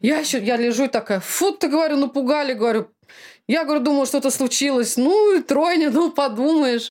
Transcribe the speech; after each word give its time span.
Я 0.00 0.18
еще, 0.18 0.42
я 0.42 0.56
лежу 0.56 0.84
и 0.84 0.88
такая, 0.88 1.20
фу, 1.20 1.52
ты, 1.52 1.68
говорю, 1.68 1.96
напугали, 1.96 2.54
говорю. 2.54 2.90
Я, 3.46 3.64
говорю, 3.64 3.80
думала, 3.84 4.06
что-то 4.06 4.30
случилось. 4.30 4.96
Ну, 4.96 5.36
и 5.36 5.42
тройня, 5.42 5.90
ну, 5.90 6.10
подумаешь. 6.12 6.90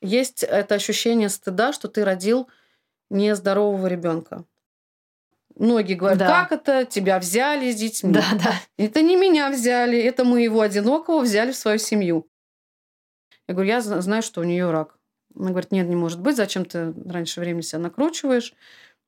Есть 0.00 0.42
это 0.42 0.74
ощущение 0.74 1.28
стыда, 1.28 1.72
что 1.72 1.88
ты 1.88 2.04
родил 2.04 2.48
нездорового 3.10 3.86
ребенка. 3.86 4.44
Многие 5.56 5.94
говорят, 5.94 6.18
Да. 6.18 6.28
как 6.48 6.52
это, 6.52 6.84
тебя 6.84 7.18
взяли 7.18 7.70
с 7.70 7.76
детьми. 7.76 8.12
Да, 8.12 8.24
да. 8.42 8.54
Это 8.78 9.02
не 9.02 9.16
меня 9.16 9.50
взяли, 9.50 9.98
это 9.98 10.24
мы 10.24 10.42
его 10.42 10.60
одинокого 10.60 11.20
взяли 11.20 11.52
в 11.52 11.56
свою 11.56 11.78
семью. 11.78 12.28
Я 13.48 13.54
говорю, 13.54 13.68
я 13.70 13.80
зна- 13.80 14.00
знаю, 14.00 14.22
что 14.22 14.40
у 14.40 14.44
нее 14.44 14.70
рак. 14.70 14.98
Она 15.36 15.50
говорит, 15.50 15.72
нет, 15.72 15.86
не 15.88 15.96
может 15.96 16.20
быть, 16.20 16.36
зачем 16.36 16.64
ты 16.64 16.92
раньше 17.06 17.40
времени 17.40 17.62
себя 17.62 17.80
накручиваешь. 17.80 18.54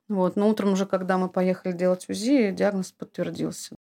Вот. 0.09 0.37
Но 0.37 0.49
утром 0.49 0.73
уже, 0.73 0.87
когда 0.87 1.19
мы 1.19 1.29
поехали 1.29 1.73
делать 1.73 2.09
УЗИ, 2.09 2.51
диагноз 2.51 2.93
подтвердился. 2.93 3.75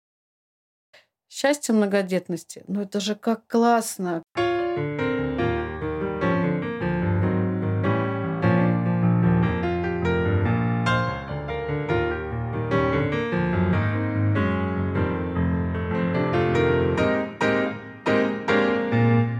Счастье 1.28 1.74
многодетности. 1.74 2.64
Ну 2.68 2.82
это 2.82 3.00
же 3.00 3.14
как 3.14 3.46
классно. 3.46 4.22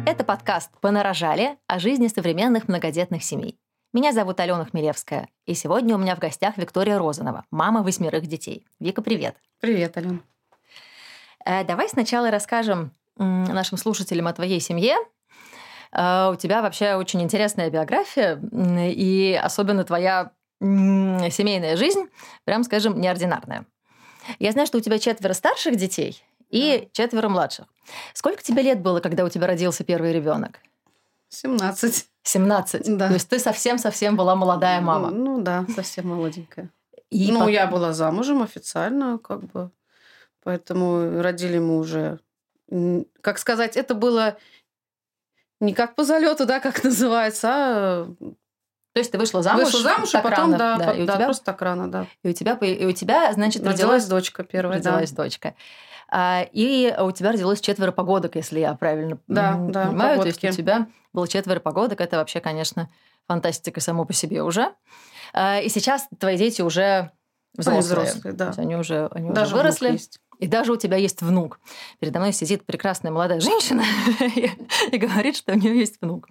Это 0.07 0.25
подкаст 0.25 0.71
«Понарожали» 0.81 1.57
о 1.67 1.79
жизни 1.79 2.09
современных 2.09 2.69
многодетных 2.69 3.23
семей. 3.23 3.59
Меня 3.95 4.13
зовут 4.13 4.41
Алена 4.41 4.65
Хмелевская, 4.65 5.29
и 5.47 5.55
сегодня 5.55 5.95
у 5.95 5.99
меня 5.99 6.17
в 6.17 6.19
гостях 6.19 6.57
Виктория 6.57 6.99
Розанова, 6.99 7.45
мама 7.53 7.85
восьмерых 7.85 8.27
детей. 8.27 8.67
Вика, 8.81 9.03
привет. 9.03 9.37
Привет, 9.61 9.97
Алена. 9.97 10.19
Э, 11.47 11.63
Давай 11.63 11.89
сначала 11.89 12.33
расскажем 12.33 12.91
нашим 13.17 13.79
слушателям 13.79 14.27
о 14.27 14.33
твоей 14.33 14.59
семье. 14.59 14.97
Э, 15.93 16.31
У 16.33 16.35
тебя 16.35 16.61
вообще 16.61 16.97
очень 16.97 17.23
интересная 17.23 17.71
биография, 17.71 18.41
и 18.91 19.41
особенно 19.41 19.85
твоя 19.85 20.33
семейная 20.59 21.77
жизнь, 21.77 22.07
прям 22.43 22.65
скажем, 22.65 23.01
неординарная. 23.01 23.65
Я 24.41 24.51
знаю, 24.51 24.67
что 24.67 24.79
у 24.79 24.81
тебя 24.81 24.99
четверо 24.99 25.35
старших 25.35 25.77
детей 25.77 26.21
и 26.51 26.89
четверо 26.93 27.29
младших. 27.29 27.67
Сколько 28.13 28.43
тебе 28.43 28.63
лет 28.63 28.81
было, 28.81 28.99
когда 28.99 29.25
у 29.25 29.29
тебя 29.29 29.47
родился 29.47 29.85
первый 29.85 30.13
ребенок? 30.13 30.59
17. 31.35 32.09
17. 32.23 32.97
Да. 32.97 33.09
То 33.09 33.15
есть 33.15 33.29
ты 33.29 33.39
совсем-совсем 33.39 34.17
была 34.17 34.35
молодая 34.35 34.81
мама. 34.81 35.11
Ну 35.11 35.41
да, 35.43 35.67
совсем 35.75 36.09
молоденькая. 36.09 36.71
И 37.11 37.31
ну, 37.31 37.41
пот- 37.41 37.51
я 37.51 37.67
была 37.67 37.93
замужем 37.93 38.43
официально, 38.43 39.19
как 39.19 39.45
бы. 39.45 39.71
Поэтому 40.43 41.23
родили 41.23 41.59
мы 41.59 41.79
уже... 41.79 42.19
Как 43.21 43.39
сказать, 43.39 43.77
это 43.77 43.95
было 43.95 44.37
не 45.61 45.75
как 45.75 45.95
по 45.95 46.05
залету, 46.05 46.47
да, 46.47 46.61
как 46.61 46.83
называется, 46.85 47.49
а 47.51 48.07
То 48.93 48.99
есть 48.99 49.13
ты 49.13 49.19
вышла 49.19 49.43
замуж? 49.43 49.65
вышла 49.65 49.81
замуж, 49.81 50.11
так 50.11 50.25
а 50.25 50.31
потом, 50.31 50.53
рано, 50.55 50.59
да, 50.79 50.87
по- 50.87 50.97
и, 50.97 51.03
у 51.03 51.07
да, 51.07 51.17
тебя, 51.17 51.25
просто 51.27 51.45
так 51.45 51.63
рано, 51.63 51.91
да. 51.91 52.07
и 52.23 52.29
у 52.29 52.33
тебя, 52.33 52.55
и 52.55 52.85
у 52.85 52.93
тебя, 52.93 53.33
значит, 53.33 53.63
Родилась 53.63 53.81
родилась, 53.81 54.07
дочка 54.07 54.45
первая, 54.45 54.81
да. 54.81 54.91
родилась 54.93 55.13
дочка. 55.13 55.55
А, 56.09 56.47
и 56.53 56.95
у 57.01 57.11
тебя 57.13 57.33
родилось 57.33 57.61
четверо 57.61 57.93
погодок, 57.93 58.37
если 58.37 58.61
я 58.61 58.75
правильно 58.75 59.19
Да, 59.27 59.53
понимаю. 59.53 60.21
То 60.21 60.27
есть 60.27 60.39
у 60.39 60.43
погодки. 60.43 60.57
тебя 60.57 60.87
было 61.13 61.29
четверо 61.29 61.61
погодок. 61.61 62.01
Это 62.01 62.17
вообще, 62.19 62.41
конечно, 62.41 62.91
фантастика 63.27 63.81
само 63.81 64.05
по 64.05 64.13
себе 64.13 64.43
уже. 64.43 64.73
А, 65.33 65.61
и 65.61 65.69
сейчас 65.69 66.09
твои 66.19 66.37
дети 66.37 66.63
уже 66.63 67.11
взрослые. 67.57 67.79
Они 67.79 67.87
взрослые, 67.87 68.35
да. 68.35 68.53
они 68.57 68.77
уже, 68.77 69.07
они 69.13 69.27
уже 69.27 69.35
Даже 69.35 69.55
внук 69.55 69.65
выросли. 69.65 69.99
И 70.39 70.47
даже 70.47 70.73
у 70.73 70.77
тебя 70.77 70.97
есть 70.97 71.23
внук. 71.23 71.61
Передо 72.01 72.19
мной 72.19 72.33
сидит 72.33 72.67
прекрасная 72.67 73.13
молодая 73.13 73.41
женщина 73.41 73.85
и, 74.91 74.97
говорит, 74.99 75.37
что 75.37 75.53
у 75.53 75.57
нее 75.57 75.79
есть 75.79 75.99
внук. 76.01 76.29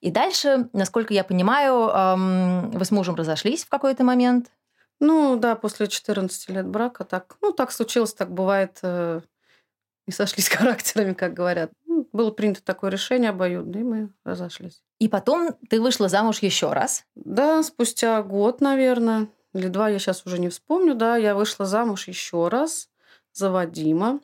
И 0.00 0.10
дальше, 0.10 0.68
насколько 0.72 1.12
я 1.12 1.24
понимаю, 1.24 2.70
вы 2.72 2.84
с 2.84 2.90
мужем 2.92 3.16
разошлись 3.16 3.64
в 3.64 3.68
какой-то 3.68 4.04
момент. 4.04 4.46
Ну, 5.00 5.36
да, 5.36 5.56
после 5.56 5.88
14 5.88 6.48
лет 6.50 6.66
брака 6.66 7.04
так, 7.04 7.36
ну, 7.42 7.52
так 7.52 7.70
случилось, 7.70 8.14
так 8.14 8.32
бывает, 8.32 8.78
э, 8.82 9.20
и 10.06 10.10
сошлись 10.10 10.48
характерами, 10.48 11.12
как 11.12 11.34
говорят. 11.34 11.70
Ну, 11.86 12.08
Было 12.12 12.30
принято 12.30 12.62
такое 12.62 12.90
решение 12.90 13.30
обоюдное, 13.30 13.80
и 13.80 13.84
мы 13.84 14.12
разошлись. 14.24 14.82
И 14.98 15.08
потом 15.08 15.54
ты 15.68 15.80
вышла 15.80 16.08
замуж 16.08 16.38
еще 16.40 16.72
раз. 16.72 17.04
Да, 17.14 17.62
спустя 17.62 18.22
год, 18.22 18.60
наверное, 18.60 19.28
или 19.52 19.68
два, 19.68 19.88
я 19.88 19.98
сейчас 19.98 20.24
уже 20.26 20.38
не 20.38 20.48
вспомню, 20.48 20.94
да, 20.94 21.16
я 21.16 21.34
вышла 21.34 21.66
замуж 21.66 22.08
еще 22.08 22.48
раз 22.48 22.88
за 23.32 23.50
Вадима. 23.50 24.20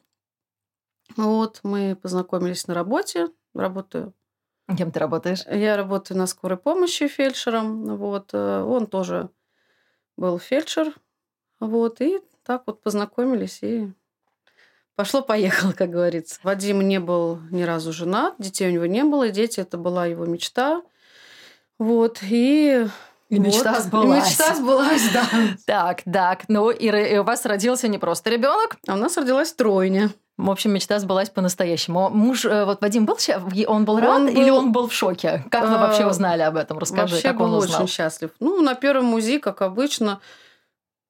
Вот, 1.16 1.60
мы 1.62 1.96
познакомились 2.00 2.66
на 2.66 2.74
работе, 2.74 3.28
работаю. 3.54 4.14
Кем 4.78 4.90
ты 4.90 5.00
работаешь? 5.00 5.44
Я 5.50 5.76
работаю 5.76 6.16
на 6.16 6.26
скорой 6.26 6.56
помощи 6.56 7.08
фельдшером, 7.08 7.96
вот, 7.96 8.30
э, 8.32 8.62
он 8.62 8.86
тоже 8.86 9.28
был 10.22 10.38
фельдшер, 10.38 10.94
вот, 11.58 12.00
и 12.00 12.20
так 12.46 12.62
вот 12.66 12.80
познакомились, 12.80 13.58
и 13.62 13.92
пошло-поехало, 14.94 15.72
как 15.72 15.90
говорится. 15.90 16.38
Вадим 16.44 16.80
не 16.80 17.00
был 17.00 17.40
ни 17.50 17.62
разу 17.64 17.92
женат, 17.92 18.36
детей 18.38 18.68
у 18.68 18.72
него 18.72 18.86
не 18.86 19.02
было, 19.02 19.24
и 19.24 19.32
дети 19.32 19.58
это 19.58 19.78
была 19.78 20.06
его 20.06 20.24
мечта, 20.24 20.82
вот, 21.76 22.20
и 22.22 22.86
И 23.30 23.38
мечта 23.40 23.72
вот. 23.72 23.82
сбылась. 23.82 24.28
И 24.28 24.30
мечта 24.30 24.54
сбылась, 24.54 25.08
да. 25.12 25.24
Так, 25.66 26.02
так. 26.04 26.44
Ну, 26.48 26.70
и, 26.70 26.86
и 26.86 27.18
у 27.18 27.24
вас 27.24 27.44
родился 27.44 27.88
не 27.88 27.98
просто 27.98 28.30
ребенок. 28.30 28.76
А 28.86 28.92
у 28.92 28.96
нас 28.96 29.16
родилась 29.16 29.52
тройня. 29.52 30.10
В 30.38 30.50
общем, 30.50 30.72
мечта 30.72 30.98
сбылась 30.98 31.28
по-настоящему. 31.30 32.08
Муж, 32.08 32.44
э, 32.46 32.64
вот 32.64 32.80
Вадим 32.80 33.04
был, 33.04 33.16
он 33.68 33.84
был 33.84 34.00
рад 34.00 34.08
Он 34.10 34.28
или 34.28 34.50
был- 34.50 34.56
он 34.58 34.72
был 34.72 34.88
в 34.88 34.92
шоке? 34.92 35.44
Как 35.50 35.68
вы 35.68 35.74
Э, 35.74 35.78
вообще 35.78 36.06
узнали 36.06 36.42
об 36.42 36.56
этом? 36.56 36.78
Расскажи, 36.78 37.14
Вообще 37.14 37.28
как 37.28 37.36
был 37.38 37.46
он 37.46 37.54
узнал. 37.54 37.82
очень 37.82 37.92
счастлив. 37.92 38.30
Ну, 38.40 38.60
на 38.62 38.74
первом 38.74 39.12
УЗИ, 39.14 39.38
как 39.38 39.60
обычно, 39.62 40.20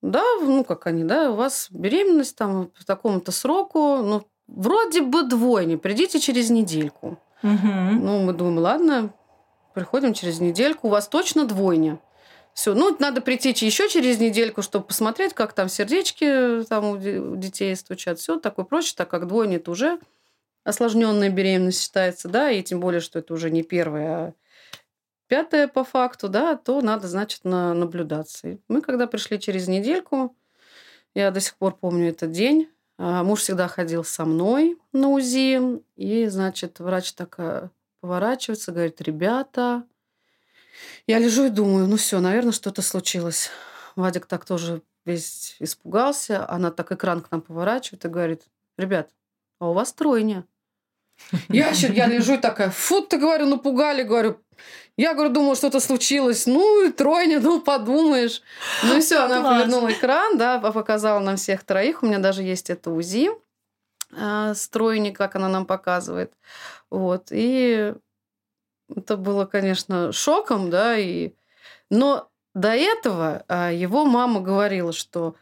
да, 0.03 0.23
ну, 0.43 0.65
как 0.65 0.87
они, 0.87 1.05
да, 1.05 1.31
у 1.31 1.37
вас 1.37 1.69
беременность 1.71 2.37
там 2.37 2.67
по 2.77 2.85
такому-то 2.85 3.31
сроку, 3.31 3.99
ну, 3.99 4.27
вроде 4.49 5.03
бы 5.03 5.23
двойня, 5.23 5.79
придите 5.79 6.19
через 6.19 6.51
недельку. 6.51 7.17
Мгм. 7.43 8.05
Ну, 8.05 8.23
мы 8.25 8.33
думаем, 8.33 8.59
ладно, 8.59 9.11
приходим 9.73 10.15
через 10.15 10.41
недельку, 10.41 10.89
у 10.89 10.91
вас 10.91 11.07
точно 11.09 11.47
двойня. 11.47 11.99
Все, 12.55 12.75
ну, 12.75 12.95
надо 12.99 13.23
прийти 13.23 13.51
еще 13.51 13.89
через 13.89 14.19
недельку, 14.19 14.63
чтобы 14.63 14.87
посмотреть, 14.87 15.33
как 15.33 15.55
там 15.55 15.69
сердечки 15.69 16.65
там 16.69 16.85
у 16.85 16.97
де- 16.99 17.19
у 17.19 17.37
детей 17.37 17.75
стучат. 17.75 18.19
Все 18.19 18.39
такое 18.39 18.65
прочее, 18.65 18.95
так 18.97 19.09
как 19.09 19.27
двойня 19.27 19.57
это 19.57 19.71
уже 19.71 19.99
осложненная 20.65 21.31
беременность 21.31 21.83
считается, 21.83 22.29
да, 22.29 22.51
и 22.51 22.63
тем 22.63 22.81
более, 22.81 23.01
что 23.01 23.19
это 23.19 23.35
уже 23.35 23.51
не 23.51 23.63
первая, 23.63 24.17
а 24.17 24.35
пятая 25.27 25.67
по 25.67 25.83
факту, 25.83 26.29
да, 26.29 26.57
то 26.57 26.81
надо, 26.83 27.09
значит, 27.09 27.45
на, 27.45 27.75
наблюдаться. 27.75 28.49
И 28.49 28.59
мы, 28.69 28.83
когда 28.83 29.07
пришли 29.07 29.41
через 29.41 29.67
недельку, 29.67 30.37
я 31.15 31.31
до 31.31 31.41
сих 31.41 31.57
пор 31.57 31.75
помню 31.75 32.11
этот 32.11 32.31
день, 32.31 32.69
а, 32.99 33.25
муж 33.25 33.41
всегда 33.41 33.67
ходил 33.67 34.05
со 34.05 34.25
мной 34.25 34.79
на 34.93 35.09
УЗИ, 35.09 35.83
и, 35.97 36.27
значит, 36.27 36.81
врач 36.81 37.15
такая 37.15 37.71
поворачивается, 38.01 38.73
говорит, 38.73 39.01
ребята, 39.01 39.85
я 41.07 41.19
лежу 41.19 41.47
и 41.47 41.51
думаю, 41.51 41.87
ну 41.87 41.97
все, 41.97 42.21
наверное, 42.21 42.53
что-то 42.53 42.83
случилось. 42.83 43.51
Вадик 43.97 44.27
так 44.27 44.45
тоже 44.45 44.83
весь 45.05 45.57
испугался. 45.59 46.49
Она 46.49 46.71
так 46.71 46.93
экран 46.93 47.21
к 47.21 47.31
нам 47.31 47.41
поворачивает 47.41 48.05
и 48.05 48.09
говорит, 48.09 48.43
ребят, 48.77 49.11
а 49.59 49.71
у 49.71 49.73
вас 49.73 49.93
тройня. 49.93 50.45
Я 51.49 51.69
еще, 51.69 51.93
я 51.93 52.07
лежу 52.07 52.35
и 52.35 52.39
такая, 52.39 52.71
фу, 52.71 53.03
ты, 53.03 53.19
говорю, 53.19 53.47
напугали, 53.47 54.03
говорю. 54.03 54.41
Я, 54.97 55.15
говорю, 55.15 55.31
думала, 55.31 55.57
что-то 55.57 55.81
случилось. 55.81 56.47
Ну, 56.47 56.87
и 56.87 56.93
тройня, 56.93 57.41
ну, 57.41 57.61
подумаешь. 57.61 58.43
Ну, 58.83 58.99
и 58.99 59.01
все, 59.01 59.25
она 59.25 59.41
Класс. 59.41 59.55
повернула 59.55 59.93
экран, 59.93 60.39
да, 60.39 60.59
показала 60.59 61.21
нам 61.21 61.37
всех 61.37 61.65
троих. 61.65 62.03
У 62.03 62.07
меня 62.07 62.19
даже 62.19 62.43
есть 62.43 62.71
это 62.71 62.91
УЗИ 62.91 63.31
э, 64.13 64.53
с 64.55 64.69
тройни, 64.69 65.11
как 65.11 65.37
она 65.37 65.49
нам 65.49 65.67
показывает. 65.67 66.33
Вот, 66.91 67.29
и 67.31 67.95
это 68.97 69.17
было, 69.17 69.47
конечно, 69.47 70.13
шоком, 70.13 70.71
да, 70.71 70.97
и... 70.99 71.33
но 71.91 72.29
до 72.55 72.71
этого 72.71 73.45
а, 73.49 73.71
его 73.71 74.05
мама 74.05 74.41
говорила, 74.41 74.93
что 74.93 75.37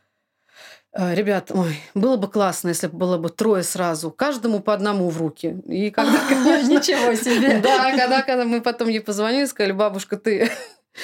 «А, 0.92 1.14
Ребят, 1.14 1.52
ой, 1.52 1.80
было 1.94 2.16
бы 2.16 2.28
классно, 2.28 2.68
если 2.68 2.88
бы 2.88 2.98
было 2.98 3.16
бы 3.16 3.28
трое 3.28 3.62
сразу, 3.62 4.10
каждому 4.10 4.60
по 4.60 4.74
одному 4.74 5.08
в 5.08 5.18
руки. 5.18 5.56
И 5.66 5.90
когда, 5.90 6.18
конечно, 6.28 6.68
Ничего 6.68 7.14
себе. 7.14 7.60
да, 7.62 7.96
когда, 7.96 8.22
когда 8.22 8.44
мы 8.44 8.60
потом 8.60 8.88
ей 8.88 9.00
позвонили, 9.00 9.44
сказали, 9.44 9.72
бабушка, 9.72 10.16
ты 10.16 10.50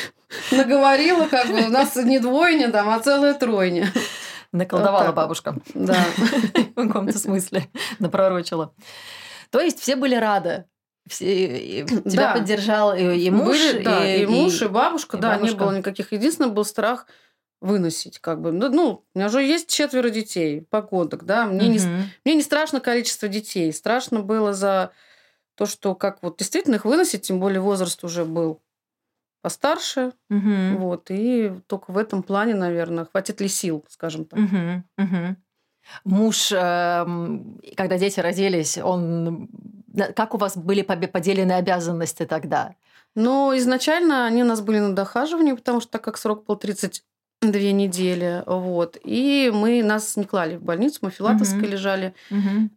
наговорила, 0.51 1.27
как 1.27 1.49
бы, 1.49 1.63
у 1.67 1.69
нас 1.69 1.95
не 1.97 2.19
двойня 2.19 2.73
там, 2.73 2.89
а 2.89 2.99
целая 2.99 3.35
тройня. 3.35 3.93
Наколдовала 4.51 5.07
Вот 5.07 5.15
бабушка. 5.15 5.57
Да. 5.75 6.05
В 6.75 6.87
каком-то 6.87 7.19
смысле. 7.19 7.69
Напророчила. 7.99 8.73
То 9.51 9.61
есть 9.61 9.81
все 9.81 9.97
были 9.97 10.15
рады. 10.15 10.65
Все, 11.09 11.59
и 11.59 11.85
тебя 11.85 12.33
Да. 12.33 12.35
поддержал 12.35 12.95
и, 12.95 13.17
и 13.19 13.31
муж, 13.31 13.49
Были, 13.49 13.83
да, 13.85 14.15
и, 14.15 14.27
муж, 14.27 14.61
и 14.63 14.67
бабушка, 14.67 15.17
и 15.17 15.21
да, 15.21 15.35
бабушка. 15.35 15.55
не 15.55 15.61
было 15.61 15.77
никаких. 15.79 16.13
Единственное, 16.13 16.51
был 16.51 16.65
страх, 16.65 17.07
выносить, 17.61 18.19
как 18.19 18.41
бы. 18.41 18.53
Ну, 18.53 18.69
ну, 18.71 19.05
у 19.15 19.19
меня 19.19 19.29
уже 19.29 19.43
есть 19.43 19.69
четверо 19.69 20.11
детей, 20.11 20.63
погодок, 20.63 21.25
да. 21.25 21.47
Мне, 21.47 21.69
не, 21.69 21.79
мне 22.25 22.35
не 22.35 22.43
страшно 22.43 22.81
количество 22.81 23.29
детей. 23.29 23.73
Страшно 23.73 24.21
было 24.21 24.53
за 24.53 24.91
то, 25.55 25.67
что 25.67 25.95
как 25.95 26.23
вот 26.23 26.39
действительно 26.39 26.75
их 26.75 26.85
выносить, 26.85 27.23
тем 27.23 27.41
более 27.41 27.61
возраст 27.61 28.03
уже 28.05 28.25
был 28.25 28.61
постарше. 29.43 30.13
Мгм. 30.29 30.77
Вот. 30.79 31.07
И 31.11 31.53
только 31.67 31.93
в 31.93 31.99
этом 31.99 32.23
плане, 32.23 32.55
наверное, 32.55 33.05
хватит 33.05 33.41
ли 33.41 33.49
сил, 33.49 33.85
скажем 33.89 34.25
так. 34.25 34.39
Мгм. 34.41 34.85
Мгм. 34.99 35.37
Муж, 36.05 36.51
эм, 36.53 37.61
когда 37.77 37.97
дети 37.97 38.19
родились, 38.19 38.77
он... 38.77 39.49
Как 40.15 40.35
у 40.35 40.39
вас 40.39 40.57
были 40.57 40.83
поделены 40.83 41.53
обязанности 41.53 42.27
тогда? 42.27 42.75
Но 43.15 43.57
изначально 43.57 44.27
они 44.27 44.43
у 44.43 44.47
нас 44.47 44.61
были 44.61 44.79
на 44.79 44.95
дохаживании, 44.95 45.53
потому 45.55 45.81
что 45.81 45.93
так 45.93 46.05
как 46.05 46.19
срок 46.19 46.45
был 46.45 46.57
32 46.57 47.03
недели, 47.73 48.43
вот, 48.47 48.99
и 49.03 49.51
мы 49.55 49.83
нас 49.83 50.17
не 50.17 50.25
клали 50.25 50.57
в 50.57 50.63
больницу, 50.63 50.99
мы 51.03 51.11
Филатовской 51.11 51.63
Мгм. 51.63 51.71
лежали, 51.71 52.15
Мгм. 52.31 52.71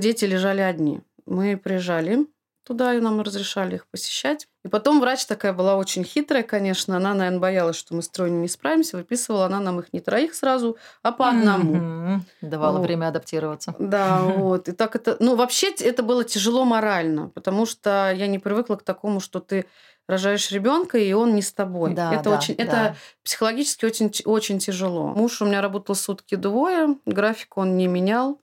дети 0.00 0.26
лежали 0.26 0.60
одни. 0.60 1.00
Мы 1.26 1.56
приезжали 1.56 2.26
туда, 2.68 2.94
и 2.94 3.00
нам 3.00 3.20
разрешали 3.22 3.76
их 3.76 3.86
посещать. 3.86 4.46
И 4.64 4.68
потом 4.68 5.00
врач 5.00 5.24
такая 5.24 5.52
была 5.52 5.76
очень 5.76 6.04
хитрая, 6.04 6.42
конечно. 6.42 6.96
Она, 6.96 7.14
наверное, 7.14 7.40
боялась, 7.40 7.76
что 7.76 7.94
мы 7.94 8.02
с 8.02 8.08
тройней 8.08 8.38
не 8.38 8.48
справимся. 8.48 8.98
Выписывала 8.98 9.46
она 9.46 9.58
нам 9.60 9.80
их 9.80 9.92
не 9.92 10.00
троих 10.00 10.34
сразу, 10.34 10.76
а 11.02 11.10
по 11.10 11.30
одному. 11.30 12.20
Давала 12.42 12.76
Вот. 12.76 12.86
время 12.86 13.08
адаптироваться. 13.08 13.74
Да, 13.78 14.20
вот. 14.22 14.68
И 14.68 14.72
так 14.72 14.94
это... 14.94 15.16
Ну, 15.18 15.34
вообще 15.34 15.70
это 15.70 16.02
было 16.02 16.22
тяжело 16.22 16.64
морально, 16.64 17.30
потому 17.30 17.66
что 17.66 18.12
я 18.14 18.26
не 18.26 18.38
привыкла 18.38 18.76
к 18.76 18.82
такому, 18.82 19.20
что 19.20 19.40
ты 19.40 19.64
рожаешь 20.06 20.50
ребенка, 20.50 20.98
и 20.98 21.12
он 21.12 21.34
не 21.34 21.42
с 21.42 21.52
тобой. 21.52 21.94
Да, 21.94 22.12
это 22.12 22.24
да, 22.24 22.36
очень... 22.36 22.56
да. 22.56 22.62
Это 22.62 22.96
психологически 23.24 23.86
очень, 23.86 24.12
очень 24.24 24.58
тяжело. 24.58 25.08
Муж 25.08 25.40
у 25.40 25.46
меня 25.46 25.62
работал 25.62 25.94
сутки 25.94 26.34
двое, 26.34 26.96
график 27.06 27.56
он 27.56 27.76
не 27.76 27.86
менял. 27.86 28.40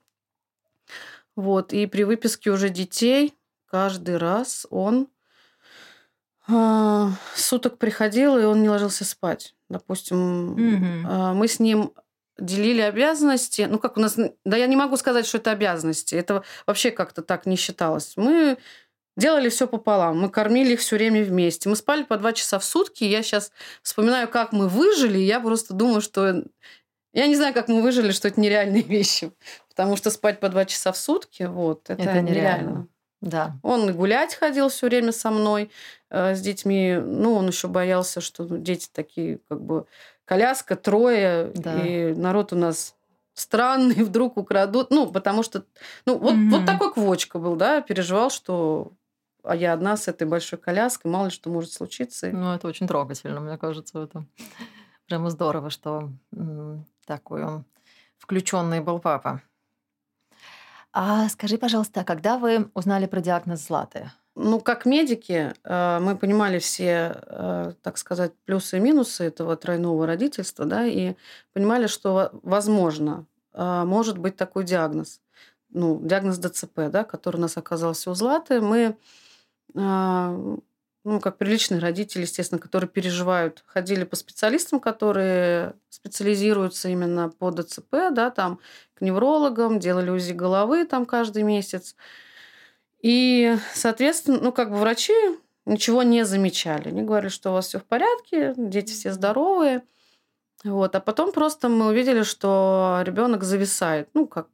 Вот. 1.36 1.72
И 1.72 1.86
при 1.86 2.04
выписке 2.04 2.50
уже 2.50 2.70
детей 2.70 3.34
каждый 3.70 4.16
раз 4.16 4.66
он 4.70 5.08
а, 6.48 7.10
суток 7.34 7.78
приходил, 7.78 8.38
и 8.38 8.44
он 8.44 8.62
не 8.62 8.68
ложился 8.68 9.04
спать. 9.04 9.54
Допустим, 9.68 10.52
Мгм. 10.52 11.06
а, 11.08 11.34
мы 11.34 11.48
с 11.48 11.58
ним 11.58 11.92
делили 12.38 12.82
обязанности. 12.82 13.66
Ну, 13.68 13.78
как 13.78 13.96
у 13.96 14.00
нас... 14.00 14.16
Да 14.44 14.56
я 14.56 14.66
не 14.66 14.76
могу 14.76 14.96
сказать, 14.96 15.26
что 15.26 15.38
это 15.38 15.50
обязанности. 15.50 16.14
Это 16.14 16.44
вообще 16.66 16.90
как-то 16.90 17.22
так 17.22 17.46
не 17.46 17.56
считалось. 17.56 18.12
Мы 18.16 18.58
делали 19.16 19.48
все 19.48 19.66
пополам. 19.66 20.20
Мы 20.20 20.28
кормили 20.28 20.74
их 20.74 20.80
все 20.80 20.96
время 20.96 21.24
вместе. 21.24 21.68
Мы 21.68 21.76
спали 21.76 22.04
по 22.04 22.16
два 22.18 22.32
часа 22.32 22.58
в 22.58 22.64
сутки. 22.64 23.04
Я 23.04 23.22
сейчас 23.22 23.50
вспоминаю, 23.82 24.28
как 24.28 24.52
мы 24.52 24.68
выжили, 24.68 25.18
я 25.18 25.40
просто 25.40 25.74
думаю, 25.74 26.00
что... 26.00 26.44
Я 27.14 27.26
не 27.28 27.34
знаю, 27.34 27.54
как 27.54 27.68
мы 27.68 27.80
выжили, 27.80 28.12
что 28.12 28.28
это 28.28 28.38
нереальные 28.38 28.82
вещи. 28.96 29.32
Потому 29.70 29.96
что 29.96 30.10
спать 30.10 30.38
по 30.38 30.48
два 30.50 30.66
часа 30.66 30.92
в 30.92 30.96
сутки, 30.98 31.44
вот, 31.44 31.88
это, 31.88 32.02
Это 32.02 32.20
нереально. 32.20 32.30
нереально. 32.30 32.88
Да. 33.20 33.56
Он 33.62 33.94
гулять 33.96 34.34
ходил 34.34 34.68
все 34.68 34.86
время 34.86 35.12
со 35.12 35.30
мной, 35.30 35.70
э, 36.10 36.34
с 36.34 36.40
детьми. 36.40 36.96
Ну, 37.02 37.34
он 37.34 37.48
еще 37.48 37.68
боялся, 37.68 38.20
что 38.20 38.44
ну, 38.44 38.58
дети 38.58 38.88
такие, 38.92 39.38
как 39.48 39.60
бы, 39.60 39.86
коляска, 40.24 40.76
трое, 40.76 41.50
Да. 41.54 41.86
и 41.86 42.14
народ 42.14 42.52
у 42.52 42.56
нас 42.56 42.94
странный, 43.34 43.94
вдруг 44.04 44.36
украдут. 44.36 44.90
Ну, 44.90 45.10
потому 45.10 45.42
что, 45.42 45.64
ну, 46.04 46.18
вот, 46.18 46.34
Мгм. 46.34 46.50
вот 46.50 46.66
такой 46.66 46.92
квочка 46.92 47.38
был, 47.38 47.56
да, 47.56 47.80
переживал, 47.80 48.30
что 48.30 48.92
а 49.42 49.54
я 49.54 49.72
одна 49.74 49.96
с 49.96 50.08
этой 50.08 50.26
большой 50.26 50.58
коляской, 50.58 51.08
мало 51.10 51.26
ли 51.26 51.30
что 51.30 51.50
может 51.50 51.72
случиться. 51.72 52.28
Ну, 52.32 52.52
это 52.54 52.66
очень 52.66 52.88
трогательно, 52.88 53.40
мне 53.40 53.56
кажется, 53.56 54.00
это 54.02 54.26
прямо 55.06 55.30
здорово, 55.30 55.70
что 55.70 56.10
такой 57.06 57.44
он 57.44 57.64
включенный 58.18 58.80
был 58.80 58.98
папа. 58.98 59.42
А 60.98 61.28
скажи, 61.28 61.58
пожалуйста, 61.58 62.00
а 62.00 62.04
когда 62.04 62.38
вы 62.38 62.70
узнали 62.72 63.04
про 63.04 63.20
диагноз 63.20 63.66
Златы? 63.66 64.10
Ну, 64.34 64.60
как 64.60 64.86
медики, 64.86 65.52
э, 65.62 65.98
мы 66.00 66.16
понимали 66.16 66.58
все, 66.58 67.20
э, 67.26 67.72
так 67.82 67.98
сказать, 67.98 68.32
плюсы 68.46 68.78
и 68.78 68.80
минусы 68.80 69.24
этого 69.24 69.56
тройного 69.58 70.06
родительства, 70.06 70.64
да, 70.64 70.86
и 70.86 71.14
понимали, 71.52 71.86
что 71.86 72.14
во- 72.14 72.30
возможно 72.42 73.26
э, 73.52 73.84
может 73.84 74.16
быть 74.16 74.36
такой 74.36 74.64
диагноз. 74.64 75.20
Ну, 75.68 76.00
диагноз 76.02 76.38
ДЦП, 76.38 76.88
да, 76.90 77.04
который 77.04 77.36
у 77.36 77.40
нас 77.40 77.58
оказался 77.58 78.10
у 78.10 78.14
Златы. 78.14 78.62
Мы, 78.62 78.96
ну, 81.06 81.20
как 81.20 81.38
приличные 81.38 81.80
родители, 81.80 82.22
естественно, 82.22 82.60
которые 82.60 82.90
переживают, 82.90 83.62
ходили 83.66 84.02
по 84.02 84.16
специалистам, 84.16 84.80
которые 84.80 85.74
специализируются 85.88 86.88
именно 86.88 87.28
по 87.28 87.52
ДЦП, 87.52 88.10
да, 88.10 88.30
там, 88.30 88.58
к 88.94 89.02
неврологам, 89.02 89.78
делали 89.78 90.10
УЗИ 90.10 90.32
головы 90.32 90.84
там 90.84 91.06
каждый 91.06 91.44
месяц. 91.44 91.94
И, 93.02 93.56
соответственно, 93.72 94.40
ну, 94.42 94.52
как 94.52 94.70
бы 94.70 94.78
врачи 94.78 95.14
ничего 95.64 96.02
не 96.02 96.24
замечали. 96.24 96.88
Они 96.88 97.02
говорили, 97.02 97.30
что 97.30 97.50
у 97.50 97.52
вас 97.52 97.68
все 97.68 97.78
в 97.78 97.84
порядке, 97.84 98.54
дети 98.56 98.92
все 98.92 99.12
здоровые. 99.12 99.82
Вот. 100.64 100.96
А 100.96 101.00
потом 101.00 101.30
просто 101.30 101.68
мы 101.68 101.86
увидели, 101.86 102.24
что 102.24 103.00
ребенок 103.04 103.44
зависает. 103.44 104.08
Ну, 104.12 104.26
как, 104.26 104.48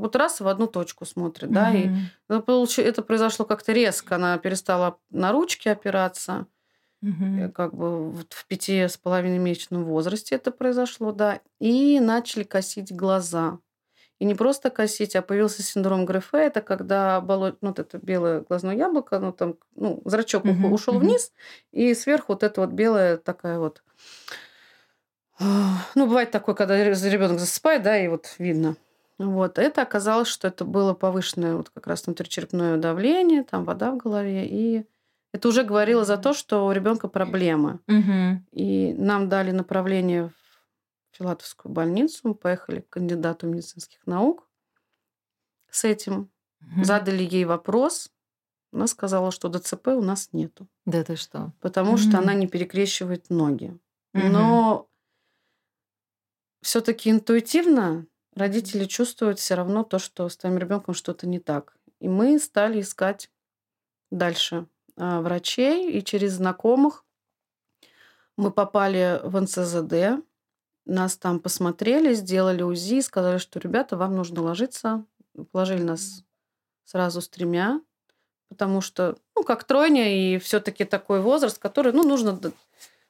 как 0.00 0.04
будто 0.04 0.18
раз 0.18 0.40
в 0.40 0.48
одну 0.48 0.66
точку 0.66 1.04
смотрит, 1.04 1.50
да, 1.50 1.74
и 1.74 1.88
Мгм. 1.88 2.70
это, 2.78 3.02
произошло 3.02 3.44
как-то 3.44 3.72
резко. 3.72 4.14
Она 4.14 4.38
перестала 4.38 4.96
на 5.10 5.30
ручки 5.30 5.68
опираться. 5.68 6.46
Э, 7.02 7.48
как 7.50 7.74
бы 7.74 8.10
вот 8.10 8.32
в 8.32 8.46
пяти 8.46 8.88
с 8.88 8.96
половиной 8.96 9.38
месячном 9.38 9.84
возрасте 9.84 10.36
это 10.36 10.50
произошло, 10.50 11.12
да, 11.12 11.40
и 11.58 12.00
начали 12.00 12.44
косить 12.44 12.96
глаза. 12.96 13.58
И 14.18 14.24
не 14.24 14.34
просто 14.34 14.70
косить, 14.70 15.16
а 15.16 15.22
появился 15.22 15.62
синдром 15.62 16.06
Грефе. 16.06 16.38
Это 16.38 16.62
когда 16.62 17.20
боло... 17.20 17.56
ну, 17.60 17.68
вот 17.68 17.78
это 17.78 17.98
белое 17.98 18.40
глазное 18.40 18.76
яблоко, 18.76 19.18
ну, 19.18 19.32
там, 19.32 19.56
ну, 19.76 20.00
зрачок 20.06 20.44
Мгм, 20.44 20.72
ушел 20.72 20.94
мгм. 20.94 21.04
вниз, 21.04 21.32
и 21.72 21.94
сверху 21.94 22.32
вот 22.32 22.42
это 22.42 22.62
вот 22.62 22.70
белая 22.70 23.18
такая 23.18 23.58
вот... 23.58 23.82
Ну, 25.94 26.06
бывает 26.06 26.30
такое, 26.30 26.54
когда 26.54 26.82
ребенок 26.82 27.38
засыпает, 27.38 27.82
да, 27.82 27.98
и 27.98 28.08
вот 28.08 28.34
видно. 28.38 28.76
Вот. 29.20 29.58
Это 29.58 29.82
оказалось, 29.82 30.28
что 30.28 30.48
это 30.48 30.64
было 30.64 30.94
повышенное 30.94 31.54
вот 31.54 31.68
как 31.68 31.86
раз 31.86 32.06
внутричерепное 32.06 32.78
давление, 32.78 33.44
там 33.44 33.64
вода 33.64 33.90
в 33.90 33.98
голове, 33.98 34.46
и 34.48 34.86
это 35.32 35.48
уже 35.48 35.62
говорило 35.62 36.04
за 36.06 36.16
то, 36.16 36.32
что 36.32 36.66
у 36.66 36.72
ребенка 36.72 37.06
проблемы. 37.06 37.80
Мгм. 37.86 38.46
И 38.52 38.94
нам 38.94 39.28
дали 39.28 39.50
направление 39.50 40.28
в 40.28 41.16
Филатовскую 41.16 41.70
больницу. 41.70 42.20
Мы 42.28 42.34
поехали 42.34 42.80
к 42.80 42.88
кандидату 42.88 43.46
медицинских 43.46 44.06
наук 44.06 44.48
с 45.70 45.84
этим. 45.84 46.30
Мгм. 46.60 46.84
Задали 46.84 47.22
ей 47.22 47.44
вопрос. 47.44 48.10
Она 48.72 48.86
сказала, 48.86 49.32
что 49.32 49.48
ДЦП 49.50 49.88
у 49.88 50.02
нас 50.02 50.30
нету, 50.32 50.66
Да 50.86 51.04
ты 51.04 51.16
что? 51.16 51.52
потому 51.60 51.98
что 51.98 52.08
Мгм. 52.10 52.18
она 52.20 52.34
не 52.34 52.46
перекрещивает 52.46 53.28
ноги. 53.28 53.78
Мгм. 54.14 54.32
Но 54.32 54.88
все-таки 56.62 57.10
интуитивно 57.10 58.06
родители 58.40 58.86
чувствуют 58.86 59.38
все 59.38 59.54
равно 59.54 59.84
то, 59.84 59.98
что 59.98 60.28
с 60.28 60.36
твоим 60.36 60.58
ребенком 60.58 60.94
что-то 60.94 61.26
не 61.26 61.38
так. 61.38 61.76
И 62.00 62.08
мы 62.08 62.38
стали 62.38 62.80
искать 62.80 63.30
дальше 64.10 64.66
а, 64.96 65.20
врачей, 65.20 65.92
и 65.92 66.02
через 66.02 66.32
знакомых 66.32 67.04
мы 68.36 68.50
попали 68.50 69.20
в 69.22 69.40
НЦЗД, 69.40 70.24
нас 70.86 71.16
там 71.16 71.38
посмотрели, 71.40 72.14
сделали 72.14 72.62
УЗИ, 72.62 73.00
сказали, 73.00 73.38
что, 73.38 73.60
ребята, 73.60 73.96
вам 73.96 74.16
нужно 74.16 74.42
ложиться. 74.42 75.04
Положили 75.52 75.82
нас 75.82 76.24
сразу 76.84 77.20
с 77.20 77.28
тремя, 77.28 77.80
потому 78.48 78.80
что, 78.80 79.16
ну, 79.36 79.44
как 79.44 79.64
тройня, 79.64 80.12
и 80.12 80.38
все-таки 80.38 80.84
такой 80.84 81.20
возраст, 81.20 81.58
который, 81.58 81.92
ну, 81.92 82.02
нужно 82.02 82.40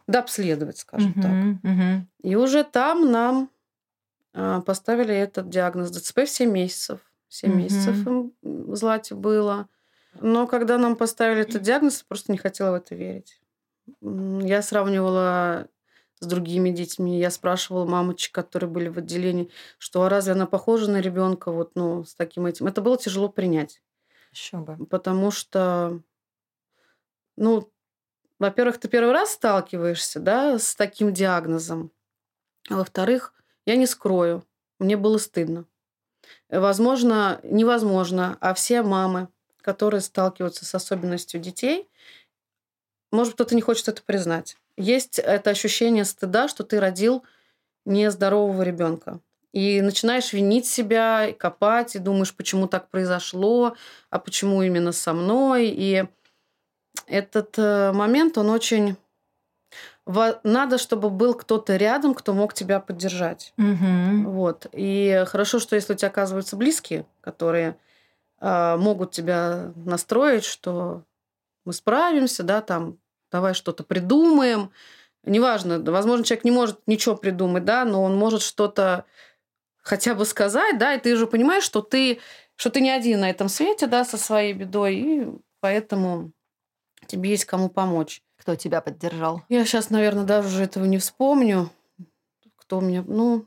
дообследовать, 0.06 0.78
скажем 0.78 1.14
так. 1.14 1.30
Мгм. 1.30 1.60
Мгм. 1.62 2.08
И 2.22 2.36
уже 2.36 2.64
там 2.64 3.10
нам 3.10 3.50
поставили 4.32 5.14
этот 5.14 5.48
диагноз 5.48 5.90
ДЦП 5.90 6.20
в 6.20 6.28
7 6.30 6.50
месяцев. 6.50 7.00
7 7.28 7.52
Мгм. 7.52 7.58
месяцев 7.58 8.06
им 8.06 8.32
Злате 8.42 9.14
было. 9.14 9.68
Но 10.14 10.46
когда 10.46 10.78
нам 10.78 10.96
поставили 10.96 11.42
этот 11.42 11.62
диагноз, 11.62 11.98
я 12.00 12.04
просто 12.08 12.32
не 12.32 12.38
хотела 12.38 12.72
в 12.72 12.74
это 12.74 12.94
верить. 12.94 13.40
Я 14.00 14.62
сравнивала 14.62 15.68
с 16.20 16.26
другими 16.26 16.70
детьми. 16.70 17.18
Я 17.18 17.30
спрашивала 17.30 17.86
мамочек, 17.86 18.34
которые 18.34 18.70
были 18.70 18.88
в 18.88 18.98
отделении, 18.98 19.50
что 19.78 20.02
а 20.04 20.08
разве 20.08 20.32
она 20.32 20.46
похожа 20.46 20.90
на 20.90 21.00
ребенка 21.00 21.50
вот, 21.50 21.72
ну, 21.74 22.04
с 22.04 22.14
таким 22.14 22.46
этим. 22.46 22.66
Это 22.66 22.80
было 22.82 22.96
тяжело 22.98 23.28
принять, 23.28 23.82
Еще 24.32 24.58
бы. 24.58 24.76
потому 24.90 25.30
что, 25.30 26.02
ну, 27.36 27.70
во-первых, 28.38 28.78
ты 28.78 28.88
первый 28.88 29.12
раз 29.12 29.32
сталкиваешься, 29.32 30.20
да, 30.20 30.58
с 30.58 30.74
таким 30.74 31.12
диагнозом. 31.12 31.92
А 32.70 32.76
во-вторых, 32.76 33.34
я 33.70 33.76
не 33.76 33.86
скрою, 33.86 34.44
мне 34.78 34.96
было 34.96 35.18
стыдно. 35.18 35.64
Э, 36.48 36.60
Возможно, 36.60 37.40
невозможно, 37.44 38.36
а 38.40 38.54
все 38.54 38.82
мамы, 38.82 39.28
которые 39.60 40.00
сталкиваются 40.00 40.64
с 40.64 40.74
особенностью 40.74 41.40
детей, 41.40 41.88
может, 43.12 43.34
кто-то 43.34 43.54
не 43.54 43.60
хочет 43.60 43.88
это 43.88 44.02
признать. 44.02 44.56
Есть 44.76 45.18
это 45.18 45.50
ощущение 45.50 46.04
стыда, 46.04 46.48
что 46.48 46.64
ты 46.64 46.80
родил 46.80 47.24
нездорового 47.84 48.62
ребенка. 48.62 49.20
И 49.52 49.80
начинаешь 49.80 50.32
винить 50.32 50.66
себя, 50.66 51.26
и 51.26 51.32
копать, 51.32 51.96
и 51.96 51.98
думаешь, 51.98 52.34
почему 52.34 52.68
так 52.68 52.88
произошло, 52.88 53.76
а 54.08 54.18
почему 54.20 54.62
именно 54.62 54.92
со 54.92 55.12
мной. 55.12 55.68
И 55.68 56.04
этот 57.06 57.58
э, 57.58 57.92
момент, 57.92 58.38
он 58.38 58.50
очень... 58.50 58.96
Надо, 60.44 60.78
чтобы 60.78 61.10
был 61.10 61.34
кто-то 61.34 61.76
рядом, 61.76 62.14
кто 62.14 62.32
мог 62.32 62.54
тебя 62.54 62.80
поддержать. 62.80 63.52
Угу. 63.58 64.30
Вот. 64.30 64.66
И 64.72 65.24
хорошо, 65.26 65.58
что 65.58 65.76
если 65.76 65.92
у 65.92 65.96
тебя 65.96 66.08
оказываются 66.08 66.56
близкие, 66.56 67.06
которые 67.20 67.76
э, 68.40 68.76
могут 68.76 69.12
тебя 69.12 69.72
настроить, 69.76 70.44
что 70.44 71.04
мы 71.64 71.72
справимся, 71.72 72.42
да, 72.42 72.60
там, 72.60 72.98
давай 73.30 73.54
что-то 73.54 73.84
придумаем. 73.84 74.70
Неважно, 75.24 75.80
возможно, 75.80 76.24
человек 76.24 76.44
не 76.44 76.50
может 76.50 76.80
ничего 76.86 77.14
придумать, 77.14 77.64
да, 77.64 77.84
но 77.84 78.02
он 78.02 78.16
может 78.16 78.42
что-то 78.42 79.04
хотя 79.82 80.14
бы 80.14 80.24
сказать, 80.24 80.78
да, 80.78 80.94
и 80.94 81.00
ты 81.00 81.12
уже 81.14 81.26
понимаешь, 81.26 81.64
что 81.64 81.82
ты, 81.82 82.20
что 82.56 82.70
ты 82.70 82.80
не 82.80 82.90
один 82.90 83.20
на 83.20 83.30
этом 83.30 83.48
свете, 83.48 83.86
да, 83.86 84.04
со 84.04 84.16
своей 84.16 84.52
бедой, 84.52 84.96
и 84.96 85.28
поэтому 85.60 86.32
тебе 87.06 87.30
есть 87.30 87.44
кому 87.44 87.68
помочь. 87.68 88.22
Кто 88.36 88.56
тебя 88.56 88.80
поддержал? 88.80 89.42
Я 89.48 89.64
сейчас, 89.64 89.90
наверное, 89.90 90.24
даже 90.24 90.62
этого 90.62 90.84
не 90.84 90.98
вспомню. 90.98 91.70
Кто 92.56 92.80
меня, 92.80 93.04
ну, 93.06 93.46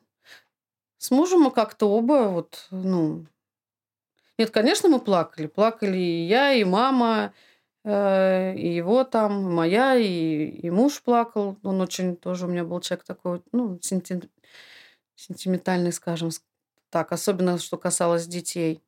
с 0.98 1.12
мужем 1.12 1.42
мы 1.42 1.52
как-то 1.52 1.90
оба 1.90 2.30
вот, 2.30 2.68
ну... 2.72 3.26
Нет, 4.38 4.52
конечно, 4.52 4.90
мы 4.90 5.00
плакали. 5.00 5.48
Плакали 5.48 5.98
и 5.98 6.28
я, 6.28 6.54
и 6.54 6.64
мама, 6.64 7.34
э, 7.84 8.56
и 8.56 8.74
его 8.76 9.04
там, 9.04 9.48
и 9.48 9.52
моя, 9.52 9.96
и, 9.96 10.46
и 10.46 10.70
муж 10.70 11.02
плакал. 11.02 11.58
Он 11.64 11.82
очень 11.82 12.16
тоже 12.16 12.46
у 12.46 12.50
меня 12.50 12.64
был 12.64 12.80
человек 12.80 13.06
такой, 13.06 13.42
ну, 13.52 13.80
сентимент 13.82 14.30
сентиментальный, 15.16 15.92
скажем 15.92 16.30
так, 16.90 17.12
особенно 17.12 17.58
что 17.58 17.78
касалось 17.78 18.28
детей. 18.28 18.82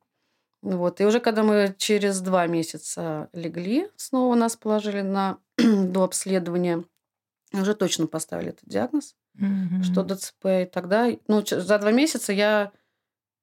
Вот. 0.66 1.00
И 1.00 1.04
уже 1.04 1.20
когда 1.20 1.44
мы 1.44 1.76
через 1.78 2.20
два 2.20 2.48
месяца 2.48 3.28
легли, 3.32 3.88
снова 3.94 4.34
нас 4.34 4.56
положили 4.56 5.00
на 5.00 5.38
до 5.56 6.02
обследования, 6.02 6.82
уже 7.52 7.74
точно 7.74 8.08
поставили 8.08 8.48
этот 8.48 8.68
диагноз, 8.68 9.14
mm-hmm. 9.38 9.84
что 9.84 10.02
ДЦП. 10.02 10.44
И 10.46 10.64
тогда, 10.64 11.08
ну, 11.28 11.44
за 11.46 11.78
два 11.78 11.92
месяца 11.92 12.32
я 12.32 12.72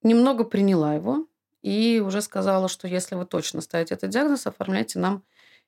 немного 0.02 0.44
приняла 0.44 0.96
его 0.96 1.26
и 1.62 2.04
уже 2.06 2.22
сказала, 2.22 2.68
что 2.68 2.90
если 2.90 3.16
вы 3.16 3.26
точно 3.26 3.62
ставите 3.62 3.94
этот 3.94 4.10
диагноз, 4.10 4.46
оформляйте 4.46 5.00
нам 5.00 5.24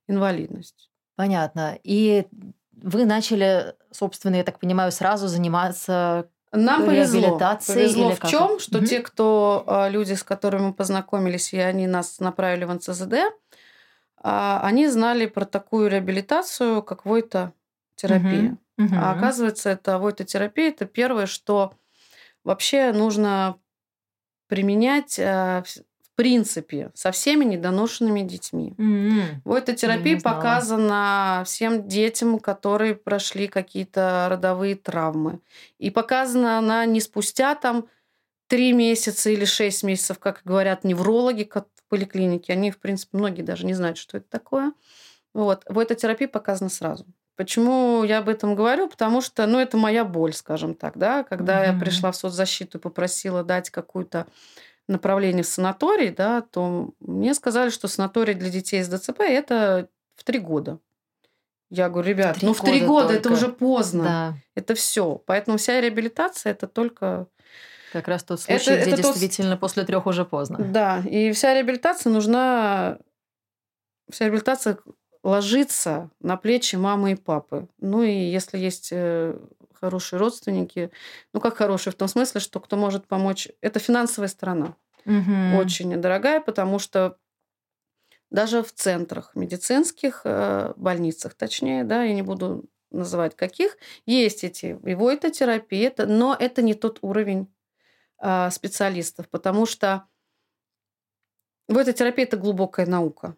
инвалидность. 0.08 0.92
Понятно. 1.16 1.80
И 1.84 2.28
вы 2.74 3.06
начали, 3.06 3.76
собственно, 3.92 4.36
я 4.36 4.44
так 4.44 4.60
понимаю, 4.60 4.92
сразу 4.92 5.30
заниматься 5.30 6.30
нам 6.56 6.86
повезло. 6.86 7.38
Повезло 7.38 8.12
в 8.12 8.28
чем, 8.28 8.60
что 8.60 8.80
угу. 8.80 8.86
те, 8.86 9.00
кто 9.02 9.64
а, 9.68 9.90
люди, 9.90 10.14
с 10.14 10.24
которыми 10.24 10.68
мы 10.68 10.74
познакомились, 10.74 11.54
и 11.54 11.60
они 11.60 11.88
нас 11.88 12.20
направили 12.20 12.66
в 12.66 12.74
НЦЗД, 12.74 13.14
а, 14.18 14.62
они 14.64 14.88
знали 14.88 15.26
про 15.26 15.46
такую 15.46 15.90
реабилитацию, 15.90 16.82
как 16.82 17.06
войтотерапия. 17.06 18.58
Угу. 18.78 18.86
Угу. 18.86 18.96
А 18.96 19.12
оказывается, 19.12 19.70
это 19.70 20.00
войтотерапия, 20.00 20.70
это 20.70 20.86
первое, 20.86 21.28
что 21.28 21.74
вообще 22.44 22.92
нужно 22.92 23.58
применять 24.48 25.20
а, 25.20 25.64
принципе 26.16 26.92
со 26.94 27.12
всеми 27.12 27.46
недоношенными 27.46 28.22
детьми. 28.22 28.74
Mm-hmm. 28.78 29.42
В 29.44 29.54
этой 29.54 29.76
терапии 29.76 30.16
показано 30.16 31.44
всем 31.46 31.88
детям, 31.88 32.40
которые 32.40 32.96
прошли 32.96 33.48
какие-то 33.48 34.28
родовые 34.30 34.76
травмы. 34.76 35.40
И 35.78 35.90
показана 35.90 36.58
она 36.58 36.86
не 36.86 37.02
спустя 37.02 37.56
там 37.56 37.88
три 38.48 38.74
месяца 38.74 39.30
или 39.30 39.46
шесть 39.46 39.84
месяцев, 39.84 40.20
как 40.20 40.42
говорят 40.46 40.84
неврологи 40.84 41.50
в 41.54 41.90
поликлинике. 41.90 42.54
Они, 42.54 42.72
в 42.72 42.80
принципе, 42.80 43.18
многие 43.18 43.42
даже 43.42 43.66
не 43.66 43.74
знают, 43.74 43.98
что 43.98 44.18
это 44.18 44.28
такое. 44.30 44.74
Вот. 45.34 45.64
В 45.68 45.80
этой 45.80 45.98
терапии 45.98 46.28
показано 46.28 46.70
сразу. 46.70 47.06
Почему 47.36 48.04
я 48.06 48.20
об 48.20 48.30
этом 48.30 48.56
говорю? 48.56 48.88
Потому 48.88 49.20
что, 49.20 49.46
ну, 49.46 49.60
это 49.60 49.76
моя 49.76 50.06
боль, 50.06 50.34
скажем 50.34 50.74
так, 50.74 50.98
да. 50.98 51.24
Когда 51.24 51.62
mm-hmm. 51.62 51.74
я 51.74 51.80
пришла 51.80 52.12
в 52.12 52.16
соцзащиту 52.16 52.78
и 52.78 52.82
попросила 52.82 53.44
дать 53.44 53.70
какую-то 53.70 54.28
направление 54.88 55.44
в 55.44 55.48
санаторий, 55.48 56.10
да, 56.10 56.42
то 56.42 56.94
мне 57.00 57.34
сказали, 57.34 57.70
что 57.70 57.88
санаторий 57.88 58.34
для 58.34 58.50
детей 58.50 58.84
с 58.84 58.88
ДЦП 58.88 59.22
это 59.22 59.90
в 60.16 60.24
три 60.24 60.40
года. 60.40 60.80
Я 61.72 61.90
говорю, 61.90 62.10
ребят, 62.10 62.38
три 62.38 62.48
ну 62.48 62.54
в 62.54 62.62
три 62.62 62.82
года, 62.82 63.08
года 63.08 63.14
это 63.16 63.32
уже 63.32 63.50
поздно. 63.50 64.04
Да. 64.04 64.36
Это 64.54 64.76
все. 64.76 65.22
Поэтому 65.26 65.58
вся 65.58 65.82
реабилитация 65.82 66.52
это 66.52 66.68
только 66.68 67.28
как 67.92 68.08
раз 68.08 68.24
тот 68.24 68.42
случай, 68.42 68.72
это, 68.72 68.82
где 68.82 68.92
это 68.92 69.04
действительно 69.04 69.52
тот... 69.52 69.62
после 69.62 69.86
трех 69.86 70.06
уже 70.06 70.26
поздно. 70.26 70.58
Да, 70.60 71.02
и 71.10 71.32
вся 71.32 71.54
реабилитация 71.54 72.12
нужна, 72.12 73.00
вся 74.12 74.26
реабилитация 74.26 74.78
ложится 75.24 76.12
на 76.20 76.38
плечи 76.38 76.76
мамы 76.76 77.14
и 77.14 77.16
папы. 77.16 77.68
Ну 77.80 78.04
и 78.04 78.12
если 78.12 78.58
есть 78.58 78.90
э, 78.92 79.40
хорошие 79.86 80.20
родственники. 80.20 80.90
Ну, 81.32 81.40
как 81.40 81.58
хорошие, 81.58 81.94
в 81.94 81.96
том 81.96 82.08
смысле, 82.08 82.42
что 82.42 82.60
кто 82.60 82.76
может 82.76 83.08
помочь. 83.08 83.50
Это 83.62 83.80
финансовая 83.80 84.30
сторона. 84.30 84.76
Угу. 85.06 85.58
Очень 85.60 86.02
дорогая, 86.02 86.42
потому 86.42 86.80
что 86.80 87.18
даже 88.32 88.64
в 88.64 88.74
центрах 88.74 89.36
медицинских, 89.36 90.22
э, 90.24 90.74
больницах, 90.76 91.36
точнее, 91.36 91.84
да, 91.84 92.04
я 92.04 92.14
не 92.16 92.24
буду 92.24 92.66
называть 92.90 93.36
каких, 93.36 93.78
есть 94.08 94.44
эти 94.44 94.66
его 94.84 95.12
это 95.12 95.30
терапия, 95.30 95.88
это, 95.88 96.08
но 96.08 96.36
это 96.38 96.64
не 96.64 96.74
тот 96.74 96.98
уровень 97.02 97.48
э, 98.20 98.50
специалистов, 98.50 99.30
потому 99.30 99.68
что 99.68 100.08
в 101.68 101.78
этой 101.78 101.94
терапии 101.94 102.24
это 102.24 102.38
глубокая 102.38 102.88
наука, 102.88 103.36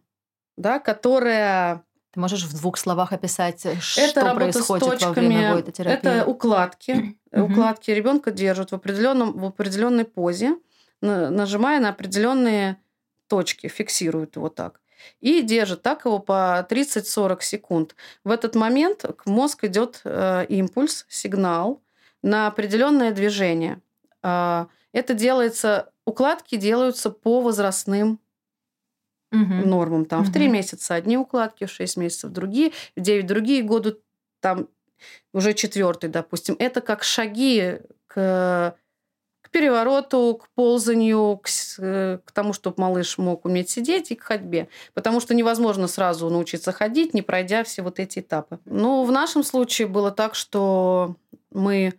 да, 0.55 0.79
которая 0.79 1.83
ты 2.17 2.21
можешь 2.21 2.45
в 2.45 2.57
двух 2.57 2.79
словах 2.79 3.13
описать, 3.13 3.63
э, 3.67 3.79
что 3.79 4.01
это 4.01 4.33
происходит 4.33 4.83
с 4.83 4.89
точками, 4.89 5.11
во 5.13 5.53
время 5.53 5.61
терапии? 5.71 6.09
Это 6.09 6.25
укладки. 6.25 7.15
Укладки 7.31 7.91
ребенка 7.91 8.31
держат 8.31 8.71
в, 8.71 8.75
определенном, 8.75 9.37
в 9.37 9.45
определенной 9.45 10.03
позе, 10.03 10.57
нажимая 10.99 11.79
на 11.79 11.89
определенные 11.89 12.77
точки, 13.27 13.67
фиксируют 13.67 14.35
его 14.35 14.49
так. 14.49 14.81
И 15.19 15.43
держит 15.43 15.83
так 15.83 16.05
его 16.05 16.17
по 16.17 16.65
30-40 16.67 17.41
секунд. 17.41 17.95
В 18.23 18.31
этот 18.31 18.55
момент 18.55 19.05
к 19.15 19.27
мозг 19.27 19.65
идет 19.65 20.01
э, 20.03 20.45
импульс, 20.49 21.05
сигнал 21.09 21.83
на 22.23 22.47
определенное 22.47 23.11
движение. 23.11 23.79
Э, 24.23 24.65
это 24.91 25.13
делается, 25.13 25.91
укладки 26.03 26.55
делаются 26.55 27.11
по 27.11 27.41
возрастным 27.41 28.19
угу. 29.31 29.67
нормам. 29.67 30.05
Там 30.05 30.21
угу. 30.21 30.29
в 30.29 30.33
3 30.33 30.47
месяца 30.47 30.95
одни 30.95 31.17
укладки, 31.17 31.65
в 31.65 31.71
6 31.71 31.97
месяцев 31.97 32.31
другие, 32.31 32.71
в 32.95 33.01
9 33.01 33.25
другие 33.25 33.63
годы 33.63 33.97
там 34.39 34.67
уже 35.33 35.53
четвертый, 35.53 36.09
допустим. 36.09 36.55
Это 36.59 36.81
как 36.81 37.03
шаги 37.03 37.79
к, 38.07 38.75
к 39.41 39.49
перевороту, 39.51 40.41
к 40.41 40.49
ползанию, 40.55 41.37
к, 41.37 41.47
э, 41.79 42.19
к 42.23 42.31
тому, 42.31 42.53
чтобы 42.53 42.81
малыш 42.81 43.17
мог 43.17 43.45
уметь 43.45 43.69
сидеть 43.69 44.11
и 44.11 44.15
к 44.15 44.23
ходьбе. 44.23 44.69
Потому 44.93 45.19
что 45.19 45.33
невозможно 45.33 45.87
сразу 45.87 46.29
научиться 46.29 46.71
ходить, 46.71 47.13
не 47.13 47.21
пройдя 47.21 47.63
все 47.63 47.81
вот 47.81 47.99
эти 47.99 48.19
этапы. 48.19 48.59
Ну, 48.65 49.03
в 49.03 49.11
нашем 49.11 49.43
случае 49.43 49.87
было 49.87 50.11
так, 50.11 50.35
что 50.35 51.15
мы 51.51 51.93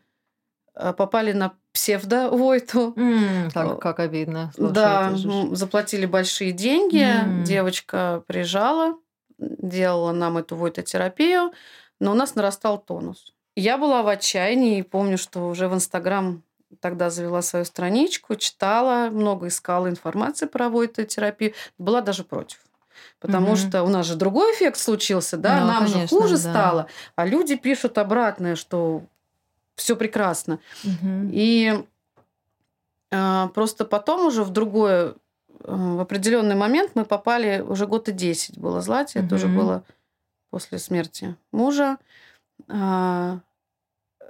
э, 0.74 0.92
попали 0.92 1.32
на 1.32 1.54
псевдо-войту. 1.78 2.92
Mm, 2.96 3.52
как, 3.52 3.80
как 3.80 4.00
обидно. 4.00 4.50
Слушай, 4.56 4.72
да, 4.72 5.12
заплатили 5.52 6.06
большие 6.06 6.50
деньги. 6.50 7.06
Mm. 7.06 7.44
Девочка 7.44 8.24
приезжала, 8.26 8.96
делала 9.38 10.10
нам 10.10 10.38
эту 10.38 10.56
войтотерапию, 10.56 11.52
но 12.00 12.10
у 12.10 12.14
нас 12.14 12.34
нарастал 12.34 12.78
тонус. 12.78 13.32
Я 13.54 13.78
была 13.78 14.02
в 14.02 14.08
отчаянии 14.08 14.80
и 14.80 14.82
помню, 14.82 15.18
что 15.18 15.48
уже 15.48 15.68
в 15.68 15.74
Инстаграм 15.74 16.42
тогда 16.80 17.10
завела 17.10 17.42
свою 17.42 17.64
страничку, 17.64 18.34
читала, 18.34 19.08
много 19.10 19.46
искала 19.46 19.88
информации 19.88 20.46
про 20.46 20.68
войтотерапию, 20.68 21.54
была 21.78 22.00
даже 22.00 22.24
против. 22.24 22.58
Потому 23.20 23.52
mm 23.52 23.56
что 23.56 23.84
у 23.84 23.88
нас 23.88 24.04
же 24.04 24.16
другой 24.16 24.52
эффект 24.54 24.78
случился, 24.78 25.36
да, 25.36 25.60
ну, 25.60 25.66
нам 25.68 25.78
конечно, 25.84 26.00
же 26.00 26.08
хуже 26.08 26.34
да. 26.34 26.50
стало, 26.50 26.86
а 27.14 27.24
люди 27.24 27.54
пишут 27.54 27.98
обратное, 27.98 28.56
что 28.56 29.04
все 29.78 29.96
прекрасно. 29.96 30.58
Угу. 30.84 31.30
И 31.32 31.84
э, 33.10 33.48
просто 33.54 33.84
потом 33.84 34.26
уже 34.26 34.44
в 34.44 34.50
другое, 34.50 35.10
э, 35.10 35.14
в 35.64 36.00
определенный 36.00 36.56
момент 36.56 36.92
мы 36.94 37.04
попали, 37.04 37.60
уже 37.60 37.86
год 37.86 38.08
и 38.08 38.12
10 38.12 38.58
было 38.58 38.80
златие, 38.80 39.22
угу. 39.22 39.26
это 39.26 39.34
уже 39.36 39.48
было 39.48 39.84
после 40.50 40.78
смерти 40.78 41.36
мужа. 41.52 41.96
Э, 42.68 43.38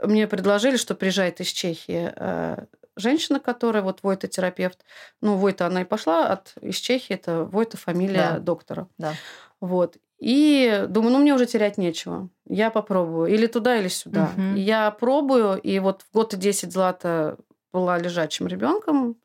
мне 0.02 0.28
предложили, 0.28 0.76
что 0.76 0.94
приезжает 0.94 1.40
из 1.40 1.48
Чехии 1.48 2.12
э, 2.14 2.64
женщина, 2.96 3.40
которая 3.40 3.82
вот 3.82 4.02
Войта-терапевт. 4.02 4.84
Ну, 5.20 5.36
Войта 5.36 5.66
она 5.66 5.82
и 5.82 5.84
пошла 5.84 6.28
от, 6.28 6.54
из 6.60 6.76
Чехии, 6.76 7.14
это 7.14 7.44
Войта 7.44 7.76
фамилия 7.76 8.32
да. 8.32 8.38
доктора. 8.38 8.88
Да. 8.98 9.14
Вот. 9.60 9.96
И 10.18 10.86
думаю, 10.88 11.12
ну, 11.12 11.18
мне 11.20 11.34
уже 11.34 11.46
терять 11.46 11.78
нечего. 11.78 12.28
Я 12.48 12.70
попробую. 12.70 13.32
Или 13.32 13.46
туда, 13.46 13.78
или 13.78 13.88
сюда. 13.88 14.32
Мгм. 14.36 14.56
Я 14.56 14.90
пробую, 14.90 15.58
и 15.60 15.78
вот 15.78 16.02
в 16.02 16.12
год 16.12 16.34
и 16.34 16.36
10 16.36 16.72
Злата 16.72 17.36
была 17.72 17.98
лежачим 17.98 18.48
ребенком, 18.48 19.16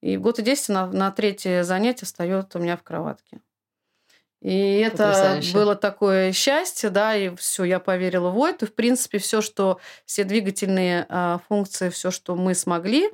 и 0.00 0.16
в 0.16 0.20
год 0.22 0.40
и 0.40 0.42
10 0.42 0.68
на, 0.70 0.86
на 0.86 1.12
третье 1.12 1.62
занятие 1.62 2.06
встает 2.06 2.54
у 2.56 2.58
меня 2.58 2.76
в 2.76 2.82
кроватке. 2.82 3.40
И 4.40 4.78
это 4.78 5.04
Потрясающе. 5.04 5.54
было 5.54 5.76
такое 5.76 6.32
счастье, 6.32 6.90
да, 6.90 7.14
и 7.14 7.32
все, 7.36 7.62
я 7.62 7.78
поверила 7.78 8.30
в. 8.30 8.44
И, 8.44 8.66
в 8.66 8.74
принципе, 8.74 9.18
все, 9.18 9.40
что, 9.40 9.78
все 10.04 10.24
двигательные 10.24 11.06
а, 11.08 11.40
функции, 11.48 11.90
все, 11.90 12.10
что 12.10 12.34
мы 12.34 12.56
смогли 12.56 13.08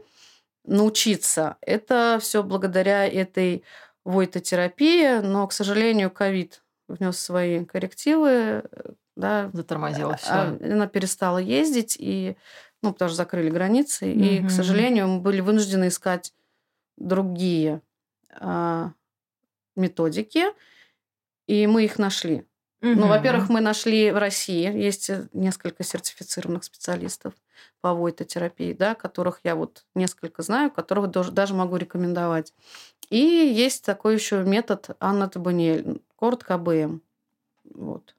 научиться, 0.65 1.57
это 1.61 2.19
все 2.23 2.43
благодаря 2.43 3.07
этой 3.07 3.63
войтотерапии. 4.05 5.19
Но, 5.19 5.47
к 5.47 5.53
сожалению, 5.53 6.11
ковид 6.11 6.63
внес 6.89 7.19
свои 7.19 7.65
коррективы, 7.65 8.65
да, 9.17 9.51
Затормозила 9.53 10.17
все. 10.17 10.31
а, 10.31 10.59
она 10.61 10.87
перестала 10.87 11.39
ездить, 11.39 11.97
и, 11.99 12.37
ну, 12.83 12.93
потому 12.93 13.09
что 13.11 13.17
закрыли 13.17 13.51
границы. 13.51 14.13
И, 14.13 14.41
Мгм. 14.41 14.49
к 14.49 14.51
сожалению, 14.51 15.09
мы 15.09 15.21
были 15.21 15.41
вынуждены 15.41 15.89
искать 15.89 16.33
другие 16.97 17.83
а, 18.41 18.93
методики, 19.77 20.45
и 21.47 21.67
мы 21.67 21.85
их 21.85 21.99
нашли. 21.99 22.45
Ну, 22.81 23.09
во-первых, 23.09 23.49
мы 23.49 23.61
нашли 23.61 24.13
в 24.13 24.19
России, 24.19 24.73
есть 24.73 25.11
э, 25.11 25.29
несколько 25.33 25.83
сертифицированных 25.83 26.63
специалистов 26.63 27.35
по 27.81 27.93
войтотерапии, 27.93 28.73
да, 28.73 28.95
которых 28.95 29.41
я 29.43 29.57
вот 29.57 29.85
несколько 29.97 30.43
знаю, 30.43 30.71
которых 30.71 31.11
даже, 31.11 31.33
даже 31.33 31.55
могу 31.55 31.77
рекомендовать. 31.77 32.55
И 33.11 33.19
есть 33.19 33.85
такой 33.85 34.15
еще 34.15 34.45
метод 34.45 34.91
Анна 35.01 35.29
Табаниэль, 35.29 36.01
коротко 36.19 36.55
АБМ. 36.55 37.01
Вот. 37.75 38.15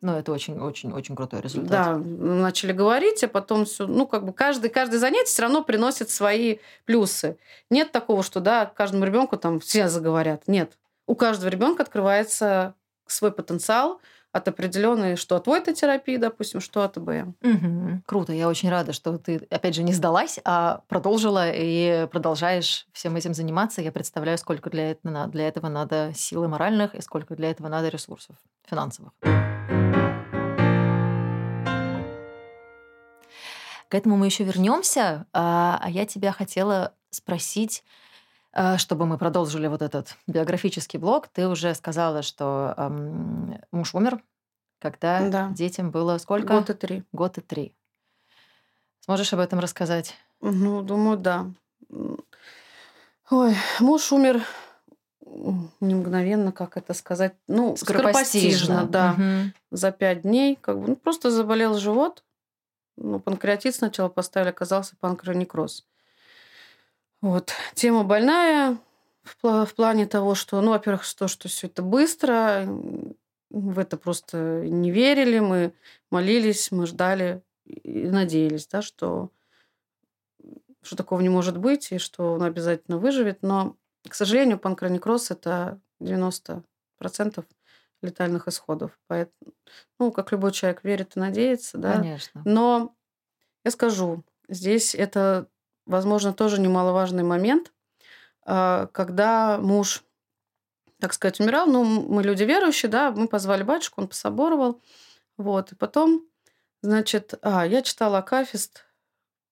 Ну, 0.00 0.12
это 0.12 0.32
очень-очень-очень 0.32 1.16
крутой 1.16 1.40
результат. 1.40 1.70
Да, 1.70 1.96
начали 1.96 2.72
говорить, 2.72 3.24
а 3.24 3.28
потом 3.28 3.64
все, 3.64 3.86
ну, 3.86 4.06
как 4.06 4.26
бы 4.26 4.34
каждый, 4.34 4.68
каждое 4.68 4.98
занятие 4.98 5.30
все 5.30 5.42
равно 5.42 5.64
приносит 5.64 6.10
свои 6.10 6.58
плюсы. 6.84 7.38
Нет 7.70 7.90
такого, 7.90 8.22
что, 8.22 8.40
да, 8.40 8.66
каждому 8.66 9.06
ребенку 9.06 9.38
там 9.38 9.60
все 9.60 9.88
заговорят. 9.88 10.42
Нет. 10.46 10.76
У 11.06 11.14
каждого 11.14 11.48
ребенка 11.48 11.84
открывается 11.84 12.74
свой 13.06 13.32
потенциал 13.32 14.00
от 14.34 14.48
определенной, 14.48 15.14
что 15.14 15.36
от 15.36 15.46
войтотерапии, 15.46 16.16
допустим, 16.16 16.60
что 16.60 16.82
от 16.82 16.96
АБМ. 16.96 17.36
Мгм. 17.40 18.02
Круто, 18.04 18.32
я 18.32 18.48
очень 18.48 18.68
рада, 18.68 18.92
что 18.92 19.16
ты, 19.16 19.46
опять 19.48 19.76
же, 19.76 19.84
не 19.84 19.92
сдалась, 19.92 20.40
а 20.44 20.82
продолжила 20.88 21.50
и 21.52 22.08
продолжаешь 22.10 22.88
всем 22.92 23.14
этим 23.14 23.32
заниматься. 23.32 23.80
Я 23.80 23.92
представляю, 23.92 24.36
сколько 24.36 24.70
для 24.70 24.90
этого, 24.90 25.28
для 25.28 25.46
этого 25.46 25.68
надо 25.68 26.10
силы 26.16 26.48
моральных 26.48 26.96
и 26.96 27.00
сколько 27.00 27.36
для 27.36 27.52
этого 27.52 27.68
надо 27.68 27.88
ресурсов 27.90 28.34
финансовых. 28.68 29.12
К 33.88 33.94
этому 33.94 34.16
мы 34.16 34.26
еще 34.26 34.42
вернемся, 34.42 35.26
а 35.32 35.78
а 35.80 35.88
я 35.88 36.06
тебя 36.06 36.32
хотела 36.32 36.94
спросить, 37.10 37.84
чтобы 38.78 39.06
мы 39.06 39.18
продолжили 39.18 39.66
вот 39.66 39.82
этот 39.82 40.16
биографический 40.26 40.98
блог. 40.98 41.28
Ты 41.28 41.48
уже 41.48 41.74
сказала, 41.74 42.22
что 42.22 42.72
ам, 42.76 43.60
муж 43.72 43.94
умер, 43.94 44.22
когда 44.78 45.28
Да. 45.28 45.48
детям 45.50 45.90
было 45.90 46.18
сколько? 46.18 46.46
Год 46.54 46.70
и 46.70 46.74
три. 46.74 47.04
Год 47.12 47.38
и 47.38 47.40
три. 47.40 47.74
Сможешь 49.00 49.32
об 49.32 49.40
этом 49.40 49.58
рассказать? 49.58 50.14
Ну, 50.40 50.82
думаю, 50.82 51.16
да. 51.18 51.46
Ой, 53.30 53.54
муж 53.80 54.12
умер 54.12 54.42
не 55.80 55.94
мгновенно, 55.94 56.52
как 56.52 56.76
это 56.76 56.94
сказать, 56.94 57.34
ну, 57.48 57.76
скоропостижно, 57.76 58.86
да. 58.86 59.12
Мгм. 59.14 59.54
за 59.70 59.90
пять 59.90 60.22
дней, 60.22 60.56
как 60.60 60.78
бы, 60.78 60.88
ну, 60.88 60.96
просто 60.96 61.30
заболел 61.30 61.76
живот. 61.78 62.22
Ну, 62.96 63.18
панкреатит 63.18 63.74
сначала 63.74 64.08
поставили, 64.08 64.50
оказался 64.50 64.94
панкреонекроз. 65.00 65.86
Вот. 67.24 67.54
Тема 67.72 68.04
больная 68.04 68.76
в, 69.22 69.64
в 69.64 69.74
плане 69.74 70.04
того, 70.04 70.34
что, 70.34 70.60
ну, 70.60 70.72
во-первых, 70.72 71.06
то, 71.14 71.26
что 71.26 71.48
все 71.48 71.68
это 71.68 71.80
быстро, 71.80 72.66
в 73.48 73.78
это 73.78 73.96
просто 73.96 74.66
не 74.68 74.90
верили, 74.90 75.38
мы 75.38 75.72
молились, 76.10 76.70
мы 76.70 76.86
ждали 76.86 77.40
и 77.64 78.08
надеялись, 78.08 78.66
да, 78.66 78.82
что, 78.82 79.30
что 80.82 80.96
такого 80.96 81.22
не 81.22 81.30
может 81.30 81.56
быть, 81.56 81.92
и 81.92 81.98
что 81.98 82.34
он 82.34 82.42
обязательно 82.42 82.98
выживет. 82.98 83.38
Но, 83.40 83.74
к 84.06 84.14
сожалению, 84.14 84.58
панкреонекроз– 84.58 85.30
это 85.30 85.80
90% 86.02 86.62
летальных 88.02 88.48
исходов. 88.48 89.00
Поэтому, 89.06 89.54
ну, 89.98 90.12
как 90.12 90.30
любой 90.30 90.52
человек 90.52 90.84
верит 90.84 91.16
и 91.16 91.20
надеется, 91.20 91.78
да. 91.78 91.96
Конечно. 91.96 92.42
Но 92.44 92.94
я 93.64 93.70
скажу, 93.70 94.24
здесь 94.46 94.94
это, 94.94 95.48
возможно, 95.86 96.32
тоже 96.32 96.60
немаловажный 96.60 97.22
момент, 97.22 97.72
а, 98.44 98.86
когда 98.92 99.58
муж, 99.58 100.04
так 101.00 101.12
сказать, 101.12 101.40
умирал. 101.40 101.66
Ну, 101.66 101.84
мы 101.84 102.22
люди 102.22 102.44
верующие, 102.44 102.90
да, 102.90 103.10
мы 103.10 103.28
позвали 103.28 103.62
батюшку, 103.62 104.00
он 104.00 104.08
пособоровал. 104.08 104.80
Вот, 105.36 105.72
и 105.72 105.74
потом, 105.74 106.26
значит, 106.82 107.34
а, 107.42 107.66
я 107.66 107.82
читала 107.82 108.18
Акафист 108.18 108.84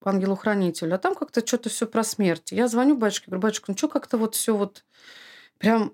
ангелу-хранителю, 0.05 0.95
а 0.95 0.97
там 0.97 1.15
как-то 1.15 1.45
что-то 1.45 1.69
все 1.69 1.87
про 1.87 2.03
смерть. 2.03 2.51
Я 2.51 2.67
звоню 2.67 2.97
батюшке, 2.97 3.27
говорю, 3.27 3.41
батюшка, 3.41 3.71
ну 3.71 3.77
что 3.77 3.87
как-то 3.87 4.17
вот 4.17 4.35
все 4.35 4.55
вот 4.55 4.83
прям 5.57 5.93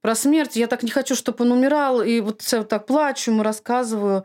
про 0.00 0.14
смерть. 0.14 0.56
Я 0.56 0.66
так 0.66 0.82
не 0.82 0.90
хочу, 0.90 1.14
чтобы 1.14 1.44
он 1.44 1.52
умирал. 1.52 2.02
И 2.02 2.20
вот 2.20 2.42
всё 2.42 2.64
так 2.64 2.86
плачу, 2.86 3.30
ему 3.30 3.42
рассказываю. 3.42 4.24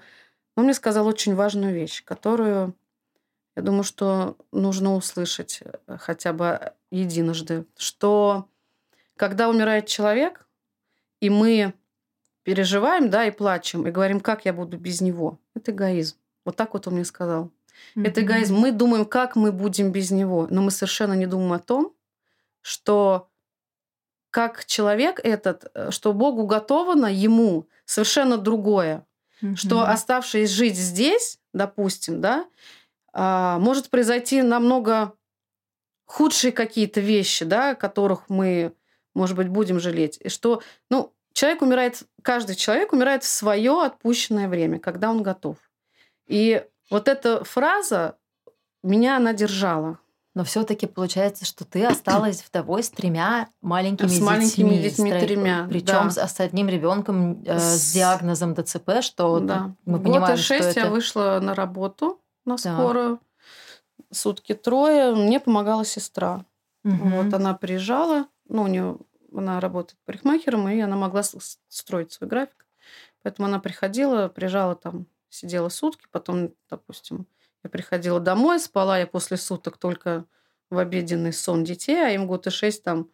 Он 0.55 0.65
мне 0.65 0.73
сказал 0.73 1.07
очень 1.07 1.35
важную 1.35 1.73
вещь, 1.73 2.03
которую, 2.03 2.75
я 3.55 3.61
думаю, 3.61 3.83
что 3.83 4.37
нужно 4.51 4.95
услышать 4.95 5.61
э, 5.61 5.97
хотя 5.99 6.33
бы 6.33 6.73
единожды, 6.91 7.65
что 7.77 8.47
когда 9.15 9.49
умирает 9.49 9.87
человек, 9.87 10.47
и 11.19 11.29
мы 11.29 11.73
переживаем, 12.43 13.09
да, 13.09 13.25
и 13.25 13.31
плачем, 13.31 13.87
и 13.87 13.91
говорим, 13.91 14.19
как 14.19 14.45
я 14.45 14.53
буду 14.53 14.77
без 14.77 15.01
него, 15.01 15.39
это 15.55 15.71
эгоизм. 15.71 16.17
Вот 16.45 16.55
так 16.55 16.73
вот 16.73 16.87
он 16.87 16.95
мне 16.95 17.05
сказал. 17.05 17.51
Это 17.95 18.21
Мгм. 18.21 18.27
эгоизм. 18.29 18.55
Мы 18.55 18.71
думаем, 18.71 19.05
как 19.05 19.35
мы 19.35 19.51
будем 19.51 19.91
без 19.91 20.11
него, 20.11 20.47
но 20.49 20.61
мы 20.61 20.71
совершенно 20.71 21.13
не 21.13 21.25
думаем 21.25 21.53
о 21.53 21.59
том, 21.59 21.93
что 22.61 23.29
как 24.29 24.65
человек 24.65 25.19
этот, 25.23 25.71
э, 25.73 25.91
что 25.91 26.11
Богу 26.13 26.41
уготовано 26.43 27.05
ему 27.05 27.67
совершенно 27.85 28.37
другое, 28.37 29.05
что 29.55 29.81
Мгм. 29.81 29.89
оставшись 29.91 30.49
жить 30.49 30.75
здесь, 30.75 31.39
допустим, 31.53 32.19
да, 32.21 32.45
может 33.13 33.89
произойти 33.89 34.41
намного 34.41 35.13
худшие 36.05 36.51
какие-то 36.51 36.99
вещи, 36.99 37.45
да, 37.45 37.75
которых 37.75 38.29
мы, 38.29 38.73
может 39.13 39.35
быть, 39.35 39.49
будем 39.49 39.79
жалеть. 39.79 40.17
И 40.21 40.29
что, 40.29 40.61
ну, 40.89 41.13
человек 41.33 41.61
умирает, 41.61 42.03
каждый 42.21 42.55
человек 42.55 42.93
умирает 42.93 43.23
в 43.23 43.27
свое 43.27 43.83
отпущенное 43.83 44.47
время, 44.47 44.79
когда 44.79 45.09
он 45.09 45.23
готов. 45.23 45.57
И 46.27 46.63
вот 46.89 47.07
эта 47.07 47.43
фраза 47.43 48.17
меня 48.83 49.17
она 49.17 49.33
держала. 49.33 49.99
Но 50.35 50.43
все-таки 50.43 50.87
получается, 50.87 51.45
что 51.45 51.63
ты 51.63 51.85
осталась 51.85 52.43
вдовой 52.47 52.81
с 52.81 52.89
тремя 52.89 53.49
маленькими 53.61 54.07
С 54.07 54.11
детьми. 54.13 54.25
маленькими 54.25 54.75
детьми 54.77 55.11
тремя, 55.11 55.67
Причем 55.69 56.09
да. 56.09 56.27
с, 56.27 56.33
с 56.35 56.39
одним 56.39 56.69
ребенком 56.69 57.43
э, 57.43 57.59
с 57.59 57.61
С- 57.61 57.93
диагнозом 57.93 58.55
ДЦП, 58.55 59.01
что 59.01 59.39
да. 59.39 59.75
мы 59.85 59.99
понимаем, 59.99 60.33
и 60.33 60.37
что 60.37 60.57
шесть 60.57 60.75
я 60.75 60.83
это... 60.83 60.91
вышла 60.91 61.39
на 61.39 61.53
работу 61.53 62.19
на 62.45 62.57
скорую. 62.57 63.19
Сутки 64.11 64.53
трое. 64.53 65.15
Мне 65.15 65.39
помогала 65.39 65.85
сестра. 65.85 66.45
Мгм. 66.83 67.11
Вот 67.11 67.33
она 67.33 67.53
приезжала, 67.53 68.27
ну, 68.47 68.63
у 68.63 68.67
нее 68.67 68.97
она 69.35 69.59
работает 69.59 69.99
парикмахером, 70.05 70.69
и 70.69 70.79
она 70.79 70.95
могла 70.95 71.23
строить 71.23 72.11
свой 72.11 72.29
график. 72.29 72.65
Поэтому 73.23 73.47
она 73.47 73.59
приходила, 73.59 74.27
приезжала 74.27 74.75
там, 74.75 75.07
сидела 75.29 75.69
сутки, 75.69 76.05
потом, 76.11 76.53
допустим, 76.69 77.25
я 77.63 77.69
приходила 77.69 78.19
домой, 78.19 78.59
спала 78.59 78.99
я 78.99 79.07
после 79.07 79.37
суток 79.37 79.77
только 79.77 80.25
в 80.69 80.77
обеденный 80.77 81.33
сон 81.33 81.63
детей, 81.63 81.95
а 81.95 82.09
им 82.09 82.27
год 82.27 82.47
и 82.47 82.49
шесть 82.49 82.83
там 82.83 83.09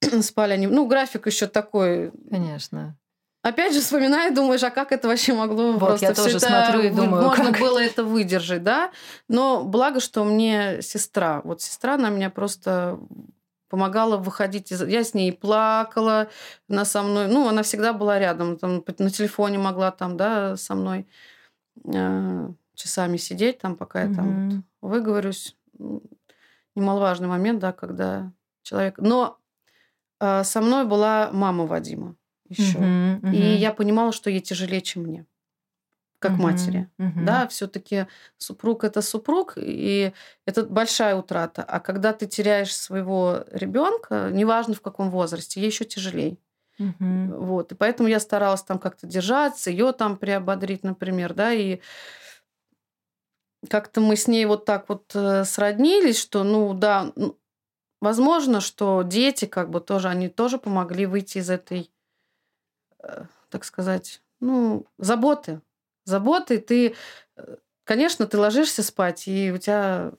спали 0.22 0.52
они. 0.52 0.66
Ну, 0.68 0.86
график 0.86 1.26
еще 1.26 1.46
такой. 1.46 2.12
Конечно. 2.30 2.96
Опять 3.44 3.74
же, 3.74 3.80
вспоминаю, 3.82 4.34
думаешь, 4.34 4.62
а 4.62 4.70
как 4.70 4.90
это 4.90 5.06
вообще 5.06 5.34
могло 5.34 5.72
Вот, 5.72 5.78
просто 5.78 6.06
я 6.06 6.14
тоже 6.14 6.38
это 6.38 6.46
смотрю 6.46 6.80
и 6.80 6.88
думаю, 6.88 7.24
можно 7.24 7.52
как? 7.52 7.60
было 7.60 7.78
это 7.78 8.02
выдержать, 8.02 8.62
да? 8.62 8.90
Но 9.28 9.62
благо, 9.64 10.00
что 10.00 10.24
мне 10.24 10.80
сестра, 10.80 11.42
вот 11.44 11.60
сестра, 11.60 11.96
она 11.96 12.08
меня 12.08 12.30
просто 12.30 12.98
помогала 13.68 14.16
выходить 14.16 14.72
из... 14.72 14.80
Я 14.84 15.04
с 15.04 15.12
ней 15.12 15.30
плакала, 15.30 16.28
она 16.70 16.86
со 16.86 17.02
мной... 17.02 17.28
Ну, 17.28 17.46
она 17.46 17.62
всегда 17.62 17.92
была 17.92 18.18
рядом, 18.18 18.56
там, 18.56 18.82
на 18.98 19.10
телефоне 19.10 19.58
могла 19.58 19.90
там, 19.90 20.16
да, 20.16 20.56
со 20.56 20.74
мной 20.74 21.06
э, 21.84 22.48
часами 22.74 23.18
сидеть, 23.18 23.58
там, 23.58 23.76
пока 23.76 24.04
я 24.04 24.14
там 24.14 24.26
Мгм. 24.26 24.64
вот 24.80 24.90
выговорюсь. 24.90 25.54
Немаловажный 26.74 27.28
момент, 27.28 27.58
да, 27.58 27.72
когда 27.72 28.32
человек... 28.62 28.94
Но 28.96 29.36
э, 30.18 30.44
со 30.44 30.62
мной 30.62 30.86
была 30.86 31.28
мама 31.30 31.66
Вадима 31.66 32.16
еще. 32.54 32.78
Мгм, 32.80 33.20
мгм. 33.22 33.32
И 33.32 33.36
я 33.56 33.72
понимала, 33.72 34.12
что 34.12 34.30
ей 34.30 34.40
тяжелее, 34.40 34.80
чем 34.82 35.02
мне, 35.04 35.26
как 36.18 36.32
Мгм, 36.32 36.44
матери. 36.44 36.90
мгм. 36.98 37.24
Да, 37.26 37.48
все-таки 37.48 38.06
супруг 38.38 38.84
это 38.84 39.02
супруг, 39.02 39.54
и 39.56 40.12
это 40.46 40.64
большая 40.64 41.16
утрата. 41.16 41.62
А 41.62 41.80
когда 41.80 42.12
ты 42.12 42.26
теряешь 42.26 42.74
своего 42.76 43.44
ребенка, 43.52 44.30
неважно 44.32 44.74
в 44.74 44.80
каком 44.82 45.10
возрасте, 45.10 45.60
ей 45.60 45.68
еще 45.68 45.84
тяжелее. 45.84 46.38
Мгм. 46.78 47.34
Вот. 47.38 47.72
И 47.72 47.74
поэтому 47.74 48.08
я 48.08 48.20
старалась 48.20 48.62
там 48.62 48.78
как-то 48.78 49.06
держаться, 49.06 49.70
ее 49.70 49.92
там 49.92 50.16
приободрить, 50.18 50.84
например, 50.84 51.34
да, 51.34 51.52
и 51.52 51.80
как-то 53.70 54.00
мы 54.00 54.16
с 54.16 54.28
ней 54.28 54.44
вот 54.46 54.64
так 54.64 54.88
вот 54.88 55.12
э, 55.14 55.44
сроднились, 55.44 56.18
что, 56.20 56.44
ну 56.44 56.74
да, 56.74 57.12
возможно, 58.00 58.60
что 58.60 59.02
дети 59.02 59.46
как 59.46 59.70
бы 59.70 59.80
тоже, 59.80 60.08
они 60.08 60.28
тоже 60.28 60.58
помогли 60.58 61.06
выйти 61.06 61.38
из 61.38 61.50
этой, 61.50 61.90
так 63.50 63.64
сказать, 63.64 64.22
ну, 64.40 64.86
заботы. 64.98 65.60
Заботы, 66.04 66.58
ты, 66.58 66.94
э, 67.36 67.56
конечно, 67.84 68.26
ты 68.26 68.38
ложишься 68.38 68.82
спать, 68.82 69.26
и 69.28 69.52
у 69.52 69.58
тебя 69.58 70.12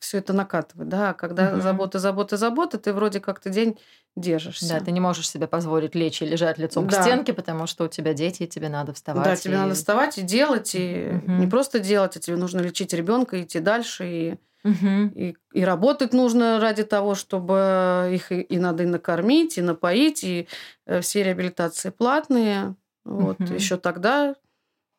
все 0.00 0.18
это 0.18 0.32
накатывает, 0.32 0.88
да, 0.88 1.10
а 1.10 1.14
когда 1.14 1.50
Мгм. 1.52 1.60
заботы, 1.60 1.98
заботы, 1.98 2.36
заботы, 2.36 2.78
ты 2.78 2.92
вроде 2.92 3.18
как-то 3.20 3.50
день 3.50 3.78
держишься. 4.16 4.68
Да, 4.68 4.80
ты 4.80 4.92
не 4.92 5.00
можешь 5.00 5.28
себе 5.28 5.48
позволить 5.48 5.94
лечь 5.96 6.22
и 6.22 6.26
лежать 6.26 6.58
лицом 6.58 6.86
Да. 6.86 6.98
к 6.98 7.02
стенке, 7.02 7.32
потому 7.32 7.66
что 7.66 7.84
у 7.84 7.88
тебя 7.88 8.14
дети, 8.14 8.44
и 8.44 8.46
тебе 8.46 8.68
надо 8.68 8.92
вставать. 8.92 9.24
Да, 9.24 9.36
тебе 9.36 9.54
и- 9.54 9.56
надо 9.56 9.74
вставать 9.74 10.18
и 10.18 10.22
делать, 10.22 10.72
и 10.74 11.10
Мгм. 11.10 11.40
не 11.40 11.46
просто 11.48 11.80
делать, 11.80 12.16
а 12.16 12.20
тебе 12.20 12.36
нужно 12.36 12.60
лечить 12.60 12.92
ребенка, 12.92 13.42
идти 13.42 13.58
дальше, 13.58 14.06
и, 14.08 14.38
Мгм. 14.64 15.12
и, 15.14 15.36
и 15.52 15.64
работать 15.64 16.12
нужно 16.12 16.60
ради 16.60 16.84
того, 16.84 17.14
чтобы 17.14 18.10
их 18.12 18.32
и, 18.32 18.40
и 18.40 18.58
надо 18.58 18.82
и 18.82 18.86
накормить, 18.86 19.58
и 19.58 19.62
напоить, 19.62 20.24
и 20.24 20.48
э, 20.86 21.00
все 21.00 21.22
реабилитации 21.22 21.90
платные. 21.90 22.74
Вот 23.04 23.40
Мгм. 23.40 23.54
еще 23.54 23.76
тогда, 23.76 24.34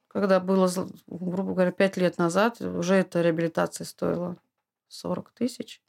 когда 0.08 0.40
было, 0.40 0.70
грубо 1.08 1.54
говоря, 1.54 1.72
пять 1.72 1.98
лет 1.98 2.18
назад, 2.18 2.62
уже 2.62 2.96
эта 2.96 3.22
реабилитация 3.22 3.86
стоила 3.86 4.38
40 4.88 5.32
тысяч. 5.32 5.82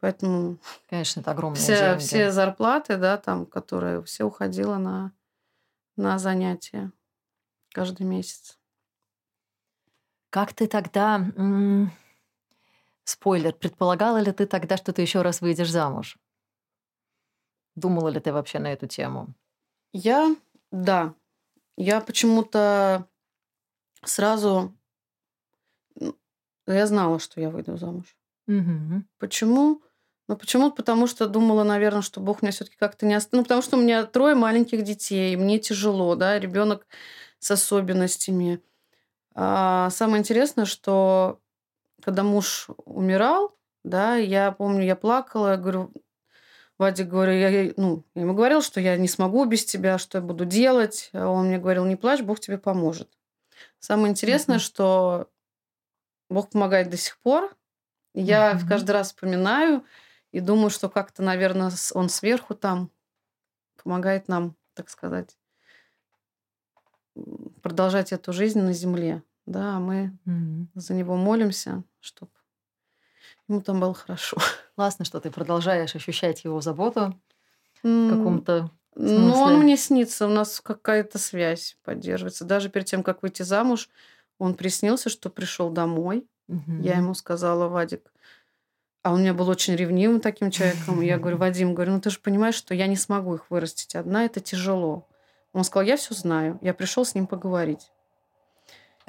Поэтому 0.00 0.58
Конечно, 0.88 1.20
это 1.20 1.32
огромные 1.32 1.60
все, 1.60 1.74
деньги. 1.74 2.00
все 2.00 2.30
зарплаты, 2.30 2.96
да, 2.96 3.16
там, 3.16 3.46
которые 3.46 4.02
все 4.04 4.24
уходило 4.24 4.76
на, 4.76 5.12
на 5.96 6.18
занятия 6.18 6.92
каждый 7.72 8.06
месяц. 8.06 8.58
Как 10.30 10.52
ты 10.52 10.66
тогда... 10.66 11.26
Спойлер, 13.08 13.54
предполагала 13.54 14.18
ли 14.18 14.32
ты 14.32 14.44
тогда, 14.44 14.76
что 14.76 14.92
ты 14.92 15.00
еще 15.00 15.22
раз 15.22 15.40
выйдешь 15.40 15.70
замуж? 15.70 16.18
Думала 17.74 18.08
ли 18.08 18.20
ты 18.20 18.34
вообще 18.34 18.58
на 18.58 18.70
эту 18.70 18.86
тему? 18.86 19.28
Я, 19.94 20.36
да, 20.70 21.14
я 21.78 22.02
почему-то 22.02 23.08
сразу, 24.04 24.76
я 26.66 26.86
знала, 26.86 27.18
что 27.18 27.40
я 27.40 27.48
выйду 27.48 27.78
замуж. 27.78 28.14
Мгм. 28.46 29.08
Почему? 29.18 29.80
Ну, 30.28 30.36
почему? 30.36 30.70
Потому 30.70 31.06
что 31.06 31.28
думала, 31.28 31.64
наверное, 31.64 32.02
что 32.02 32.20
Бог 32.20 32.42
меня 32.42 32.52
все-таки 32.52 32.76
как-то 32.76 33.06
не 33.06 33.14
оставит. 33.14 33.38
Ну, 33.38 33.42
потому 33.44 33.62
что 33.62 33.78
у 33.78 33.80
меня 33.80 34.04
трое 34.04 34.34
маленьких 34.34 34.82
детей, 34.84 35.34
мне 35.36 35.58
тяжело, 35.58 36.14
да, 36.14 36.38
ребенок 36.38 36.86
с 37.38 37.50
особенностями. 37.50 38.62
А 39.34 39.88
самое 39.88 40.20
интересное, 40.20 40.66
что 40.66 41.40
когда 42.02 42.22
муж 42.22 42.68
умирал, 42.84 43.56
да, 43.84 44.16
я 44.16 44.52
помню, 44.52 44.84
я 44.84 44.96
плакала, 44.96 45.52
я 45.52 45.56
говорю, 45.56 45.92
Вадик, 46.78 47.08
говорю, 47.08 47.32
я, 47.32 47.72
ну, 47.76 48.04
я 48.14 48.22
ему 48.22 48.34
говорила, 48.34 48.62
что 48.62 48.80
я 48.80 48.96
не 48.96 49.08
смогу 49.08 49.44
без 49.44 49.64
тебя, 49.64 49.98
что 49.98 50.18
я 50.18 50.22
буду 50.22 50.44
делать. 50.44 51.10
А 51.12 51.28
Он 51.28 51.48
мне 51.48 51.58
говорил, 51.58 51.84
не 51.84 51.96
плачь, 51.96 52.20
Бог 52.20 52.38
тебе 52.40 52.58
поможет. 52.58 53.08
Самое 53.80 54.10
интересное, 54.12 54.56
Мгм. 54.56 54.62
что 54.64 55.30
Бог 56.30 56.50
помогает 56.50 56.90
до 56.90 56.96
сих 56.96 57.18
пор. 57.18 57.56
Я 58.14 58.54
Мгм. 58.54 58.68
каждый 58.68 58.92
раз 58.92 59.08
вспоминаю 59.08 59.84
и 60.30 60.40
думаю, 60.40 60.70
что 60.70 60.88
как-то, 60.88 61.22
наверное, 61.22 61.72
он 61.94 62.08
сверху 62.08 62.54
там 62.54 62.90
помогает 63.82 64.28
нам, 64.28 64.56
так 64.74 64.88
сказать, 64.88 65.36
продолжать 67.62 68.12
эту 68.12 68.32
жизнь 68.32 68.60
на 68.60 68.72
земле. 68.72 69.22
Да, 69.48 69.80
мы 69.80 70.12
Мгм. 70.26 70.68
за 70.74 70.92
него 70.92 71.16
молимся, 71.16 71.82
чтобы 72.00 72.32
ему 73.48 73.62
там 73.62 73.80
было 73.80 73.94
хорошо. 73.94 74.36
Классно, 74.76 75.06
что 75.06 75.20
ты 75.20 75.30
продолжаешь 75.30 75.94
ощущать 75.94 76.44
его 76.44 76.60
заботу 76.60 77.18
в 77.82 78.10
каком-то... 78.10 78.70
Ну, 78.94 79.30
смысле? 79.32 79.42
он 79.42 79.60
мне 79.60 79.76
снится, 79.76 80.26
у 80.26 80.30
нас 80.30 80.60
какая-то 80.60 81.18
связь 81.18 81.78
поддерживается. 81.82 82.44
Даже 82.44 82.68
перед 82.68 82.86
тем, 82.86 83.02
как 83.02 83.22
выйти 83.22 83.42
замуж, 83.42 83.88
он 84.38 84.54
приснился, 84.54 85.08
что 85.08 85.30
пришел 85.30 85.70
домой. 85.70 86.28
Я 86.48 86.56
Мгм. 86.96 87.04
ему 87.04 87.14
сказала, 87.14 87.68
Вадик, 87.68 88.12
а 89.02 89.12
он 89.12 89.20
у 89.20 89.22
меня 89.22 89.32
был 89.32 89.48
очень 89.48 89.76
ревнивым 89.76 90.20
таким 90.20 90.50
человеком. 90.50 91.00
И 91.00 91.06
я 91.06 91.18
говорю, 91.18 91.38
Вадим, 91.38 91.74
говорю, 91.74 91.92
ну 91.92 92.00
ты 92.02 92.10
же 92.10 92.18
понимаешь, 92.18 92.54
что 92.56 92.74
я 92.74 92.86
не 92.86 92.96
смогу 92.96 93.36
их 93.36 93.50
вырастить 93.50 93.94
одна, 93.94 94.24
это 94.26 94.40
тяжело. 94.40 95.08
Он 95.54 95.64
сказал, 95.64 95.86
я 95.86 95.96
все 95.96 96.14
знаю, 96.14 96.58
я 96.60 96.74
пришел 96.74 97.04
с 97.06 97.14
ним 97.14 97.26
поговорить. 97.26 97.90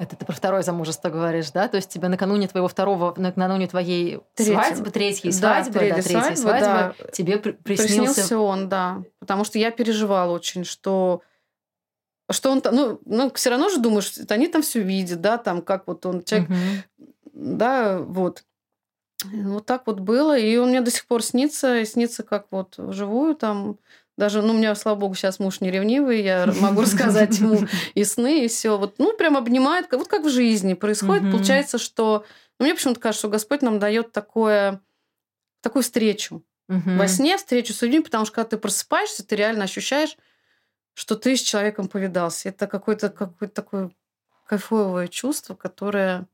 Это 0.00 0.16
ты 0.16 0.24
про 0.24 0.32
второе 0.32 0.62
замужество 0.62 1.10
говоришь, 1.10 1.50
да? 1.50 1.68
То 1.68 1.76
есть 1.76 1.90
тебе 1.90 2.08
накануне 2.08 2.48
твоего 2.48 2.68
второго, 2.68 3.12
накануне 3.18 3.66
твоей 3.68 4.20
Третьего. 4.34 4.62
свадьбы, 4.62 4.90
третьей 4.90 5.30
Да, 5.30 5.62
свадьбы, 5.62 5.72
да, 5.74 5.78
третья 5.80 6.02
третьей 6.02 6.36
свадьба, 6.36 6.60
да. 6.60 6.94
свадьбы, 6.94 7.12
тебе 7.12 7.36
при- 7.36 7.52
приснился... 7.52 8.14
Приснился 8.14 8.38
он, 8.38 8.70
да. 8.70 9.02
Потому 9.18 9.44
что 9.44 9.58
я 9.58 9.70
переживала 9.70 10.32
очень, 10.32 10.64
что 10.64 11.20
что 12.30 12.50
он 12.50 12.62
там, 12.62 12.74
ну, 12.74 13.00
ну, 13.04 13.30
все 13.34 13.50
равно 13.50 13.68
же 13.68 13.78
думаешь, 13.78 14.14
они 14.30 14.48
там 14.48 14.62
все 14.62 14.80
видят, 14.80 15.20
да, 15.20 15.36
там, 15.36 15.60
как 15.60 15.86
вот 15.86 16.06
он, 16.06 16.22
человек, 16.24 16.48
Мгм. 16.48 17.58
да, 17.58 17.98
вот. 17.98 18.44
Вот 19.24 19.66
так 19.66 19.82
вот 19.86 20.00
было, 20.00 20.38
и 20.38 20.56
он 20.56 20.70
мне 20.70 20.80
до 20.80 20.90
сих 20.90 21.06
пор 21.06 21.22
снится, 21.22 21.76
и 21.80 21.84
снится 21.84 22.22
как 22.22 22.46
вот 22.50 22.78
вживую 22.78 23.34
там. 23.34 23.76
Даже, 24.20 24.42
ну, 24.42 24.52
у 24.52 24.56
меня, 24.56 24.74
слава 24.74 24.98
богу, 24.98 25.14
сейчас 25.14 25.38
муж 25.38 25.62
не 25.62 25.70
ревнивый, 25.70 26.22
я 26.22 26.44
могу 26.60 26.82
рассказать 26.82 27.38
ему 27.38 27.66
и 27.94 28.04
сны, 28.04 28.44
и 28.44 28.48
все. 28.48 28.76
Вот, 28.76 28.98
ну, 28.98 29.16
прям 29.16 29.38
обнимает, 29.38 29.90
вот 29.92 30.08
как 30.08 30.24
в 30.24 30.28
жизни 30.28 30.74
происходит. 30.74 31.22
Мгм. 31.22 31.32
Получается, 31.32 31.78
что... 31.78 32.26
Ну, 32.58 32.66
мне 32.66 32.74
почему-то 32.74 33.00
кажется, 33.00 33.20
что 33.20 33.30
Господь 33.30 33.62
нам 33.62 33.78
дает 33.78 34.12
такое, 34.12 34.82
такую 35.62 35.82
встречу. 35.82 36.44
Мгм. 36.68 36.98
Во 36.98 37.08
сне 37.08 37.38
встречу 37.38 37.72
с 37.72 37.80
людьми, 37.80 38.00
потому 38.00 38.26
что 38.26 38.34
когда 38.34 38.50
ты 38.50 38.58
просыпаешься, 38.58 39.26
ты 39.26 39.36
реально 39.36 39.64
ощущаешь, 39.64 40.18
что 40.92 41.16
ты 41.16 41.34
с 41.34 41.40
человеком 41.40 41.88
повидался. 41.88 42.50
Это 42.50 42.66
какое-то 42.66 43.08
какое 43.08 43.48
такое 43.48 43.90
кайфовое 44.44 45.08
чувство, 45.08 45.54
которое, 45.54 46.26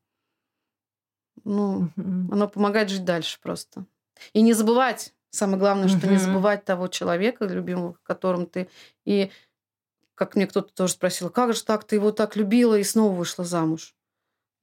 ну, 1.44 1.88
Мгм. 1.94 2.32
оно 2.32 2.48
помогает 2.48 2.90
жить 2.90 3.04
дальше 3.04 3.38
просто. 3.40 3.84
И 4.32 4.40
не 4.42 4.54
забывать, 4.54 5.14
самое 5.36 5.58
главное, 5.58 5.88
что 5.88 6.08
не 6.08 6.16
забывать 6.16 6.64
того 6.64 6.88
человека, 6.88 7.44
любимого, 7.44 7.96
которым 8.02 8.46
ты... 8.46 8.68
И 9.04 9.30
как 10.14 10.34
мне 10.34 10.46
кто-то 10.46 10.72
тоже 10.74 10.94
спросил, 10.94 11.30
как 11.30 11.52
же 11.52 11.62
так, 11.62 11.84
ты 11.84 11.96
его 11.96 12.10
так 12.10 12.36
любила 12.36 12.74
и 12.76 12.82
снова 12.82 13.14
вышла 13.14 13.44
замуж? 13.44 13.94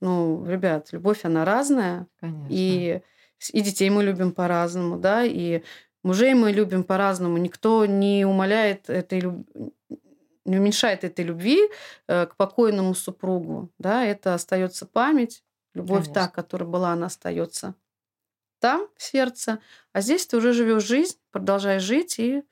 Ну, 0.02 0.46
ребят, 0.46 0.90
любовь, 0.92 1.26
она 1.26 1.46
разная. 1.46 2.08
Конечно. 2.20 2.48
И, 2.50 3.02
и 3.52 3.62
детей 3.62 3.90
мы 3.90 4.04
любим 4.04 4.32
по-разному, 4.32 4.98
да, 4.98 5.24
и 5.24 5.64
мужей 6.04 6.34
мы 6.34 6.52
любим 6.52 6.84
по-разному. 6.84 7.38
Никто 7.38 7.86
не 7.86 8.26
умаляет 8.26 8.90
этой 8.90 9.20
люб- 9.20 9.48
не 10.46 10.60
уменьшает 10.60 11.04
этой 11.04 11.24
любви 11.24 11.70
э, 12.08 12.26
к 12.26 12.36
покойному 12.36 12.96
супругу, 12.96 13.70
да, 13.78 14.04
это 14.06 14.34
остается 14.34 14.86
память, 14.86 15.44
любовь 15.74 16.08
та, 16.08 16.14
Конечно. 16.14 16.32
которая 16.32 16.70
была, 16.70 16.92
она 16.92 17.06
остается 17.06 17.76
там, 18.64 18.88
в 18.96 19.04
сердце, 19.04 19.60
а 19.92 20.00
здесь 20.00 20.26
ты 20.26 20.38
уже 20.38 20.54
живешь 20.54 20.86
жизнь, 20.86 21.18
продолжаешь 21.32 21.82
жить 21.82 22.18
и 22.18 22.44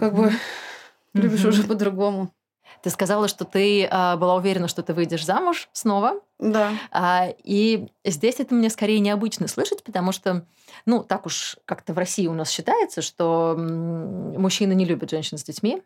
как 0.00 0.16
бы 0.16 0.32
любишь 1.14 1.44
уже 1.44 1.62
по-другому. 1.62 2.34
Ты 2.82 2.90
сказала, 2.90 3.28
что 3.28 3.44
ты 3.44 3.86
а, 3.88 4.16
была 4.16 4.34
уверена, 4.34 4.66
что 4.66 4.82
ты 4.82 4.94
выйдешь 4.94 5.24
замуж 5.24 5.68
снова. 5.72 6.20
Да. 6.40 6.72
А, 6.90 7.28
и 7.44 7.86
здесь 8.04 8.40
это 8.40 8.52
мне 8.56 8.68
скорее 8.68 8.98
необычно 8.98 9.46
слышать, 9.46 9.84
потому 9.84 10.10
что, 10.10 10.44
ну, 10.86 11.04
так 11.04 11.26
уж 11.26 11.56
как-то 11.64 11.94
в 11.94 11.98
России 11.98 12.26
у 12.26 12.34
нас 12.34 12.50
считается, 12.50 13.00
что 13.00 13.54
мужчины 13.56 14.72
не 14.72 14.86
любят 14.86 15.10
женщин 15.10 15.38
с 15.38 15.44
детьми, 15.44 15.84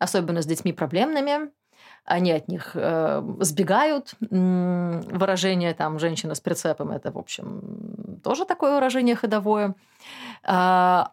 особенно 0.00 0.42
с 0.42 0.46
детьми 0.46 0.72
проблемными. 0.72 1.52
Они 2.04 2.32
от 2.32 2.48
них 2.48 2.72
э, 2.74 3.22
сбегают. 3.40 4.14
Выражение 4.20 5.72
там 5.74 5.98
«женщина 5.98 6.34
с 6.34 6.40
прицепом»– 6.40 6.90
это, 6.92 7.12
в 7.12 7.18
общем, 7.18 8.20
тоже 8.24 8.44
такое 8.44 8.74
выражение 8.74 9.14
ходовое. 9.14 9.74
А, 10.42 11.12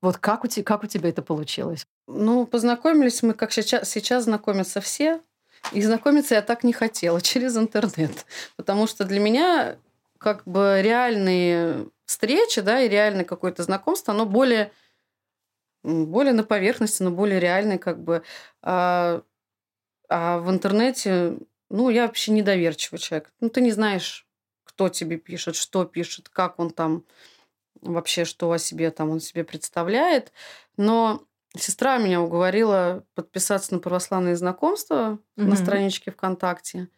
вот 0.00 0.18
как 0.18 0.44
у, 0.44 0.46
те- 0.46 0.62
как 0.62 0.84
у 0.84 0.86
тебя 0.86 1.08
это 1.08 1.22
получилось? 1.22 1.86
Ну, 2.06 2.46
познакомились 2.46 3.22
мы, 3.22 3.34
как 3.34 3.50
сейчас, 3.50 3.90
сейчас 3.90 4.24
знакомятся 4.24 4.80
все. 4.80 5.20
И 5.72 5.82
знакомиться 5.82 6.36
я 6.36 6.42
так 6.42 6.62
не 6.62 6.72
хотела 6.72 7.20
через 7.22 7.56
интернет. 7.56 8.26
Потому 8.56 8.86
что 8.86 9.04
для 9.04 9.20
меня 9.20 9.76
как 10.18 10.44
бы 10.44 10.80
реальные 10.82 11.88
встречи, 12.04 12.60
да, 12.60 12.80
и 12.80 12.88
реальное 12.88 13.24
какое-то 13.24 13.62
знакомство, 13.62 14.14
оно 14.14 14.26
более 14.26 14.72
более 15.84 16.34
на 16.34 16.44
поверхности, 16.44 17.02
но 17.02 17.10
более 17.10 17.40
реальный 17.40 17.78
как 17.78 18.02
бы. 18.02 18.22
А, 18.62 19.22
а 20.08 20.38
в 20.38 20.50
интернете, 20.50 21.36
ну, 21.70 21.90
я 21.90 22.06
вообще 22.06 22.32
недоверчивый 22.32 22.98
человек. 22.98 23.32
Ну, 23.40 23.50
ты 23.50 23.60
не 23.60 23.70
знаешь, 23.70 24.26
кто 24.64 24.88
тебе 24.88 25.16
пишет, 25.16 25.56
что 25.56 25.84
пишет, 25.84 26.28
как 26.28 26.58
он 26.58 26.70
там 26.70 27.04
вообще, 27.80 28.24
что 28.24 28.50
о 28.50 28.58
себе 28.58 28.90
там 28.90 29.10
он 29.10 29.20
себе 29.20 29.44
представляет. 29.44 30.32
Но 30.76 31.22
сестра 31.56 31.98
меня 31.98 32.20
уговорила 32.20 33.04
подписаться 33.14 33.74
на 33.74 33.80
православные 33.80 34.36
знакомства 34.36 35.18
mm-hmm. 35.36 35.44
на 35.44 35.56
страничке 35.56 36.10
ВКонтакте. 36.10 36.88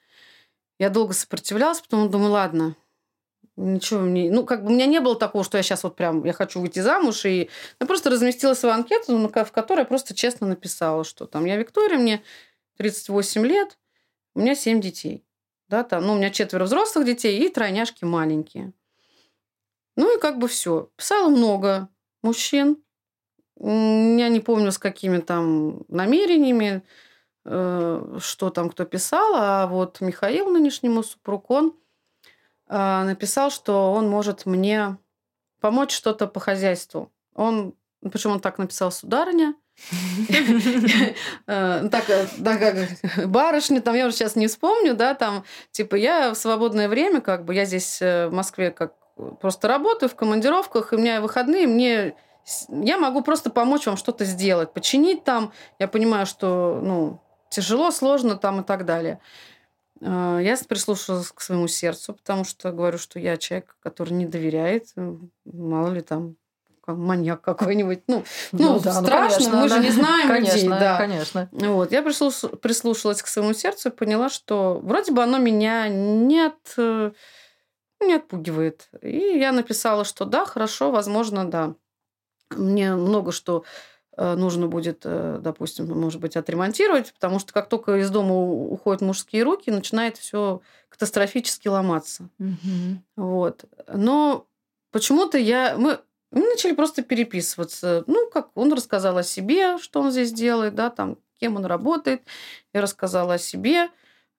Я 0.78 0.88
долго 0.88 1.12
сопротивлялась, 1.12 1.80
потом 1.80 2.10
думаю, 2.10 2.32
ладно, 2.32 2.76
ничего 3.56 4.00
мне... 4.00 4.30
Ну, 4.30 4.44
как 4.44 4.62
бы 4.62 4.68
у 4.68 4.74
меня 4.74 4.86
не 4.86 5.00
было 5.00 5.16
такого, 5.16 5.44
что 5.44 5.56
я 5.56 5.62
сейчас 5.62 5.82
вот 5.82 5.96
прям, 5.96 6.24
я 6.24 6.32
хочу 6.32 6.60
выйти 6.60 6.80
замуж, 6.80 7.24
и 7.26 7.50
я 7.80 7.86
просто 7.86 8.10
разместила 8.10 8.54
свою 8.54 8.74
анкету, 8.74 9.16
в 9.18 9.52
которой 9.52 9.80
я 9.80 9.84
просто 9.84 10.14
честно 10.14 10.46
написала, 10.46 11.04
что 11.04 11.26
там 11.26 11.44
я 11.44 11.56
Виктория, 11.56 11.98
мне 11.98 12.22
38 12.80 13.46
лет, 13.46 13.78
у 14.34 14.40
меня 14.40 14.54
7 14.54 14.80
детей. 14.80 15.26
Да, 15.68 15.84
там, 15.84 16.06
ну, 16.06 16.14
у 16.14 16.16
меня 16.16 16.30
четверо 16.30 16.64
взрослых 16.64 17.04
детей 17.04 17.38
и 17.38 17.50
тройняшки 17.50 18.06
маленькие. 18.06 18.72
Ну 19.96 20.16
и 20.16 20.18
как 20.18 20.38
бы 20.38 20.48
все. 20.48 20.90
Писала 20.96 21.28
много 21.28 21.90
мужчин. 22.22 22.82
Я 23.58 24.28
не 24.30 24.40
помню, 24.40 24.72
с 24.72 24.78
какими 24.78 25.18
там 25.18 25.84
намерениями, 25.88 26.82
э, 27.44 28.18
что 28.18 28.48
там 28.48 28.70
кто 28.70 28.86
писал, 28.86 29.34
а 29.34 29.66
вот 29.66 30.00
Михаил, 30.00 30.48
нынешнему 30.48 31.02
супруг, 31.02 31.50
он 31.50 31.76
э, 32.66 33.02
написал, 33.04 33.50
что 33.50 33.92
он 33.92 34.08
может 34.08 34.46
мне 34.46 34.96
помочь 35.60 35.92
что-то 35.92 36.26
по 36.26 36.40
хозяйству. 36.40 37.12
Он, 37.34 37.74
почему 38.10 38.32
он 38.32 38.40
так 38.40 38.56
написал, 38.56 38.90
сударыня, 38.90 39.54
так, 41.46 42.04
да, 42.38 42.56
как 42.56 42.88
барышня, 43.26 43.80
там 43.80 43.94
я 43.94 44.06
уже 44.06 44.16
сейчас 44.16 44.36
не 44.36 44.46
вспомню, 44.46 44.94
да, 44.94 45.14
там, 45.14 45.44
типа, 45.72 45.96
я 45.96 46.32
в 46.32 46.36
свободное 46.36 46.88
время, 46.88 47.20
как 47.20 47.44
бы, 47.44 47.54
я 47.54 47.64
здесь 47.64 48.00
э, 48.00 48.28
в 48.28 48.32
Москве 48.32 48.70
как 48.70 48.94
просто 49.40 49.68
работаю 49.68 50.08
в 50.08 50.14
командировках, 50.14 50.92
и 50.92 50.96
у 50.96 50.98
меня 50.98 51.20
выходные, 51.20 51.66
мне 51.66 52.14
я 52.68 52.98
могу 52.98 53.22
просто 53.22 53.50
помочь 53.50 53.86
вам 53.86 53.96
что-то 53.96 54.24
сделать, 54.24 54.72
починить 54.72 55.24
там. 55.24 55.52
Я 55.78 55.88
понимаю, 55.88 56.26
что 56.26 56.80
ну, 56.82 57.20
тяжело, 57.48 57.90
сложно 57.90 58.36
там 58.36 58.60
и 58.60 58.64
так 58.64 58.84
далее. 58.84 59.20
Э, 60.00 60.38
я 60.42 60.56
прислушалась 60.68 61.30
к 61.30 61.40
своему 61.40 61.68
сердцу, 61.68 62.14
потому 62.14 62.44
что 62.44 62.72
говорю, 62.72 62.98
что 62.98 63.18
я 63.18 63.36
человек, 63.36 63.76
который 63.80 64.14
не 64.14 64.26
доверяет. 64.26 64.88
Мало 65.44 65.90
ли 65.90 66.00
там 66.00 66.36
маньяк 66.86 67.42
какой-нибудь. 67.42 68.02
Ну, 68.06 68.24
ну, 68.52 68.74
ну 68.74 68.80
да, 68.80 69.00
ну, 69.00 69.06
страшно, 69.06 69.44
ну, 69.44 69.50
конечно, 69.50 69.56
мы 69.60 69.68
да. 69.68 69.76
же 69.76 69.82
не 69.82 69.90
знаем 69.90 70.28
конечно, 70.28 70.56
людей. 70.56 70.68
Да. 70.68 70.96
Конечно. 70.98 71.48
Вот. 71.52 71.92
Я 71.92 72.02
прислуш... 72.02 72.40
прислушалась 72.62 73.22
к 73.22 73.26
своему 73.26 73.52
сердцу 73.52 73.88
и 73.88 73.92
поняла, 73.92 74.28
что 74.28 74.80
вроде 74.82 75.12
бы 75.12 75.22
оно 75.22 75.38
меня 75.38 75.88
не, 75.88 76.46
от... 76.46 76.76
не 78.00 78.14
отпугивает. 78.14 78.88
И 79.02 79.38
я 79.38 79.52
написала, 79.52 80.04
что 80.04 80.24
да, 80.24 80.44
хорошо, 80.44 80.90
возможно, 80.90 81.48
да. 81.48 81.74
Мне 82.50 82.94
много 82.94 83.30
что 83.30 83.64
э, 84.16 84.34
нужно 84.34 84.66
будет, 84.66 85.02
э, 85.04 85.38
допустим, 85.40 85.86
может 85.86 86.20
быть, 86.20 86.36
отремонтировать, 86.36 87.12
потому 87.12 87.38
что 87.38 87.52
как 87.52 87.68
только 87.68 87.96
из 87.96 88.10
дома 88.10 88.34
уходят 88.34 89.02
мужские 89.02 89.44
руки, 89.44 89.70
начинает 89.70 90.16
все 90.16 90.60
катастрофически 90.88 91.68
ломаться. 91.68 92.28
Угу. 92.40 93.02
Вот. 93.16 93.64
Но 93.86 94.46
почему-то 94.90 95.38
я... 95.38 95.76
Мы 95.78 96.00
мы 96.30 96.42
начали 96.42 96.72
просто 96.72 97.02
переписываться. 97.02 98.04
Ну, 98.06 98.30
как 98.30 98.50
он 98.54 98.72
рассказал 98.72 99.18
о 99.18 99.22
себе, 99.22 99.78
что 99.78 100.00
он 100.00 100.10
здесь 100.10 100.32
делает, 100.32 100.74
да, 100.74 100.90
там, 100.90 101.18
кем 101.40 101.56
он 101.56 101.64
работает. 101.64 102.22
Я 102.72 102.82
рассказала 102.82 103.34
о 103.34 103.38
себе. 103.38 103.90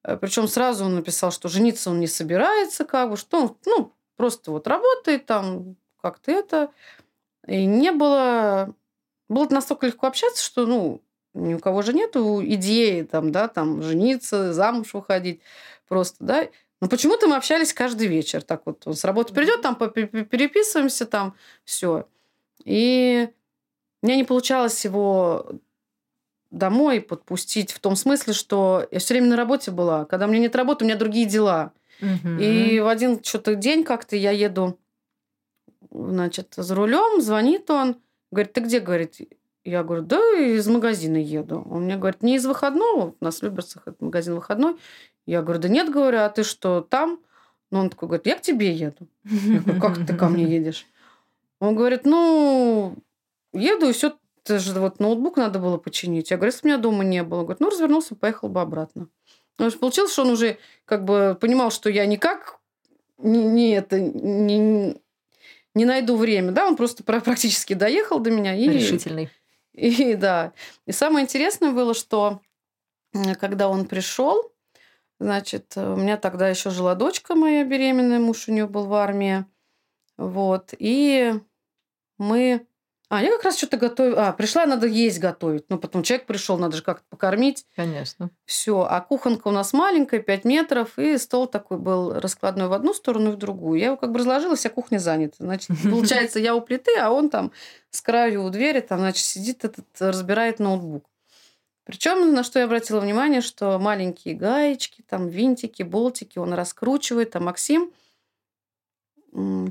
Э, 0.03 0.15
Причем 0.17 0.47
сразу 0.47 0.85
он 0.85 0.95
написал, 0.95 1.31
что 1.31 1.49
жениться 1.49 1.89
он 1.89 1.99
не 1.99 2.07
собирается, 2.07 2.85
как 2.85 3.09
бы, 3.09 3.17
что 3.17 3.41
он, 3.41 3.57
ну, 3.65 3.93
просто 4.15 4.51
вот 4.51 4.67
работает 4.67 5.25
там, 5.25 5.75
как-то 6.01 6.31
это. 6.31 6.71
И 7.47 7.65
не 7.65 7.91
было... 7.91 8.73
Было 9.27 9.47
настолько 9.49 9.87
легко 9.87 10.07
общаться, 10.07 10.43
что, 10.43 10.65
ну, 10.65 11.01
ни 11.33 11.53
у 11.53 11.59
кого 11.59 11.81
же 11.81 11.93
нету 11.93 12.41
идеи 12.43 13.03
там, 13.03 13.31
да, 13.31 13.47
там, 13.47 13.81
жениться, 13.81 14.53
замуж 14.53 14.93
выходить 14.93 15.41
просто, 15.87 16.17
да. 16.23 16.49
Но 16.81 16.87
почему-то 16.87 17.27
мы 17.27 17.35
общались 17.35 17.73
каждый 17.73 18.07
вечер. 18.07 18.41
Так 18.41 18.63
вот, 18.65 18.81
он 18.85 18.95
с 18.95 19.03
работы 19.03 19.33
придет, 19.33 19.61
там 19.61 19.75
переписываемся, 19.75 21.05
там 21.05 21.35
все. 21.63 22.07
И 22.65 23.29
у 24.01 24.05
меня 24.05 24.15
не 24.15 24.23
получалось 24.23 24.83
его 24.83 25.51
домой 26.49 26.99
подпустить 26.99 27.71
в 27.71 27.79
том 27.79 27.95
смысле, 27.95 28.33
что 28.33 28.87
я 28.91 28.99
все 28.99 29.13
время 29.13 29.27
на 29.27 29.35
работе 29.35 29.69
была. 29.69 30.05
Когда 30.05 30.25
меня 30.25 30.39
нет 30.39 30.55
работы, 30.55 30.83
у 30.83 30.87
меня 30.87 30.97
другие 30.97 31.27
дела. 31.27 31.71
Угу. 32.01 32.39
И 32.39 32.79
в 32.79 32.87
один 32.87 33.23
что-то 33.23 33.53
день 33.53 33.83
как-то 33.83 34.15
я 34.15 34.31
еду, 34.31 34.79
значит, 35.91 36.53
за 36.57 36.73
рулем, 36.73 37.21
звонит 37.21 37.69
он, 37.69 37.97
говорит, 38.31 38.53
ты 38.53 38.61
где, 38.61 38.79
говорит, 38.79 39.19
я 39.63 39.83
говорю, 39.83 40.03
да, 40.03 40.19
из 40.37 40.67
магазина 40.67 41.17
еду. 41.17 41.65
Он 41.69 41.83
мне 41.83 41.97
говорит, 41.97 42.23
не 42.23 42.35
из 42.35 42.45
выходного, 42.45 43.15
у 43.19 43.23
нас 43.23 43.39
в 43.39 43.43
Люберцах 43.43 43.83
это 43.85 44.03
магазин 44.03 44.35
выходной. 44.35 44.75
Я 45.25 45.41
говорю, 45.41 45.61
да 45.61 45.67
нет, 45.67 45.91
говорю, 45.91 46.19
а 46.19 46.29
ты 46.29 46.43
что, 46.43 46.81
там? 46.81 47.19
Ну, 47.69 47.79
он 47.79 47.89
такой 47.89 48.07
говорит, 48.07 48.25
я 48.25 48.35
к 48.35 48.41
тебе 48.41 48.73
еду. 48.73 49.07
Я 49.23 49.59
говорю, 49.61 49.81
как 49.81 50.05
ты 50.05 50.15
ко 50.15 50.27
мне 50.29 50.43
едешь? 50.43 50.87
Он 51.59 51.75
говорит, 51.75 52.05
ну, 52.05 52.95
еду, 53.53 53.89
и 53.89 53.93
все, 53.93 54.17
это 54.43 54.59
же 54.59 54.79
вот 54.79 54.99
ноутбук 54.99 55.37
надо 55.37 55.59
было 55.59 55.77
починить. 55.77 56.31
Я 56.31 56.37
говорю, 56.37 56.51
если 56.51 56.67
у 56.67 56.69
меня 56.71 56.79
дома 56.79 57.03
не 57.03 57.23
было. 57.23 57.39
Он 57.39 57.45
говорит, 57.45 57.61
ну, 57.61 57.69
развернулся, 57.69 58.15
поехал 58.15 58.49
бы 58.49 58.61
обратно. 58.61 59.07
Ну, 59.59 59.71
получилось, 59.71 60.11
что 60.11 60.23
он 60.23 60.31
уже 60.31 60.57
как 60.85 61.05
бы 61.05 61.37
понимал, 61.39 61.69
что 61.69 61.89
я 61.89 62.07
никак 62.07 62.59
не, 63.19 63.45
не 63.45 63.71
это, 63.73 63.99
не, 63.99 64.99
не 65.75 65.85
найду 65.85 66.15
время. 66.15 66.51
Да, 66.51 66.67
он 66.67 66.75
просто 66.75 67.03
практически 67.03 67.73
доехал 67.73 68.19
до 68.19 68.31
меня. 68.31 68.55
И, 68.55 68.67
Решительный. 68.67 69.29
И 69.73 70.15
да. 70.15 70.53
И 70.85 70.91
самое 70.91 71.25
интересное 71.25 71.71
было, 71.71 71.93
что 71.93 72.41
когда 73.39 73.69
он 73.69 73.85
пришел, 73.85 74.51
значит, 75.19 75.73
у 75.75 75.95
меня 75.95 76.17
тогда 76.17 76.49
еще 76.49 76.69
жила 76.69 76.95
дочка 76.95 77.35
моя 77.35 77.63
беременная, 77.63 78.19
муж 78.19 78.47
у 78.47 78.51
нее 78.51 78.67
был 78.67 78.85
в 78.85 78.93
армии. 78.93 79.45
Вот. 80.17 80.73
И 80.77 81.33
мы... 82.17 82.65
А, 83.11 83.21
я 83.21 83.29
как 83.31 83.43
раз 83.43 83.57
что-то 83.57 83.75
готовила. 83.75 84.29
А, 84.29 84.31
пришла, 84.31 84.65
надо 84.65 84.87
есть 84.87 85.19
готовить. 85.19 85.65
Ну, 85.67 85.77
потом 85.77 86.01
человек 86.01 86.25
пришел, 86.25 86.57
надо 86.57 86.77
же 86.77 86.81
как-то 86.81 87.03
покормить. 87.09 87.65
Конечно. 87.75 88.29
Все. 88.45 88.87
А 88.89 89.01
кухонка 89.01 89.49
у 89.49 89.51
нас 89.51 89.73
маленькая, 89.73 90.21
5 90.21 90.45
метров, 90.45 90.97
и 90.97 91.17
стол 91.17 91.47
такой 91.47 91.77
был 91.77 92.17
раскладной 92.21 92.69
в 92.69 92.73
одну 92.73 92.93
сторону 92.93 93.31
и 93.31 93.33
в 93.33 93.35
другую. 93.35 93.81
Я 93.81 93.87
его 93.87 93.97
как 93.97 94.13
бы 94.13 94.19
разложила, 94.19 94.55
вся 94.55 94.69
кухня 94.69 94.97
занята. 94.97 95.35
Значит, 95.39 95.71
получается, 95.83 96.39
я 96.39 96.55
у 96.55 96.61
плиты, 96.61 96.97
а 96.97 97.11
он 97.11 97.29
там 97.29 97.51
с 97.89 97.99
краю 97.99 98.45
у 98.45 98.49
двери, 98.49 98.79
там, 98.79 98.99
значит, 98.99 99.25
сидит 99.25 99.65
этот, 99.65 99.85
разбирает 99.99 100.59
ноутбук. 100.59 101.03
Причем, 101.83 102.33
на 102.33 102.45
что 102.45 102.59
я 102.59 102.65
обратила 102.65 103.01
внимание, 103.01 103.41
что 103.41 103.77
маленькие 103.77 104.35
гаечки, 104.35 105.03
там 105.05 105.27
винтики, 105.27 105.83
болтики 105.83 106.39
он 106.39 106.53
раскручивает. 106.53 107.35
А 107.35 107.41
Максим, 107.41 107.91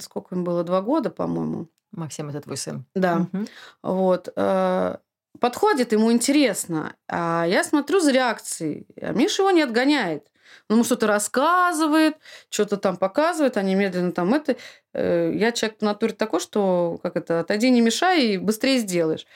сколько 0.01 0.35
им 0.35 0.44
было, 0.44 0.64
два 0.64 0.81
года, 0.83 1.11
по-моему. 1.11 1.68
Максим, 1.92 2.29
это 2.29 2.40
твой 2.40 2.57
сын. 2.57 2.85
Да. 2.94 3.29
Угу. 3.33 3.46
Вот. 3.83 4.29
Э, 4.37 4.99
подходит, 5.40 5.92
ему 5.92 6.12
интересно. 6.12 6.94
А 7.09 7.44
я 7.46 7.64
смотрю 7.64 8.01
за 8.01 8.12
реакцией. 8.12 8.87
А 9.01 9.12
Миша 9.12 9.42
его 9.42 9.51
не 9.51 9.62
отгоняет. 9.62 10.31
Он 10.68 10.77
ему 10.77 10.85
что-то 10.85 11.07
рассказывает, 11.07 12.16
что-то 12.49 12.77
там 12.77 12.96
показывает, 12.96 13.57
они 13.57 13.75
медленно 13.75 14.12
там 14.12 14.35
это... 14.35 14.57
Э, 14.92 15.33
я 15.35 15.53
человек 15.53 15.79
по 15.79 15.85
натуре 15.85 16.12
такой, 16.12 16.40
что 16.40 16.99
как 17.03 17.16
это, 17.16 17.40
отойди, 17.40 17.70
не 17.70 17.81
мешай, 17.81 18.27
и 18.27 18.38
быстрее 18.38 18.79
сделаешь. 18.79 19.27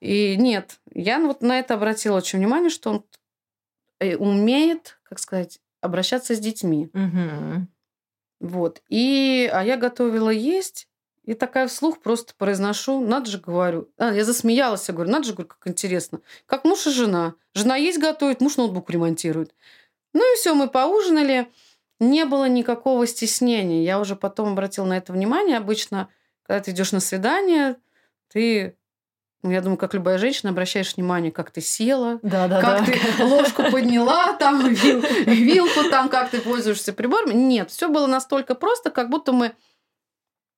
И 0.00 0.36
нет, 0.36 0.80
я 0.92 1.18
вот 1.20 1.42
на 1.42 1.58
это 1.58 1.74
обратила 1.74 2.16
очень 2.16 2.38
внимание, 2.38 2.70
что 2.70 2.90
он 2.90 3.04
э, 4.00 4.16
умеет, 4.16 4.98
как 5.02 5.18
сказать, 5.18 5.60
обращаться 5.80 6.34
с 6.34 6.38
детьми. 6.38 6.90
Угу. 6.92 7.66
Вот. 8.40 8.82
И, 8.88 9.48
а 9.52 9.62
я 9.62 9.76
готовила 9.76 10.30
есть, 10.30 10.88
и 11.24 11.34
такая 11.34 11.68
вслух 11.68 12.00
просто 12.00 12.34
произношу, 12.34 13.00
надо 13.00 13.30
же, 13.30 13.38
говорю. 13.38 13.90
А, 13.98 14.12
я 14.12 14.24
засмеялась, 14.24 14.88
я 14.88 14.94
говорю, 14.94 15.10
надо 15.10 15.24
же, 15.26 15.32
говорю, 15.34 15.48
как 15.48 15.68
интересно. 15.68 16.20
Как 16.46 16.64
муж 16.64 16.86
и 16.86 16.90
жена. 16.90 17.34
Жена 17.54 17.76
есть 17.76 18.00
готовит, 18.00 18.40
муж 18.40 18.56
ноутбук 18.56 18.90
ремонтирует. 18.90 19.54
Ну 20.14 20.32
и 20.32 20.36
все, 20.36 20.54
мы 20.54 20.68
поужинали. 20.68 21.52
Не 22.00 22.24
было 22.24 22.48
никакого 22.48 23.06
стеснения. 23.06 23.84
Я 23.84 24.00
уже 24.00 24.16
потом 24.16 24.52
обратила 24.52 24.86
на 24.86 24.96
это 24.96 25.12
внимание. 25.12 25.58
Обычно, 25.58 26.08
когда 26.42 26.60
ты 26.60 26.70
идешь 26.70 26.92
на 26.92 27.00
свидание, 27.00 27.76
ты 28.28 28.76
я 29.42 29.60
думаю, 29.60 29.78
как 29.78 29.94
любая 29.94 30.18
женщина, 30.18 30.50
обращаешь 30.50 30.94
внимание, 30.96 31.32
как 31.32 31.50
ты 31.50 31.60
села, 31.60 32.20
да, 32.22 32.46
да, 32.48 32.60
как 32.60 32.84
да. 32.84 32.92
ты 32.92 33.24
ложку 33.24 33.62
подняла, 33.70 34.34
там, 34.34 34.68
вил, 34.68 35.00
вилку, 35.26 35.88
там, 35.90 36.08
как 36.08 36.30
ты 36.30 36.40
пользуешься 36.40 36.92
приборами. 36.92 37.32
Нет, 37.32 37.70
все 37.70 37.88
было 37.88 38.06
настолько 38.06 38.54
просто, 38.54 38.90
как 38.90 39.08
будто 39.08 39.32
мы 39.32 39.52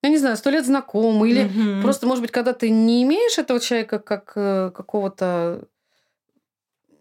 я 0.03 0.11
не 0.11 0.19
знаю, 0.19 0.37
сто 0.37 0.51
лет 0.51 0.67
знакомы, 0.67 1.31
или 1.31 1.45
Мгм. 1.45 1.83
просто, 1.83 2.07
может 2.07 2.23
быть, 2.23 2.33
когда 2.33 2.53
ты 2.53 2.71
не 2.71 3.05
имеешь 3.05 3.39
этого 3.39 3.61
человека 3.61 4.01
как 4.01 4.33
э, 4.35 4.73
какого-то 4.75 5.69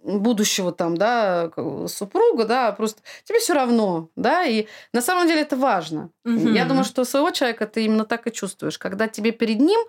будущего 0.03 0.71
там, 0.71 0.97
да, 0.97 1.51
супруга, 1.87 2.45
да, 2.45 2.67
а 2.69 2.71
просто 2.71 3.01
тебе 3.23 3.39
все 3.39 3.53
равно, 3.53 4.09
да, 4.15 4.43
и 4.43 4.67
на 4.93 5.01
самом 5.01 5.27
деле 5.27 5.41
это 5.41 5.55
важно. 5.55 6.09
Мгм. 6.23 6.53
Я 6.53 6.65
думаю, 6.65 6.83
что 6.83 7.05
своего 7.05 7.31
человека 7.31 7.67
ты 7.67 7.85
именно 7.85 8.05
так 8.05 8.27
и 8.27 8.31
чувствуешь, 8.31 8.77
когда 8.77 9.07
тебе 9.07 9.31
перед 9.31 9.59
ним 9.59 9.79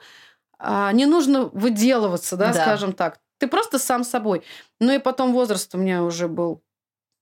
не 0.92 1.06
нужно 1.06 1.46
выделываться, 1.52 2.36
да, 2.36 2.52
Да. 2.52 2.62
скажем 2.62 2.92
так. 2.92 3.18
Ты 3.38 3.48
просто 3.48 3.78
сам 3.78 4.04
собой. 4.04 4.42
Ну 4.80 4.92
и 4.92 4.98
потом 4.98 5.32
возраст 5.32 5.74
у 5.74 5.78
меня 5.78 6.04
уже 6.04 6.28
был 6.28 6.62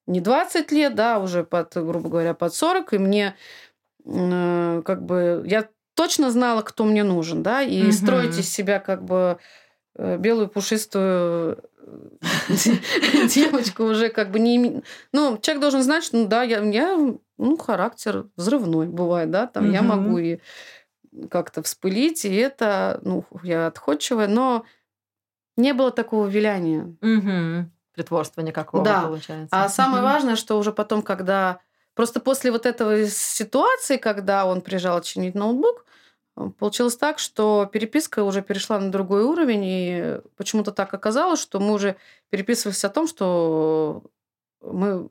не 0.06 0.20
20 0.20 0.72
лет, 0.72 0.94
да, 0.94 1.18
уже 1.18 1.44
под, 1.44 1.72
грубо 1.74 2.08
говоря, 2.08 2.34
под 2.34 2.54
40, 2.54 2.92
и 2.94 2.98
мне 2.98 3.36
э, 4.04 4.82
как 4.84 5.04
бы 5.04 5.42
я 5.46 5.68
точно 5.94 6.30
знала, 6.30 6.62
кто 6.62 6.84
мне 6.84 7.04
нужен, 7.04 7.42
да, 7.42 7.62
и 7.62 7.84
Мгм. 7.84 7.92
строить 7.92 8.38
из 8.38 8.50
себя 8.50 8.80
как 8.80 9.04
бы 9.04 9.38
э, 9.96 10.16
белую 10.18 10.48
пушистую 10.48 11.58
э, 11.86 12.08
девочку 13.28 13.84
уже 13.84 14.08
как 14.08 14.30
бы 14.30 14.38
не... 14.38 14.82
Ну, 15.12 15.38
человек 15.38 15.60
должен 15.60 15.82
знать, 15.82 16.04
что, 16.04 16.16
ну 16.18 16.26
да, 16.26 16.42
я, 16.42 16.60
я 16.60 16.96
ну, 17.38 17.56
характер 17.56 18.26
взрывной 18.36 18.88
бывает, 18.88 19.30
да, 19.30 19.46
там 19.46 19.70
я 19.70 19.82
могу 19.82 20.18
и 20.18 20.38
как-то 21.30 21.62
вспылить, 21.62 22.24
и 22.24 22.34
это, 22.34 23.00
ну, 23.02 23.24
я 23.42 23.66
отходчивая, 23.66 24.28
но 24.28 24.64
не 25.56 25.74
было 25.74 25.90
такого 25.90 26.26
виляния. 26.26 26.94
Мгм. 27.00 27.70
Притворства 27.94 28.40
никакого, 28.42 28.84
Да. 28.84 29.02
получается. 29.02 29.48
А 29.50 29.68
самое 29.68 30.02
важное, 30.02 30.36
что 30.36 30.58
уже 30.58 30.72
потом, 30.72 31.02
когда... 31.02 31.60
Просто 31.94 32.20
после 32.20 32.50
вот 32.52 32.66
этого 32.66 33.06
ситуации, 33.06 33.96
когда 33.96 34.46
он 34.46 34.60
приезжал 34.62 35.00
чинить 35.02 35.34
ноутбук, 35.34 35.84
э, 36.36 36.48
получилось 36.58 36.96
так, 36.96 37.18
что 37.18 37.68
переписка 37.70 38.22
уже 38.22 38.42
перешла 38.42 38.78
на 38.78 38.90
другой 38.92 39.24
уровень, 39.24 39.62
и 39.64 40.20
почему-то 40.36 40.70
так 40.72 40.94
оказалось, 40.94 41.40
что 41.40 41.58
мы 41.60 41.72
уже 41.74 41.96
переписывались 42.30 42.84
о 42.84 42.88
том, 42.90 43.08
что 43.08 44.04
мы 44.62 45.08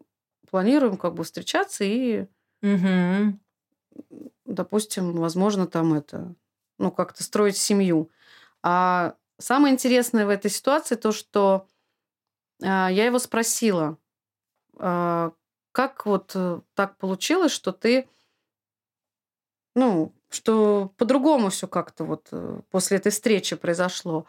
планируем 0.50 0.98
как 0.98 1.14
бы 1.14 1.24
встречаться 1.24 1.84
и, 1.84 2.26
Мгм. 2.62 3.40
Допустим, 4.46 5.14
возможно, 5.14 5.68
там 5.68 5.94
это, 5.94 6.36
ну, 6.78 6.92
как-то 6.92 7.24
строить 7.24 7.58
семью. 7.58 8.10
А 8.62 9.16
самое 9.38 9.74
интересное 9.74 10.26
в 10.26 10.30
этой 10.30 10.52
ситуации 10.52 10.96
то, 10.96 11.12
что 11.12 11.68
а, 12.64 12.90
я 12.90 13.06
его 13.06 13.20
спросила, 13.20 13.98
а, 14.78 15.32
как 15.72 16.06
вот 16.06 16.32
э, 16.36 16.62
так 16.74 16.98
получилось, 16.98 17.52
что 17.52 17.72
ты, 17.72 18.10
ну, 19.76 20.14
что 20.30 20.92
по-другому 20.98 21.50
все 21.50 21.68
как-то 21.68 22.04
вот 22.04 22.28
э, 22.32 22.62
после 22.72 22.98
этой 22.98 23.12
встречи 23.12 23.56
произошло. 23.56 24.26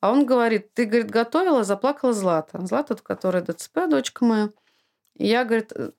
А 0.00 0.12
он 0.12 0.26
говорит, 0.26 0.72
ты, 0.74 0.84
говорит, 0.84 1.10
готовила, 1.10 1.64
заплакала 1.64 2.12
Злата. 2.12 2.64
Злата, 2.66 2.94
которая 2.96 3.42
ДЦП, 3.42 3.88
дочка 3.88 4.24
моя. 4.24 4.50
И 5.14 5.26
я, 5.26 5.44
говорит, 5.44 5.72
э, 5.72 5.92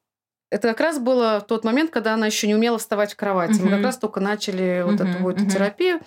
это 0.49 0.69
как 0.69 0.79
раз 0.79 0.99
было 0.99 1.41
тот 1.41 1.63
момент, 1.63 1.91
когда 1.91 2.13
она 2.13 2.25
еще 2.25 2.47
не 2.47 2.55
умела 2.55 2.77
вставать 2.77 3.13
в 3.13 3.15
кровати. 3.17 3.59
Мы 3.59 3.67
Мгм. 3.67 3.75
как 3.77 3.85
раз 3.85 3.97
только 3.97 4.19
начали 4.19 4.81
вот 4.85 4.99
Мгм, 4.99 5.09
эту 5.09 5.19
вот 5.19 5.37
мгм. 5.37 5.47
терапию. 5.49 6.01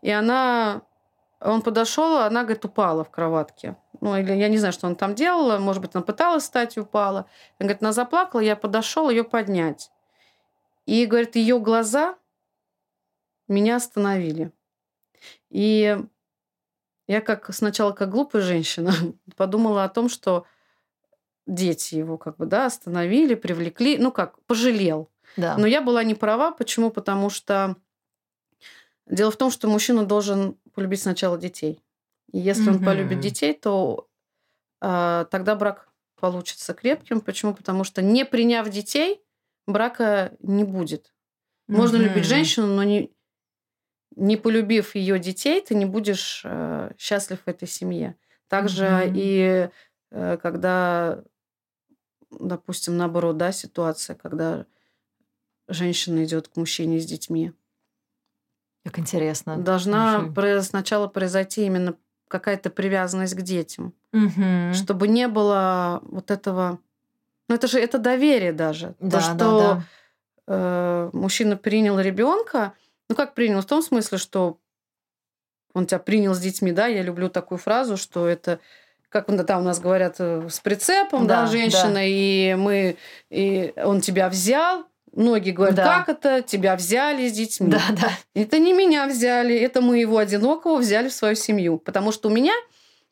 И 0.00 0.10
она, 0.10 0.82
он 1.40 1.62
подошел, 1.62 2.18
а 2.18 2.26
она, 2.26 2.42
говорит, 2.42 2.64
упала 2.64 3.04
в 3.04 3.10
кроватке. 3.10 3.76
Ну, 4.00 4.16
или 4.16 4.32
я 4.32 4.48
не 4.48 4.58
знаю, 4.58 4.72
что 4.72 4.86
она 4.86 4.96
там 4.96 5.14
делала. 5.14 5.58
Может 5.58 5.82
быть, 5.82 5.94
она 5.94 6.02
пыталась 6.02 6.44
встать 6.44 6.76
и 6.76 6.80
упала. 6.80 7.26
Он 7.58 7.66
говорит, 7.66 7.82
она 7.82 7.92
заплакала, 7.92 8.40
я 8.40 8.56
подошел 8.56 9.10
ее 9.10 9.24
поднять. 9.24 9.90
И, 10.86 11.06
говорит, 11.06 11.36
ее 11.36 11.60
глаза 11.60 12.16
меня 13.46 13.76
остановили. 13.76 14.52
И 15.50 15.98
я 17.06 17.20
как 17.20 17.52
сначала 17.52 17.92
как 17.92 18.10
глупая 18.10 18.42
женщина 18.42 18.92
подумала 19.36 19.84
о 19.84 19.88
том, 19.88 20.08
что 20.08 20.46
дети 21.46 21.96
его 21.96 22.18
как 22.18 22.36
бы, 22.36 22.46
да, 22.46 22.66
остановили, 22.66 23.34
привлекли, 23.34 23.98
ну 23.98 24.12
как, 24.12 24.40
пожалел. 24.44 25.10
Да. 25.36 25.56
Но 25.56 25.66
я 25.66 25.80
была 25.82 26.04
не 26.04 26.14
права. 26.14 26.50
Почему? 26.52 26.90
Потому 26.90 27.30
что 27.30 27.76
дело 29.06 29.30
в 29.30 29.36
том, 29.36 29.50
что 29.50 29.68
мужчина 29.68 30.04
должен 30.04 30.56
полюбить 30.74 31.02
сначала 31.02 31.38
детей. 31.38 31.82
И 32.32 32.38
если 32.38 32.68
он 32.68 32.76
Мгм. 32.76 32.84
полюбит 32.84 33.20
детей, 33.20 33.54
то 33.54 34.08
а, 34.80 35.26
тогда 35.26 35.54
брак 35.54 35.88
получится 36.18 36.74
крепким. 36.74 37.20
Почему? 37.20 37.54
Потому 37.54 37.84
что 37.84 38.02
не 38.02 38.24
приняв 38.24 38.68
детей, 38.68 39.20
брака 39.66 40.32
не 40.40 40.64
будет. 40.64 41.14
Можно 41.68 41.96
Мгм. 41.96 42.06
любить 42.06 42.24
женщину, 42.24 42.66
но 42.68 42.82
не, 42.82 43.12
не 44.16 44.36
полюбив 44.36 44.94
ее 44.94 45.18
детей, 45.18 45.60
ты 45.60 45.74
не 45.74 45.84
будешь 45.84 46.42
э, 46.44 46.92
счастлив 46.98 47.40
в 47.44 47.48
этой 47.48 47.68
семье. 47.68 48.16
Также 48.48 48.84
Мгм. 48.84 49.12
и 49.16 49.70
э, 50.10 50.36
когда, 50.42 51.24
допустим, 52.40 52.96
наоборот, 52.96 53.36
да, 53.36 53.52
ситуация, 53.52 54.16
когда 54.16 54.66
женщина 55.68 56.24
идет 56.24 56.48
к 56.48 56.56
мужчине 56.56 56.98
с 57.00 57.06
детьми, 57.06 57.52
Как 58.84 58.98
интересно. 58.98 59.56
должна 59.58 60.28
про- 60.34 60.60
сначала 60.62 61.06
произойти 61.06 61.66
именно 61.66 61.94
какая-то 62.28 62.70
привязанность 62.70 63.34
к 63.34 63.42
детям, 63.42 63.94
Мгм. 64.12 64.74
чтобы 64.74 65.06
не 65.08 65.28
было 65.28 66.00
вот 66.02 66.30
этого. 66.30 66.78
Ну 67.48 67.54
это 67.54 67.66
же 67.68 67.78
это 67.78 67.98
доверие 67.98 68.52
даже, 68.52 68.94
Да, 68.98 69.10
то 69.10 69.10
да, 69.10 69.20
что 69.34 69.58
да. 69.58 69.84
э, 70.48 71.10
мужчина 71.12 71.56
принял 71.56 72.00
ребенка, 72.00 72.72
ну 73.08 73.14
как 73.14 73.34
принял 73.34 73.60
в 73.60 73.66
том 73.66 73.82
смысле, 73.82 74.18
что 74.18 74.58
он 75.74 75.86
тебя 75.86 75.98
принял 76.00 76.34
с 76.34 76.40
детьми, 76.40 76.72
да, 76.72 76.86
я 76.86 77.02
люблю 77.02 77.28
такую 77.30 77.58
фразу, 77.58 77.96
что 77.96 78.26
это 78.26 78.58
как 79.12 79.26
да, 79.44 79.58
у 79.58 79.62
нас 79.62 79.78
говорят 79.78 80.16
э, 80.18 80.48
с 80.48 80.58
прицепом, 80.60 81.26
да, 81.26 81.42
Да, 81.42 81.46
женщина, 81.46 81.94
да. 81.94 82.02
и 82.02 82.54
мы, 82.54 82.96
и 83.30 83.72
он 83.76 84.00
тебя 84.00 84.28
взял. 84.28 84.84
Многие 85.12 85.50
говорят, 85.50 85.76
Да. 85.76 85.98
как 85.98 86.08
это, 86.08 86.40
тебя 86.42 86.74
взяли 86.74 87.28
с 87.28 87.32
детьми. 87.32 87.70
Да, 87.70 87.82
да. 87.90 88.10
Это 88.34 88.58
не 88.58 88.72
меня 88.72 89.06
взяли, 89.06 89.54
это 89.54 89.82
мы 89.82 89.98
его 89.98 90.16
одинокого 90.16 90.78
взяли 90.78 91.10
в 91.10 91.12
свою 91.12 91.34
семью. 91.36 91.76
Потому 91.76 92.12
что 92.12 92.30
у 92.30 92.32
меня, 92.32 92.54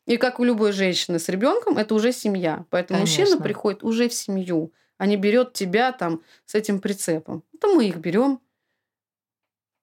и 0.07 0.17
как 0.17 0.39
у 0.39 0.43
любой 0.43 0.71
женщины 0.71 1.19
с 1.19 1.29
ребенком, 1.29 1.77
это 1.77 1.93
уже 1.93 2.11
семья. 2.11 2.65
Поэтому 2.71 3.01
мужчина 3.01 3.25
Конечно. 3.25 3.43
приходит 3.43 3.83
уже 3.83 4.09
в 4.09 4.13
семью, 4.15 4.73
а 4.97 5.05
не 5.05 5.15
берет 5.15 5.53
тебя 5.53 5.91
там 5.91 6.21
с 6.47 6.55
этим 6.55 6.79
прицепом. 6.79 7.43
Это 7.53 7.67
мы 7.67 7.85
их 7.85 7.97
берем, 7.97 8.39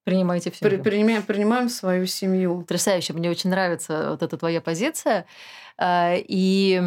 Принимайте 0.09 0.51
все. 0.51 0.69
принимаем, 0.69 1.23
принимаем 1.23 1.69
в 1.69 1.71
свою 1.71 2.05
семью. 2.05 2.61
Потрясающе. 2.61 3.13
Мне 3.13 3.29
очень 3.29 3.49
нравится 3.49 4.11
вот 4.11 4.23
эта 4.23 4.37
твоя 4.37 4.61
позиция. 4.61 5.25
А, 5.77 6.15
И 6.17 6.81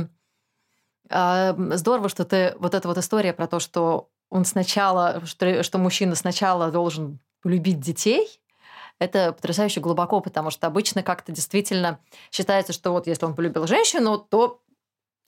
а, 1.08 1.54
здорово, 1.76 2.08
что 2.08 2.24
ты... 2.24 2.54
Вот 2.58 2.74
эта 2.74 2.88
вот 2.88 2.98
история 2.98 3.32
про 3.32 3.46
то, 3.46 3.61
что 3.61 4.11
он 4.30 4.44
сначала... 4.44 5.22
Что, 5.26 5.78
мужчина 5.78 6.14
сначала 6.14 6.70
должен 6.70 7.20
полюбить 7.42 7.80
детей, 7.80 8.40
это 8.98 9.32
потрясающе 9.32 9.80
глубоко, 9.80 10.20
потому 10.20 10.50
что 10.50 10.66
обычно 10.68 11.02
как-то 11.02 11.32
действительно 11.32 11.98
считается, 12.30 12.72
что 12.72 12.92
вот 12.92 13.06
если 13.06 13.26
он 13.26 13.35
полюбил 13.35 13.66
женщину, 13.66 14.18
то 14.18 14.62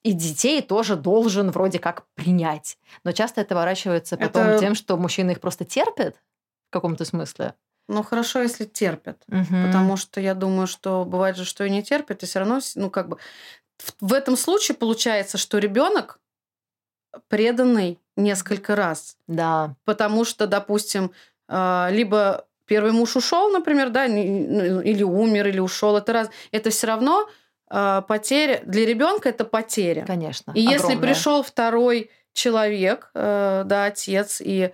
и 0.04 0.12
детей 0.12 0.62
тоже 0.62 0.96
должен 0.96 1.50
вроде 1.50 1.78
как 1.78 2.06
принять. 2.14 2.78
Но 3.02 3.12
часто 3.12 3.40
это 3.40 3.54
ворачивается 3.54 4.16
потом 4.16 4.42
Это- 4.46 4.60
тем, 4.60 4.74
что 4.74 4.96
мужчина 4.96 5.30
их 5.32 5.40
просто 5.40 5.64
терпит 5.64 6.16
в 6.68 6.70
каком-то 6.70 7.04
смысле. 7.04 7.54
Но 7.88 8.02
хорошо, 8.02 8.42
если 8.42 8.64
терпят. 8.64 9.22
Мгм. 9.28 9.66
Потому 9.66 9.96
что 9.96 10.20
я 10.20 10.34
думаю, 10.34 10.66
что 10.66 11.04
бывает 11.04 11.36
же, 11.36 11.44
что 11.44 11.64
и 11.64 11.70
не 11.70 11.82
терпят, 11.82 12.22
и 12.22 12.26
все 12.26 12.40
равно, 12.40 12.60
ну, 12.76 12.90
как 12.90 13.08
бы... 13.08 13.18
В, 13.78 14.08
в 14.08 14.12
этом 14.12 14.36
случае 14.36 14.76
получается, 14.76 15.36
что 15.36 15.58
ребенок 15.58 16.18
преданный 17.28 17.98
несколько 18.16 18.76
раз. 18.76 19.16
Да. 19.26 19.74
Потому 19.84 20.24
что, 20.24 20.46
допустим, 20.46 21.12
а, 21.48 21.88
либо 21.90 22.46
первый 22.66 22.92
муж 22.92 23.16
ушел, 23.16 23.50
например, 23.50 23.90
да, 23.90 24.06
ну, 24.08 24.80
или 24.80 25.02
умер, 25.02 25.48
или 25.48 25.58
ушел, 25.58 25.96
это 25.96 26.12
раз, 26.12 26.30
это 26.50 26.70
все 26.70 26.86
равно 26.86 27.28
а, 27.68 28.02
потеря 28.02 28.62
для 28.64 28.86
ребенка 28.86 29.28
это 29.28 29.44
потеря. 29.44 30.04
Конечно. 30.06 30.52
И 30.54 30.60
если 30.60 30.92
огромное. 30.92 31.08
пришел 31.08 31.42
второй 31.42 32.10
человек, 32.32 33.10
э, 33.14 33.62
да, 33.64 33.84
отец, 33.84 34.42
и 34.44 34.72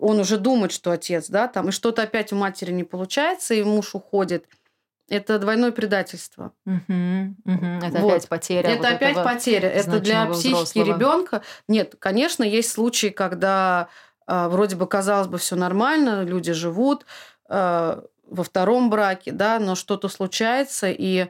он 0.00 0.20
уже 0.20 0.38
думает, 0.38 0.72
что 0.72 0.90
отец, 0.90 1.28
да, 1.28 1.48
там, 1.48 1.68
и 1.68 1.72
что-то 1.72 2.02
опять 2.02 2.32
у 2.32 2.36
матери 2.36 2.72
не 2.72 2.84
получается, 2.84 3.54
и 3.54 3.62
муж 3.62 3.94
уходит, 3.94 4.46
это 5.08 5.38
двойное 5.38 5.70
предательство. 5.72 6.52
Мгм, 6.64 7.36
мгм. 7.44 7.78
Это 7.82 7.98
Вот. 7.98 8.12
опять 8.12 8.28
потеря. 8.28 8.70
Это 8.70 8.76
вот 8.78 8.86
опять 8.86 9.22
потеря. 9.22 9.68
Это 9.68 10.00
для 10.00 10.26
психики 10.26 10.48
взрослого. 10.48 10.86
ребенка. 10.86 11.42
Нет, 11.68 11.94
конечно, 11.98 12.42
есть 12.42 12.70
случаи, 12.70 13.08
когда 13.08 13.88
а, 14.26 14.48
вроде 14.48 14.76
бы 14.76 14.86
казалось 14.86 15.28
бы 15.28 15.38
все 15.38 15.56
нормально, 15.56 16.24
люди 16.24 16.52
живут 16.52 17.04
а, 17.48 18.04
во 18.26 18.44
втором 18.44 18.88
браке, 18.88 19.32
да, 19.32 19.58
но 19.58 19.74
что-то 19.74 20.08
случается 20.08 20.90
и 20.90 21.28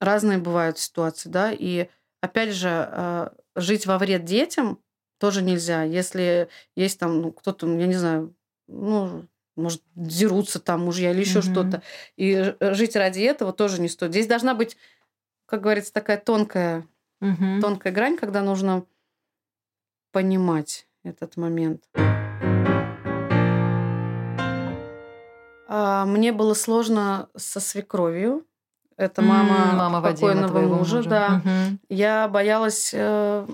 разные 0.00 0.38
бывают 0.38 0.78
ситуации, 0.78 1.28
да, 1.28 1.50
и 1.52 1.88
опять 2.20 2.52
же 2.52 2.68
а, 2.68 3.32
жить 3.56 3.86
во 3.86 3.96
вред 3.98 4.24
детям 4.24 4.78
тоже 5.20 5.42
нельзя, 5.42 5.82
если 5.82 6.48
есть 6.74 6.98
там 6.98 7.20
ну, 7.20 7.30
кто-то, 7.32 7.66
я 7.68 7.86
не 7.86 7.94
знаю, 7.94 8.34
ну 8.66 9.26
может, 9.54 9.82
дерутся 9.94 10.58
там 10.58 10.80
мужья 10.86 11.10
или 11.10 11.20
еще 11.20 11.40
Мгм. 11.40 11.50
что-то. 11.52 11.82
И 12.16 12.54
жить 12.60 12.96
ради 12.96 13.20
этого 13.20 13.52
тоже 13.52 13.80
не 13.80 13.88
стоит. 13.88 14.12
Здесь 14.12 14.26
должна 14.26 14.54
быть, 14.54 14.78
как 15.44 15.60
говорится, 15.60 15.92
такая 15.92 16.16
тонкая, 16.16 16.86
Мгм. 17.20 17.60
тонкая 17.60 17.92
грань, 17.92 18.16
когда 18.16 18.40
нужно 18.40 18.84
понимать 20.12 20.86
этот 21.04 21.36
момент. 21.36 21.84
А, 25.68 26.04
Мне 26.06 26.32
было 26.32 26.54
сложно 26.54 27.28
со 27.36 27.60
свекровью. 27.60 28.46
Это 28.96 29.20
мама, 29.22 29.74
мама 29.76 30.00
Вадима, 30.00 30.12
покойного 30.28 30.48
твоего 30.48 30.76
мужа, 30.78 30.96
мужа. 30.96 31.10
да. 31.10 31.42
Мгм. 31.44 31.80
Я 31.88 32.28
боялась, 32.28 32.90
э, 32.92 33.46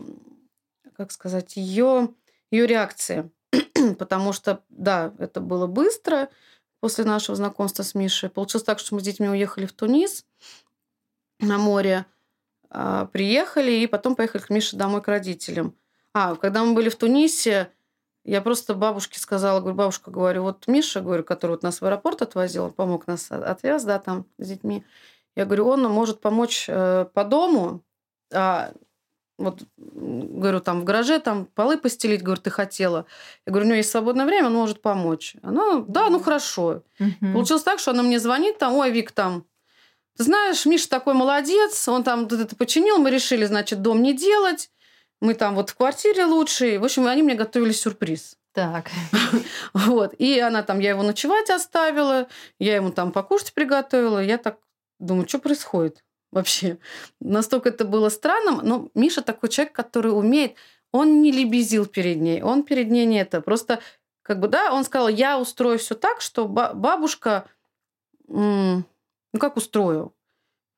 как 0.96 1.12
сказать, 1.12 1.56
ее, 1.56 2.14
ее 2.50 2.66
реакции. 2.66 3.30
Потому 3.98 4.32
что, 4.32 4.64
да, 4.68 5.14
это 5.18 5.40
было 5.40 5.66
быстро 5.66 6.28
после 6.80 7.04
нашего 7.04 7.36
знакомства 7.36 7.82
с 7.82 7.94
Мишей. 7.94 8.30
Получилось 8.30 8.64
так, 8.64 8.78
что 8.78 8.94
мы 8.94 9.00
с 9.00 9.04
детьми 9.04 9.28
уехали 9.28 9.66
в 9.66 9.72
Тунис 9.72 10.24
на 11.40 11.58
море, 11.58 12.06
а, 12.70 13.06
приехали 13.06 13.72
и 13.72 13.86
потом 13.86 14.16
поехали 14.16 14.42
к 14.42 14.50
Мише 14.50 14.76
домой 14.76 15.02
к 15.02 15.08
родителям. 15.08 15.74
А, 16.14 16.34
когда 16.36 16.64
мы 16.64 16.74
были 16.74 16.88
в 16.88 16.96
Тунисе, 16.96 17.70
я 18.24 18.40
просто 18.40 18.74
бабушке 18.74 19.20
сказала, 19.20 19.60
говорю, 19.60 19.76
бабушка, 19.76 20.10
говорю, 20.10 20.42
вот 20.42 20.66
Миша, 20.66 21.00
говорю, 21.00 21.24
который 21.24 21.52
вот 21.52 21.62
нас 21.62 21.80
в 21.80 21.84
аэропорт 21.84 22.22
отвозил, 22.22 22.70
помог 22.70 23.06
нас, 23.06 23.30
от- 23.30 23.44
отвез, 23.44 23.84
да, 23.84 23.98
там 23.98 24.26
с 24.38 24.48
детьми. 24.48 24.84
Я 25.36 25.44
говорю, 25.44 25.68
он 25.68 25.82
может 25.84 26.20
помочь 26.20 26.66
э, 26.68 27.06
по 27.12 27.24
дому, 27.24 27.84
а, 28.32 28.72
вот, 29.38 29.62
говорю, 29.76 30.60
там 30.60 30.80
в 30.80 30.84
гараже 30.84 31.18
там 31.18 31.46
полы 31.46 31.76
постелить, 31.76 32.22
говорю, 32.22 32.40
ты 32.40 32.50
хотела. 32.50 33.06
Я 33.44 33.52
говорю, 33.52 33.66
у 33.66 33.68
него 33.68 33.76
есть 33.76 33.90
свободное 33.90 34.24
время, 34.24 34.46
он 34.46 34.54
может 34.54 34.80
помочь. 34.80 35.36
Она, 35.42 35.84
да, 35.86 36.08
ну 36.08 36.20
хорошо. 36.20 36.82
Мгм. 36.98 37.34
Получилось 37.34 37.62
так, 37.62 37.78
что 37.78 37.90
она 37.90 38.02
мне 38.02 38.18
звонит, 38.18 38.58
там, 38.58 38.74
ой, 38.74 38.90
Вик, 38.90 39.12
там, 39.12 39.44
ты 40.16 40.24
знаешь, 40.24 40.64
Миша 40.64 40.88
такой 40.88 41.12
молодец, 41.12 41.86
он 41.88 42.02
там 42.02 42.24
это 42.24 42.56
починил, 42.56 42.98
мы 42.98 43.10
решили, 43.10 43.44
значит, 43.44 43.82
дом 43.82 44.02
не 44.02 44.14
делать, 44.14 44.70
мы 45.20 45.34
там 45.34 45.54
вот 45.54 45.70
в 45.70 45.76
квартире 45.76 46.24
лучше. 46.24 46.78
В 46.78 46.84
общем, 46.84 47.06
они 47.06 47.22
мне 47.22 47.34
готовили 47.34 47.72
сюрприз. 47.72 48.36
Так. 48.52 48.90
Вот. 49.74 50.14
И 50.18 50.38
она 50.40 50.62
там, 50.62 50.78
я 50.78 50.90
его 50.90 51.02
ночевать 51.02 51.50
оставила, 51.50 52.26
я 52.58 52.76
ему 52.76 52.90
там 52.90 53.12
покушать 53.12 53.52
приготовила. 53.52 54.22
Я 54.22 54.38
так 54.38 54.58
думаю, 54.98 55.28
что 55.28 55.38
происходит 55.38 56.02
вообще? 56.36 56.78
Настолько 57.20 57.70
это 57.70 57.84
было 57.84 58.08
странным. 58.10 58.60
Но 58.62 58.90
Миша 58.94 59.22
такой 59.22 59.48
человек, 59.48 59.74
который 59.74 60.16
умеет... 60.16 60.54
Он 60.92 61.20
не 61.20 61.32
лебезил 61.32 61.84
перед 61.84 62.20
ней, 62.20 62.42
он 62.42 62.62
перед 62.62 62.90
ней 62.90 63.04
не 63.06 63.18
это. 63.18 63.40
Просто, 63.40 63.80
как 64.22 64.38
бы, 64.38 64.48
да, 64.48 64.72
он 64.72 64.84
сказал, 64.84 65.08
я 65.08 65.38
устрою 65.38 65.78
все 65.78 65.94
так, 65.94 66.20
что 66.20 66.46
ба- 66.46 66.72
бабушка... 66.74 67.48
Ну, 68.28 68.84
как 69.38 69.56
устрою? 69.56 70.14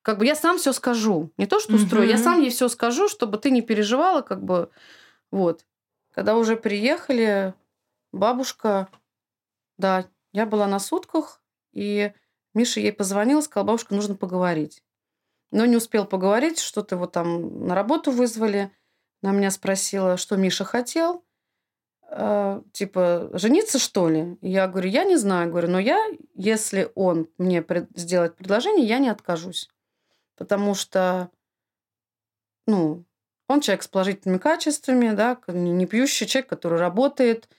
Как 0.01 0.17
бы 0.17 0.25
я 0.25 0.35
сам 0.35 0.57
все 0.57 0.73
скажу. 0.73 1.31
Не 1.37 1.45
то, 1.45 1.59
что 1.59 1.75
устрою, 1.75 2.07
я 2.07 2.15
Мгм. 2.15 2.23
сам 2.23 2.41
ей 2.41 2.49
все 2.49 2.67
скажу, 2.69 3.07
чтобы 3.07 3.37
ты 3.37 3.51
не 3.51 3.61
переживала, 3.61 4.21
как 4.21 4.43
бы... 4.43 4.69
Вот. 5.31 5.65
Когда 6.13 6.35
уже 6.35 6.57
приехали, 6.57 7.53
бабушка, 8.11 8.89
да, 9.77 10.05
я 10.33 10.45
была 10.45 10.67
на 10.67 10.79
сутках, 10.79 11.41
и 11.71 12.11
Миша 12.53 12.79
ей 12.79 12.91
позвонил, 12.91 13.41
сказал, 13.41 13.65
бабушка, 13.67 13.95
нужно 13.95 14.15
поговорить. 14.15 14.83
Но 15.51 15.65
не 15.65 15.77
успел 15.77 16.05
поговорить, 16.05 16.59
что-то 16.59 16.95
его 16.95 17.07
там 17.07 17.65
на 17.67 17.75
работу 17.75 18.11
вызвали. 18.11 18.71
Она 19.21 19.33
меня 19.33 19.51
спросила, 19.51 20.17
что 20.17 20.37
Миша 20.37 20.63
хотел. 20.63 21.23
Э, 22.11 22.61
типа, 22.71 23.29
жениться, 23.33 23.79
что 23.79 24.09
ли? 24.09 24.37
Я 24.41 24.67
говорю, 24.67 24.89
я 24.89 25.03
не 25.03 25.17
знаю. 25.17 25.49
Говорю, 25.49 25.69
но 25.69 25.79
я, 25.79 25.99
если 26.35 26.91
он 26.95 27.29
мне 27.37 27.61
пред- 27.61 27.89
сделает 27.95 28.35
предложение, 28.35 28.85
я 28.87 28.99
не 28.99 29.09
откажусь. 29.09 29.69
Потому 30.37 30.73
что, 30.75 31.29
ну, 32.67 33.05
он 33.47 33.61
человек 33.61 33.83
с 33.83 33.87
положительными 33.87 34.37
качествами, 34.37 35.11
да, 35.15 35.39
не 35.47 35.85
пьющий 35.87 36.27
человек, 36.27 36.49
который 36.49 36.79
работает. 36.79 37.49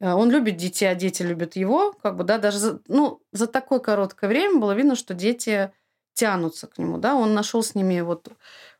Э, 0.00 0.12
Он 0.12 0.30
любит 0.30 0.56
детей, 0.56 0.86
а 0.86 0.94
дети 0.94 1.22
любят 1.22 1.56
его. 1.56 1.92
Как 2.02 2.16
бы, 2.16 2.24
да, 2.24 2.38
даже 2.38 2.58
за, 2.58 2.80
ну, 2.88 3.22
за 3.32 3.46
такое 3.46 3.78
короткое 3.78 4.28
время 4.28 4.58
было 4.60 4.72
видно, 4.72 4.96
что 4.96 5.14
дети 5.14 5.72
тянутся 6.16 6.66
к 6.66 6.78
нему, 6.78 6.98
да, 6.98 7.14
он 7.14 7.34
нашел 7.34 7.62
с 7.62 7.74
ними 7.74 8.00
вот 8.00 8.28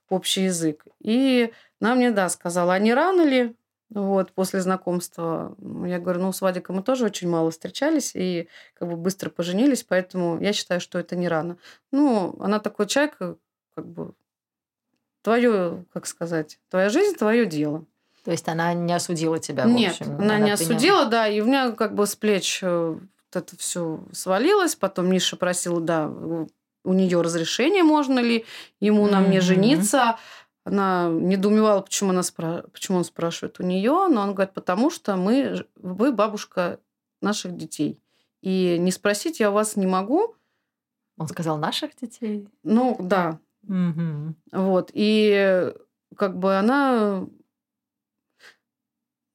общий 0.09 0.45
язык. 0.45 0.85
И 1.01 1.53
она 1.81 1.95
мне, 1.95 2.11
да, 2.11 2.29
сказала, 2.29 2.75
а 2.75 2.79
не 2.79 2.95
рано 2.95 3.23
ли, 3.23 3.55
вот, 3.91 4.33
после 4.33 4.61
знакомства? 4.61 5.55
Я 5.85 6.01
говорю, 6.01 6.21
ну, 6.21 6.33
с 6.33 6.41
Вадиком 6.41 6.77
мы 6.77 6.83
тоже 6.83 7.05
очень 7.05 7.29
мало 7.29 7.51
встречались 7.51 8.13
и 8.15 8.49
как 8.75 8.89
бы 8.89 8.97
быстро 8.97 9.31
поженились, 9.31 9.85
поэтому 9.85 10.41
я 10.41 10.53
считаю, 10.53 10.81
что 10.81 10.99
это 10.99 11.15
не 11.15 11.29
рано. 11.29 11.59
Ну, 11.93 12.35
она 12.41 12.59
такой 12.59 12.87
человек, 12.87 13.17
э, 13.21 13.35
как 13.77 13.87
бы, 13.87 14.15
твое, 15.23 15.85
как 15.93 16.07
сказать, 16.07 16.59
твоя 16.71 16.89
жизнь, 16.89 17.17
твое 17.17 17.47
дело. 17.47 17.85
То 18.25 18.33
есть 18.33 18.49
она 18.49 18.75
не 18.75 18.93
осудила 18.93 19.39
тебя, 19.39 19.65
в 19.65 19.69
Нет, 19.69 19.93
общем. 19.93 20.15
она 20.15 20.39
не 20.39 20.47
приняла. 20.47 20.53
осудила, 20.55 21.07
да, 21.07 21.29
и 21.29 21.41
у 21.41 21.45
меня 21.45 21.71
как 21.73 21.95
бы 21.95 22.07
с 22.07 22.17
плеч 22.17 22.61
э, 22.63 22.99
это 23.33 23.57
все 23.57 24.01
свалилось. 24.13 24.75
Потом 24.75 25.09
Миша 25.11 25.37
просил, 25.37 25.81
да, 25.81 26.11
у- 26.87 26.93
нее 26.95 27.21
разрешение, 27.21 27.83
можно 27.83 28.19
ли 28.21 28.45
ему 28.81 29.07
на 29.09 29.21
мне 29.21 29.41
жениться. 29.41 30.17
Она 30.65 31.09
недоумевала, 31.11 31.81
почему, 31.83 32.11
она 32.11 32.23
спра- 32.23 32.69
почему 32.71 32.99
он 32.99 33.05
спрашивает 33.05 33.61
у 33.61 33.63
нее, 33.63 34.09
но 34.09 34.23
он 34.23 34.35
говорит, 34.35 34.53
потому 34.55 34.91
что 34.91 35.17
мы, 35.17 35.65
вы 35.77 36.13
бабушка 36.13 36.81
наших 37.23 37.57
детей. 37.57 38.01
И 38.43 38.77
не 38.79 38.91
спросить 38.91 39.39
я 39.41 39.51
у 39.51 39.55
вас 39.55 39.77
не 39.77 39.87
могу. 39.87 40.35
Он 41.19 41.29
сказал 41.29 41.57
наших 41.59 41.97
детей. 41.97 42.49
Ну, 42.65 42.97
да, 43.01 43.39
Мгм. 43.63 44.35
вот. 44.53 44.91
И 44.93 45.73
как 46.17 46.37
бы 46.39 46.57
она, 46.57 47.27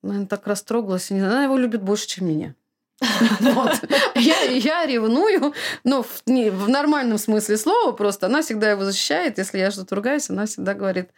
наверное, 0.04 0.28
так 0.28 0.48
растрогалась. 0.48 1.12
и 1.12 1.14
не 1.14 1.20
знаю, 1.22 1.34
Она 1.36 1.44
его 1.46 1.58
любит 1.58 1.82
больше, 1.82 2.08
чем 2.08 2.28
меня. 2.28 2.56
Вот. 3.40 3.74
Я, 4.16 4.42
я 4.44 4.86
ревную, 4.86 5.54
но 5.84 6.04
в, 6.04 6.22
не, 6.26 6.50
в 6.50 6.70
нормальном 6.70 7.18
смысле 7.18 7.58
слова 7.58 7.92
просто. 7.92 8.28
Она 8.28 8.42
всегда 8.42 8.72
его 8.72 8.84
защищает. 8.86 9.38
Если 9.38 9.58
я 9.58 9.72
что-то 9.72 9.96
ругаюсь, 9.96 10.30
она 10.30 10.46
всегда 10.46 10.74
говорит, 10.74 11.10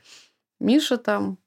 Миша 0.59 0.97
там, 0.97 1.37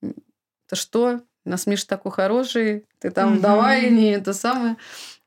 ты 0.00 0.76
что? 0.76 1.20
У 1.44 1.50
нас 1.50 1.66
Миша 1.66 1.86
такой 1.86 2.10
хороший, 2.10 2.86
ты 2.98 3.10
там 3.10 3.40
давай, 3.40 3.90
не 3.90 4.12
это 4.12 4.32
самое. 4.32 4.76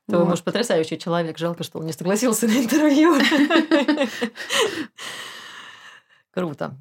Твой 0.06 0.20
Вот. 0.20 0.30
муж 0.30 0.42
потрясающий 0.42 0.98
человек. 0.98 1.38
Жалко, 1.38 1.64
что 1.64 1.78
он 1.78 1.86
не 1.86 1.92
согласился 1.92 2.46
на 2.46 2.56
интервью. 2.56 3.14
Круто. 6.30 6.76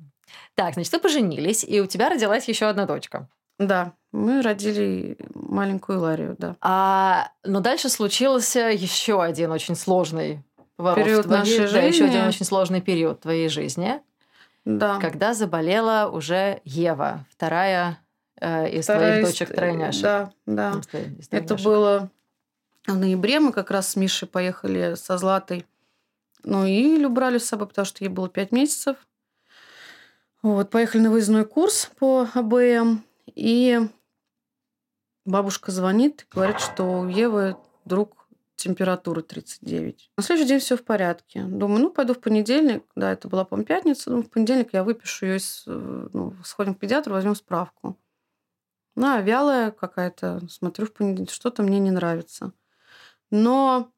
Так, 0.56 0.74
значит, 0.74 0.94
вы 0.94 1.00
поженились, 1.00 1.64
и 1.64 1.82
у 1.82 1.86
тебя 1.88 2.10
родилась 2.10 2.48
еще 2.48 2.66
одна 2.68 2.86
дочка. 2.86 3.30
Да, 3.60 3.94
мы 4.12 4.42
родили 4.42 5.18
маленькую 5.34 6.00
Ларию, 6.02 6.36
да. 6.38 6.56
А, 6.62 7.32
но 7.44 7.60
дальше 7.60 7.90
случился 7.90 8.70
еще 8.70 9.22
один 9.24 9.52
очень 9.52 9.76
сложный 9.76 10.44
поворот 10.76 11.04
Период 11.06 11.24
твоей- 11.26 11.40
нашей 11.40 11.72
да, 11.74 11.80
еще 11.82 12.04
жизни. 12.06 12.18
один 12.18 12.28
очень 12.28 12.46
сложный 12.46 12.82
период 12.82 13.22
твоей 13.22 13.50
жизни, 13.50 14.00
Да. 14.66 15.00
когда 15.00 15.34
заболела 15.34 16.10
уже 16.12 16.62
Ева, 16.66 17.26
вторая 17.32 18.00
э, 18.40 18.70
из 18.70 18.84
Вторая 18.86 19.14
твоих 19.22 19.24
из- 19.24 19.32
дочек 19.32 19.56
тройняшек. 19.56 20.02
Да, 20.04 20.32
да. 20.46 20.72
Из 21.18 21.28
Это 21.32 21.56
было 21.56 22.12
в 22.86 22.96
ноябре. 22.96 23.40
Мы 23.40 23.52
как 23.52 23.72
раз 23.72 23.88
с 23.90 23.96
Мишей 23.96 24.28
поехали 24.28 24.94
со 24.94 25.18
Златой. 25.18 25.66
Ну 26.44 26.64
и 26.66 26.96
Илю 26.98 27.10
брали 27.10 27.40
с 27.40 27.48
собой, 27.48 27.68
потому 27.68 27.86
что 27.88 28.04
ей 28.04 28.10
было 28.10 28.30
5 28.30 28.52
месяцев. 28.52 28.96
Вот, 30.44 30.70
поехали 30.70 31.02
на 31.02 31.10
выездной 31.12 31.46
курс 31.46 31.90
по 31.98 32.28
АБМ. 32.36 33.04
И 33.36 33.80
бабушка 35.26 35.72
звонит 35.72 36.28
говорит, 36.32 36.60
что 36.60 37.02
у 37.02 37.08
Евы 37.08 37.58
вдруг 37.86 38.28
температура 38.56 39.22
39. 39.22 40.12
На 40.18 40.24
следующий 40.24 40.50
день 40.50 40.60
все 40.60 40.76
в 40.76 40.84
порядке. 40.84 41.44
Думаю, 41.44 41.82
ну, 41.82 41.90
пойду 41.92 42.14
в 42.14 42.20
понедельник. 42.20 42.84
Да, 42.96 43.12
это 43.12 43.28
была, 43.28 43.46
по 43.46 43.64
пятница. 43.64 44.10
Думаю, 44.10 44.26
в 44.26 44.30
понедельник 44.32 44.74
я 44.74 44.84
выпишу 44.84 45.26
ее, 45.28 45.40
ну, 45.66 46.34
сходим 46.44 46.74
к 46.74 46.80
педиатру, 46.80 47.14
возьмем 47.14 47.36
справку. 47.36 47.98
Ну, 48.96 49.22
вялая 49.22 49.72
какая-то. 49.72 50.42
Смотрю 50.50 50.88
в 50.88 50.94
понедельник, 50.94 51.30
что-то 51.30 51.62
мне 51.62 51.80
не 51.80 51.92
нравится. 51.92 52.52
Но 53.30 53.92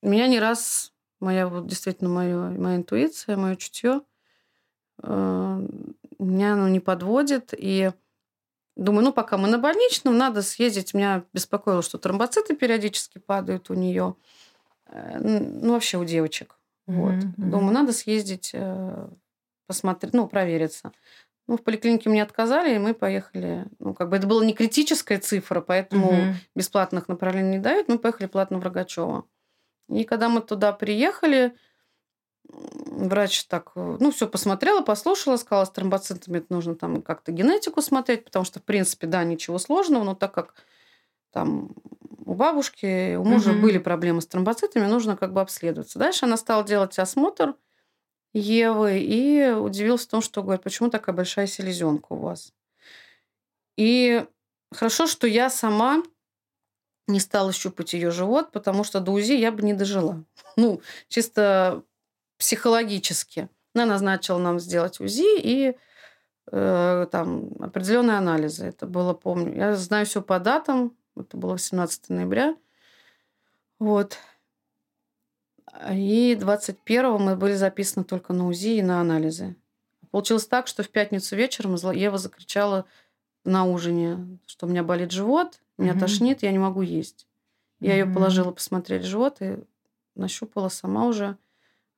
меня 0.00 0.26
не 0.26 0.40
раз 0.40 0.92
моя 1.20 1.46
вот 1.46 1.66
действительно 1.66 2.10
моя, 2.10 2.36
моя 2.36 2.76
интуиция, 2.76 3.36
мое 3.36 3.56
чутье 3.56 4.00
э, 5.02 5.68
меня 6.18 6.56
ну, 6.56 6.68
не 6.68 6.80
подводит. 6.80 7.52
И 7.56 7.92
думаю, 8.76 9.04
ну, 9.04 9.12
пока 9.12 9.36
мы 9.36 9.48
на 9.48 9.58
больничном, 9.58 10.16
надо 10.16 10.42
съездить. 10.42 10.94
Меня 10.94 11.24
беспокоило, 11.32 11.82
что 11.82 11.98
тромбоциты 11.98 12.56
периодически 12.56 13.18
падают 13.18 13.70
у 13.70 13.74
нее. 13.74 14.16
Ну, 14.90 15.72
вообще 15.72 15.98
у 15.98 16.04
девочек. 16.04 16.58
Вот. 16.86 17.12
Мгм, 17.12 17.34
мгм. 17.36 17.50
Думаю, 17.50 17.72
надо 17.72 17.92
съездить, 17.92 18.50
э, 18.52 19.08
посмотреть, 19.66 20.12
ну, 20.12 20.26
провериться. 20.26 20.92
Ну, 21.48 21.56
в 21.56 21.62
поликлинике 21.62 22.08
мне 22.08 22.22
отказали, 22.22 22.74
и 22.74 22.78
мы 22.78 22.94
поехали. 22.94 23.66
Ну, 23.78 23.94
как 23.94 24.08
бы 24.08 24.16
это 24.16 24.26
была 24.26 24.44
не 24.44 24.54
критическая 24.54 25.18
цифра, 25.18 25.60
поэтому 25.60 26.08
угу. 26.08 26.34
бесплатных 26.54 27.08
направлений 27.08 27.56
не 27.56 27.58
дают. 27.58 27.88
Мы 27.88 27.98
поехали 27.98 28.26
платно 28.26 28.58
в 28.58 28.62
Рогачева. 28.62 29.24
И 29.88 30.04
когда 30.04 30.28
мы 30.28 30.40
туда 30.40 30.72
приехали, 30.72 31.54
врач 32.48 33.44
так, 33.44 33.72
ну, 33.74 34.10
все 34.10 34.28
посмотрела, 34.28 34.82
послушала, 34.82 35.36
сказала, 35.36 35.64
с 35.64 35.70
тромбоцитами 35.70 36.38
это 36.38 36.46
нужно 36.50 36.74
там 36.74 37.02
как-то 37.02 37.32
генетику 37.32 37.82
смотреть, 37.82 38.24
потому 38.24 38.44
что, 38.44 38.60
в 38.60 38.62
принципе, 38.62 39.06
да, 39.06 39.24
ничего 39.24 39.58
сложного, 39.58 40.04
но 40.04 40.14
так 40.14 40.32
как 40.32 40.54
там 41.30 41.70
у 42.24 42.34
бабушки, 42.34 43.16
у 43.16 43.24
мужа 43.24 43.52
угу. 43.52 43.60
были 43.60 43.78
проблемы 43.78 44.20
с 44.20 44.26
тромбоцитами, 44.26 44.86
нужно 44.86 45.16
как 45.16 45.32
бы 45.32 45.40
обследоваться. 45.40 45.98
Дальше 45.98 46.26
она 46.26 46.36
стала 46.36 46.64
делать 46.64 46.98
осмотр 46.98 47.54
Евы 48.34 48.98
и 49.00 49.50
удивился 49.50 50.06
в 50.06 50.10
том, 50.10 50.22
что 50.22 50.42
говорит, 50.42 50.62
почему 50.62 50.88
такая 50.88 51.14
большая 51.14 51.46
селезенка 51.46 52.12
у 52.12 52.16
вас. 52.16 52.52
И 53.76 54.24
хорошо, 54.72 55.06
что 55.06 55.26
я 55.26 55.50
сама 55.50 56.02
не 57.08 57.20
стала 57.20 57.52
щупать 57.52 57.92
ее 57.92 58.10
живот, 58.10 58.52
потому 58.52 58.84
что 58.84 59.00
до 59.00 59.12
УЗИ 59.12 59.32
я 59.32 59.52
бы 59.52 59.62
не 59.62 59.74
дожила. 59.74 60.24
Ну, 60.56 60.82
чисто 61.08 61.82
психологически. 62.42 63.48
Она 63.72 63.86
назначила 63.86 64.36
нам 64.36 64.58
сделать 64.58 64.98
УЗИ 64.98 65.38
и 65.38 65.76
э, 66.50 67.06
там 67.12 67.52
определенные 67.60 68.18
анализы. 68.18 68.64
Это 68.66 68.86
было, 68.86 69.14
помню. 69.14 69.54
Я 69.54 69.76
знаю 69.76 70.06
все 70.06 70.20
по 70.22 70.40
датам. 70.40 70.92
Это 71.16 71.36
было 71.36 71.52
18 71.52 72.08
ноября. 72.08 72.56
Вот. 73.78 74.18
И 75.92 76.36
21-го 76.38 77.18
мы 77.18 77.36
были 77.36 77.54
записаны 77.54 78.04
только 78.04 78.32
на 78.32 78.48
УЗИ 78.48 78.78
и 78.78 78.82
на 78.82 79.00
анализы. 79.00 79.54
Получилось 80.10 80.48
так, 80.48 80.66
что 80.66 80.82
в 80.82 80.88
пятницу 80.88 81.36
вечером 81.36 81.76
Ева 81.76 82.18
закричала 82.18 82.86
на 83.44 83.66
ужине, 83.66 84.38
что 84.46 84.66
у 84.66 84.68
меня 84.68 84.82
болит 84.82 85.12
живот, 85.12 85.60
меня 85.78 85.92
mm-hmm. 85.92 86.00
тошнит, 86.00 86.42
я 86.42 86.50
не 86.50 86.58
могу 86.58 86.82
есть. 86.82 87.28
Я 87.78 87.92
mm-hmm. 87.92 88.08
ее 88.08 88.12
положила 88.12 88.50
посмотреть 88.50 89.04
живот 89.04 89.36
и 89.40 89.58
нащупала 90.16 90.70
сама 90.70 91.06
уже 91.06 91.38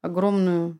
огромную, 0.04 0.78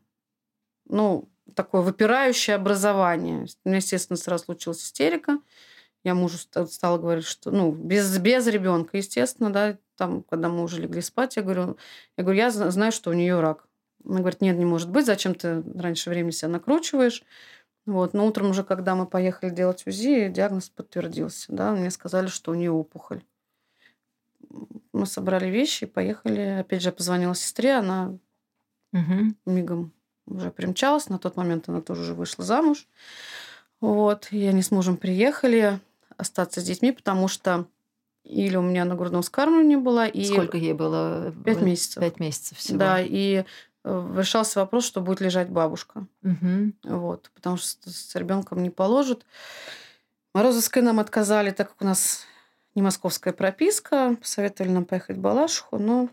ну, 0.87 1.31
такое 1.55 1.81
выпирающее 1.81 2.57
образование. 2.57 3.47
У 3.64 3.68
меня, 3.68 3.79
естественно, 3.79 4.16
сразу 4.16 4.45
случилась 4.45 4.83
истерика. 4.83 5.39
Я 6.03 6.14
мужу 6.14 6.37
стала 6.37 6.99
говорить, 6.99 7.25
что, 7.25 7.51
ну, 7.51 7.72
без, 7.72 8.18
без 8.18 8.47
ребенка, 8.47 8.99
естественно, 8.99 9.51
да, 9.51 9.79
там, 9.97 10.22
когда 10.25 10.51
мы 10.51 10.62
уже 10.62 10.81
легли 10.83 11.01
спать, 11.01 11.37
я 11.37 11.43
говорю, 11.43 11.79
я 12.18 12.25
говорю, 12.25 12.39
я 12.39 12.51
знаю, 12.51 12.93
что 12.93 13.11
у 13.11 13.14
нее 13.14 13.41
рак. 13.41 13.66
Она 14.05 14.18
говорит, 14.18 14.43
нет, 14.43 14.59
не 14.59 14.66
может 14.66 14.91
быть, 14.91 15.07
зачем 15.07 15.35
ты 15.35 15.62
раньше 15.75 16.11
времени 16.11 16.33
себя 16.33 16.51
накручиваешь? 16.51 17.25
Вот. 17.87 18.12
Но 18.12 18.27
утром 18.27 18.51
уже, 18.51 18.62
когда 18.62 18.95
мы 18.95 19.07
поехали 19.07 19.49
делать 19.49 19.87
УЗИ, 19.87 20.29
диагноз 20.29 20.68
подтвердился. 20.68 21.53
Да, 21.53 21.72
мне 21.72 21.91
сказали, 21.91 22.27
что 22.27 22.51
у 22.51 22.55
нее 22.55 22.70
опухоль. 22.70 23.22
Мы 24.93 25.07
собрали 25.07 25.49
вещи 25.49 25.85
и 25.85 25.87
поехали. 25.87 26.59
Опять 26.61 26.83
же, 26.83 26.91
я 26.91 26.93
позвонила 26.93 27.35
сестре, 27.35 27.72
она 27.72 28.18
угу. 28.95 29.34
мигом 29.45 29.92
уже 30.26 30.51
примчалась. 30.51 31.09
На 31.09 31.18
тот 31.18 31.36
момент 31.36 31.68
она 31.68 31.80
тоже 31.80 32.03
уже 32.03 32.14
вышла 32.14 32.45
замуж. 32.45 32.86
Вот. 33.80 34.28
И 34.30 34.47
они 34.47 34.62
с 34.62 34.70
мужем 34.70 34.97
приехали 34.97 35.80
остаться 36.16 36.61
с 36.61 36.64
детьми, 36.64 36.92
потому 36.92 37.28
что 37.28 37.66
или 38.24 38.57
у 38.57 38.62
меня 38.62 38.86
на 38.86 38.95
грудном 38.95 39.22
вскармливании 39.22 39.76
была. 39.76 40.07
И... 40.07 40.24
Сколько 40.24 40.57
ей 40.57 40.72
было? 40.72 41.32
Пять 41.45 41.61
месяцев. 41.61 42.03
Пять 42.03 42.20
месяцев 42.20 42.57
всего. 42.57 42.78
Да, 42.78 43.01
и 43.01 43.45
э, 43.84 44.14
решался 44.16 44.61
вопрос, 44.61 44.86
что 44.86 45.03
будет 45.03 45.20
лежать 45.20 45.51
бабушка. 45.51 46.07
Угу. 46.22 46.72
Вот, 46.84 47.30
потому 47.34 47.59
что 47.59 47.90
с 47.90 48.14
ребенком 48.14 48.62
не 48.62 48.70
положат. 48.70 49.26
Морозовской 50.32 50.82
нам 50.82 51.01
отказали, 51.01 51.51
так 51.51 51.68
как 51.68 51.82
у 51.82 51.84
нас 51.84 52.24
не 52.74 52.80
московская 52.80 53.34
прописка. 53.34 54.16
Посоветовали 54.18 54.72
нам 54.72 54.86
поехать 54.86 55.18
в 55.18 55.20
Балашиху, 55.20 55.78
но 55.78 56.09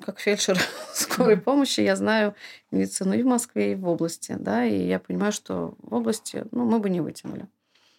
как 0.00 0.20
фельдшер 0.20 0.58
скорой 0.92 1.36
помощи 1.36 1.80
я 1.80 1.96
знаю 1.96 2.34
медицину 2.70 3.14
и 3.14 3.22
в 3.22 3.26
Москве, 3.26 3.72
и 3.72 3.74
в 3.74 3.88
области. 3.88 4.36
Да, 4.38 4.64
и 4.64 4.86
я 4.86 4.98
понимаю, 4.98 5.32
что 5.32 5.74
в 5.78 5.94
области 5.94 6.44
ну, 6.52 6.64
мы 6.64 6.78
бы 6.78 6.90
не 6.90 7.00
вытянули. 7.00 7.46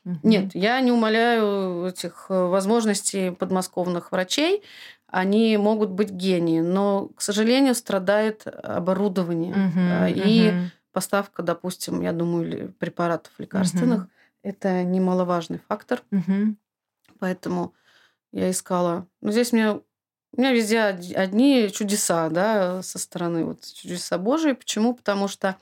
Угу. 0.06 0.20
Нет, 0.24 0.56
я 0.56 0.80
не 0.82 0.92
умоляю 0.92 1.88
этих 1.88 2.26
э, 2.30 2.34
возможностей 2.34 3.32
подмосковных 3.32 4.12
врачей. 4.12 4.64
Они 5.08 5.58
могут 5.58 5.92
быть 5.92 6.10
гении, 6.10 6.62
но, 6.62 7.10
к 7.16 7.22
сожалению, 7.22 7.76
страдает 7.76 8.48
оборудование. 8.48 9.52
Угу, 9.52 10.20
и 10.26 10.50
угу. 10.50 10.58
поставка, 10.92 11.44
допустим, 11.44 12.02
я 12.02 12.14
думаю, 12.14 12.74
препаратов 12.80 13.34
лекарственных. 13.38 14.04
Угу. 14.04 14.10
Это 14.44 14.84
немаловажный 14.84 15.60
фактор. 15.68 16.02
Угу. 16.12 16.56
Поэтому 17.20 17.74
я 18.32 18.50
искала... 18.50 19.06
Ну, 19.22 19.32
здесь 19.32 19.52
мне 19.52 19.82
у 20.34 20.40
меня 20.40 20.54
везде 20.54 20.80
одни 20.80 21.70
чудеса, 21.72 22.30
да, 22.30 22.82
со 22.82 23.00
стороны 23.00 23.46
вот 23.46 23.66
чудеса 23.66 24.18
Божии. 24.18 24.54
Почему? 24.54 24.94
Потому 24.94 25.28
что 25.28 25.58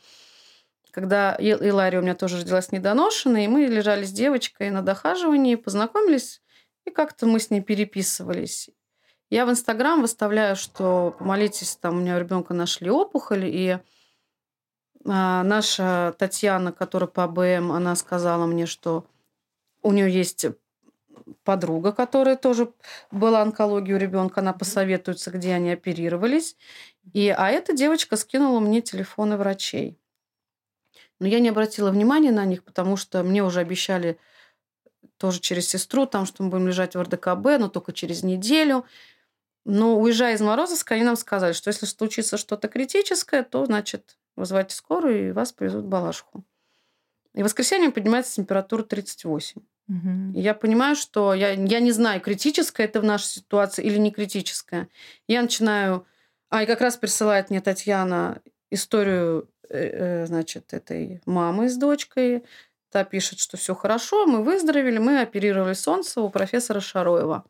когда 0.92 1.36
Илария 1.36 2.00
у 2.00 2.04
меня 2.04 2.16
тоже 2.16 2.40
родилась 2.40 2.72
недоношенной, 2.72 3.46
и 3.46 3.48
мы 3.48 3.66
лежали 3.66 4.06
с 4.06 4.12
девочкой 4.12 4.70
на 4.70 4.82
дохаживании, 4.82 5.56
познакомились, 5.56 6.42
и 6.86 6.92
как-то 6.92 7.26
мы 7.26 7.40
с 7.40 7.50
ней 7.50 7.62
переписывались. 7.62 8.70
Я 9.30 9.46
в 9.46 9.52
Инстаграм 9.52 10.02
выставляю, 10.02 10.56
что 10.56 11.16
помолитесь, 11.18 11.76
там 11.76 11.98
у 11.98 12.02
меня 12.02 12.16
у 12.16 12.20
ребенка 12.20 12.54
нашли 12.54 12.90
опухоль, 12.90 13.46
и 13.46 13.78
а, 15.06 15.44
наша 15.44 16.16
Татьяна, 16.18 16.72
которая 16.72 17.08
по 17.08 17.24
АБМ, 17.24 17.72
она 17.72 17.96
сказала 17.96 18.46
мне, 18.46 18.66
что 18.66 19.06
у 19.82 19.92
нее 19.92 20.12
есть 20.12 20.48
подруга, 21.44 21.92
которая 21.92 22.36
тоже 22.36 22.72
была 23.12 23.42
онкология 23.42 23.96
у 23.96 24.00
ребенка, 24.00 24.42
она 24.42 24.54
посоветуется, 24.54 25.32
где 25.32 25.54
они 25.54 25.72
оперировались. 25.72 26.56
И, 27.14 27.30
а 27.30 27.50
эта 27.50 27.74
девочка 27.74 28.18
скинула 28.18 28.60
мне 28.60 28.82
телефоны 28.82 29.38
врачей. 29.38 30.00
Но 31.20 31.28
я 31.28 31.40
не 31.40 31.50
обратила 31.50 31.92
внимания 31.92 32.32
на 32.32 32.46
них, 32.46 32.64
потому 32.64 32.96
что 32.96 33.24
мне 33.24 33.44
уже 33.44 33.60
обещали 33.60 34.20
тоже 35.18 35.40
через 35.40 35.68
сестру, 35.68 36.06
там, 36.06 36.26
что 36.26 36.44
мы 36.44 36.50
будем 36.50 36.68
лежать 36.68 36.96
в 36.96 37.02
РДКБ, 37.02 37.60
но 37.60 37.68
только 37.68 37.92
через 37.92 38.24
неделю. 38.24 38.86
Но 39.66 40.00
уезжая 40.00 40.36
из 40.36 40.42
Морозовска, 40.42 40.96
они 40.96 41.04
нам 41.04 41.18
сказали, 41.18 41.54
что 41.54 41.70
если 41.70 41.86
случится 41.86 42.38
что-то 42.38 42.70
критическое, 42.70 43.44
то, 43.44 43.66
значит, 43.66 44.18
вызывайте 44.36 44.76
скорую, 44.76 45.30
и 45.30 45.32
вас 45.32 45.52
повезут 45.52 45.86
в 45.86 45.88
Балашиху. 45.90 46.46
И 47.40 47.42
в 47.42 47.46
воскресенье 47.46 47.90
поднимается 47.90 48.36
температура 48.36 48.84
38. 48.84 49.62
Угу. 49.88 50.38
И 50.38 50.42
я 50.42 50.54
понимаю, 50.54 50.96
что 50.96 51.34
я, 51.34 51.52
я 51.52 51.80
не 51.80 51.92
знаю, 51.92 52.22
критическая 52.22 52.84
это 52.84 53.02
в 53.02 53.04
нашей 53.04 53.28
ситуации 53.28 53.84
или 53.84 53.98
не 53.98 54.12
критическая. 54.12 54.88
Я 55.28 55.42
начинаю... 55.42 56.06
А, 56.50 56.64
и 56.64 56.66
как 56.66 56.82
раз 56.82 56.98
присылает 56.98 57.50
мне 57.50 57.62
Татьяна 57.62 58.42
историю 58.72 59.50
Э, 59.70 60.26
значит, 60.26 60.74
этой 60.74 61.22
мамы 61.26 61.70
с 61.70 61.78
дочкой. 61.78 62.44
Та 62.90 63.04
пишет, 63.04 63.40
что 63.40 63.56
все 63.56 63.76
хорошо, 63.76 64.26
мы 64.26 64.44
выздоровели, 64.44 64.98
мы 64.98 65.22
оперировали 65.22 65.74
солнце 65.74 66.22
у 66.22 66.30
профессора 66.30 66.80
Шароева. 66.80 67.46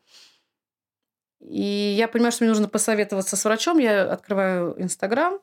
И 1.39 1.95
я 1.97 2.09
понимаю, 2.09 2.33
что 2.33 2.43
мне 2.43 2.49
нужно 2.51 2.67
посоветоваться 2.67 3.37
с 3.37 3.45
врачом. 3.45 3.77
Я 3.77 4.11
открываю 4.11 4.75
Инстаграм, 4.81 5.39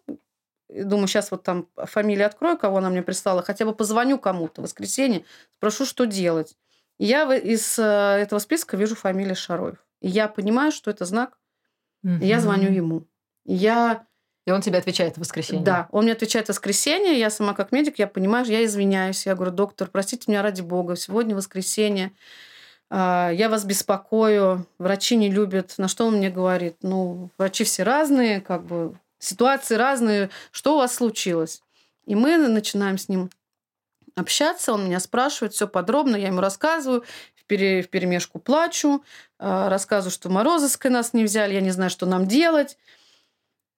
думаю, 0.69 1.07
сейчас 1.07 1.31
вот 1.31 1.43
там 1.43 1.69
фамилию 1.77 2.27
открою, 2.27 2.59
кого 2.59 2.79
она 2.79 2.91
мне 2.91 3.03
прислала, 3.03 3.43
хотя 3.43 3.65
бы 3.65 3.75
позвоню 3.75 4.19
кому-то 4.19 4.61
в 4.61 4.65
воскресенье, 4.65 5.25
спрошу, 5.59 5.85
что 5.85 6.05
делать. 6.05 6.57
И 6.99 7.05
я 7.05 7.33
из 7.35 7.79
э, 7.79 7.83
этого 7.83 8.39
списка 8.39 8.77
вижу 8.77 8.95
фамилию 8.95 9.37
Шароев. 9.37 9.77
И 10.01 10.09
я 10.09 10.29
понимаю, 10.29 10.73
что 10.73 10.91
это 10.91 11.05
знак. 11.05 11.39
Угу. 12.03 12.15
И 12.23 12.27
я 12.27 12.41
звоню 12.41 12.71
ему. 12.71 13.07
И 13.45 13.55
я 13.55 14.07
и 14.47 14.53
он 14.53 14.61
тебе 14.61 14.79
отвечает 14.79 15.17
в 15.17 15.21
воскресенье? 15.21 15.65
Да, 15.65 15.89
он 15.91 16.05
мне 16.05 16.13
отвечает 16.13 16.47
в 16.47 16.51
воскресенье. 16.51 17.19
Я 17.19 17.31
сама 17.31 17.53
как 17.53 17.73
медик, 17.73 17.99
я 17.99 18.07
понимаю, 18.07 18.47
я 18.47 18.65
извиняюсь. 18.65 19.27
Я 19.27 19.35
говорю, 19.35 19.51
доктор, 19.51 19.89
простите 19.91 20.25
меня 20.29 20.43
ради 20.43 20.63
бога, 20.63 20.95
сегодня 20.95 21.35
воскресенье. 21.35 22.13
А, 22.89 23.31
я 23.31 23.49
вас 23.49 23.65
беспокою, 23.65 24.65
врачи 24.79 25.17
не 25.17 25.31
любят. 25.31 25.75
На 25.79 25.89
что 25.89 26.07
он 26.07 26.19
мне 26.19 26.31
говорит? 26.31 26.77
Ну, 26.83 27.31
врачи 27.39 27.65
все 27.65 27.83
разные, 27.83 28.41
как 28.41 28.65
бы 28.65 28.97
ситуации 29.19 29.75
разные. 29.75 30.31
Что 30.51 30.75
у 30.75 30.79
вас 30.79 30.95
случилось? 30.95 31.63
И 32.07 32.15
мы 32.15 32.37
начинаем 32.37 32.99
с 32.99 33.09
ним 33.09 33.31
общаться, 34.15 34.73
он 34.73 34.87
меня 34.87 35.01
спрашивает 35.01 35.53
все 35.53 35.69
подробно, 35.69 36.17
я 36.17 36.29
ему 36.29 36.41
рассказываю, 36.41 37.05
в, 37.35 37.45
пере, 37.45 37.83
в 37.83 37.91
перемешку 37.91 38.39
плачу, 38.39 39.05
а, 39.39 39.69
рассказываю, 39.69 40.13
что 40.13 40.31
Морозовской 40.31 40.91
нас 40.91 41.13
не 41.13 41.25
взяли, 41.25 41.55
я 41.55 41.61
не 41.61 41.71
знаю, 41.71 41.91
что 41.91 42.07
нам 42.07 42.27
делать. 42.27 42.79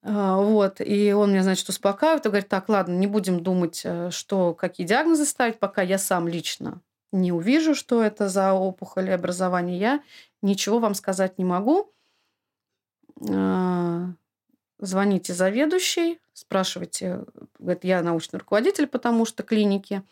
А, 0.03 0.37
вот. 0.37 0.81
И 0.81 1.13
он 1.13 1.33
меня, 1.33 1.43
значит, 1.43 1.69
успокаивает 1.69 2.25
и 2.25 2.29
говорит, 2.29 2.49
так, 2.49 2.69
ладно, 2.69 2.95
не 2.95 3.07
будем 3.07 3.43
думать, 3.43 3.83
э, 3.85 4.11
что, 4.11 4.55
какие 4.55 4.87
диагнозы 4.87 5.25
ставить, 5.25 5.59
пока 5.59 5.83
я 5.83 5.99
сам 5.99 6.29
лично 6.29 6.81
не 7.13 7.33
увижу, 7.33 7.75
что 7.75 8.03
это 8.03 8.29
за 8.29 8.53
опухоль 8.53 9.09
и 9.09 9.13
образование, 9.13 9.79
я 9.79 10.03
ничего 10.43 10.79
вам 10.79 10.95
сказать 10.95 11.39
не 11.39 11.45
могу. 11.45 11.93
Звоните 14.79 15.35
заведующей, 15.35 16.21
спрашивайте, 16.33 17.25
говорит, 17.59 17.85
я 17.85 18.03
научный 18.03 18.39
руководитель, 18.39 18.87
потому 18.87 19.25
что 19.25 19.43
клиники, 19.43 20.03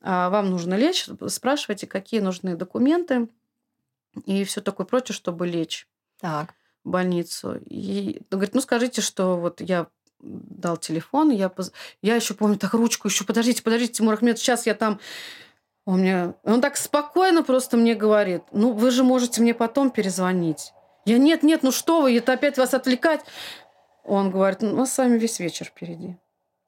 а 0.00 0.30
вам 0.30 0.50
нужно 0.50 0.74
лечь, 0.74 1.08
спрашивайте, 1.28 1.86
какие 1.86 2.20
нужны 2.20 2.56
документы 2.56 3.28
и 4.24 4.44
все 4.44 4.60
такое 4.60 4.86
прочее, 4.86 5.14
чтобы 5.14 5.46
лечь 5.46 5.86
Так. 6.20 6.54
в 6.84 6.90
больницу. 6.90 7.60
И 7.66 8.18
он 8.30 8.38
говорит, 8.38 8.54
ну 8.54 8.60
скажите, 8.60 9.00
что 9.00 9.36
вот 9.36 9.60
я 9.60 9.86
дал 10.20 10.76
телефон, 10.76 11.30
я, 11.30 11.48
поз... 11.48 11.72
я 12.02 12.16
еще 12.16 12.34
помню 12.34 12.56
так 12.56 12.74
ручку, 12.74 13.08
еще 13.08 13.24
подождите, 13.24 13.62
подождите, 13.62 13.94
Тимур 13.94 14.14
Ахмед, 14.14 14.38
сейчас 14.38 14.66
я 14.66 14.74
там... 14.74 14.98
Он, 15.84 16.00
мне... 16.00 16.34
он 16.42 16.60
так 16.60 16.76
спокойно 16.76 17.44
просто 17.44 17.76
мне 17.76 17.94
говорит, 17.94 18.42
ну 18.50 18.72
вы 18.72 18.90
же 18.90 19.04
можете 19.04 19.40
мне 19.40 19.54
потом 19.54 19.90
перезвонить. 19.90 20.72
Я 21.04 21.18
нет, 21.18 21.44
нет, 21.44 21.62
ну 21.62 21.70
что 21.70 22.02
вы, 22.02 22.16
это 22.16 22.32
опять 22.32 22.58
вас 22.58 22.74
отвлекать. 22.74 23.24
Он 24.06 24.30
говорит, 24.30 24.62
ну, 24.62 24.72
у 24.72 24.76
нас 24.76 24.92
с 24.92 24.98
вами 24.98 25.18
весь 25.18 25.40
вечер 25.40 25.66
впереди. 25.66 26.16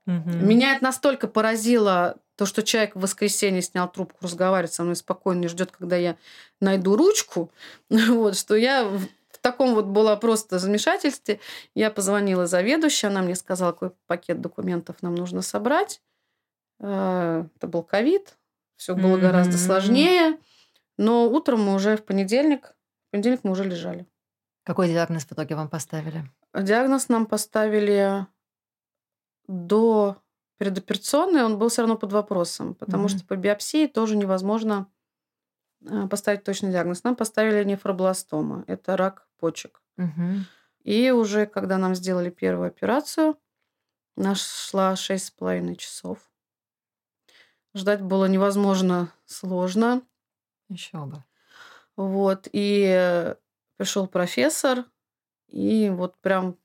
Мгм. 0.07 0.47
Меня 0.47 0.75
это 0.75 0.85
настолько 0.85 1.29
поразило, 1.29 2.17
то, 2.37 2.47
что 2.47 2.63
человек 2.63 2.95
в 2.95 3.01
воскресенье 3.01 3.63
снял 3.63 3.91
трубку, 3.91 4.19
разговаривает 4.23 4.73
со 4.73 4.83
мной 4.83 4.97
спокойно 4.97 5.45
и 5.45 5.49
ждет, 5.49 5.71
когда 5.71 5.97
я 5.97 6.17
найду 6.61 6.97
ручку, 6.97 7.51
вот, 7.91 8.37
что 8.37 8.55
я 8.55 8.85
в 8.85 9.39
таком 9.41 9.75
вот 9.75 9.87
была 9.87 10.17
просто 10.17 10.59
замешательстве. 10.59 11.41
Я 11.75 11.91
позвонила 11.91 12.47
заведующей, 12.47 13.09
она 13.09 13.23
мне 13.23 13.35
сказала, 13.35 13.73
какой 13.73 13.91
пакет 14.07 14.41
документов 14.41 14.97
нам 15.03 15.15
нужно 15.15 15.43
собрать. 15.43 16.01
Э, 16.81 17.45
Это 17.57 17.67
был 17.67 17.83
ковид, 17.83 18.37
все 18.77 18.95
было 18.95 19.17
гораздо 19.17 19.59
сложнее. 19.59 20.39
Но 20.97 21.29
утром 21.29 21.63
мы 21.63 21.75
уже 21.75 21.97
в 21.97 22.05
понедельник, 22.05 22.75
в 23.09 23.11
понедельник 23.13 23.41
мы 23.45 23.53
уже 23.53 23.65
лежали. 23.65 24.07
Какой 24.69 24.89
диагноз 24.89 25.25
в 25.25 25.33
итоге 25.33 25.55
вам 25.55 25.71
поставили? 25.71 26.31
Диагноз 26.55 27.09
нам 27.09 27.25
поставили 27.25 28.27
до 29.47 30.19
предоперационной, 30.59 31.43
он 31.43 31.59
был 31.59 31.71
все 31.71 31.81
равно 31.81 31.97
под 31.97 32.13
вопросом, 32.13 32.75
потому 32.75 33.05
Мгм. 33.05 33.09
что 33.09 33.27
по 33.27 33.35
биопсии 33.35 33.87
тоже 33.87 34.15
невозможно 34.15 34.93
э, 35.87 36.07
поставить 36.09 36.45
точный 36.45 36.71
диагноз. 36.71 37.03
Нам 37.03 37.17
поставили 37.17 37.65
нефробластома, 37.65 38.65
это 38.67 38.99
рак 38.99 39.27
почек. 39.39 39.81
Мгм. 39.97 40.45
И 40.83 41.13
уже 41.13 41.47
когда 41.47 41.79
нам 41.79 41.95
сделали 41.95 42.29
первую 42.29 42.69
операцию, 42.69 43.39
нас 44.17 44.69
шла 44.69 44.97
шесть 44.97 45.29
с 45.29 45.31
половиной 45.31 45.77
часов. 45.77 46.19
Ждать 47.75 48.03
было 48.03 48.27
невозможно 48.27 49.15
сложно. 49.25 50.03
Еще 50.69 50.99
бы. 50.99 51.25
Вот. 51.97 52.49
И 52.53 53.35
пришел 53.79 54.09
профессор, 54.09 54.87
и 55.49 55.91
вот 55.91 56.17
прям, 56.21 56.59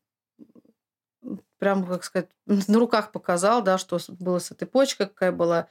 прям, 1.60 1.86
как 1.86 2.04
сказать, 2.04 2.30
на 2.46 2.80
руках 2.80 3.12
показал, 3.12 3.62
да, 3.64 3.78
что 3.78 4.00
было 4.20 4.40
с 4.40 4.52
этой 4.52 4.68
почкой, 4.68 5.08
какая 5.08 5.32
была. 5.32 5.68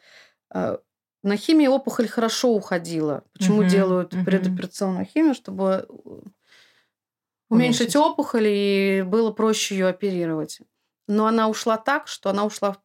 А, 0.50 0.80
На 1.22 1.36
химии 1.36 1.68
опухоль 1.68 2.08
хорошо 2.08 2.50
уходила. 2.54 3.24
Почему 3.32 3.62
Мгм, 3.62 3.68
делают 3.70 4.10
мгм. 4.12 4.24
предоперационную 4.24 5.06
химию? 5.06 5.34
Чтобы 5.34 5.86
уменьшить 7.50 7.96
опухоль, 7.96 8.46
и 8.48 9.02
было 9.06 9.30
проще 9.30 9.74
ее 9.76 9.88
оперировать. 9.88 10.60
Но 11.06 11.26
она 11.26 11.48
ушла 11.48 11.76
так, 11.76 12.08
что 12.08 12.30
она 12.30 12.44
ушла 12.44 12.72
в 12.72 12.80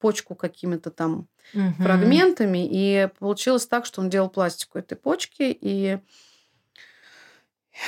почку 0.00 0.34
какими-то 0.34 0.90
там 0.90 1.28
Мгм. 1.52 1.82
фрагментами, 1.82 2.66
и 2.70 3.08
получилось 3.18 3.66
так, 3.66 3.86
что 3.86 4.00
он 4.00 4.10
делал 4.10 4.30
пластику 4.30 4.78
этой 4.78 4.96
почки, 4.96 5.56
и 5.60 5.98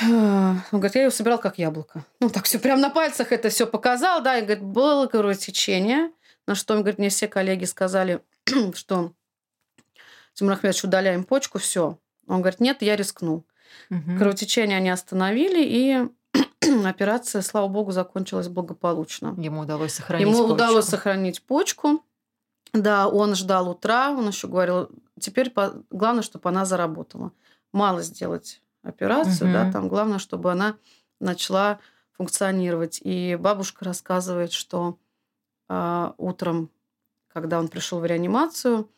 он 0.01 0.61
говорит, 0.71 0.95
я 0.95 1.03
ее 1.03 1.11
собирал 1.11 1.39
как 1.39 1.57
яблоко. 1.57 2.05
Ну, 2.19 2.29
так 2.29 2.45
все 2.45 2.59
прям 2.59 2.81
на 2.81 2.89
пальцах 2.89 3.31
это 3.31 3.49
все 3.49 3.65
показал, 3.65 4.21
да, 4.21 4.37
и 4.37 4.41
говорит, 4.41 4.63
было 4.63 5.07
кровотечение, 5.07 6.11
на 6.45 6.55
что, 6.55 6.73
он 6.73 6.81
говорит, 6.81 6.99
мне 6.99 7.09
все 7.09 7.27
коллеги 7.27 7.65
сказали, 7.65 8.21
что 8.75 9.13
Тимур 10.33 10.53
Ахмедович, 10.53 10.83
удаляем 10.83 11.23
почку, 11.23 11.57
все. 11.57 11.97
Он 12.27 12.41
говорит, 12.41 12.59
нет, 12.59 12.81
я 12.81 12.95
рискну. 12.95 13.45
Мгм. 13.89 14.17
Кровотечение 14.17 14.77
они 14.77 14.89
остановили, 14.89 15.63
и 15.63 16.07
операция, 16.85 17.41
слава 17.41 17.67
богу, 17.67 17.91
закончилась 17.91 18.47
благополучно. 18.47 19.35
Ему 19.37 19.61
удалось 19.61 19.93
сохранить 19.93 20.27
Ему 20.27 20.39
почку. 20.39 20.53
удалось 20.53 20.85
сохранить 20.85 21.41
почку. 21.41 22.03
Да, 22.73 23.07
он 23.07 23.35
ждал 23.35 23.69
утра, 23.69 24.11
он 24.11 24.27
еще 24.27 24.47
говорил, 24.47 24.89
теперь 25.19 25.51
главное, 25.89 26.23
чтобы 26.23 26.49
она 26.49 26.65
заработала. 26.65 27.31
Мало 27.71 28.01
сделать 28.01 28.61
операцию, 28.87 29.51
да, 29.51 29.61
Мгм. 29.63 29.71
там 29.71 29.87
главное, 29.89 30.19
чтобы 30.19 30.51
она 30.51 30.77
начала 31.19 31.79
функционировать. 32.13 32.99
И 33.03 33.37
бабушка 33.39 33.85
рассказывает, 33.85 34.51
что 34.51 34.97
а, 35.69 36.13
утром, 36.17 36.71
когда 37.27 37.59
он 37.59 37.67
пришел 37.67 37.99
в 37.99 38.05
реанимацию, 38.05 38.89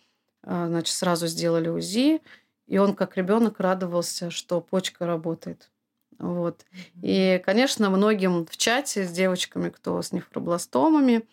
а, 0.43 0.67
значит, 0.67 0.95
сразу 0.95 1.27
сделали 1.27 1.69
УЗИ, 1.69 2.21
и 2.67 2.77
он 2.77 2.95
как 2.95 3.17
ребенок 3.17 3.59
радовался, 3.59 4.31
что 4.31 4.61
почка 4.61 5.05
работает. 5.07 5.71
Вот. 6.19 6.65
И, 7.01 7.41
конечно, 7.45 7.89
многим 7.89 8.45
в 8.45 8.57
чате 8.57 9.05
с 9.07 9.11
девочками, 9.11 9.69
кто 9.69 10.01
с 10.01 10.11
нефробластомами, 10.11 11.27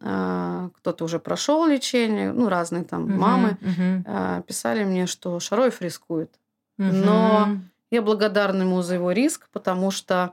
а, 0.00 0.70
кто-то 0.76 1.04
уже 1.04 1.18
прошел 1.18 1.66
лечение, 1.66 2.32
ну, 2.32 2.48
разные 2.48 2.84
там 2.84 3.10
мамы, 3.10 3.58
мгм, 3.60 4.04
а, 4.06 4.42
писали 4.42 4.84
мне, 4.84 5.06
что 5.06 5.40
Шароев 5.40 5.80
рискует. 5.82 6.38
Но 6.86 7.46
мгм. 7.46 7.70
Я 7.90 8.02
благодарна 8.02 8.62
ему 8.62 8.82
за 8.82 8.94
его 8.94 9.12
риск, 9.12 9.48
потому 9.52 9.90
что, 9.90 10.32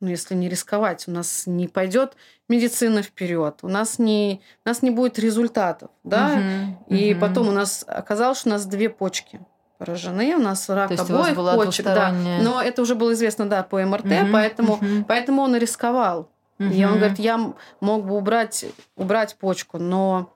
ну, 0.00 0.08
если 0.08 0.34
не 0.34 0.48
рисковать, 0.48 1.06
у 1.06 1.10
нас 1.10 1.46
не 1.46 1.68
пойдет 1.68 2.16
медицина 2.48 3.02
вперед, 3.02 3.58
у 3.62 3.68
нас 3.68 3.98
не, 3.98 4.40
у 4.64 4.68
нас 4.68 4.82
не 4.82 4.90
будет 4.90 5.18
результатов, 5.18 5.90
да. 6.04 6.36
Мгм, 6.36 6.78
И 6.88 7.12
мгм. 7.12 7.20
потом 7.20 7.48
у 7.48 7.52
нас 7.52 7.84
оказалось, 7.86 8.38
что 8.38 8.48
у 8.48 8.52
нас 8.52 8.64
две 8.66 8.88
почки 8.88 9.40
поражены, 9.78 10.34
у 10.36 10.40
нас 10.40 10.68
рак 10.70 10.88
То 10.96 11.02
обоих 11.02 11.34
почек, 11.66 11.84
да. 11.84 12.10
Но 12.42 12.62
это 12.62 12.80
уже 12.80 12.94
было 12.94 13.12
известно, 13.12 13.46
да, 13.46 13.62
по 13.62 13.82
МРТ, 13.84 14.04
Мгм, 14.06 14.32
поэтому, 14.32 14.76
мгм, 14.76 15.04
поэтому 15.04 15.42
он 15.42 15.56
и 15.56 15.58
рисковал. 15.58 16.30
И 16.58 16.82
он 16.86 16.96
говорит, 16.96 17.18
я 17.18 17.54
мог 17.80 18.06
бы 18.06 18.16
убрать, 18.16 18.64
убрать 18.96 19.36
почку, 19.36 19.76
но 19.78 20.34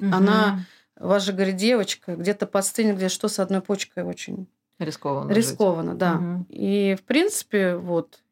она- 0.00 0.52
мгм. 0.52 0.66
у 1.00 1.08
вас 1.08 1.22
же, 1.22 1.32
говорит, 1.34 1.56
девочка, 1.56 2.16
где-то 2.16 2.46
подстынет, 2.46 2.96
где 2.96 3.10
что 3.10 3.28
с 3.28 3.38
одной 3.38 3.60
почкой 3.60 4.04
очень 4.04 4.46
Рискованно. 4.78 5.28
жить. 5.28 5.36
рискованно, 5.36 5.94
да. 5.94 6.14
Мгм. 6.14 6.46
И, 6.48 6.96
в 6.98 7.02
принципе, 7.04 7.76
вот, 7.76 8.22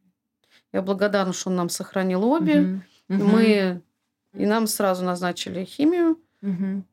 я 0.72 0.82
благодарна, 0.82 1.32
что 1.32 1.50
он 1.50 1.56
нам 1.56 1.68
сохранил 1.68 2.24
обе. 2.24 2.82
Мгм, 3.08 3.26
Мы, 3.26 3.82
и 4.32 4.46
нам 4.46 4.66
сразу 4.66 5.04
назначили 5.04 5.64
химию, 5.64 6.18
мгм. 6.40 6.84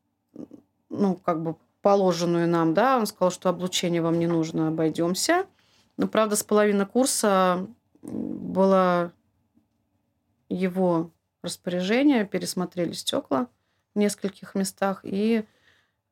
ну, 0.90 1.16
как 1.16 1.42
бы 1.42 1.56
положенную 1.82 2.48
нам, 2.48 2.74
да. 2.74 2.98
Он 2.98 3.06
сказал, 3.06 3.32
что 3.32 3.50
облучение 3.50 4.02
вам 4.02 4.20
не 4.20 4.28
нужно, 4.28 4.68
обойдемся. 4.68 5.46
Но, 5.98 6.08
правда, 6.08 6.36
с 6.36 6.44
половины 6.44 6.86
курса 6.86 7.68
было 8.02 9.12
его 10.50 11.12
распоряжение, 11.42 12.26
пересмотрели 12.26 12.92
стекла 12.92 13.48
в 13.96 14.00
нескольких 14.00 14.56
местах, 14.56 15.02
и 15.04 15.46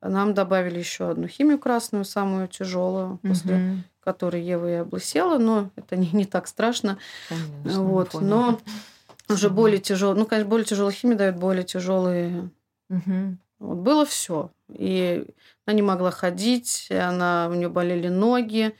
нам 0.02 0.34
добавили 0.34 0.80
еще 0.80 1.10
одну 1.10 1.28
химию 1.28 1.60
красную, 1.60 2.06
самую 2.06 2.48
тяжелую, 2.48 3.20
после 3.24 3.84
которой 4.00 4.42
Ева 4.42 4.70
и 4.70 4.76
облысела, 4.76 5.38
но 5.38 5.70
это 5.76 5.98
не, 5.98 6.10
не 6.14 6.26
так 6.26 6.48
страшно. 6.48 6.98
Конечно, 7.28 7.84
вот, 7.84 8.14
но 8.14 8.60
уже 9.30 9.50
более 9.50 9.80
тяжелые, 9.80 10.18
ну, 10.20 10.26
конечно, 10.26 10.50
более 10.50 10.66
тяжелая 10.66 10.94
химия 10.94 11.18
дает 11.18 11.38
более 11.38 11.64
тяжелые. 11.64 12.50
Мгм. 12.88 13.40
Вот 13.60 13.78
было 13.80 14.06
все. 14.06 14.52
И 14.70 15.26
она 15.66 15.76
не 15.76 15.82
могла 15.82 16.12
ходить, 16.12 16.88
она, 16.90 17.50
у 17.52 17.54
нее 17.54 17.68
болели 17.68 18.08
ноги, 18.08 18.74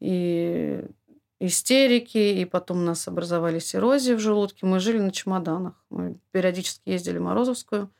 и 0.00 0.84
истерики, 1.40 2.18
и 2.18 2.44
потом 2.44 2.78
у 2.78 2.84
нас 2.84 3.08
образовались 3.08 3.74
эрозии 3.74 4.12
в 4.12 4.20
желудке. 4.20 4.66
Мы 4.66 4.80
жили 4.80 4.98
на 4.98 5.10
чемоданах. 5.10 5.74
Мы 5.90 6.16
периодически 6.32 6.88
ездили 6.90 7.18
в 7.18 7.22
Морозовскую 7.22 7.90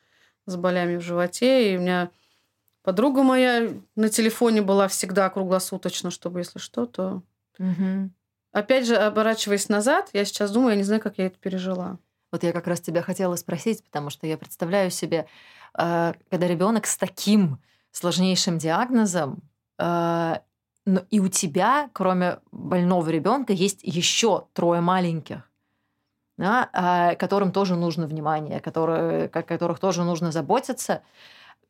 с 0.46 0.56
болями 0.56 0.96
в 0.96 1.00
животе, 1.00 1.72
и 1.72 1.76
у 1.76 1.80
меня 1.80 2.10
подруга 2.87 3.24
моя 3.24 3.72
на 3.97 4.09
телефоне 4.09 4.62
была 4.62 4.87
всегда 4.87 5.28
круглосуточно, 5.28 6.12
чтобы, 6.12 6.39
если 6.39 6.61
что, 6.61 6.87
то... 6.87 7.22
Мгм. 7.59 8.14
Опять 8.53 8.87
же, 8.87 8.95
оборачиваясь 8.95 9.68
назад, 9.68 10.11
я 10.12 10.24
сейчас 10.24 10.53
думаю, 10.53 10.70
я 10.70 10.76
не 10.76 10.84
знаю, 10.84 11.03
как 11.03 11.18
я 11.18 11.26
это 11.26 11.37
пережила. 11.37 11.99
Вот 12.30 12.45
я 12.45 12.53
как 12.53 12.68
раз 12.68 12.80
тебя 12.80 13.03
хотела 13.03 13.34
спросить, 13.34 13.82
потому 13.82 14.09
что 14.11 14.28
я 14.28 14.39
представляю 14.39 14.93
себе, 14.93 15.26
э, 15.76 16.12
когда 16.30 16.47
ребенок 16.47 16.87
с 16.87 16.97
таким 16.97 17.59
сложнейшим 17.91 18.57
диагнозом, 18.57 19.43
э, 19.80 20.37
но 20.84 21.03
и 21.11 21.18
у 21.18 21.26
тебя, 21.26 21.91
кроме 21.93 22.39
больного 22.53 23.11
ребенка, 23.11 23.53
есть 23.53 23.80
еще 23.82 24.47
трое 24.53 24.80
маленьких, 24.80 25.51
да, 26.39 26.70
а, 26.72 27.16
которым 27.16 27.51
тоже 27.51 27.74
нужно 27.74 28.07
внимание, 28.07 28.61
которые, 28.61 29.28
которых 29.28 29.80
тоже 29.80 30.05
нужно 30.05 30.30
заботиться. 30.30 31.03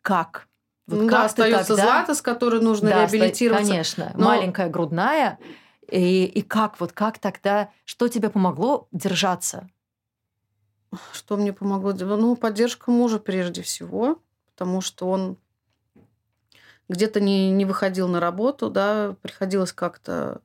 Как? 0.03 0.47
Вот 0.87 1.01
Ну 1.03 1.09
да, 1.11 1.25
остается 1.25 1.77
тогда- 1.77 2.15
с 2.15 2.23
которой 2.23 2.61
нужно 2.61 2.91
Да, 2.91 3.03
реабилитироваться. 3.03 3.67
Конечно, 3.69 4.13
Но- 4.15 4.27
маленькая 4.27 4.69
грудная. 4.69 5.39
И, 5.91 6.25
и 6.25 6.43
как 6.43 6.81
вот 6.81 6.93
как 6.93 7.19
тогда, 7.19 7.71
что 7.85 8.09
тебе 8.09 8.31
помогло 8.31 8.89
держаться? 8.93 9.69
Что 11.13 11.37
мне 11.37 11.53
помогло? 11.53 11.93
Ну, 11.93 12.37
поддержка 12.37 12.91
мужа 12.91 13.19
прежде 13.19 13.63
всего, 13.63 14.21
потому 14.47 14.81
что 14.81 15.09
он 15.09 15.39
где-то 16.89 17.21
не, 17.21 17.51
не 17.51 17.65
выходил 17.65 18.07
на 18.09 18.21
работу, 18.21 18.71
да, 18.71 19.17
приходилось 19.23 19.73
как-то 19.73 20.41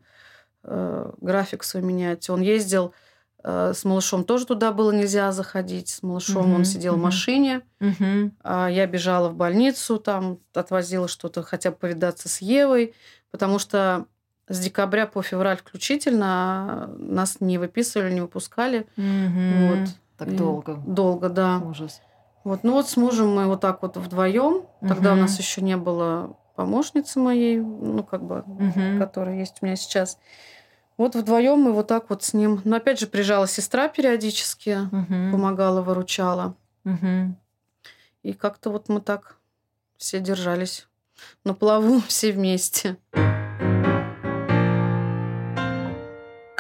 э, 0.63 1.11
график 1.21 1.63
свой 1.63 1.83
менять. 1.83 2.29
Он 2.29 2.41
ездил 2.41 2.93
с 3.43 3.83
малышом, 3.83 4.23
тоже 4.23 4.45
туда 4.45 4.71
было 4.71 4.91
нельзя 4.91 5.31
заходить. 5.31 5.89
С 5.89 6.03
малышом 6.03 6.47
угу, 6.47 6.55
он 6.55 6.65
сидел 6.65 6.93
угу. 6.93 7.01
в 7.01 7.03
машине. 7.05 7.61
Угу. 7.79 8.31
А 8.43 8.67
я 8.67 8.85
бежала 8.87 9.29
в 9.29 9.35
больницу, 9.35 9.97
там 9.97 10.39
отвозила 10.53 11.07
что-то, 11.07 11.43
хотя 11.43 11.71
бы 11.71 11.77
повидаться 11.77 12.29
с 12.29 12.41
Евой, 12.41 12.93
потому 13.31 13.59
что 13.59 14.05
с 14.47 14.59
декабря 14.59 15.07
по 15.07 15.21
февраль 15.21 15.57
включительно 15.57 16.89
нас 16.97 17.37
не 17.39 17.57
выписывали, 17.57 18.13
не 18.13 18.21
выпускали. 18.21 18.87
Угу. 18.97 19.67
Вот. 19.67 19.89
Так 20.17 20.27
И 20.27 20.31
долго. 20.37 20.83
Долго, 20.85 21.29
да. 21.29 21.59
Ужас. 21.59 22.01
Вот, 22.43 22.63
ну 22.63 22.73
вот 22.73 22.89
с 22.89 22.97
мужем 22.97 23.33
мы 23.35 23.47
вот 23.47 23.61
так 23.61 23.81
вот 23.81 23.97
вдвоем. 23.97 24.65
Тогда 24.81 25.11
угу. 25.11 25.19
у 25.19 25.21
нас 25.21 25.37
еще 25.39 25.61
не 25.61 25.77
было 25.77 26.35
помощницы 26.55 27.19
моей, 27.19 27.59
ну 27.59 28.03
как 28.03 28.23
бы, 28.23 28.39
угу. 28.41 28.99
которая 28.99 29.37
есть 29.37 29.57
у 29.61 29.65
меня 29.65 29.75
сейчас. 29.75 30.17
Вот 31.01 31.15
вдвоем 31.15 31.57
мы 31.57 31.73
вот 31.73 31.87
так 31.87 32.11
вот 32.11 32.21
с 32.21 32.31
ним. 32.31 32.61
Но 32.63 32.75
опять 32.75 32.99
же 32.99 33.07
приезжала 33.07 33.47
сестра 33.47 33.87
периодически, 33.87 34.81
угу. 34.91 35.31
помогала, 35.31 35.81
выручала. 35.81 36.53
Угу. 36.85 37.35
И 38.21 38.33
как-то 38.33 38.69
вот 38.69 38.87
мы 38.87 39.01
так 39.01 39.37
все 39.97 40.19
держались 40.19 40.87
на 41.43 41.55
плаву 41.55 42.01
все 42.07 42.31
вместе. 42.31 42.97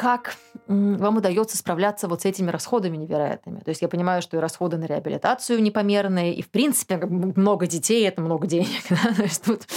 как 0.01 0.35
вам 0.65 1.17
удается 1.17 1.55
справляться 1.55 2.07
вот 2.07 2.23
с 2.23 2.25
этими 2.25 2.49
расходами 2.49 2.97
невероятными? 2.97 3.59
То 3.59 3.69
есть 3.69 3.83
я 3.83 3.87
понимаю, 3.87 4.23
что 4.23 4.35
и 4.35 4.39
расходы 4.39 4.77
на 4.77 4.85
реабилитацию 4.85 5.61
непомерные, 5.61 6.33
и 6.33 6.41
в 6.41 6.49
принципе 6.49 6.97
много 6.97 7.67
детей– 7.67 8.07
это 8.07 8.21
много 8.21 8.47
денег. 8.47 8.81
Да? 8.89 9.13
То 9.13 9.21
есть 9.21 9.43
тут 9.43 9.67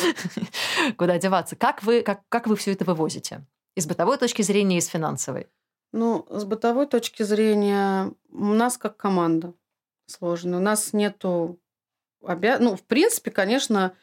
куда 0.96 1.18
деваться. 1.18 1.56
Как 1.56 1.82
вы, 1.82 2.00
как, 2.00 2.22
как 2.30 2.46
вы 2.46 2.56
все 2.56 2.72
это 2.72 2.86
вывозите? 2.86 3.42
Из 3.74 3.86
бытовой 3.86 4.18
точки 4.18 4.42
зрения 4.42 4.76
и 4.76 4.78
из 4.78 4.86
финансовой? 4.86 5.48
Ну, 5.92 6.26
с 6.28 6.44
бытовой 6.44 6.86
точки 6.86 7.22
зрения 7.22 8.12
у 8.30 8.46
нас 8.46 8.78
как 8.78 8.96
команда 8.96 9.54
сложно. 10.06 10.58
У 10.58 10.60
нас 10.60 10.92
нету 10.92 11.60
обя... 12.22 12.58
Ну, 12.58 12.76
в 12.76 12.82
принципе, 12.82 13.30
конечно, 13.30 13.94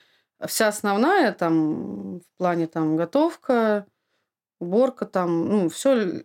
вся 0.45 0.67
основная 0.67 1.31
там 1.33 2.19
в 2.19 2.23
плане 2.37 2.67
там 2.67 2.95
готовка, 2.95 3.85
уборка 4.59 5.05
там, 5.05 5.47
ну, 5.49 5.69
все 5.69 6.23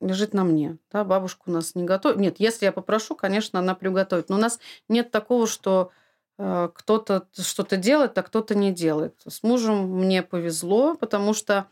лежит 0.00 0.34
на 0.34 0.44
мне. 0.44 0.78
Да, 0.90 1.04
бабушка 1.04 1.44
у 1.46 1.50
нас 1.50 1.74
не 1.74 1.84
готовит. 1.84 2.18
Нет, 2.18 2.36
если 2.38 2.66
я 2.66 2.72
попрошу, 2.72 3.14
конечно, 3.14 3.58
она 3.58 3.74
приготовит. 3.74 4.28
Но 4.28 4.36
у 4.36 4.40
нас 4.40 4.58
нет 4.88 5.10
такого, 5.10 5.46
что 5.46 5.90
э, 6.38 6.68
кто-то 6.74 7.26
что-то 7.38 7.76
делает, 7.76 8.16
а 8.18 8.22
кто-то 8.22 8.54
не 8.54 8.72
делает. 8.72 9.20
С 9.26 9.42
мужем 9.42 9.90
мне 9.98 10.22
повезло, 10.22 10.94
потому 10.94 11.32
что 11.32 11.68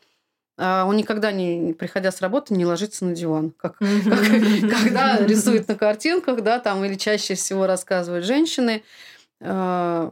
э, 0.59 0.83
он 0.83 0.97
никогда 0.97 1.33
не, 1.33 1.73
приходя 1.73 2.11
с 2.11 2.21
работы, 2.21 2.55
не 2.55 2.67
ложится 2.67 3.05
на 3.05 3.15
диван, 3.15 3.51
как, 3.51 3.79
как 3.79 3.89
когда 4.83 5.19
рисует 5.25 5.69
на 5.69 5.75
картинках, 5.75 6.43
да, 6.43 6.59
там 6.59 6.85
или 6.85 6.95
чаще 6.95 7.35
всего 7.35 7.67
рассказывают 7.67 8.25
женщины. 8.25 8.83
Э, 9.41 10.11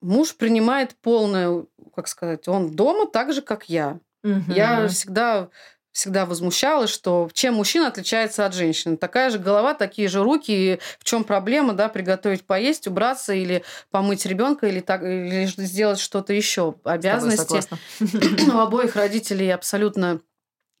муж 0.00 0.36
принимает 0.36 0.94
полное, 0.96 1.64
как 1.94 2.08
сказать, 2.08 2.48
он 2.48 2.74
дома 2.74 3.06
так 3.06 3.32
же, 3.32 3.42
как 3.42 3.68
я. 3.68 3.98
Угу. 4.24 4.52
Я 4.52 4.88
всегда 4.88 5.48
всегда 5.96 6.26
возмущалась, 6.26 6.90
что 6.90 7.30
чем 7.32 7.54
мужчина 7.54 7.86
отличается 7.86 8.44
от 8.44 8.54
женщины. 8.54 8.98
Такая 8.98 9.30
же 9.30 9.38
голова, 9.38 9.72
такие 9.72 10.08
же 10.08 10.22
руки. 10.22 10.52
И 10.52 10.80
в 10.98 11.04
чем 11.04 11.24
проблема, 11.24 11.72
да, 11.72 11.88
приготовить 11.88 12.44
поесть, 12.44 12.86
убраться 12.86 13.32
или 13.32 13.64
помыть 13.90 14.26
ребенка 14.26 14.66
или, 14.66 14.80
так, 14.80 15.02
или 15.02 15.46
сделать 15.46 15.98
что-то 15.98 16.34
еще. 16.34 16.74
Обязанности 16.84 17.62
у 18.52 18.58
обоих 18.58 18.94
родителей 18.94 19.48
абсолютно 19.48 20.20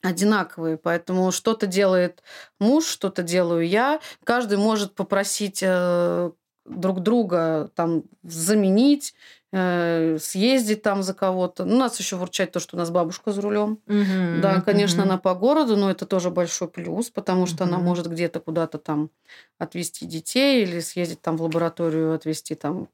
одинаковые, 0.02 0.76
поэтому 0.76 1.32
что-то 1.32 1.66
делает 1.66 2.22
муж, 2.60 2.84
что-то 2.84 3.22
делаю 3.22 3.66
я. 3.66 4.00
Каждый 4.22 4.58
может 4.58 4.94
попросить 4.94 5.60
э, 5.62 6.30
друг 6.66 7.00
друга 7.00 7.70
там 7.74 8.02
заменить 8.22 9.14
съездить 10.18 10.82
там 10.82 11.02
за 11.02 11.14
кого-то. 11.14 11.64
Ну, 11.64 11.78
нас 11.78 11.98
еще 11.98 12.16
выручает 12.16 12.52
то, 12.52 12.60
что 12.60 12.76
у 12.76 12.78
нас 12.78 12.90
бабушка 12.90 13.32
за 13.32 13.40
рулем. 13.40 13.78
Угу, 13.86 14.42
да, 14.42 14.60
конечно, 14.60 15.02
угу. 15.02 15.10
она 15.10 15.18
по 15.18 15.34
городу, 15.34 15.76
но 15.76 15.90
это 15.90 16.04
тоже 16.04 16.30
большой 16.30 16.68
плюс, 16.68 17.10
потому 17.10 17.46
что 17.46 17.64
угу. 17.64 17.72
она 17.72 17.82
может 17.82 18.06
где-то 18.06 18.40
куда-то 18.40 18.78
там 18.78 19.10
отвезти 19.58 20.04
детей 20.04 20.62
или 20.62 20.80
съездить 20.80 21.22
там 21.22 21.36
в 21.36 21.42
лабораторию, 21.42 22.12
отвезти 22.12 22.54
там 22.54 22.88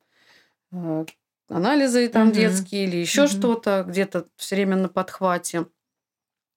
э, 0.72 1.04
анализы 1.48 2.08
там 2.08 2.28
угу. 2.28 2.36
детские 2.36 2.84
или 2.84 2.96
еще 2.96 3.22
угу. 3.22 3.30
что-то, 3.30 3.84
где-то 3.88 4.26
все 4.36 4.54
время 4.54 4.76
на 4.76 4.88
подхвате. 4.88 5.66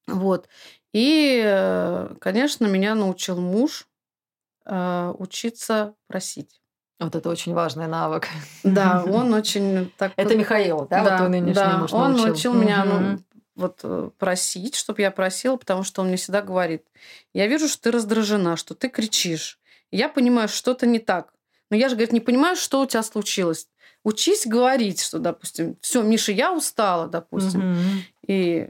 Вот. 0.07 0.47
И, 0.93 1.41
э, 1.43 2.15
конечно, 2.19 2.65
меня 2.67 2.95
научил 2.95 3.39
муж 3.39 3.87
учиться 4.67 5.93
просить. 6.07 6.59
Вот 6.99 7.15
это 7.15 7.29
очень 7.29 7.53
важный 7.53 7.87
навык. 7.87 8.27
Да, 8.63 9.03
он 9.07 9.33
очень 9.33 9.91
так... 9.97 10.13
Это 10.15 10.35
Михаил, 10.35 10.87
да? 10.89 11.03
Да, 11.03 11.17
вот 11.19 11.29
нынешний 11.29 11.53
да. 11.53 11.77
муж 11.77 11.93
он 11.93 12.13
научил, 12.13 12.27
научил 12.27 12.53
меня 12.53 12.85
ну, 12.85 13.19
вот 13.55 13.79
э, 13.83 14.09
просить, 14.17 14.75
чтобы 14.75 15.01
я 15.01 15.11
просила, 15.11 15.57
потому 15.57 15.83
что 15.83 16.01
он 16.01 16.07
мне 16.07 16.17
всегда 16.17 16.41
говорит, 16.41 16.85
я 17.33 17.47
вижу, 17.47 17.67
что 17.67 17.83
ты 17.83 17.91
раздражена, 17.91 18.55
что 18.55 18.75
ты 18.75 18.89
кричишь. 18.89 19.59
Я 19.91 20.09
понимаю, 20.09 20.47
что-то 20.47 20.85
не 20.85 20.99
так. 20.99 21.33
Но 21.69 21.77
я 21.77 21.89
же, 21.89 21.95
говорит, 21.95 22.13
не 22.13 22.19
понимаю, 22.19 22.55
что 22.55 22.81
у 22.81 22.85
тебя 22.85 23.03
случилось. 23.03 23.67
Учись 24.03 24.45
говорить, 24.45 25.01
что, 25.01 25.19
допустим, 25.19 25.77
все, 25.81 26.01
Миша, 26.03 26.31
я 26.31 26.53
устала, 26.53 27.07
допустим. 27.07 27.71
Угу. 27.71 27.79
И 28.27 28.69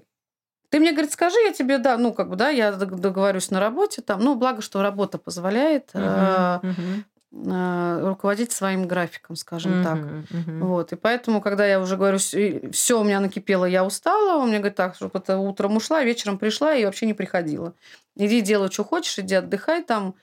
ты 0.69 0.80
мне, 0.80 0.93
говорит, 0.93 1.11
скажи, 1.11 1.38
я 1.39 1.51
тебе, 1.51 1.78
да, 1.78 1.97
ну, 1.97 2.13
как 2.13 2.30
бы, 2.30 2.36
да, 2.36 2.49
я 2.49 2.71
договорюсь 2.71 3.51
на 3.51 3.59
работе 3.59 4.01
там. 4.01 4.21
Ну, 4.21 4.36
благо, 4.36 4.61
что 4.61 4.82
работа 4.82 5.17
позволяет. 5.17 5.89
Угу, 5.93 6.69
угу. 6.69 7.03
А, 7.47 7.99
руководить 8.01 8.53
своим 8.53 8.88
графиком, 8.88 9.36
скажем 9.36 9.73
uh-huh, 9.73 9.83
так. 9.83 9.97
Uh-huh. 9.97 10.59
Вот. 10.59 10.93
И 10.93 10.95
поэтому, 10.95 11.41
когда 11.41 11.65
я 11.65 11.81
уже 11.81 11.97
говорю, 11.97 12.17
все 12.17 12.99
у 12.99 13.03
меня 13.03 13.19
накипело, 13.19 13.65
я 13.65 13.83
устала, 13.83 14.38
он 14.38 14.49
мне 14.49 14.59
говорит, 14.59 14.77
так, 14.77 14.95
чтобы 14.95 15.19
это 15.19 15.38
утром 15.38 15.75
ушла, 15.75 16.01
вечером 16.03 16.38
пришла 16.38 16.73
и 16.75 16.86
вообще 16.86 17.05
не 17.05 17.13
приходила. 17.13 17.73
Иди 18.15 18.39
делай, 18.39 18.71
что 18.71 18.86
хочешь, 18.86 19.19
иди 19.19 19.36
отдыхай 19.36 19.83
там. 19.83 20.15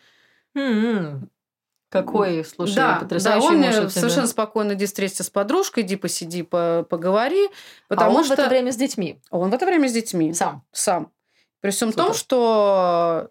Uh-huh. 0.56 1.20
Какой, 1.90 2.42
слушай, 2.46 2.76
да, 2.76 2.96
потрясающий 3.02 3.46
да, 3.46 3.52
он 3.52 3.58
мне 3.58 3.90
совершенно 3.90 4.26
спокойно 4.26 4.72
иди 4.72 4.86
встретиться 4.86 5.24
с 5.24 5.28
подружкой, 5.28 5.82
иди 5.82 5.96
посиди, 5.96 6.42
по, 6.42 6.86
поговори. 6.88 7.50
Потому 7.88 8.12
а 8.12 8.14
он 8.14 8.24
что... 8.24 8.36
в 8.36 8.38
это 8.38 8.48
время 8.48 8.72
с 8.72 8.76
детьми? 8.76 9.20
Он 9.30 9.50
в 9.50 9.54
это 9.54 9.66
время 9.66 9.86
с 9.88 9.92
детьми. 9.92 10.32
Сам? 10.32 10.64
Сам. 10.72 11.12
При 11.60 11.70
всем 11.70 11.90
Супер. 11.90 12.04
том, 12.04 12.14
что 12.14 13.30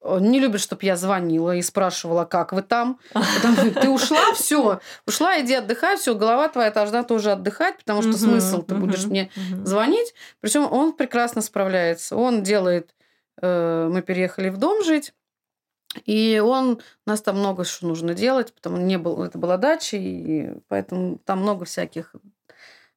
он 0.00 0.30
не 0.30 0.38
любит, 0.38 0.60
чтобы 0.60 0.84
я 0.84 0.96
звонила 0.96 1.56
и 1.56 1.62
спрашивала, 1.62 2.24
как 2.24 2.52
вы 2.52 2.62
там. 2.62 2.98
Потому, 3.12 3.70
ты 3.72 3.88
ушла, 3.88 4.32
все, 4.34 4.80
ушла, 5.06 5.40
иди 5.40 5.54
отдыхай, 5.54 5.96
все, 5.96 6.14
голова 6.14 6.48
твоя 6.48 6.70
должна 6.70 7.02
тоже 7.02 7.32
отдыхать, 7.32 7.78
потому 7.78 8.02
что 8.02 8.12
смысл 8.16 8.62
ты 8.62 8.74
будешь 8.74 9.04
мне 9.06 9.30
звонить. 9.64 10.14
Причем 10.40 10.70
он 10.70 10.92
прекрасно 10.92 11.42
справляется. 11.42 12.16
Он 12.16 12.42
делает, 12.42 12.94
э, 13.40 13.88
мы 13.90 14.02
переехали 14.02 14.50
в 14.50 14.56
дом 14.56 14.84
жить, 14.84 15.12
и 16.04 16.40
он, 16.44 16.80
у 17.06 17.10
нас 17.10 17.22
там 17.22 17.38
много 17.38 17.64
что 17.64 17.86
нужно 17.86 18.14
делать, 18.14 18.54
потому 18.54 18.76
не 18.76 18.98
был, 18.98 19.22
это 19.22 19.38
была 19.38 19.56
дача, 19.56 19.96
и 19.96 20.54
поэтому 20.68 21.18
там 21.24 21.40
много 21.40 21.64
всяких 21.64 22.14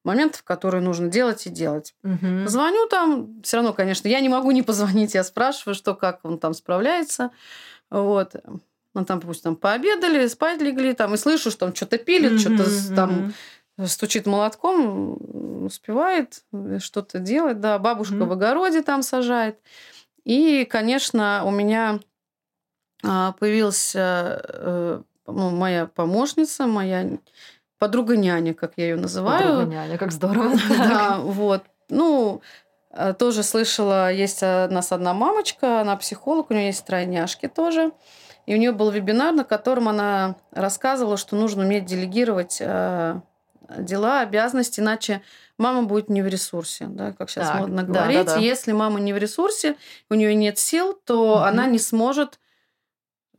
моментов, 0.04 0.44
которые 0.44 0.82
нужно 0.82 1.08
делать 1.08 1.46
и 1.46 1.50
делать. 1.50 1.94
Угу. 2.04 2.48
Звоню 2.48 2.88
там, 2.88 3.42
все 3.44 3.58
равно, 3.58 3.74
конечно, 3.74 4.08
я 4.08 4.20
не 4.20 4.30
могу 4.30 4.52
не 4.52 4.64
позвонить, 4.64 5.14
я 5.14 5.24
спрашиваю, 5.24 5.76
что, 5.76 5.96
как 5.96 6.22
он 6.24 6.40
там 6.40 6.54
справляется. 6.54 7.32
Вот. 7.90 8.36
Он 8.94 9.06
там, 9.06 9.22
пусть 9.22 9.44
там 9.44 9.56
пообедали, 9.56 10.28
спать 10.28 10.62
легли, 10.62 10.94
там, 10.94 11.14
и 11.14 11.18
слышу, 11.18 11.52
что 11.52 11.66
он 11.66 11.76
что-то 11.76 11.98
пилит, 11.98 12.34
угу, 12.34 12.40
что-то 12.40 12.64
угу. 12.64 12.96
там 12.96 13.34
стучит 13.86 14.26
молотком, 14.26 15.66
успевает 15.66 16.44
что-то 16.80 17.20
делать. 17.20 17.60
Да, 17.60 17.80
бабушка 17.80 18.16
угу. 18.16 18.26
в 18.26 18.32
огороде 18.34 18.82
там 18.82 19.04
сажает. 19.04 19.60
И, 20.24 20.66
конечно, 20.66 21.44
у 21.46 21.52
меня 21.52 22.00
а, 23.04 23.32
появилась 23.34 23.94
э, 23.96 25.02
ну, 25.26 25.50
моя 25.50 25.88
помощница, 25.88 26.68
моя 26.68 27.18
подруга 27.82 28.16
няня, 28.16 28.54
как 28.54 28.74
я 28.78 28.90
ее 28.90 28.96
называю. 28.96 29.42
Подруга 29.42 29.66
няня, 29.66 29.98
как 29.98 30.12
здорово. 30.12 30.56
Да, 30.70 31.18
вот. 31.18 31.64
Ну, 31.90 32.42
э, 32.92 33.16
тоже 33.18 33.42
слышала, 33.42 34.14
есть 34.14 34.44
у 34.44 34.46
нас 34.70 34.92
одна 34.92 35.16
мамочка, 35.16 35.82
она 35.82 35.96
психолог, 35.96 36.52
у 36.52 36.54
нее 36.54 36.68
есть 36.68 36.86
тройняшки 36.86 37.48
тоже. 37.48 37.92
И 38.46 38.54
у 38.54 38.58
нее 38.60 38.72
был 38.72 38.92
вебинар, 38.92 39.34
на 39.34 39.44
котором 39.44 39.90
она 39.90 40.36
рассказывала, 40.52 41.18
что 41.18 41.36
нужно 41.36 41.64
уметь 41.64 41.86
делегировать 41.86 42.58
э, 42.60 43.20
дела, 43.80 44.22
обязанности, 44.22 44.80
иначе 44.80 45.24
мама 45.58 45.82
будет 45.82 46.08
не 46.08 46.22
в 46.22 46.28
ресурсе, 46.28 46.86
да, 46.86 47.14
как 47.14 47.32
сейчас 47.32 47.48
так, 47.48 47.62
модно 47.62 47.82
говорить. 47.82 48.26
Да, 48.26 48.36
да, 48.36 48.36
да. 48.36 48.40
Если 48.42 48.74
мама 48.74 49.00
не 49.00 49.12
в 49.12 49.18
ресурсе, 49.18 49.76
у 50.08 50.14
нее 50.14 50.36
нет 50.36 50.60
сил, 50.60 50.94
то 51.04 51.32
угу. 51.32 51.40
она 51.40 51.66
не 51.66 51.80
сможет 51.80 52.40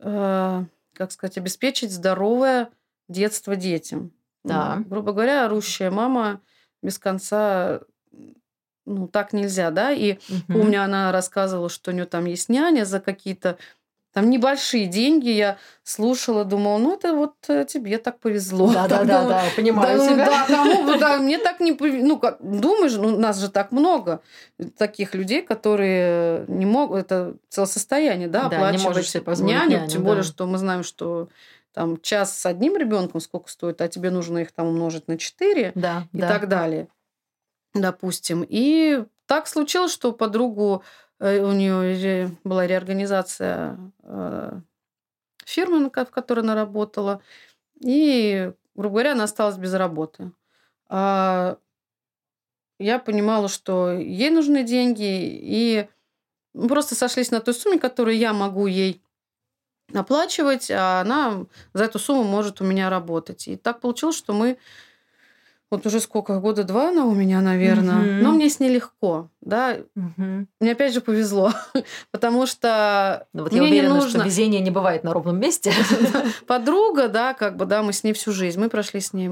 э, 0.01 0.65
как 0.95 1.11
сказать, 1.13 1.37
обеспечить 1.37 1.93
здоровое 1.93 2.69
детство 3.07 3.55
детям. 3.55 4.11
Да. 4.43 4.75
Ну, 4.77 4.85
грубо 4.85 5.13
говоря, 5.13 5.45
орущая 5.45 5.91
мама 5.91 6.41
без 6.81 6.99
конца 6.99 7.81
ну, 8.85 9.07
так 9.07 9.33
нельзя, 9.33 9.71
да, 9.71 9.91
и 9.91 10.17
Мгм. 10.27 10.43
помню, 10.47 10.83
она 10.83 11.11
рассказывала, 11.11 11.69
что 11.69 11.91
у 11.91 11.93
нее 11.93 12.05
там 12.05 12.25
есть 12.25 12.49
няня 12.49 12.83
за 12.85 12.99
какие-то 12.99 13.57
там 14.13 14.29
небольшие 14.29 14.85
деньги, 14.85 15.29
я 15.29 15.57
слушала, 15.83 16.45
думала, 16.45 16.77
ну, 16.77 16.93
это 16.93 17.15
вот 17.15 17.33
э, 17.47 17.65
тебе 17.67 17.97
так 17.97 18.19
повезло. 18.19 18.71
Да, 18.71 18.87
да, 18.87 19.03
да, 19.03 19.27
да, 19.27 19.43
понимаю 19.55 19.97
да, 19.97 20.07
тебя. 20.07 20.25
да, 20.25 20.45
кому 20.47 20.99
да, 20.99 21.17
мне 21.19 21.39
так 21.39 21.59
не 21.59 21.73
повезло. 21.73 22.07
Ну, 22.07 22.19
как, 22.19 22.37
думаешь, 22.39 22.93
ну, 22.93 23.17
нас 23.17 23.39
же 23.39 23.49
так 23.49 23.71
много 23.71 24.21
таких 24.77 25.15
людей, 25.15 25.41
которые 25.41 26.45
не 26.47 26.67
могут, 26.67 26.99
это 26.99 27.37
целое 27.49 27.67
состояние, 27.67 28.27
да, 28.27 28.49
Да, 28.49 28.71
не 28.71 28.77
оплачивать 28.77 29.07
себе 29.07 29.23
няню, 29.25 29.77
няню, 29.77 29.87
тем 29.89 30.03
более, 30.03 30.21
да. 30.23 30.29
что 30.29 30.45
мы 30.45 30.59
знаем, 30.59 30.83
что 30.83 31.29
там 31.73 31.99
час 32.01 32.37
с 32.37 32.45
одним 32.45 32.77
ребенком 32.77 33.19
сколько 33.21 33.49
стоит, 33.49 33.81
а 33.81 33.87
тебе 33.87 34.11
нужно 34.11 34.39
их 34.39 34.51
там 34.51 34.67
умножить 34.67 35.07
на 35.07 35.17
4 35.17 35.71
Да, 35.75 36.07
и 36.13 36.19
да. 36.19 36.27
так 36.27 36.47
далее, 36.47 36.87
допустим. 37.73 38.45
И 38.47 39.05
так 39.25 39.47
случилось, 39.47 39.91
что 39.91 40.11
подругу 40.13 40.83
э, 41.19 41.41
у 41.41 41.51
нее 41.51 42.37
была 42.43 42.67
реорганизация 42.67 43.77
э, 44.03 44.59
фирмы, 45.45 45.85
в 45.89 45.89
которой 45.89 46.41
она 46.41 46.55
работала, 46.55 47.21
и, 47.81 48.51
грубо 48.75 48.93
говоря, 48.93 49.11
она 49.13 49.25
осталась 49.25 49.57
без 49.57 49.73
работы. 49.73 50.31
А 50.87 51.57
я 52.79 52.99
понимала, 52.99 53.47
что 53.47 53.91
ей 53.91 54.29
нужны 54.29 54.63
деньги, 54.63 55.03
и 55.03 55.87
мы 56.53 56.67
просто 56.67 56.95
сошлись 56.95 57.31
на 57.31 57.41
той 57.41 57.53
сумме, 57.53 57.79
которую 57.79 58.17
я 58.17 58.33
могу 58.33 58.67
ей 58.67 59.02
оплачивать, 59.93 60.69
а 60.71 61.01
она 61.01 61.45
за 61.73 61.85
эту 61.85 61.99
сумму 61.99 62.23
может 62.23 62.61
у 62.61 62.63
меня 62.63 62.89
работать. 62.89 63.47
И 63.47 63.55
так 63.55 63.79
получилось, 63.81 64.17
что 64.17 64.33
мы 64.33 64.57
вот 65.73 65.87
уже 65.87 65.99
сколько, 65.99 66.39
года 66.39 66.63
два 66.63 66.89
она 66.89 67.03
у 67.05 67.15
меня, 67.15 67.41
наверное. 67.41 67.95
Мгм. 67.95 68.19
Но 68.21 68.31
мне 68.33 68.47
с 68.47 68.59
ней 68.59 68.69
легко, 68.69 69.29
да. 69.41 69.77
Мгм. 69.95 70.47
Мне 70.59 70.71
опять 70.73 70.93
же 70.93 71.01
повезло, 71.01 71.51
потому 72.11 72.45
что 72.45 73.25
Ну, 73.33 73.43
вот 73.43 73.53
я 73.53 73.61
мне 73.61 73.71
не 73.71 73.77
уверена, 73.79 73.95
нужно 73.95 74.19
что 74.19 74.21
везение 74.21 74.61
не 74.61 74.69
бывает 74.69 75.03
на 75.03 75.13
ровном 75.13 75.39
месте. 75.39 75.73
подруга, 76.47 77.07
да, 77.07 77.33
как 77.33 77.57
бы, 77.57 77.65
да, 77.65 77.81
мы 77.81 77.91
с 77.91 78.03
ней 78.03 78.13
всю 78.13 78.31
жизнь, 78.31 78.59
мы 78.59 78.69
прошли 78.69 78.99
с 78.99 79.13
ней 79.13 79.31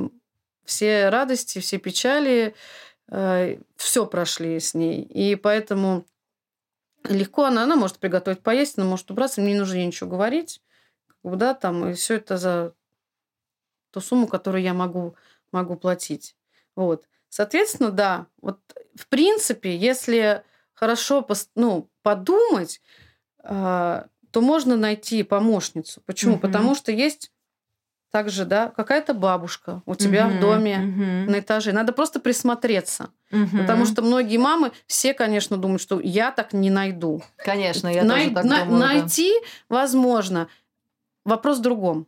все 0.66 1.10
радости, 1.10 1.60
все 1.60 1.78
печали, 1.78 2.56
все 3.08 4.06
прошли 4.06 4.60
с 4.60 4.74
ней, 4.74 5.04
и 5.04 5.36
поэтому 5.36 6.06
легко 7.04 7.46
она, 7.46 7.64
она 7.64 7.76
может 7.76 7.98
приготовить 7.98 8.42
поесть, 8.42 8.78
она 8.78 8.88
может 8.88 9.10
убраться, 9.12 9.42
мне 9.42 9.54
не 9.54 9.60
нужно 9.60 9.76
ей 9.76 9.88
ничего 9.88 10.10
говорить, 10.10 10.62
как 11.08 11.32
бы, 11.32 11.38
да, 11.38 11.54
там, 11.54 11.90
и 11.90 11.94
все 11.94 12.16
это 12.16 12.38
за 12.38 12.74
ту 13.92 14.02
сумму, 14.02 14.28
которую 14.28 14.64
я 14.64 14.74
могу, 14.74 15.16
могу 15.52 15.76
платить. 15.76 16.36
Вот. 16.76 17.06
Соответственно, 17.30 17.92
да, 17.92 18.28
вот 18.42 18.60
в 18.96 19.08
принципе, 19.08 19.76
если 19.76 20.44
хорошо 20.74 21.26
ну, 21.56 21.90
подумать, 22.02 22.82
а, 23.44 24.08
то 24.32 24.42
можно 24.42 24.78
найти 24.78 25.24
помощницу. 25.24 26.02
Почему? 26.06 26.34
Мгм. 26.34 26.42
Потому 26.42 26.76
что 26.76 26.92
есть 26.92 27.31
также, 28.12 28.46
да, 28.46 28.70
какая-то 28.76 29.14
бабушка 29.14 29.82
у 29.86 29.96
тебя 29.96 30.28
в 30.28 30.32
Мгм, 30.32 30.40
доме 30.42 30.78
мгм, 30.78 31.26
на 31.32 31.40
этаже. 31.40 31.72
Надо 31.72 31.94
просто 31.94 32.20
присмотреться. 32.20 33.10
мгм. 33.32 33.60
Потому 33.60 33.86
что 33.86 34.02
многие 34.02 34.38
мамы, 34.38 34.72
все, 34.86 35.14
конечно, 35.14 35.58
думают, 35.58 35.82
что 35.82 36.00
я 36.02 36.32
так 36.32 36.54
не 36.54 36.70
найду. 36.70 37.24
Конечно, 37.38 37.88
я 37.88 38.04
Най- 38.04 38.24
тоже 38.26 38.36
так 38.36 38.44
на- 38.46 38.66
думаю. 38.66 38.80
да. 38.82 38.88
найти 38.88 39.32
возможно. 39.70 40.48
Вопрос 41.26 41.60
в 41.60 41.62
другом. 41.62 42.08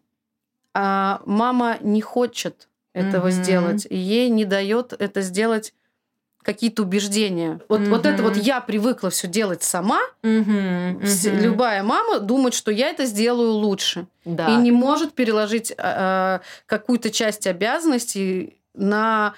А 0.73 1.21
мама 1.25 1.77
не 1.81 2.01
хочет 2.01 2.67
этого 2.93 3.27
Мгм. 3.27 3.31
сделать, 3.31 3.87
ей 3.89 4.29
не 4.29 4.43
дает 4.45 4.93
это 4.99 5.21
сделать 5.21 5.73
какие-то 6.43 6.83
убеждения. 6.83 7.59
Вот, 7.69 7.81
вот 7.87 8.05
это 8.05 8.21
вот 8.23 8.35
я 8.37 8.61
привыкла 8.61 9.09
все 9.09 9.27
делать 9.27 9.63
сама. 9.63 9.99
Вс- 10.21 11.31
мгм. 11.31 11.39
Любая 11.41 11.81
мама 11.83 12.19
думает, 12.19 12.53
что 12.53 12.71
я 12.71 12.89
это 12.89 13.05
сделаю 13.05 13.51
лучше. 13.51 14.05
Да. 14.25 14.47
И 14.53 14.55
не 14.57 14.71
может 14.71 15.13
переложить 15.13 15.73
а, 15.77 16.41
какую-то 16.65 17.09
часть 17.09 17.47
обязанностей 17.47 18.57
на, 18.73 19.33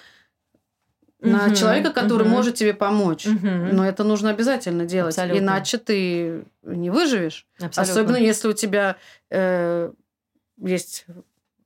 на 1.21 1.45
Мгм, 1.47 1.55
человека, 1.55 1.91
который 1.91 2.23
мгм. 2.23 2.31
может 2.31 2.55
тебе 2.55 2.73
помочь. 2.73 3.25
Мгм. 3.25 3.75
Но 3.75 3.87
это 3.87 4.03
нужно 4.03 4.29
обязательно 4.29 4.85
делать, 4.85 5.15
Абсолютно. 5.15 5.39
иначе 5.41 5.77
ты 5.77 6.43
не 6.63 6.89
выживешь. 6.89 7.45
Абсолютно. 7.59 7.81
Особенно 7.81 8.17
если 8.17 8.47
у 8.47 8.53
тебя 8.53 8.97
э, 9.31 9.91
есть 10.57 11.05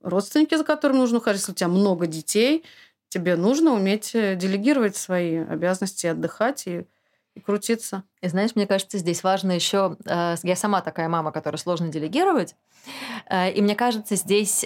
родственники, 0.02 0.54
за 0.56 0.64
которыми 0.64 0.98
нужно 0.98 1.18
ухаживать, 1.18 1.40
если 1.42 1.52
у 1.52 1.54
тебя 1.54 1.68
много 1.68 2.06
детей, 2.06 2.64
тебе 3.10 3.36
нужно 3.36 3.72
уметь 3.72 4.14
э, 4.14 4.34
делегировать 4.36 4.96
свои 4.96 5.36
обязанности, 5.36 6.06
отдыхать 6.06 6.66
и, 6.66 6.86
и 7.34 7.40
крутиться. 7.40 8.04
И 8.22 8.28
знаешь, 8.28 8.56
мне 8.56 8.66
кажется, 8.66 8.96
здесь 8.96 9.22
важно 9.22 9.52
еще... 9.52 9.98
э, 10.06 10.36
Я 10.42 10.56
сама 10.56 10.80
такая 10.80 11.08
мама, 11.08 11.30
которой 11.32 11.56
сложно 11.56 11.88
делегировать. 11.88 12.56
э, 13.28 13.52
И 13.52 13.60
мне 13.60 13.74
кажется, 13.74 14.16
здесь 14.16 14.64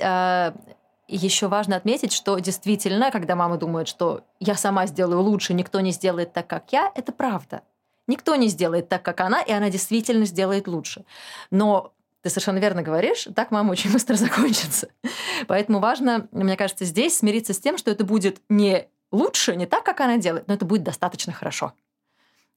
еще 1.06 1.48
важно 1.48 1.76
отметить, 1.76 2.12
что 2.12 2.38
действительно, 2.38 3.10
когда 3.10 3.36
мама 3.36 3.58
думает, 3.58 3.88
что 3.88 4.24
я 4.40 4.54
сама 4.54 4.86
сделаю 4.86 5.20
лучше, 5.20 5.52
никто 5.52 5.80
не 5.80 5.90
сделает 5.90 6.32
так, 6.32 6.46
как 6.46 6.72
я, 6.72 6.90
это 6.94 7.12
правда. 7.12 7.62
Никто 8.06 8.34
не 8.36 8.48
сделает 8.48 8.88
так, 8.88 9.02
как 9.02 9.20
она, 9.20 9.42
и 9.42 9.52
она 9.52 9.68
действительно 9.70 10.24
сделает 10.24 10.66
лучше. 10.66 11.04
Но 11.50 11.92
ты 12.24 12.30
совершенно 12.30 12.58
верно 12.58 12.82
говоришь, 12.82 13.28
так 13.36 13.50
мама 13.50 13.72
очень 13.72 13.92
быстро 13.92 14.14
закончится. 14.16 14.88
Поэтому 15.46 15.78
важно, 15.78 16.26
мне 16.32 16.56
кажется, 16.56 16.86
здесь 16.86 17.18
смириться 17.18 17.52
с 17.52 17.60
тем, 17.60 17.76
что 17.76 17.90
это 17.90 18.02
будет 18.02 18.40
не 18.48 18.88
лучше, 19.12 19.54
не 19.56 19.66
так, 19.66 19.84
как 19.84 20.00
она 20.00 20.16
делает, 20.16 20.48
но 20.48 20.54
это 20.54 20.64
будет 20.64 20.82
достаточно 20.82 21.34
хорошо. 21.34 21.74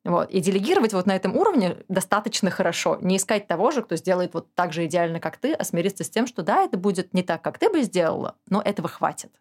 Вот. 0.05 0.32
И 0.32 0.39
делегировать 0.39 0.93
вот 0.93 1.05
на 1.05 1.13
этом 1.13 1.36
уровне 1.36 1.84
достаточно 1.89 2.49
хорошо. 2.49 2.97
Не 3.01 3.18
искать 3.18 3.45
того 3.45 3.72
же, 3.72 3.84
кто 3.84 3.97
сделает 3.97 4.34
вот 4.34 4.55
так 4.55 4.72
же 4.72 4.86
идеально, 4.86 5.20
как 5.20 5.36
ты, 5.36 5.51
а 5.51 5.65
смириться 5.65 6.05
с 6.05 6.09
тем, 6.09 6.28
что 6.28 6.43
да, 6.43 6.63
это 6.63 6.78
будет 6.78 7.13
не 7.13 7.22
так, 7.22 7.41
как 7.41 7.57
ты 7.57 7.70
бы 7.70 7.82
сделала, 7.82 8.36
но 8.47 8.61
этого 8.61 8.88
хватит. 8.88 9.34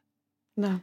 Да. 0.56 0.80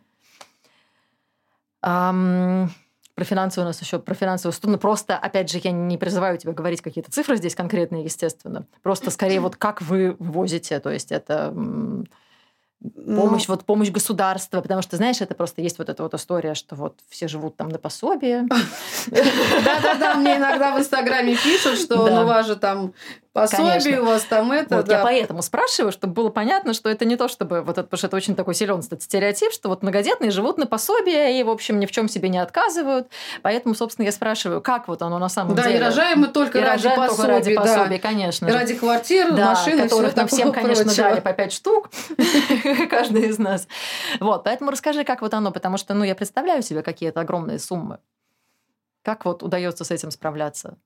Ам, 1.81 2.71
про 3.15 3.25
финансовую 3.25 3.67
у 3.67 3.69
нас 3.69 3.81
еще 3.81 3.99
про 3.99 4.15
финансовую 4.15 4.53
сторону. 4.53 4.79
Просто, 4.79 5.17
опять 5.17 5.51
же, 5.51 5.59
я 5.63 5.71
не 5.71 5.97
призываю 5.97 6.37
тебя 6.37 6.53
говорить 6.53 6.81
какие-то 6.81 7.11
цифры 7.11 7.37
здесь 7.37 7.55
конкретные, 7.55 8.03
естественно. 8.03 8.65
Просто 8.81 9.11
скорее 9.11 9.39
вот 9.39 9.55
как 9.55 9.81
вы 9.81 10.15
вывозите, 10.17 10.79
то 10.79 10.89
есть 10.89 11.11
это 11.11 11.51
м, 11.55 12.07
помощь, 12.81 13.47
Ну, 13.47 13.53
вот 13.53 13.65
помощь 13.65 13.91
государства, 13.91 14.61
потому 14.61 14.81
что, 14.81 14.97
знаешь, 14.97 15.21
это 15.21 15.35
просто 15.35 15.61
есть 15.61 15.77
вот 15.77 15.89
эта 15.89 16.01
вот 16.01 16.13
история, 16.15 16.55
что 16.55 16.75
вот 16.75 16.99
все 17.09 17.27
живут 17.27 17.55
там 17.55 17.69
на 17.69 17.77
пособие. 17.77 18.47
Да-да-да, 19.11 20.15
мне 20.15 20.37
иногда 20.37 20.75
в 20.75 20.79
Инстаграме 20.79 21.35
пишут, 21.35 21.77
что 21.77 21.95
ну, 21.97 22.21
у 22.23 22.25
вас 22.25 22.47
же 22.47 22.55
там 22.55 22.93
пособие, 23.33 23.79
Конечно. 23.79 24.01
у 24.01 24.05
вас 24.05 24.23
там 24.23 24.51
это. 24.51 24.77
Вот 24.77 24.87
я 24.87 24.97
да. 24.97 25.03
поэтому 25.03 25.41
спрашиваю, 25.41 25.91
чтобы 25.91 26.13
было 26.13 26.29
понятно, 26.29 26.73
что 26.73 26.89
это 26.89 27.03
не 27.03 27.17
то, 27.17 27.27
чтобы 27.27 27.61
вот 27.61 27.77
это, 27.77 27.83
потому 27.83 27.97
что 27.97 28.07
это 28.07 28.15
очень 28.15 28.35
такой 28.35 28.53
силен 28.53 28.81
стереотип, 28.81 29.51
что 29.51 29.69
вот 29.69 29.81
многодетные 29.81 30.31
живут 30.31 30.57
на 30.57 30.67
пособие 30.67 31.39
и, 31.39 31.43
в 31.43 31.49
общем, 31.49 31.79
ни 31.79 31.85
в 31.85 31.91
чем 31.91 32.07
себе 32.07 32.29
не 32.29 32.37
отказывают. 32.37 33.07
Поэтому, 33.41 33.75
собственно, 33.75 34.05
я 34.05 34.11
спрашиваю, 34.11 34.61
как 34.61 34.87
вот 34.87 35.01
оно 35.01 35.17
на 35.19 35.29
самом 35.29 35.55
Да, 35.55 35.63
деле. 35.63 35.77
и 35.77 35.79
рожаем 35.81 36.19
мы 36.19 36.27
только 36.27 36.59
И 36.59 36.61
ради 36.61 36.85
рожаем 36.87 37.07
только 37.09 37.27
ради 37.27 37.55
да. 37.55 37.61
пособий, 37.61 37.99
конечно. 37.99 38.47
И 38.47 38.51
ради 38.51 38.75
квартиры, 38.75 39.33
да, 39.33 39.49
машины, 39.51 39.83
которых 39.83 40.15
нам 40.15 40.27
всем, 40.27 40.51
конечно, 40.51 40.85
прочего. 40.85 41.09
дали 41.09 41.19
по 41.19 41.33
пять 41.33 41.53
штук, 41.53 41.89
каждый 42.89 43.29
из 43.29 43.39
нас. 43.39 43.67
Вот, 44.19 44.43
поэтому 44.43 44.71
расскажи, 44.71 45.03
как 45.03 45.21
вот 45.21 45.33
оно, 45.33 45.51
потому 45.51 45.77
что, 45.77 45.93
ну, 45.93 46.03
я 46.03 46.13
представляю 46.15 46.61
себе 46.61 46.83
какие-то 46.83 47.21
огромные 47.21 47.59
суммы. 47.59 47.97
Как 49.01 49.25
вот 49.25 49.43
удается 49.43 49.83
с 49.83 49.91
этим 49.91 50.11
справляться? 50.11 50.77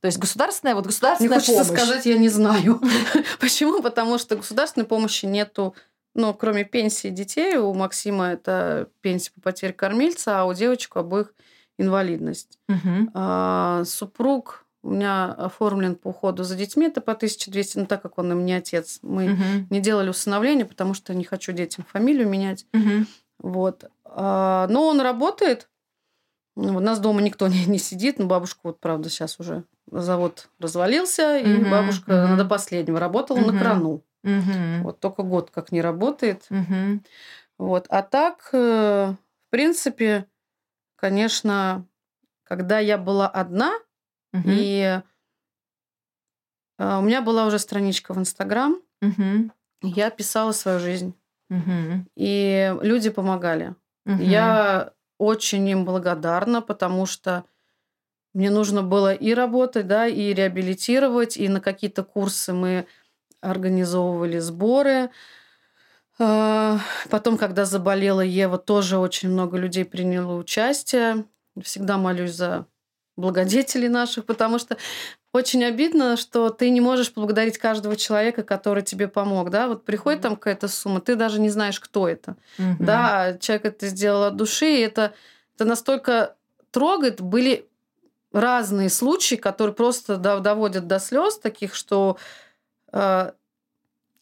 То 0.00 0.06
есть 0.06 0.18
государственная, 0.18 0.74
вот 0.74 0.84
Мне 0.84 0.88
государственная 0.88 1.38
хочется 1.38 1.64
помощь. 1.64 1.80
сказать, 1.82 2.06
я 2.06 2.18
не 2.18 2.28
знаю. 2.28 2.80
Почему? 3.40 3.82
Потому 3.82 4.18
что 4.18 4.36
государственной 4.36 4.86
помощи 4.86 5.26
нету, 5.26 5.74
ну, 6.14 6.32
кроме 6.34 6.64
пенсии 6.64 7.08
детей, 7.08 7.56
у 7.56 7.72
Максима 7.74 8.26
это 8.28 8.88
пенсия 9.00 9.32
по 9.32 9.40
потере 9.40 9.72
кормильца, 9.72 10.40
а 10.40 10.44
у 10.44 10.52
девочек 10.54 10.96
обоих 10.96 11.32
инвалидность. 11.78 12.58
Мгм. 12.68 13.10
А, 13.14 13.82
супруг 13.84 14.64
у 14.82 14.90
меня 14.90 15.32
оформлен 15.32 15.96
по 15.96 16.08
уходу 16.08 16.44
за 16.44 16.54
детьми, 16.54 16.86
это 16.86 17.00
по 17.00 17.14
1200, 17.14 17.78
ну, 17.78 17.86
так 17.86 18.02
как 18.02 18.18
он 18.18 18.30
им 18.32 18.44
не 18.44 18.52
отец. 18.54 19.00
Мы 19.02 19.30
Мгм. 19.30 19.66
не 19.70 19.80
делали 19.80 20.10
усыновление, 20.10 20.64
потому 20.64 20.94
что 20.94 21.12
не 21.14 21.24
хочу 21.24 21.52
детям 21.52 21.84
фамилию 21.90 22.28
менять. 22.28 22.66
Мгм. 22.72 23.06
Вот. 23.40 23.84
А, 24.04 24.66
но 24.68 24.86
он 24.86 25.00
работает. 25.00 25.68
Ну, 26.56 26.76
У 26.76 26.80
нас 26.80 26.98
дома 26.98 27.20
никто 27.20 27.46
не, 27.48 27.64
не 27.66 27.78
сидит. 27.78 28.18
Ну, 28.18 28.26
бабушка, 28.26 28.60
вот, 28.64 28.80
правда, 28.80 29.08
сейчас 29.08 29.38
уже 29.38 29.64
завод 29.90 30.48
развалился, 30.58 31.38
и 31.38 31.58
Мгм, 31.58 31.70
бабушка 31.70 32.26
мгм. 32.26 32.36
до 32.38 32.44
последнего 32.44 32.98
работала 32.98 33.38
Мгм. 33.38 33.52
на 33.52 33.58
крану. 33.58 34.02
Мгм. 34.22 34.82
Вот 34.82 34.98
только 35.00 35.22
год 35.22 35.50
как 35.50 35.70
не 35.70 35.80
работает. 35.80 36.46
Мгм. 36.50 37.04
Вот. 37.58 37.86
А 37.90 38.02
так, 38.02 38.50
э, 38.52 39.14
в 39.14 39.50
принципе, 39.50 40.26
конечно, 40.96 41.86
когда 42.44 42.78
я 42.78 42.98
была 42.98 43.28
одна, 43.28 43.78
Мгм. 44.32 44.44
и 44.46 45.00
э, 46.78 46.98
у 46.98 47.02
меня 47.02 47.22
была 47.22 47.46
уже 47.46 47.58
страничка 47.58 48.12
в 48.14 48.18
Инстаграм, 48.18 48.80
Мгм. 49.02 49.52
Я 49.82 50.10
писала 50.10 50.52
свою 50.52 50.80
жизнь. 50.80 51.14
Мгм. 51.50 52.08
И 52.16 52.74
люди 52.80 53.10
помогали. 53.10 53.74
Мгм. 54.04 54.22
Я 54.22 54.92
очень 55.18 55.68
им 55.68 55.84
благодарна, 55.84 56.62
потому 56.62 57.06
что 57.06 57.44
мне 58.34 58.50
нужно 58.50 58.82
было 58.82 59.14
и 59.14 59.34
работать, 59.34 59.86
да, 59.86 60.06
и 60.06 60.34
реабилитировать, 60.34 61.36
и 61.36 61.48
на 61.48 61.60
какие-то 61.60 62.04
курсы 62.04 62.52
мы 62.52 62.86
организовывали 63.40 64.38
сборы. 64.38 65.10
А, 66.18 66.78
Потом, 67.10 67.36
когда 67.36 67.64
заболела 67.64 68.20
Ева, 68.20 68.58
тоже 68.58 68.98
очень 68.98 69.30
много 69.30 69.58
людей 69.58 69.84
приняло 69.84 70.36
участие. 70.36 71.24
Всегда 71.62 71.98
молюсь 71.98 72.32
за 72.32 72.66
благодетелей 73.16 73.88
наших, 73.88 74.26
потому 74.26 74.58
что 74.58 74.76
очень 75.36 75.64
обидно, 75.64 76.16
что 76.16 76.50
ты 76.50 76.70
не 76.70 76.80
можешь 76.80 77.12
поблагодарить 77.12 77.58
каждого 77.58 77.94
человека, 77.96 78.42
который 78.42 78.82
тебе 78.82 79.06
помог, 79.06 79.50
да, 79.50 79.68
вот 79.68 79.84
приходит 79.84 80.22
там 80.22 80.36
какая-то 80.36 80.66
сумма, 80.66 81.00
ты 81.00 81.14
даже 81.14 81.40
не 81.40 81.50
знаешь, 81.50 81.78
кто 81.78 82.08
это, 82.08 82.36
Мгм. 82.58 82.84
да, 82.84 83.36
человек 83.38 83.66
это 83.66 83.86
сделал 83.88 84.24
от 84.24 84.36
души, 84.36 84.66
и 84.66 84.80
это, 84.80 85.12
это 85.54 85.64
настолько 85.64 86.36
трогает, 86.70 87.20
были 87.20 87.68
разные 88.32 88.88
случаи, 88.88 89.36
которые 89.36 89.74
просто 89.74 90.16
да, 90.16 90.40
доводят 90.40 90.86
до 90.86 90.98
слез 90.98 91.38
таких, 91.38 91.74
что 91.74 92.18
э, 92.92 93.32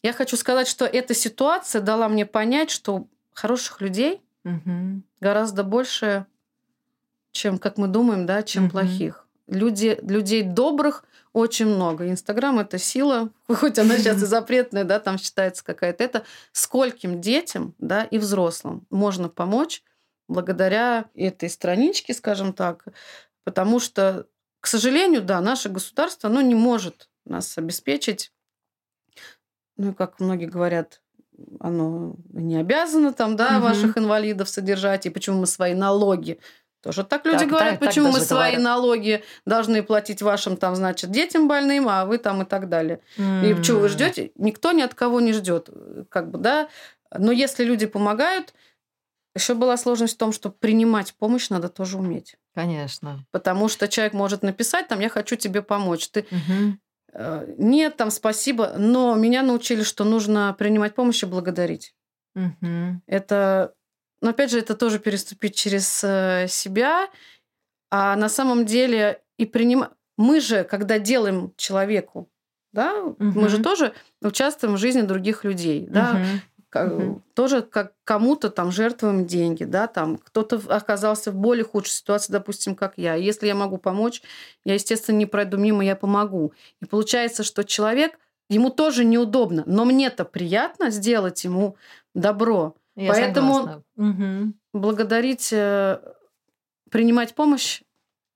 я 0.03 0.13
хочу 0.13 0.37
сказать, 0.37 0.67
что 0.67 0.85
эта 0.85 1.13
ситуация 1.13 1.81
дала 1.81 2.07
мне 2.07 2.25
понять, 2.25 2.69
что 2.69 3.07
хороших 3.33 3.81
людей 3.81 4.21
Мгм. 4.43 5.03
гораздо 5.19 5.63
больше, 5.63 6.25
чем, 7.31 7.57
как 7.57 7.77
мы 7.77 7.87
думаем, 7.87 8.25
да, 8.25 8.43
чем 8.43 8.65
Мгм. 8.65 8.71
плохих. 8.71 9.24
Люди, 9.47 9.97
людей 10.01 10.41
добрых 10.43 11.03
очень 11.33 11.67
много. 11.67 12.09
Инстаграм 12.09 12.59
это 12.59 12.77
сила, 12.77 13.29
хоть 13.47 13.77
она 13.77 13.97
сейчас 13.97 14.21
и 14.21 14.25
запретная, 14.25 14.83
да, 14.83 14.99
там 14.99 15.17
считается 15.17 15.63
какая-то. 15.63 16.03
Это 16.03 16.25
скольким 16.51 17.21
детям, 17.21 17.75
да, 17.77 18.03
и 18.03 18.17
взрослым 18.17 18.85
можно 18.89 19.29
помочь 19.29 19.83
благодаря 20.27 21.05
этой 21.13 21.49
страничке, 21.49 22.13
скажем 22.13 22.53
так, 22.53 22.85
потому 23.43 23.79
что, 23.79 24.27
к 24.59 24.67
сожалению, 24.67 25.21
да, 25.21 25.39
наше 25.41 25.69
государство, 25.69 26.29
оно 26.29 26.41
не 26.41 26.55
может 26.55 27.09
нас 27.25 27.57
обеспечить, 27.57 28.31
ну, 29.77 29.93
как 29.93 30.19
многие 30.19 30.45
говорят, 30.47 31.01
оно 31.59 32.15
не 32.31 32.55
обязано 32.57 33.13
там, 33.13 33.35
да, 33.35 33.53
Мгм. 33.53 33.61
ваших 33.61 33.97
инвалидов 33.97 34.49
содержать, 34.49 35.05
и 35.05 35.09
почему 35.09 35.41
мы 35.41 35.47
свои 35.47 35.73
налоги 35.73 36.39
тоже 36.85 37.03
так 37.03 37.25
люди 37.25 37.39
Так, 37.39 37.47
говорят, 37.49 37.69
так, 37.71 37.79
так 37.79 37.89
почему 37.89 38.07
мы 38.09 38.13
даже 38.13 38.25
свои 38.25 38.51
говорят. 38.51 38.61
налоги 38.61 39.23
должны 39.43 39.81
платить 39.81 40.21
вашим 40.21 40.55
там, 40.55 40.75
значит, 40.75 41.09
детям 41.09 41.47
больным, 41.47 41.89
а 41.89 42.05
вы 42.05 42.19
там 42.19 42.43
и 42.43 42.45
так 42.45 42.69
далее. 42.69 42.99
И 43.17 43.55
что 43.63 43.77
вы 43.77 43.89
ждете? 43.89 44.31
Никто 44.35 44.71
ни 44.71 44.83
от 44.83 44.93
кого 44.93 45.19
не 45.19 45.33
ждет, 45.33 45.67
как 46.09 46.29
бы, 46.29 46.37
да. 46.37 46.69
Но 47.11 47.31
если 47.31 47.63
люди 47.63 47.87
помогают, 47.87 48.53
еще 49.33 49.55
была 49.55 49.77
сложность 49.77 50.13
в 50.13 50.17
том, 50.17 50.31
что 50.31 50.51
принимать 50.51 51.15
помощь 51.15 51.49
надо 51.49 51.69
тоже 51.69 51.97
уметь. 51.97 52.37
Конечно. 52.53 53.25
Потому 53.31 53.67
что 53.67 53.87
человек 53.87 54.13
может 54.13 54.43
написать, 54.43 54.87
там, 54.87 54.99
я 54.99 55.09
хочу 55.09 55.35
тебе 55.37 55.63
помочь. 55.63 56.07
Ты 56.09 56.27
э, 57.13 57.53
нет, 57.57 57.97
там, 57.97 58.11
спасибо. 58.11 58.73
Но 58.77 59.15
меня 59.15 59.41
научили, 59.41 59.81
что 59.81 60.03
нужно 60.03 60.55
принимать 60.57 60.93
помощь 60.93 61.23
и 61.23 61.25
благодарить. 61.25 61.95
Мгм. 62.35 63.01
Это, 63.07 63.73
но 64.25 64.31
опять 64.31 64.49
же, 64.49 64.57
это 64.57 64.73
тоже 64.73 64.97
переступить 64.97 65.55
через 65.55 66.03
э, 66.03 66.47
себя. 66.49 67.09
А 67.91 68.15
на 68.15 68.27
самом 68.27 68.65
деле 68.65 69.21
и 69.37 69.45
принимать... 69.45 69.91
Мы 70.17 70.41
же, 70.41 70.63
когда 70.63 70.97
делаем 70.97 71.53
человеку, 71.57 72.27
да, 72.73 73.03
мы 73.19 73.49
же 73.49 73.61
тоже 73.61 73.93
участвуем 74.23 74.75
в 74.75 74.77
жизни 74.79 75.01
других 75.01 75.43
людей, 75.43 75.85
да. 75.87 76.23
Ка- 76.69 76.85
Мгм. 76.85 77.23
тоже 77.35 77.61
как 77.61 77.93
кому-то 78.03 78.49
там 78.49 78.71
жертвуем 78.71 79.27
деньги, 79.27 79.63
да, 79.63 79.85
там 79.85 80.17
кто-то 80.17 80.59
оказался 80.69 81.31
в 81.31 81.35
более 81.35 81.63
худшей 81.63 81.93
ситуации, 81.93 82.33
допустим, 82.33 82.75
как 82.75 82.93
я. 82.97 83.13
Если 83.13 83.45
я 83.45 83.53
могу 83.53 83.77
помочь, 83.77 84.23
я, 84.65 84.73
естественно, 84.73 85.17
не 85.17 85.27
пройду 85.27 85.57
мимо, 85.57 85.85
я 85.85 85.95
помогу. 85.95 86.51
И 86.81 86.85
получается, 86.85 87.43
что 87.43 87.63
человек, 87.63 88.17
ему 88.49 88.71
тоже 88.71 89.05
неудобно, 89.05 89.63
но 89.67 89.85
мне-то 89.85 90.25
приятно 90.25 90.89
сделать 90.89 91.43
ему 91.43 91.77
добро. 92.15 92.75
Я 92.95 93.11
Поэтому-. 93.11 93.83
Мгм. 93.95 94.55
Благодарить, 94.73 95.51
э, 95.51 95.99
принимать 96.89 97.35
помощь, 97.35 97.81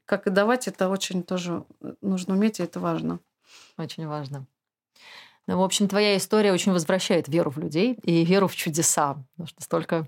как 0.06 0.28
и 0.28 0.32
давать, 0.32 0.68
это 0.68 0.90
очень 0.90 1.24
тоже 1.24 1.64
нужно 2.02 2.34
уметь, 2.34 2.60
и 2.60 2.64
это 2.64 2.80
важно. 2.80 3.20
Очень 3.78 4.08
важно. 4.08 4.46
Ну, 5.48 5.58
в 5.58 5.64
общем, 5.64 5.88
твоя 5.88 6.18
история 6.18 6.54
очень 6.54 6.72
возвращает 6.74 7.28
веру 7.28 7.50
в 7.50 7.58
людей 7.58 7.98
и 8.04 8.24
веру 8.26 8.48
в 8.48 8.56
чудеса. 8.56 9.24
Потому 9.32 9.48
что 9.48 9.64
столько... 9.64 10.08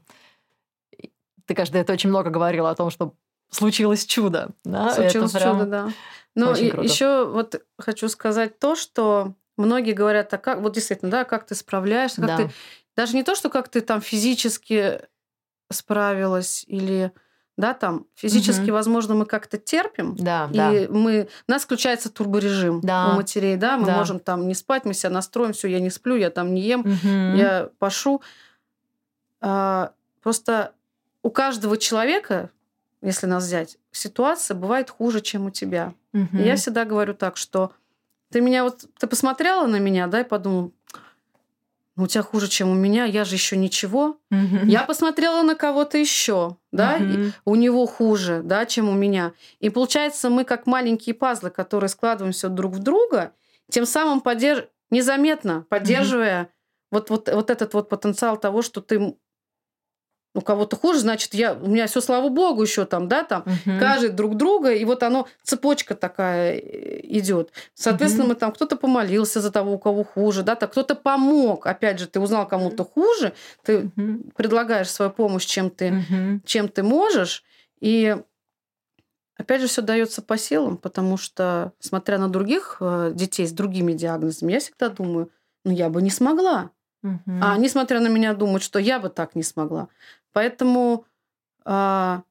Ты, 1.45 1.55
каждый 1.55 1.81
это 1.81 1.93
очень 1.93 2.09
много 2.09 2.29
говорила 2.29 2.69
о 2.69 2.75
том, 2.75 2.89
что 2.91 3.15
случилось 3.49 4.05
чудо. 4.05 4.51
Да? 4.63 4.93
Случилось 4.93 5.31
прям 5.31 5.59
чудо, 5.59 5.65
да. 5.65 5.89
Но 6.35 6.51
еще 6.51 7.25
вот 7.25 7.61
хочу 7.77 8.07
сказать 8.07 8.59
то, 8.59 8.75
что 8.75 9.33
многие 9.57 9.93
говорят, 9.93 10.33
а 10.33 10.37
как, 10.37 10.61
вот 10.61 10.73
действительно, 10.73 11.11
да, 11.11 11.25
как 11.25 11.45
ты 11.45 11.55
справляешься, 11.55 12.21
как 12.21 12.27
Да. 12.27 12.37
ты, 12.37 12.51
даже 13.01 13.15
не 13.15 13.23
то, 13.23 13.33
что 13.33 13.49
как 13.49 13.67
ты 13.67 13.81
там 13.81 13.99
физически 13.99 15.01
справилась 15.71 16.63
или, 16.67 17.11
да, 17.57 17.73
там 17.73 18.05
физически, 18.13 18.65
Мгм. 18.65 18.73
возможно, 18.73 19.15
мы 19.15 19.25
как-то 19.25 19.57
терпим, 19.57 20.15
Да, 20.17 20.47
и 20.51 20.85
да. 20.85 20.93
мы, 20.93 21.27
у 21.47 21.51
нас 21.51 21.63
включается 21.63 22.11
турборежим 22.11 22.79
Да. 22.81 23.07
у 23.07 23.15
матерей, 23.15 23.55
да, 23.55 23.77
мы 23.77 23.87
Да. 23.87 23.95
можем 23.97 24.19
там 24.19 24.47
не 24.47 24.53
спать, 24.53 24.85
мы 24.85 24.93
себя 24.93 25.09
настроим, 25.09 25.53
все, 25.53 25.67
я 25.67 25.79
не 25.79 25.89
сплю, 25.89 26.15
я 26.15 26.29
там 26.29 26.53
не 26.53 26.61
ем, 26.61 26.81
Мгм. 26.81 27.35
я 27.35 27.69
пашу. 27.79 28.21
А, 29.39 29.93
просто 30.21 30.73
у 31.23 31.31
каждого 31.31 31.77
человека, 31.77 32.51
если 33.01 33.25
нас 33.25 33.45
взять, 33.45 33.79
ситуация 33.91 34.53
бывает 34.53 34.91
хуже, 34.91 35.21
чем 35.21 35.47
у 35.47 35.49
тебя. 35.49 35.95
И 36.13 36.17
Мгм. 36.17 36.43
я 36.43 36.55
всегда 36.55 36.85
говорю 36.85 37.15
так, 37.15 37.35
что 37.35 37.71
ты 38.31 38.41
меня 38.41 38.63
вот, 38.63 38.85
ты 38.99 39.07
посмотрела 39.07 39.65
на 39.65 39.79
меня, 39.79 40.05
да, 40.05 40.21
и 40.21 40.23
подумал, 40.23 40.71
у 41.97 42.07
тебя 42.07 42.23
хуже, 42.23 42.47
чем 42.47 42.69
у 42.69 42.73
меня, 42.73 43.05
я 43.05 43.25
же 43.25 43.35
еще 43.35 43.57
ничего. 43.57 44.17
Я 44.29 44.83
посмотрела 44.83 45.41
на 45.43 45.55
кого-то 45.55 45.97
еще, 45.97 46.57
да, 46.71 46.99
у 47.45 47.55
него 47.55 47.85
хуже, 47.85 48.41
да, 48.43 48.65
чем 48.65 48.89
у 48.89 48.93
меня. 48.93 49.33
И 49.59 49.69
получается, 49.69 50.29
мы 50.29 50.43
как 50.43 50.65
маленькие 50.65 51.13
пазлы, 51.13 51.49
которые 51.49 51.89
складываемся 51.89 52.49
друг 52.49 52.73
в 52.73 52.79
друга, 52.79 53.33
тем 53.69 53.85
самым 53.85 54.21
подерж... 54.21 54.67
незаметно 54.89 55.65
поддерживая 55.69 56.49
вот, 56.91 57.09
вот, 57.09 57.29
вот 57.29 57.49
этот 57.49 57.73
вот 57.73 57.87
потенциал 57.87 58.37
того, 58.37 58.61
что 58.61 58.81
ты 58.81 59.15
у 60.33 60.41
кого-то 60.41 60.75
хуже, 60.77 60.99
значит, 60.99 61.33
я, 61.33 61.53
у 61.53 61.67
меня 61.67 61.87
все, 61.87 61.99
слава 61.99 62.29
богу, 62.29 62.61
еще 62.61 62.85
там, 62.85 63.07
да, 63.07 63.23
там, 63.23 63.43
Мгм. 63.45 63.79
каждый 63.79 64.09
друг 64.11 64.37
друга, 64.37 64.71
и 64.71 64.85
вот 64.85 65.03
оно, 65.03 65.27
цепочка 65.43 65.93
такая 65.93 66.57
идет. 66.57 67.51
Соответственно, 67.73 68.25
Мгм. 68.25 68.33
мы 68.33 68.39
там, 68.39 68.51
кто-то 68.53 68.77
помолился 68.77 69.41
за 69.41 69.51
того, 69.51 69.73
у 69.73 69.79
кого 69.79 70.03
хуже, 70.03 70.43
да, 70.43 70.55
так 70.55 70.71
кто-то 70.71 70.95
помог. 70.95 71.67
Опять 71.67 71.99
же, 71.99 72.07
ты 72.07 72.19
узнал 72.19 72.47
кому-то 72.47 72.85
хуже, 72.85 73.33
ты 73.63 73.91
Мгм. 73.95 74.31
предлагаешь 74.35 74.89
свою 74.89 75.11
помощь, 75.11 75.45
чем 75.45 75.69
ты, 75.69 75.91
Мгм. 75.91 76.41
чем 76.45 76.69
ты 76.69 76.83
можешь, 76.83 77.43
и 77.81 78.15
опять 79.35 79.61
же, 79.61 79.67
все 79.67 79.81
дается 79.81 80.21
по 80.21 80.37
силам, 80.37 80.77
потому 80.77 81.17
что, 81.17 81.73
смотря 81.79 82.17
на 82.17 82.29
других 82.29 82.77
э, 82.79 83.11
детей 83.13 83.47
с 83.47 83.51
другими 83.51 83.93
диагнозами, 83.93 84.53
я 84.53 84.59
всегда 84.59 84.89
думаю, 84.89 85.29
ну, 85.65 85.71
я 85.71 85.89
бы 85.89 86.01
не 86.01 86.09
смогла. 86.09 86.71
Мгм. 87.03 87.41
А 87.43 87.53
они, 87.53 87.67
смотря 87.67 87.99
на 87.99 88.07
меня, 88.07 88.33
думают, 88.33 88.61
что 88.63 88.77
я 88.79 88.99
бы 88.99 89.09
так 89.09 89.35
не 89.35 89.43
смогла. 89.43 89.87
Поэтому, 90.33 91.05
а, 91.65 92.23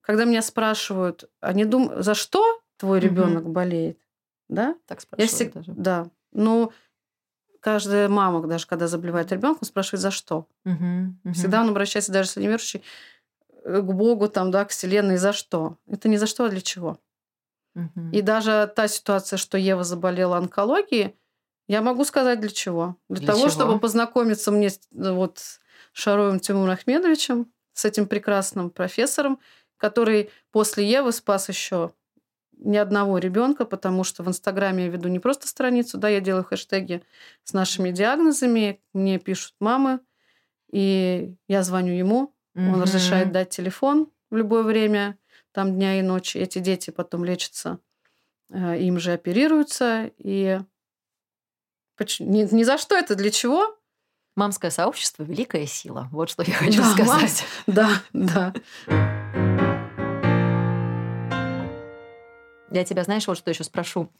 когда 0.00 0.24
меня 0.24 0.42
спрашивают, 0.42 1.30
они 1.40 1.64
думают, 1.64 2.04
за 2.04 2.14
что 2.14 2.60
твой 2.76 3.00
ребенок 3.00 3.48
болеет, 3.48 3.98
да? 4.48 4.76
Так 4.86 5.00
спрашивают 5.00 5.30
всегда, 5.30 5.60
даже. 5.60 5.72
да. 5.74 6.10
Ну, 6.32 6.72
каждая 7.60 8.08
мама, 8.08 8.46
даже 8.46 8.66
когда 8.66 8.86
заболевает 8.86 9.32
ребенком, 9.32 9.66
спрашивает, 9.66 10.00
за 10.02 10.10
что. 10.10 10.46
Мгм. 10.64 11.20
Мгм. 11.24 11.34
Всегда 11.34 11.62
он 11.62 11.70
обращается 11.70 12.12
даже 12.12 12.28
если 12.28 12.42
неверующий 12.42 12.82
э, 13.64 13.80
к 13.80 13.92
Богу, 13.92 14.28
там, 14.28 14.50
да, 14.50 14.64
к 14.64 14.70
Вселенной, 14.70 15.16
за 15.16 15.32
что. 15.32 15.78
Это 15.88 16.08
не 16.08 16.18
за 16.18 16.26
что, 16.26 16.44
а 16.44 16.48
для 16.48 16.60
чего. 16.60 17.00
Мгм. 17.74 18.10
И 18.12 18.22
даже 18.22 18.72
та 18.74 18.88
ситуация, 18.88 19.36
что 19.36 19.58
Ева 19.58 19.84
заболела 19.84 20.36
онкологией, 20.38 21.16
я 21.68 21.82
могу 21.82 22.04
сказать 22.04 22.40
для 22.40 22.50
чего. 22.50 22.96
Для, 23.08 23.18
Для 23.18 23.26
того, 23.26 23.48
чего? 23.48 23.50
чтобы 23.50 23.80
познакомиться 23.80 24.52
мне 24.52 24.70
с, 24.70 24.80
вот, 24.92 25.40
с 25.96 25.98
Шароем 25.98 26.40
Тимуром 26.40 26.72
Ахмедовичем, 26.72 27.50
с 27.72 27.86
этим 27.86 28.06
прекрасным 28.06 28.68
профессором, 28.70 29.40
который 29.78 30.30
после 30.52 30.86
Евы 30.88 31.10
спас 31.10 31.48
еще 31.48 31.94
ни 32.58 32.76
одного 32.76 33.16
ребенка, 33.18 33.64
потому 33.64 34.04
что 34.04 34.22
в 34.22 34.28
Инстаграме 34.28 34.84
я 34.84 34.90
веду 34.90 35.08
не 35.08 35.18
просто 35.20 35.48
страницу, 35.48 35.96
да, 35.96 36.10
я 36.10 36.20
делаю 36.20 36.44
хэштеги 36.44 37.02
с 37.44 37.54
нашими 37.54 37.90
диагнозами, 37.92 38.82
мне 38.92 39.18
пишут 39.18 39.54
мамы, 39.58 40.00
и 40.70 41.34
я 41.48 41.62
звоню 41.62 41.94
ему, 41.94 42.34
он 42.54 42.74
Мгм. 42.74 42.82
разрешает 42.82 43.32
дать 43.32 43.48
телефон 43.50 44.10
в 44.30 44.36
любое 44.36 44.64
время, 44.64 45.18
там 45.52 45.74
дня 45.76 45.98
и 45.98 46.02
ночи. 46.02 46.36
Эти 46.36 46.58
дети 46.58 46.90
потом 46.90 47.24
лечатся, 47.24 47.78
э, 48.50 48.78
им 48.80 48.98
же 48.98 49.12
оперируются. 49.14 50.10
И 50.18 50.60
ни, 52.20 52.54
ни 52.54 52.62
за 52.64 52.78
что 52.78 52.96
это 52.96 53.14
для 53.14 53.30
чего? 53.30 53.75
Мамское 54.36 54.70
сообщество– 54.70 55.22
великая 55.24 55.66
сила. 55.66 56.08
Вот 56.12 56.28
что 56.28 56.42
я 56.42 56.52
хочу 56.52 56.82
Да, 56.82 56.90
сказать. 56.92 57.44
Да, 57.66 57.88
да. 58.12 58.52
Я 62.70 62.84
тебя, 62.84 63.02
знаешь, 63.04 63.26
вот 63.26 63.38
что 63.38 63.48
еще 63.50 63.64
спрошу. 63.64 64.10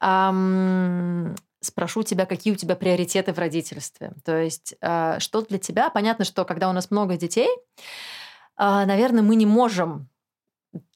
Ам, 0.00 1.34
спрошу 1.60 2.02
тебя, 2.02 2.26
какие 2.26 2.52
у 2.52 2.56
тебя 2.56 2.76
приоритеты 2.76 3.32
в 3.32 3.38
родительстве. 3.38 4.12
То 4.22 4.36
есть, 4.36 4.74
а, 4.82 5.18
что 5.18 5.40
для 5.40 5.58
тебя? 5.58 5.88
Понятно, 5.88 6.26
что 6.26 6.44
когда 6.44 6.68
у 6.68 6.72
нас 6.72 6.90
много 6.90 7.16
детей, 7.16 7.48
а, 8.56 8.84
наверное, 8.84 9.22
мы 9.22 9.34
не 9.34 9.46
можем 9.46 10.10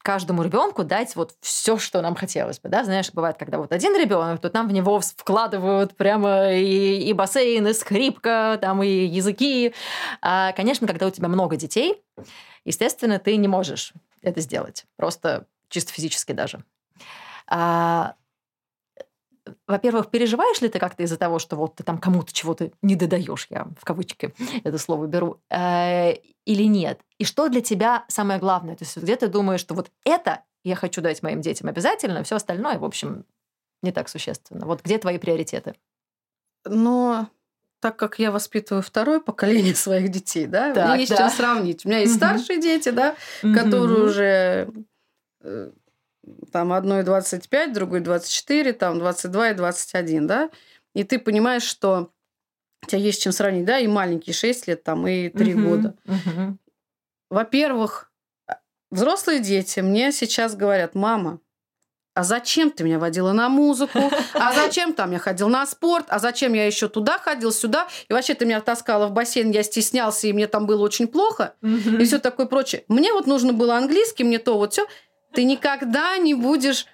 каждому 0.01 0.43
ребенку 0.43 0.83
дать 0.83 1.15
вот 1.15 1.35
все, 1.41 1.77
что 1.77 2.01
нам 2.01 2.15
хотелось 2.15 2.59
бы, 2.59 2.69
да, 2.69 2.83
знаешь, 2.83 3.11
бывает, 3.13 3.37
когда 3.37 3.57
вот 3.57 3.71
один 3.71 3.95
ребенок, 3.95 4.41
то 4.41 4.49
там 4.49 4.67
в 4.67 4.71
него 4.71 4.99
вкладывают 4.99 5.95
прямо 5.95 6.53
и, 6.53 7.03
и 7.03 7.13
бассейн, 7.13 7.67
и 7.67 7.73
скрипка, 7.73 8.57
там 8.61 8.81
и 8.83 8.87
языки. 8.87 9.73
А, 10.21 10.51
конечно, 10.53 10.87
когда 10.87 11.07
у 11.07 11.11
тебя 11.11 11.27
много 11.27 11.55
детей, 11.55 12.03
естественно, 12.65 13.19
ты 13.19 13.35
не 13.37 13.47
можешь 13.47 13.93
это 14.21 14.41
сделать, 14.41 14.85
просто 14.95 15.45
чисто 15.69 15.93
физически 15.93 16.31
даже. 16.31 16.63
А, 17.47 18.15
во-первых, 19.67 20.09
переживаешь 20.09 20.61
ли 20.61 20.69
ты 20.69 20.79
как-то 20.79 21.03
из-за 21.03 21.17
того, 21.17 21.39
что 21.39 21.55
вот 21.55 21.75
ты 21.75 21.83
там 21.83 21.97
кому-то 21.97 22.33
чего-то 22.33 22.71
не 22.81 22.95
додаешь, 22.95 23.47
я 23.49 23.67
в 23.79 23.85
кавычки 23.85 24.33
это 24.63 24.77
слово 24.77 25.07
беру, 25.07 25.41
э, 25.49 26.13
или 26.45 26.63
нет? 26.63 27.01
И 27.17 27.25
что 27.25 27.49
для 27.49 27.61
тебя 27.61 28.05
самое 28.07 28.39
главное? 28.39 28.75
То 28.75 28.83
есть 28.83 28.97
где 28.97 29.15
ты 29.15 29.27
думаешь, 29.27 29.59
что 29.59 29.73
вот 29.73 29.91
это 30.05 30.43
я 30.63 30.75
хочу 30.75 31.01
дать 31.01 31.23
моим 31.23 31.41
детям 31.41 31.69
обязательно, 31.69 32.23
все 32.23 32.35
остальное, 32.35 32.79
в 32.79 32.85
общем, 32.85 33.25
не 33.81 33.91
так 33.91 34.09
существенно. 34.09 34.65
Вот 34.65 34.83
где 34.83 34.97
твои 34.97 35.17
приоритеты? 35.17 35.75
Но 36.65 37.29
так 37.79 37.95
как 37.95 38.19
я 38.19 38.31
воспитываю 38.31 38.83
второе 38.83 39.19
поколение 39.19 39.75
своих 39.75 40.09
детей, 40.09 40.47
да, 40.47 40.73
Так, 40.73 40.89
мне 40.89 41.01
есть 41.01 41.11
да. 41.11 41.17
чем 41.17 41.29
сравнить. 41.29 41.85
У 41.85 41.89
меня 41.89 41.99
есть 41.99 42.15
старшие 42.15 42.59
дети, 42.61 42.89
да, 42.89 43.15
которые 43.41 44.03
уже 44.03 44.69
э, 45.41 45.71
там 46.51 46.73
одной 46.73 47.03
25, 47.03 47.73
другой 47.73 47.99
24, 48.01 48.73
там 48.73 48.99
22 48.99 49.49
и 49.51 49.53
21, 49.53 50.27
да, 50.27 50.49
и 50.93 51.03
ты 51.03 51.19
понимаешь, 51.19 51.63
что 51.63 52.11
у 52.83 52.87
тебя 52.87 52.99
есть 52.99 53.21
чем 53.21 53.31
сравнить, 53.31 53.65
да, 53.65 53.79
и 53.79 53.87
маленькие 53.87 54.33
6 54.33 54.67
лет, 54.67 54.83
там, 54.83 55.07
и 55.07 55.29
3 55.29 55.55
Мгм. 55.55 55.63
года. 55.63 55.95
Мгм. 56.05 56.59
Во-первых, 57.29 58.11
взрослые 58.89 59.39
дети 59.39 59.81
мне 59.81 60.11
сейчас 60.11 60.55
говорят, 60.55 60.95
мама, 60.95 61.39
а 62.15 62.23
зачем 62.23 62.71
ты 62.71 62.83
меня 62.83 62.99
водила 62.99 63.31
на 63.31 63.47
музыку? 63.49 64.11
А 64.33 64.51
зачем 64.53 64.93
там 64.93 65.11
я 65.11 65.19
ходил 65.19 65.47
на 65.47 65.65
спорт? 65.65 66.07
А 66.09 66.19
зачем 66.19 66.53
я 66.53 66.65
еще 66.65 66.89
туда 66.89 67.17
ходил, 67.17 67.51
сюда? 67.51 67.87
И 68.09 68.13
вообще 68.13 68.33
ты 68.33 68.45
меня 68.45 68.59
таскала 68.61 69.07
в 69.07 69.11
бассейн, 69.11 69.51
я 69.51 69.63
стеснялся, 69.63 70.27
и 70.27 70.33
мне 70.33 70.47
там 70.47 70.65
было 70.65 70.83
очень 70.83 71.07
плохо. 71.07 71.53
И 71.61 72.03
все 72.03 72.19
такое 72.19 72.45
прочее. 72.45 72.83
Мне 72.87 73.13
вот 73.13 73.25
нужно 73.27 73.53
было 73.53 73.77
английский, 73.77 74.23
мне 74.23 74.39
то 74.39 74.57
вот 74.57 74.73
все. 74.73 74.87
Ты 75.33 75.43
никогда 75.43 76.17
не 76.17 76.33
будешь... 76.33 76.85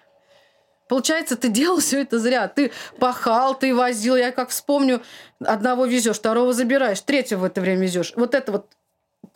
Получается, 0.87 1.35
ты 1.35 1.49
делал 1.49 1.79
все 1.79 2.01
это 2.01 2.19
зря. 2.19 2.47
Ты 2.47 2.71
пахал, 2.99 3.57
ты 3.57 3.73
возил. 3.73 4.15
Я 4.15 4.31
как 4.31 4.49
вспомню, 4.49 5.01
одного 5.39 5.85
везешь, 5.85 6.17
второго 6.17 6.53
забираешь, 6.53 7.01
третьего 7.01 7.39
в 7.39 7.43
это 7.45 7.59
время 7.59 7.81
везешь. 7.81 8.13
Вот 8.15 8.35
это 8.35 8.51
вот 8.51 8.71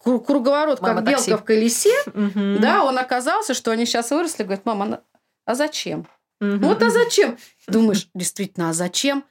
кру- 0.06 0.24
круговорот, 0.24 0.80
Мама 0.82 0.98
как 0.98 1.06
белка 1.06 1.24
такси. 1.24 1.34
в 1.34 1.44
колесе. 1.44 1.94
Мгм. 2.14 2.60
Да, 2.62 2.84
он 2.84 3.00
оказался, 3.00 3.56
что 3.56 3.72
они 3.72 3.88
сейчас 3.88 4.12
выросли, 4.12 4.44
говорят, 4.44 4.66
мама, 4.66 5.02
а 5.46 5.56
зачем? 5.56 6.08
Мгм. 6.40 6.60
Вот 6.60 6.84
а 6.84 6.92
зачем? 6.92 7.38
Думаешь, 7.68 8.08
действительно, 8.14 8.70
а 8.70 8.74
зачем? 8.74 9.26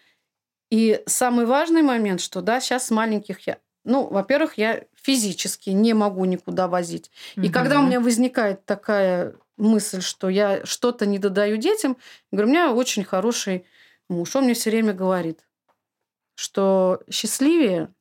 И 0.71 1.01
самый 1.07 1.47
важный 1.47 1.83
момент, 1.83 2.21
что 2.21 2.41
да, 2.41 2.61
сейчас 2.61 2.87
с 2.87 2.91
маленьких 2.91 3.47
я... 3.47 3.59
Ну, 3.85 4.07
во-первых, 4.09 4.59
я 4.59 4.83
физически 5.01 5.71
не 5.71 5.95
могу 5.95 6.25
никуда 6.25 6.67
возить. 6.67 7.11
И 7.37 7.49
когда 7.49 7.79
у 7.79 7.85
меня 7.85 8.01
возникает 8.01 8.67
такая 8.67 9.35
мысль, 9.59 10.01
что 10.01 10.29
я 10.29 10.65
что-то 10.65 11.07
не 11.07 11.19
додаю 11.19 11.57
детям, 11.57 11.97
говорю, 12.31 12.49
у 12.49 12.51
меня 12.51 12.73
очень 12.73 13.05
хороший 13.05 13.67
муж. 14.09 14.35
Он 14.37 14.45
мне 14.45 14.55
все 14.55 14.71
время 14.71 14.93
говорит, 14.95 15.47
что 16.35 17.03
счастливее 17.11 17.93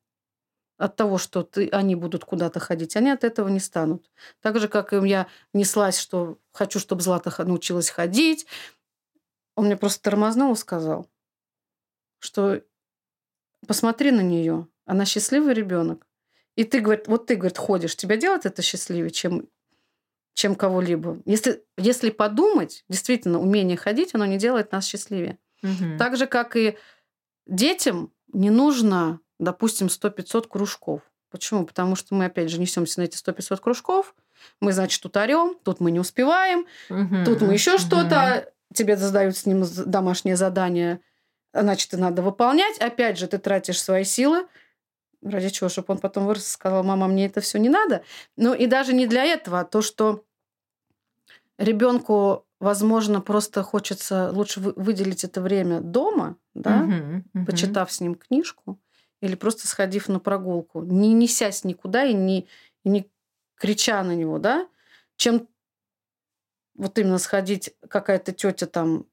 от 0.77 0.95
того, 0.95 1.17
что 1.17 1.43
ты, 1.43 1.69
они 1.69 1.95
будут 1.95 2.23
куда-то 2.23 2.59
ходить, 2.59 2.95
они 2.95 3.09
от 3.09 3.23
этого 3.23 3.49
не 3.49 3.59
станут. 3.59 4.09
Так 4.41 4.59
же, 4.59 4.67
как 4.67 4.93
и 4.93 5.07
я 5.07 5.27
неслась, 5.53 5.99
что 5.99 6.37
хочу, 6.51 6.79
чтобы 6.79 7.01
Злата 7.01 7.33
научилась 7.43 7.89
ходить. 7.89 8.45
Он 9.55 9.65
мне 9.65 9.75
просто 9.75 10.03
тормознул 10.03 10.53
и 10.53 10.57
сказал, 10.57 11.09
что 12.19 12.61
посмотри 13.67 14.11
на 14.11 14.21
нее, 14.21 14.67
она 14.85 15.05
счастливый 15.05 15.55
ребенок. 15.55 16.05
И 16.55 16.63
ты, 16.63 16.79
говорит, 16.79 17.07
вот 17.07 17.25
ты, 17.25 17.35
говорит, 17.35 17.57
ходишь, 17.57 17.95
тебя 17.95 18.17
делает 18.17 18.45
это 18.45 18.61
счастливее, 18.61 19.11
чем, 19.11 19.47
чем 20.37 20.53
кого-либо. 20.53 21.17
Если, 21.25 21.63
если 21.77 22.11
подумать, 22.11 22.85
действительно, 22.89 23.39
умение 23.39 23.75
ходить, 23.75 24.13
оно 24.13 24.23
не 24.25 24.37
делает 24.37 24.71
нас 24.71 24.85
счастливее. 24.85 25.39
Мгм. 25.63 25.97
Так 25.97 26.15
же, 26.15 26.27
как 26.27 26.55
и 26.55 26.77
детям 27.47 28.13
не 28.31 28.51
нужно, 28.51 29.19
допустим, 29.39 29.89
100-500 29.89 30.47
кружков. 30.47 31.01
Почему? 31.31 31.65
Потому 31.65 31.95
что 31.95 32.13
мы, 32.13 32.25
опять 32.25 32.51
же, 32.51 32.59
несемся 32.59 32.99
на 32.99 33.05
эти 33.05 33.17
100-500 33.17 33.61
кружков, 33.61 34.13
мы, 34.61 34.73
значит, 34.73 35.01
тут 35.01 35.17
орем, 35.17 35.55
тут 35.63 35.79
мы 35.79 35.89
не 35.89 35.99
успеваем, 35.99 36.67
Мгм. 36.87 37.25
тут 37.25 37.41
мы 37.41 37.53
еще 37.53 37.71
Мгм. 37.71 37.79
что-то, 37.79 38.53
тебе 38.75 38.95
задают 38.95 39.35
с 39.35 39.47
ним 39.47 39.65
домашнее 39.87 40.35
задание, 40.35 40.99
значит, 41.51 41.95
и 41.95 41.97
надо 41.97 42.21
выполнять. 42.21 42.77
Опять 42.77 43.17
же, 43.17 43.25
ты 43.25 43.39
тратишь 43.39 43.81
свои 43.81 44.03
силы, 44.03 44.45
ради 45.23 45.49
чего, 45.49 45.67
чтобы 45.67 45.95
он 45.95 45.97
потом 45.97 46.27
вырос 46.27 46.45
и 46.45 46.51
сказал, 46.51 46.83
мама, 46.83 47.07
мне 47.07 47.25
это 47.25 47.41
все 47.41 47.57
не 47.57 47.69
надо. 47.69 48.03
Ну 48.35 48.53
и 48.53 48.67
даже 48.67 48.93
не 48.93 49.07
для 49.07 49.25
этого, 49.25 49.61
а 49.61 49.65
то, 49.65 49.81
что 49.81 50.26
ребенку, 51.57 52.45
возможно, 52.59 53.21
просто 53.21 53.63
хочется 53.63 54.31
лучше 54.31 54.59
вы- 54.59 54.73
выделить 54.75 55.23
это 55.23 55.41
время 55.41 55.81
дома, 55.81 56.37
да, 56.53 56.81
Мгм. 56.83 57.25
Мгм. 57.33 57.45
почитав 57.45 57.91
с 57.91 57.99
ним 58.01 58.15
книжку 58.15 58.79
или 59.21 59.35
просто 59.35 59.67
сходив 59.67 60.07
на 60.09 60.19
прогулку, 60.19 60.83
не 60.83 61.13
несясь 61.13 61.63
никуда 61.63 62.03
и 62.05 62.13
не, 62.13 62.47
и 62.83 62.89
не 62.89 63.09
крича 63.55 64.03
на 64.03 64.15
него, 64.15 64.37
да, 64.39 64.67
чем 65.15 65.47
вот 66.75 66.97
именно 66.99 67.17
сходить, 67.17 67.75
какая-то 67.89 68.31
тетя 68.33 68.67
там 68.67 69.07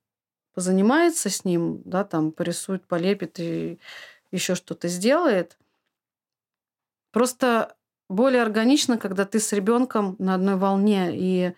позанимается 0.55 1.31
с 1.31 1.45
ним, 1.45 1.83
да, 1.85 2.05
там 2.05 2.31
порисует, 2.33 2.87
полепит 2.87 3.41
и 3.41 3.79
еще 4.31 4.55
что-то 4.55 4.89
сделает. 4.89 5.57
Просто 7.13 7.77
более 8.09 8.43
органично, 8.43 8.99
когда 8.99 9.25
ты 9.25 9.41
с 9.41 9.53
ребенком 9.53 10.17
на 10.19 10.35
одной 10.35 10.57
волне 10.57 11.11
и 11.15 11.55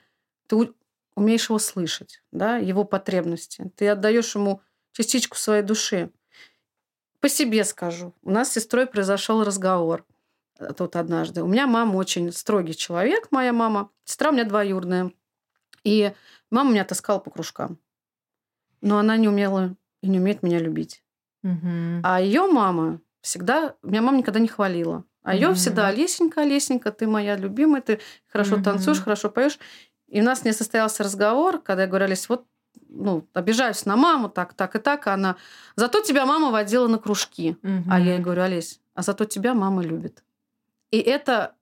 ты 0.49 0.72
умеешь 1.14 1.49
его 1.49 1.59
слышать, 1.59 2.22
да, 2.32 2.57
его 2.59 2.84
потребности. 2.84 3.70
Ты 3.76 3.88
отдаешь 3.88 4.34
ему 4.34 4.61
частичку 4.92 5.36
своей 5.36 5.62
души. 5.62 6.11
По 7.20 7.28
себе 7.28 7.64
скажу. 7.64 8.14
У 8.22 8.30
нас 8.30 8.50
с 8.50 8.53
сестрой 8.53 8.87
произошел 8.87 9.42
разговор 9.42 10.04
э, 10.58 10.72
тут 10.75 10.96
однажды. 10.96 11.42
У 11.42 11.46
меня 11.46 11.66
мама 11.66 11.96
очень 11.96 12.30
строгий 12.33 12.75
человек, 12.75 13.29
моя 13.30 13.53
мама. 13.53 13.91
Сестра 14.04 14.30
у 14.30 14.33
меня 14.33 14.45
двоюродная. 14.45 15.12
И 15.83 16.12
мама 16.50 16.71
меня 16.71 16.84
таскала 16.84 17.18
по 17.18 17.30
кружкам. 17.30 17.79
Но 18.80 18.99
она 18.99 19.16
не 19.16 19.29
умела 19.29 19.75
и 20.03 20.08
не 20.08 20.18
умеет 20.18 20.42
меня 20.42 20.58
любить. 20.58 21.03
Мгм. 21.42 22.03
А 22.04 22.21
ее 22.21 22.46
мама 22.46 23.00
всегда... 23.22 23.75
Меня 23.83 24.03
мама 24.03 24.18
никогда 24.18 24.38
не 24.41 24.49
хвалила. 24.49 25.04
А 25.22 25.34
ее 25.34 25.49
Мгм. 25.49 25.57
всегда 25.57 25.88
Олесенька, 25.88 26.42
Олесенька, 26.42 26.92
ты 26.92 27.08
моя 27.08 27.37
любимая, 27.37 27.83
ты 27.83 27.99
хорошо 28.29 28.57
Мгм. 28.57 28.64
танцуешь, 28.64 29.00
хорошо 29.00 29.29
поешь. 29.29 29.58
И 30.08 30.20
у 30.20 30.24
нас 30.24 30.45
не 30.45 30.53
состоялся 30.53 31.03
разговор, 31.03 31.61
когда 31.61 31.83
я 31.83 31.88
говорю, 31.88 32.04
Олесь, 32.07 32.28
вот 32.28 32.46
ну, 32.88 33.26
обижаюсь 33.33 33.84
на 33.87 33.96
маму, 33.96 34.28
так, 34.28 34.54
так 34.54 34.76
и 34.76 34.78
так, 34.78 35.07
а 35.07 35.14
она... 35.14 35.37
Зато 35.76 36.00
тебя 36.00 36.26
мама 36.26 36.50
водила 36.50 36.88
на 36.88 36.99
кружки. 36.99 37.57
А 37.91 38.00
я 38.00 38.14
ей 38.14 38.20
говорю, 38.20 38.42
Олесь, 38.42 38.80
а 38.95 39.03
зато 39.03 39.24
тебя 39.24 39.54
мама 39.54 39.83
любит. 39.83 40.24
И 40.91 40.99
это 40.99 41.54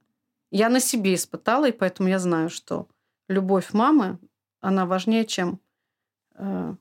я 0.50 0.68
на 0.68 0.80
себе 0.80 1.14
испытала, 1.14 1.68
и 1.68 1.72
поэтому 1.72 2.08
я 2.08 2.18
знаю, 2.18 2.50
что 2.50 2.88
любовь 3.28 3.72
мамы, 3.72 4.18
она 4.60 4.86
важнее, 4.86 5.24
чем 5.24 5.60
э, 6.36 6.74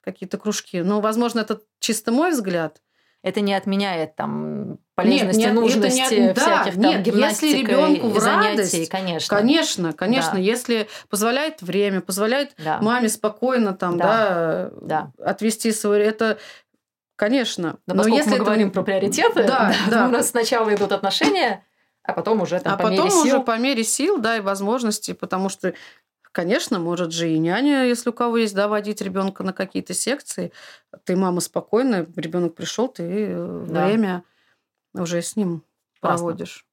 какие-то 0.00 0.38
кружки. 0.38 0.82
Ну, 0.82 1.00
возможно, 1.00 1.40
это 1.40 1.62
чисто 1.78 2.12
мой 2.12 2.30
взгляд. 2.30 2.82
Это 3.22 3.40
не 3.40 3.54
отменяет 3.54 4.16
там 4.16 4.78
полезности, 4.94 5.40
нет, 5.40 5.46
это 5.50 5.54
не 5.56 5.60
нужности 5.60 6.28
от- 6.28 6.34
да, 6.36 6.40
всяких 6.42 6.72
там 6.74 6.82
нет, 6.82 7.06
если 7.06 7.52
ребенку 7.58 8.08
в 8.08 8.20
занятий, 8.20 8.50
радость, 8.58 8.88
конечно. 8.88 9.36
Конечно, 9.36 9.92
конечно, 9.92 10.32
Да. 10.34 10.38
если 10.38 10.88
позволяет 11.08 11.62
время, 11.62 12.00
позволяет 12.00 12.54
Да. 12.58 12.78
маме 12.80 13.08
спокойно 13.08 13.74
там, 13.74 13.96
да, 13.98 14.70
Да. 14.80 15.10
отвести 15.18 15.72
свой... 15.72 16.00
Это, 16.00 16.38
конечно. 17.16 17.78
Но, 17.86 17.94
Но 17.94 18.06
если 18.06 18.30
мы 18.32 18.38
говорим 18.38 18.68
не- 18.68 18.72
про 18.72 18.82
приоритеты, 18.82 19.44
Да, 19.44 19.74
да. 19.90 20.06
у 20.06 20.10
нас 20.10 20.30
сначала 20.30 20.72
идут 20.74 20.92
отношения, 20.92 21.64
а 22.02 22.12
потом 22.12 22.42
уже 22.42 22.60
там 22.60 22.74
а 22.74 22.76
по 22.76 22.84
потом 22.84 23.06
мере 23.06 23.16
уже 23.16 23.30
сил. 23.30 23.42
по 23.42 23.58
мере 23.58 23.84
сил, 23.84 24.18
да, 24.18 24.36
и 24.36 24.40
возможностей, 24.40 25.14
потому 25.14 25.48
что, 25.48 25.74
конечно, 26.32 26.78
может 26.78 27.12
же 27.12 27.30
и 27.30 27.38
няня, 27.38 27.84
если 27.86 28.10
у 28.10 28.12
кого 28.12 28.36
есть, 28.36 28.54
да, 28.54 28.68
водить 28.68 29.00
ребенка 29.00 29.42
на 29.42 29.52
какие-то 29.52 29.94
секции. 29.94 30.52
Ты 31.04 31.16
мама 31.16 31.40
спокойная, 31.40 32.06
ребенок 32.16 32.54
пришел, 32.54 32.88
ты 32.88 33.02
э, 33.30 33.66
Да. 33.68 33.86
время 33.86 34.22
уже 34.94 35.22
с 35.22 35.36
ним 35.36 35.62
Классно. 36.00 36.26
проводишь. 36.26 36.66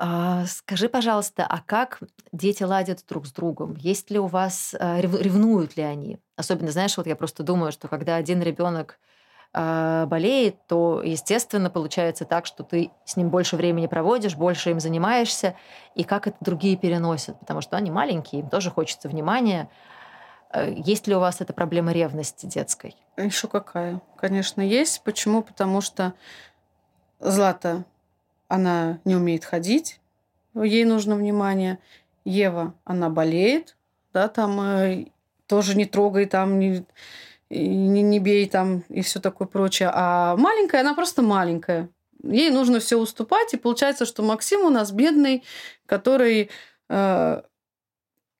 А, 0.00 0.46
скажи, 0.46 0.88
пожалуйста, 0.88 1.44
а 1.48 1.60
как 1.60 1.98
дети 2.30 2.62
ладят 2.62 3.04
друг 3.08 3.26
с 3.26 3.32
другом? 3.32 3.74
Есть 3.74 4.10
ли 4.10 4.18
у 4.18 4.26
вас 4.26 4.74
а, 4.78 5.00
ревнуют 5.00 5.76
ли 5.76 5.82
они? 5.82 6.20
Особенно, 6.36 6.70
знаешь, 6.70 6.96
вот 6.96 7.06
я 7.08 7.16
просто 7.16 7.42
думаю, 7.42 7.72
что 7.72 7.88
когда 7.88 8.14
один 8.14 8.40
ребенок 8.40 9.00
а, 9.52 10.06
болеет, 10.06 10.66
то, 10.68 11.02
естественно, 11.02 11.68
получается 11.68 12.24
так, 12.24 12.46
что 12.46 12.62
ты 12.62 12.92
с 13.04 13.16
ним 13.16 13.30
больше 13.30 13.56
времени 13.56 13.88
проводишь, 13.88 14.36
больше 14.36 14.70
им 14.70 14.78
занимаешься, 14.78 15.56
и 15.96 16.04
как 16.04 16.28
это 16.28 16.36
другие 16.40 16.76
переносят, 16.76 17.40
потому 17.40 17.60
что 17.60 17.76
они 17.76 17.90
маленькие, 17.90 18.42
им 18.42 18.50
тоже 18.50 18.70
хочется 18.70 19.08
внимания. 19.08 19.68
Есть 20.54 21.06
ли 21.06 21.14
у 21.14 21.20
вас 21.20 21.42
эта 21.42 21.52
проблема 21.52 21.92
ревности 21.92 22.46
детской? 22.46 22.96
Еще 23.18 23.48
какая? 23.48 24.00
Конечно, 24.16 24.62
есть. 24.62 25.02
Почему? 25.04 25.42
Потому 25.42 25.82
что 25.82 26.14
Злата 27.20 27.84
она 28.48 29.00
не 29.04 29.14
умеет 29.14 29.44
ходить, 29.44 30.00
ей 30.54 30.84
нужно 30.84 31.16
внимание. 31.16 31.78
Ева, 32.24 32.74
она 32.84 33.08
болеет, 33.08 33.76
да, 34.12 34.28
там 34.28 34.60
э, 34.60 35.06
тоже 35.46 35.74
не 35.76 35.86
трогай, 35.86 36.26
там 36.26 36.58
не, 36.58 36.84
не, 37.48 38.02
не 38.02 38.18
бей 38.18 38.46
там 38.48 38.84
и 38.88 39.00
все 39.00 39.18
такое 39.20 39.48
прочее. 39.48 39.90
А 39.92 40.36
маленькая, 40.36 40.82
она 40.82 40.94
просто 40.94 41.22
маленькая. 41.22 41.88
Ей 42.22 42.50
нужно 42.50 42.80
все 42.80 42.98
уступать, 42.98 43.54
и 43.54 43.56
получается, 43.56 44.04
что 44.04 44.22
Максим 44.22 44.60
у 44.60 44.70
нас 44.70 44.92
бедный, 44.92 45.44
который 45.86 46.50
э, 46.88 47.42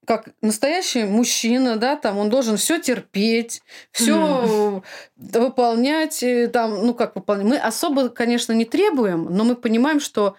как 0.09 0.31
настоящий 0.41 1.05
мужчина, 1.05 1.77
да, 1.77 1.95
там 1.95 2.17
он 2.17 2.31
должен 2.31 2.57
все 2.57 2.81
терпеть, 2.81 3.61
все 3.91 4.83
выполнять, 5.17 6.25
там, 6.51 6.87
ну 6.87 6.95
как 6.95 7.15
выполнять. 7.15 7.47
Мы 7.47 7.59
особо, 7.59 8.09
конечно, 8.09 8.55
не 8.55 8.65
требуем, 8.65 9.27
но 9.31 9.45
мы 9.45 9.55
понимаем, 9.55 10.01
что 10.01 10.35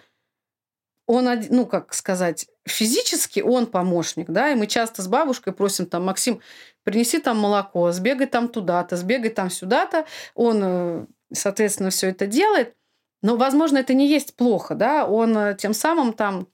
он, 1.06 1.30
ну 1.52 1.68
как 1.68 1.94
сказать, 1.94 2.48
физически 2.66 3.42
он 3.42 3.68
помощник, 3.68 4.32
да, 4.32 4.52
и 4.52 4.56
мы 4.56 4.66
часто 4.66 5.04
с 5.04 5.08
бабушкой 5.08 5.54
просим 5.54 5.86
там, 5.86 6.04
Максим, 6.04 6.42
принеси 6.84 7.20
там 7.20 7.38
молоко, 7.38 7.92
сбегай 7.92 8.26
там 8.26 8.48
туда-то, 8.50 8.98
сбегай 8.98 9.30
там 9.30 9.52
сюда-то, 9.52 10.08
он, 10.34 10.62
э, 10.64 11.06
соответственно, 11.32 11.92
все 11.92 12.10
это 12.10 12.26
делает, 12.26 12.76
но, 13.22 13.38
возможно, 13.38 13.78
это 13.78 13.94
не 13.94 14.08
есть 14.08 14.36
плохо, 14.36 14.74
да, 14.74 15.06
он 15.06 15.38
э, 15.38 15.56
тем 15.60 15.76
самым 15.76 16.14
там 16.14 16.48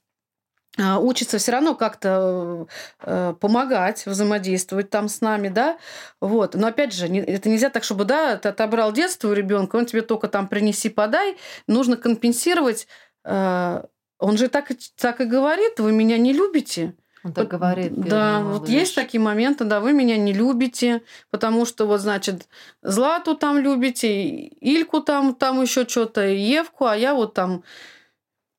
учится 0.78 1.38
все 1.38 1.52
равно 1.54 1.76
как-то 1.76 2.68
э, 3.02 3.34
помогать, 3.40 4.06
взаимодействовать 4.06 4.90
там 4.90 5.08
с 5.08 5.22
нами, 5.22 5.48
да, 5.48 5.78
вот. 6.20 6.56
Но 6.56 6.68
опять 6.68 6.94
же, 6.94 7.08
это 7.08 7.50
нельзя 7.50 7.70
так, 7.70 7.84
чтобы, 7.84 8.06
да, 8.06 8.38
ты 8.38 8.50
отобрал 8.50 8.92
детство 8.92 9.30
у 9.30 9.34
ребенка, 9.34 9.78
он 9.78 9.86
тебе 9.86 10.02
только 10.02 10.28
там 10.28 10.48
принеси, 10.48 10.90
подай, 10.90 11.38
нужно 11.68 11.98
компенсировать. 11.98 12.88
Э, 13.24 13.84
он 14.20 14.38
же 14.38 14.48
так, 14.50 14.72
так 14.98 15.22
и 15.22 15.26
говорит, 15.26 15.80
вы 15.80 15.92
меня 15.92 16.18
не 16.18 16.34
любите. 16.34 16.94
Он 17.24 17.34
так 17.34 17.48
говорит. 17.48 17.94
Да, 17.96 18.42
вот 18.42 18.70
есть 18.70 18.94
такие 18.94 19.20
моменты, 19.20 19.64
да, 19.64 19.80
вы 19.80 19.94
меня 19.94 20.16
не 20.16 20.32
любите, 20.32 21.02
потому 21.32 21.66
что 21.66 21.88
вот, 21.88 22.00
значит, 22.00 22.48
Злату 22.84 23.36
там 23.36 23.58
любите, 23.58 24.24
Ильку 24.30 25.02
там, 25.02 25.34
там 25.34 25.60
еще 25.62 25.88
что-то, 25.88 26.22
Евку, 26.22 26.86
а 26.86 26.96
я 26.96 27.16
вот 27.16 27.34
там 27.34 27.64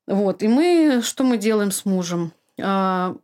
вот, 0.07 0.43
и 0.43 0.49
мы, 0.49 1.01
что 1.03 1.24
мы 1.24 1.37
делаем 1.37 1.70
с 1.70 1.85
мужем? 1.85 2.33
А, 2.62 3.16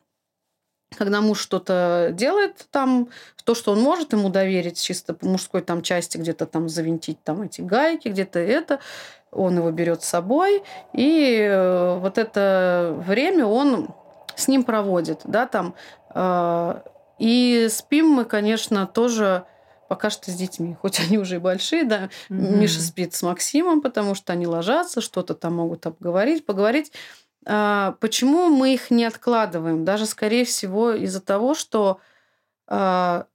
когда 0.96 1.20
муж 1.20 1.40
что-то 1.40 2.10
делает 2.12 2.66
там, 2.70 3.08
то, 3.44 3.54
что 3.54 3.72
он 3.72 3.80
может 3.80 4.12
ему 4.12 4.28
доверить 4.28 4.80
чисто 4.80 5.14
по 5.14 5.26
мужской 5.26 5.62
там 5.62 5.82
части, 5.82 6.18
где-то 6.18 6.46
там 6.46 6.68
завинтить 6.68 7.22
там 7.22 7.42
эти 7.42 7.60
гайки, 7.60 8.08
где-то 8.08 8.38
это, 8.38 8.80
он 9.30 9.56
его 9.56 9.70
берет 9.70 10.02
с 10.02 10.08
собой, 10.08 10.62
и 10.92 11.38
э, 11.40 11.98
вот 11.98 12.18
это 12.18 12.94
время 13.06 13.46
он 13.46 13.88
с 14.36 14.48
ним 14.48 14.64
проводит, 14.64 15.20
да, 15.24 15.46
там. 15.46 15.74
А, 16.10 16.84
и 17.18 17.68
спим 17.70 18.08
мы, 18.08 18.24
конечно, 18.24 18.86
тоже 18.86 19.44
пока 19.92 20.08
что 20.08 20.30
с 20.30 20.34
детьми, 20.34 20.74
хоть 20.80 21.00
они 21.00 21.18
уже 21.18 21.34
и 21.34 21.38
большие, 21.38 21.84
да. 21.84 22.08
Mm-hmm. 22.30 22.56
Миша 22.56 22.80
спит 22.80 23.14
с 23.14 23.22
Максимом, 23.22 23.82
потому 23.82 24.14
что 24.14 24.32
они 24.32 24.46
ложатся, 24.46 25.02
что-то 25.02 25.34
там 25.34 25.56
могут 25.56 25.84
обговорить, 25.84 26.46
поговорить. 26.46 26.92
А, 27.44 27.94
почему 28.00 28.48
мы 28.48 28.72
их 28.72 28.90
не 28.90 29.04
откладываем? 29.04 29.84
Даже, 29.84 30.06
скорее 30.06 30.46
всего, 30.46 30.92
из-за 30.92 31.20
того, 31.20 31.52
что 31.52 32.00
а, 32.66 33.26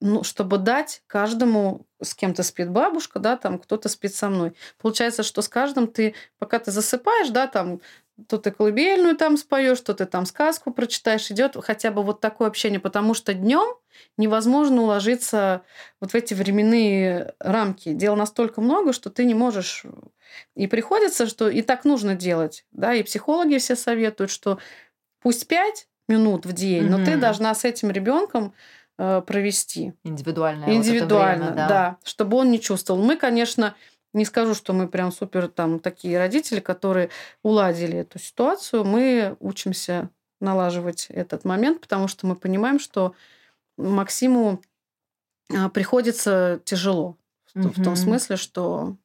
ну, 0.00 0.24
чтобы 0.24 0.58
дать 0.58 1.04
каждому, 1.06 1.86
с 2.02 2.12
кем-то 2.16 2.42
спит 2.42 2.70
бабушка, 2.70 3.20
да, 3.20 3.36
там 3.36 3.60
кто-то 3.60 3.88
спит 3.88 4.12
со 4.12 4.30
мной. 4.30 4.56
Получается, 4.82 5.22
что 5.22 5.42
с 5.42 5.48
каждым 5.48 5.86
ты, 5.86 6.16
пока 6.40 6.58
ты 6.58 6.72
засыпаешь, 6.72 7.28
да, 7.28 7.46
там 7.46 7.80
то 8.28 8.38
ты 8.38 8.50
колыбельную 8.50 9.16
там 9.16 9.36
споешь, 9.36 9.80
то 9.80 9.94
ты 9.94 10.06
там 10.06 10.26
сказку 10.26 10.72
прочитаешь, 10.72 11.30
идет 11.30 11.56
хотя 11.62 11.90
бы 11.90 12.02
вот 12.02 12.20
такое 12.20 12.48
общение, 12.48 12.80
потому 12.80 13.14
что 13.14 13.34
днем 13.34 13.76
невозможно 14.16 14.82
уложиться 14.82 15.62
вот 16.00 16.12
в 16.12 16.14
эти 16.14 16.34
временные 16.34 17.34
рамки. 17.38 17.92
Дел 17.92 18.16
настолько 18.16 18.60
много, 18.60 18.92
что 18.92 19.10
ты 19.10 19.24
не 19.24 19.34
можешь. 19.34 19.84
И 20.54 20.66
приходится, 20.66 21.26
что 21.26 21.48
и 21.48 21.62
так 21.62 21.84
нужно 21.84 22.14
делать. 22.14 22.64
Да? 22.72 22.94
И 22.94 23.02
психологи 23.02 23.58
все 23.58 23.76
советуют, 23.76 24.30
что 24.30 24.58
пусть 25.20 25.46
пять 25.48 25.88
минут 26.08 26.46
в 26.46 26.52
день, 26.52 26.84
mm-hmm. 26.84 26.98
но 26.98 27.04
ты 27.04 27.16
должна 27.16 27.54
с 27.54 27.64
этим 27.64 27.90
ребенком 27.90 28.52
э, 28.98 29.22
провести. 29.26 29.94
Индивидуально. 30.04 30.64
Индивидуально, 30.74 31.44
вот 31.44 31.52
время, 31.52 31.68
да. 31.68 31.68
да. 31.68 31.96
Чтобы 32.04 32.36
он 32.36 32.50
не 32.50 32.60
чувствовал. 32.60 33.02
Мы, 33.02 33.16
конечно, 33.16 33.74
не 34.12 34.24
скажу, 34.24 34.54
что 34.54 34.72
мы 34.72 34.88
прям 34.88 35.12
супер 35.12 35.48
там 35.48 35.78
такие 35.78 36.18
родители, 36.18 36.60
которые 36.60 37.10
уладили 37.42 37.98
эту 37.98 38.18
ситуацию. 38.18 38.84
Мы 38.84 39.36
учимся 39.40 40.10
налаживать 40.40 41.06
этот 41.10 41.44
момент, 41.44 41.80
потому 41.80 42.08
что 42.08 42.26
мы 42.26 42.34
понимаем, 42.34 42.78
что 42.78 43.14
Максиму 43.76 44.62
а, 45.54 45.68
приходится 45.68 46.60
тяжело. 46.64 47.16
Mm-hmm. 47.54 47.80
В 47.80 47.84
том 47.84 47.96
смысле, 47.96 48.36
что 48.36 48.96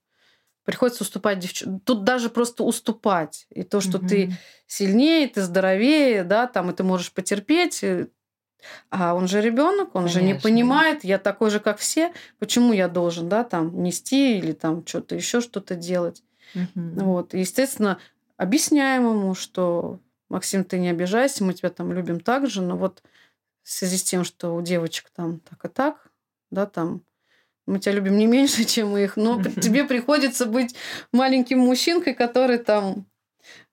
приходится 0.63 1.03
уступать 1.03 1.39
девчонкам. 1.39 1.79
Тут 1.81 2.03
даже 2.03 2.29
просто 2.29 2.63
уступать. 2.63 3.45
И 3.49 3.63
то, 3.63 3.81
что 3.81 3.97
mm-hmm. 3.97 4.07
ты 4.07 4.37
сильнее, 4.65 5.27
ты 5.27 5.41
здоровее, 5.43 6.23
да, 6.23 6.47
там, 6.47 6.71
и 6.71 6.73
ты 6.73 6.83
можешь 6.83 7.11
потерпеть, 7.11 7.83
а 8.89 9.13
он 9.13 9.27
же 9.27 9.41
ребенок, 9.41 9.95
он 9.95 10.03
Конечно. 10.03 10.19
же 10.19 10.25
не 10.25 10.33
понимает, 10.35 11.03
я 11.03 11.17
такой 11.17 11.49
же, 11.49 11.59
как 11.59 11.77
все, 11.77 12.11
почему 12.39 12.73
я 12.73 12.87
должен, 12.87 13.29
да, 13.29 13.43
там, 13.43 13.83
нести 13.83 14.37
или 14.37 14.53
там 14.53 14.85
что-то 14.85 15.15
еще 15.15 15.41
что-то 15.41 15.75
делать. 15.75 16.23
Угу. 16.55 17.03
Вот. 17.05 17.33
И, 17.33 17.39
естественно, 17.39 17.99
объясняем 18.37 19.03
ему, 19.03 19.35
что 19.35 19.99
Максим, 20.29 20.63
ты 20.63 20.79
не 20.79 20.89
обижайся, 20.89 21.43
мы 21.43 21.53
тебя 21.53 21.69
там 21.69 21.93
любим 21.93 22.19
так 22.19 22.49
же, 22.49 22.61
но 22.61 22.77
вот 22.77 23.03
в 23.63 23.69
связи 23.69 23.97
с 23.97 24.03
тем, 24.03 24.23
что 24.23 24.55
у 24.55 24.61
девочек 24.61 25.11
там 25.15 25.39
так 25.39 25.65
и 25.65 25.67
так, 25.67 26.11
да, 26.51 26.65
там 26.65 27.01
мы 27.67 27.79
тебя 27.79 27.93
любим 27.93 28.17
не 28.17 28.27
меньше, 28.27 28.63
чем 28.65 28.95
их, 28.97 29.17
но 29.17 29.41
тебе 29.43 29.83
приходится 29.85 30.45
быть 30.45 30.75
маленьким 31.11 31.59
мужчинкой, 31.59 32.13
который 32.13 32.57
там, 32.57 33.05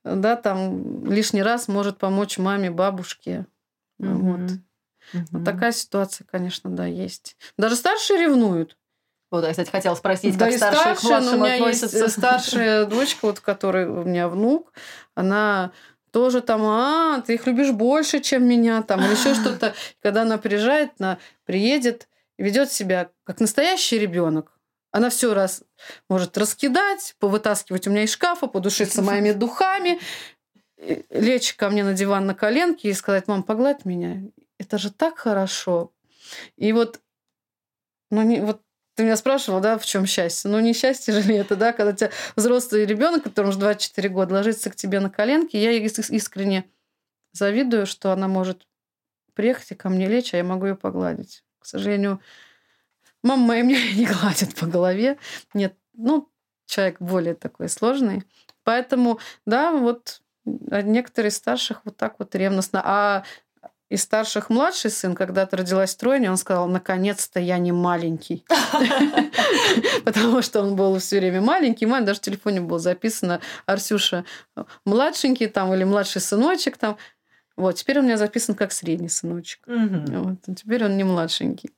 да, 0.05 0.37
там 0.37 1.11
лишний 1.11 1.43
раз 1.43 1.69
может 1.69 1.99
помочь 1.99 2.39
маме, 2.39 2.71
бабушке. 2.71 3.47
Вот. 3.99 4.51
Угу. 5.13 5.25
Вот 5.33 5.45
такая 5.45 5.73
ситуация, 5.73 6.27
конечно, 6.31 6.71
да, 6.71 6.87
есть. 6.87 7.37
Даже 7.59 7.77
старшие 7.77 8.21
ревнуют. 8.21 8.77
Вот, 9.31 9.45
я, 9.45 9.51
кстати, 9.51 9.71
хотела 9.71 9.95
спросить, 9.95 10.37
да 10.37 10.47
как 10.47 10.57
старшие, 10.57 10.81
старшие 10.83 10.97
к 10.97 11.03
младшим 11.05 11.41
у 11.41 11.45
меня 11.45 11.55
относятся. 11.55 11.99
Есть 11.99 12.19
старшая 12.19 12.85
дочка, 12.87 13.19
вот, 13.23 13.41
которая 13.41 13.89
у 13.89 14.05
меня 14.05 14.29
внук, 14.29 14.73
она 15.15 15.73
тоже 16.11 16.43
там, 16.43 16.63
а, 16.65 17.23
ты 17.23 17.35
их 17.35 17.47
любишь 17.47 17.71
больше, 17.71 18.21
чем 18.21 18.47
меня, 18.47 18.83
там, 18.83 19.01
или 19.01 19.13
еще 19.13 19.35
что-то. 19.41 19.75
Когда 20.01 20.23
она 20.23 20.37
приезжает, 20.39 20.91
она 20.99 21.19
приедет 21.45 22.09
ведет 22.39 22.73
себя 22.73 23.11
как 23.25 23.41
настоящий 23.41 23.99
ребенок. 23.99 24.59
Она 24.91 25.09
все 25.09 25.33
раз 25.33 25.63
может 26.09 26.37
раскидать, 26.37 27.15
повытаскивать 27.19 27.87
у 27.87 27.91
меня 27.91 28.03
из 28.03 28.13
шкафа, 28.13 28.47
подушиться 28.47 29.01
моими 29.03 29.33
духами, 29.33 30.01
лечь 30.77 31.55
ко 31.55 31.71
мне 31.71 31.85
на 31.85 31.95
диван 31.95 32.27
на 32.27 32.35
коленке 32.35 32.91
и 32.91 32.95
сказать, 32.95 33.29
мам, 33.29 33.43
погладь 33.43 33.85
меня. 33.85 34.23
Это 34.63 34.79
же 34.79 34.93
так 34.93 35.19
хорошо. 35.19 35.93
И 36.57 36.73
вот, 36.73 37.01
ну, 38.11 38.23
не, 38.23 38.41
вот 38.41 38.63
ты 38.95 39.03
меня 39.03 39.17
спрашивал, 39.17 39.61
да, 39.61 39.77
в 39.77 39.85
чем 39.85 40.07
счастье? 40.07 40.49
Ну, 40.49 40.61
не 40.61 40.73
счастье 40.73 41.13
же 41.13 41.21
ли 41.23 41.35
это, 41.35 41.57
да, 41.57 41.73
когда 41.73 41.93
тебя 41.93 42.11
взрослый 42.37 42.87
ребенок, 42.87 43.25
которому 43.25 43.51
уже 43.51 43.59
24 43.59 44.09
года, 44.09 44.35
ложится 44.35 44.71
к 44.71 44.77
тебе 44.77 45.01
на 45.01 45.11
коленки. 45.11 45.57
Я 45.57 45.73
искренне 45.73 46.65
завидую, 47.33 47.87
что 47.87 48.13
она 48.13 48.29
может 48.29 48.69
приехать 49.35 49.73
и 49.73 49.75
ко 49.75 49.89
мне 49.89 50.07
лечь, 50.07 50.33
а 50.33 50.37
я 50.37 50.45
могу 50.45 50.67
ее 50.67 50.77
погладить. 50.77 51.43
К 51.59 51.67
сожалению, 51.67 52.21
мама 53.25 53.45
моя 53.45 53.63
меня 53.63 53.93
не 53.95 54.07
гладит 54.07 54.55
по 54.55 54.67
голове. 54.67 55.19
Нет, 55.55 55.75
ну, 55.95 56.31
человек 56.67 57.01
более 57.01 57.35
такой 57.35 57.69
сложный. 57.69 58.23
Поэтому, 58.63 59.19
да, 59.45 59.73
вот 59.73 60.23
некоторые 60.45 61.33
старших 61.33 61.85
вот 61.85 61.97
так 61.97 62.21
вот 62.21 62.33
ревностно. 62.37 62.81
А 62.85 63.25
из 63.93 64.05
старших 64.05 64.49
младший 64.49 64.91
сын, 64.91 65.15
когда-то 65.15 65.59
родилась 65.59 65.95
тройня, 65.95 66.31
он 66.31 66.39
сказал, 66.39 66.67
наконец-то 66.67 67.39
я 67.39 67.59
не 67.59 67.73
маленький. 67.73 68.43
Потому 70.05 70.41
что 70.41 70.63
он 70.63 70.77
был 70.77 70.99
все 70.99 71.19
время 71.19 71.43
маленький. 71.43 71.85
Маме 71.85 72.07
даже 72.07 72.21
в 72.21 72.23
телефоне 72.23 72.63
было 72.63 72.79
записано 72.79 73.43
Арсюша 73.67 74.25
младшенький 74.87 75.47
там 75.47 75.75
или 75.75 75.85
младший 75.85 76.23
сыночек 76.23 76.79
там. 76.79 76.97
Вот, 77.55 77.75
теперь 77.75 77.99
у 77.99 78.03
меня 78.03 78.17
записан 78.17 78.55
как 78.55 78.73
средний 78.73 79.11
сыночек. 79.11 79.61
Вот, 79.67 80.39
теперь 80.57 80.87
он 80.87 80.97
не 80.97 81.05
младшенький. 81.05 81.71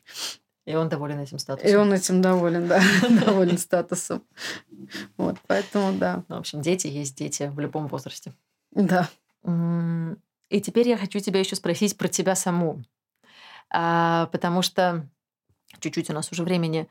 И 0.66 0.77
он 0.77 0.89
доволен 0.89 1.19
этим 1.19 1.41
статусом. 1.41 1.69
И 1.69 1.74
он 1.74 1.93
этим 1.93 2.23
доволен, 2.23 2.69
да, 2.69 2.81
доволен 3.27 3.59
статусом. 3.59 4.23
Вот, 5.16 5.36
поэтому 5.49 5.99
да. 5.99 6.23
Ну, 6.28 6.36
в 6.36 6.39
общем, 6.39 6.62
дети 6.62 6.86
есть 6.86 7.19
дети 7.19 7.51
в 7.53 7.59
любом 7.59 7.89
возрасте. 7.89 8.32
Да. 8.70 9.09
И 10.55 10.60
теперь 10.60 10.89
я 10.89 10.97
хочу 10.97 11.18
тебя 11.18 11.40
еще 11.40 11.56
спросить 11.56 11.98
про 11.98 12.06
тебя 12.06 12.36
саму. 12.36 12.85
А, 13.70 14.26
потому 14.26 14.62
что 14.62 15.09
чуть-чуть 15.81 16.10
у 16.10 16.12
нас 16.12 16.31
уже 16.31 16.44
времени 16.44 16.89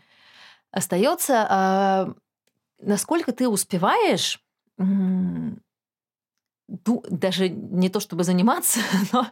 остается. 0.69 1.47
А, 1.49 2.13
насколько 2.79 3.31
ты 3.31 3.47
успеваешь 3.47 4.43
даже 6.67 7.47
не 7.47 7.89
то 7.89 8.01
чтобы 8.01 8.25
заниматься, 8.25 8.81
но 9.13 9.27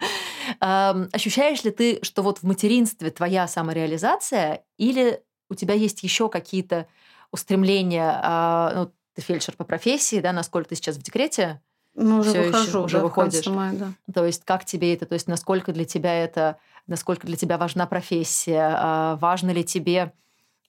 э, 0.59 1.07
ощущаешь 1.11 1.63
ли 1.63 1.71
ты, 1.71 1.99
что 2.03 2.21
вот 2.23 2.39
в 2.39 2.43
материнстве 2.43 3.09
твоя 3.09 3.47
самореализация, 3.47 4.63
или 4.77 5.21
у 5.49 5.55
тебя 5.55 5.73
есть 5.73 6.03
еще 6.03 6.29
какие-то 6.29 6.87
устремления, 7.31 8.21
э, 8.23 8.75
ну, 8.75 8.93
ты 9.15 9.21
фельдшер 9.21 9.55
по 9.55 9.65
профессии, 9.65 10.21
да, 10.21 10.31
насколько 10.31 10.69
ты 10.69 10.75
сейчас 10.75 10.97
в 10.97 11.01
декрете? 11.01 11.61
Ну, 11.95 12.19
уже 12.19 12.30
Всё 12.31 12.43
выхожу, 12.43 12.68
еще, 12.68 12.77
уже 12.80 12.97
да, 12.97 13.03
выходишь. 13.03 13.47
Мая, 13.47 13.73
да. 13.73 13.93
То 14.13 14.26
есть 14.26 14.45
как 14.45 14.63
тебе 14.65 14.93
это, 14.93 15.05
то 15.05 15.13
есть 15.13 15.27
насколько 15.27 15.73
для 15.73 15.85
тебя 15.85 16.13
это, 16.13 16.57
насколько 16.88 17.27
для 17.27 17.35
тебя 17.35 17.57
важна 17.57 17.85
профессия, 17.85 18.77
э, 18.77 19.18
важно 19.19 19.51
ли 19.51 19.63
тебе 19.63 20.13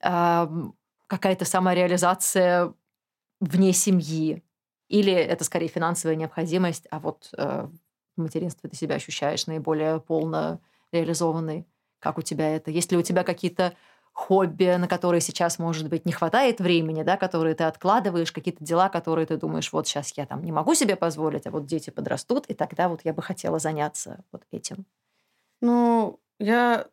какая-то 0.00 1.44
самореализация 1.44 2.74
вне 3.40 3.72
семьи? 3.72 4.42
Или 4.88 5.12
это 5.12 5.44
скорее 5.44 5.68
финансовая 5.68 6.16
необходимость, 6.16 6.86
а 6.90 6.98
вот 6.98 7.30
э, 7.36 7.68
в 8.16 8.20
материнстве 8.20 8.68
ты 8.68 8.76
себя 8.76 8.96
ощущаешь 8.96 9.46
наиболее 9.46 10.00
полно 10.00 10.60
реализованной? 10.90 11.66
Как 12.00 12.18
у 12.18 12.22
тебя 12.22 12.54
это? 12.56 12.70
Есть 12.72 12.90
ли 12.90 12.98
у 12.98 13.02
тебя 13.02 13.22
какие-то 13.22 13.74
хобби, 14.12 14.76
на 14.76 14.88
которые 14.88 15.20
сейчас, 15.20 15.58
может 15.58 15.88
быть, 15.88 16.04
не 16.04 16.12
хватает 16.12 16.60
времени, 16.60 17.02
да, 17.02 17.16
которые 17.16 17.54
ты 17.54 17.64
откладываешь, 17.64 18.30
какие-то 18.30 18.62
дела, 18.62 18.88
которые 18.88 19.26
ты 19.26 19.36
думаешь, 19.36 19.72
вот 19.72 19.88
сейчас 19.88 20.12
я 20.16 20.26
там 20.26 20.44
не 20.44 20.52
могу 20.52 20.74
себе 20.74 20.96
позволить, 20.96 21.46
а 21.46 21.50
вот 21.50 21.66
дети 21.66 21.90
подрастут, 21.90 22.46
и 22.46 22.54
тогда 22.54 22.88
вот 22.88 23.00
я 23.04 23.14
бы 23.14 23.22
хотела 23.22 23.58
заняться 23.58 24.22
вот 24.30 24.42
этим. 24.50 24.84
Ну, 25.60 26.20
я 26.38 26.86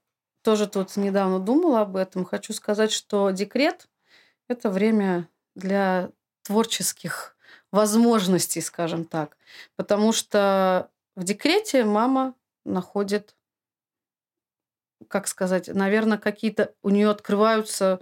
тоже 0.43 0.67
тут 0.67 0.95
недавно 0.95 1.39
думала 1.39 1.81
об 1.81 1.95
этом. 1.95 2.23
Хочу 2.23 2.53
сказать, 2.53 2.91
что 2.91 3.29
декрет– 3.31 3.89
это 4.47 4.69
время 4.69 5.27
для 5.55 6.11
творческих 6.43 7.35
возможностей, 7.71 8.61
скажем 8.61 9.05
так. 9.05 9.37
Потому 9.75 10.11
что 10.13 10.89
в 11.15 11.23
декрете 11.23 11.83
мама 11.83 12.33
находит, 12.65 13.35
как 15.10 15.27
сказать, 15.27 15.68
наверное, 15.68 16.18
какие-то 16.18 16.73
у 16.81 16.90
нее 16.90 17.10
открываются 17.10 17.99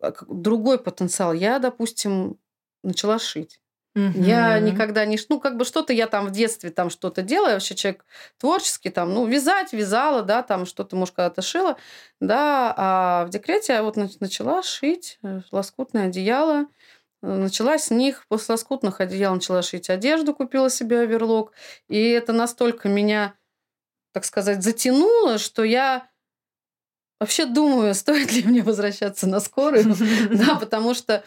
а, 0.00 0.12
другой 0.28 0.78
потенциал. 0.78 1.32
Я, 1.32 1.58
допустим, 1.58 2.38
начала 2.82 3.18
шить. 3.18 3.60
Угу. 3.96 4.24
Я 4.24 4.58
никогда 4.58 5.04
не... 5.04 5.16
Ну, 5.28 5.38
как 5.38 5.56
бы 5.56 5.64
что-то 5.64 5.92
я 5.92 6.08
там 6.08 6.26
в 6.26 6.32
детстве 6.32 6.70
там 6.70 6.90
что-то 6.90 7.22
делаю. 7.22 7.50
Я 7.50 7.54
вообще 7.54 7.76
человек 7.76 8.04
творческий. 8.38 8.90
Там, 8.90 9.14
ну, 9.14 9.24
вязать, 9.26 9.72
вязала, 9.72 10.22
да, 10.22 10.42
там 10.42 10.66
что-то, 10.66 10.96
может, 10.96 11.14
когда-то 11.14 11.42
шила. 11.42 11.76
Да, 12.20 12.74
а 12.76 13.24
в 13.26 13.30
декрете 13.30 13.74
я 13.74 13.82
вот 13.84 13.96
начала 14.20 14.62
шить 14.64 15.18
э, 15.22 15.42
лоскутное 15.52 16.08
одеяло. 16.08 16.66
Начала 17.22 17.78
с 17.78 17.90
них, 17.90 18.26
после 18.28 18.54
лоскутных 18.54 19.00
одеял 19.00 19.32
начала 19.34 19.62
шить 19.62 19.88
одежду, 19.88 20.34
купила 20.34 20.68
себе 20.68 21.00
оверлок. 21.00 21.52
И 21.88 22.08
это 22.10 22.32
настолько 22.32 22.88
меня, 22.88 23.34
так 24.12 24.24
сказать, 24.24 24.62
затянуло, 24.62 25.38
что 25.38 25.62
я 25.62 26.08
вообще 27.20 27.46
думаю, 27.46 27.94
стоит 27.94 28.32
ли 28.32 28.42
мне 28.42 28.62
возвращаться 28.62 29.26
на 29.26 29.40
скорую. 29.40 29.94
Да, 30.30 30.56
потому 30.56 30.94
что, 30.94 31.24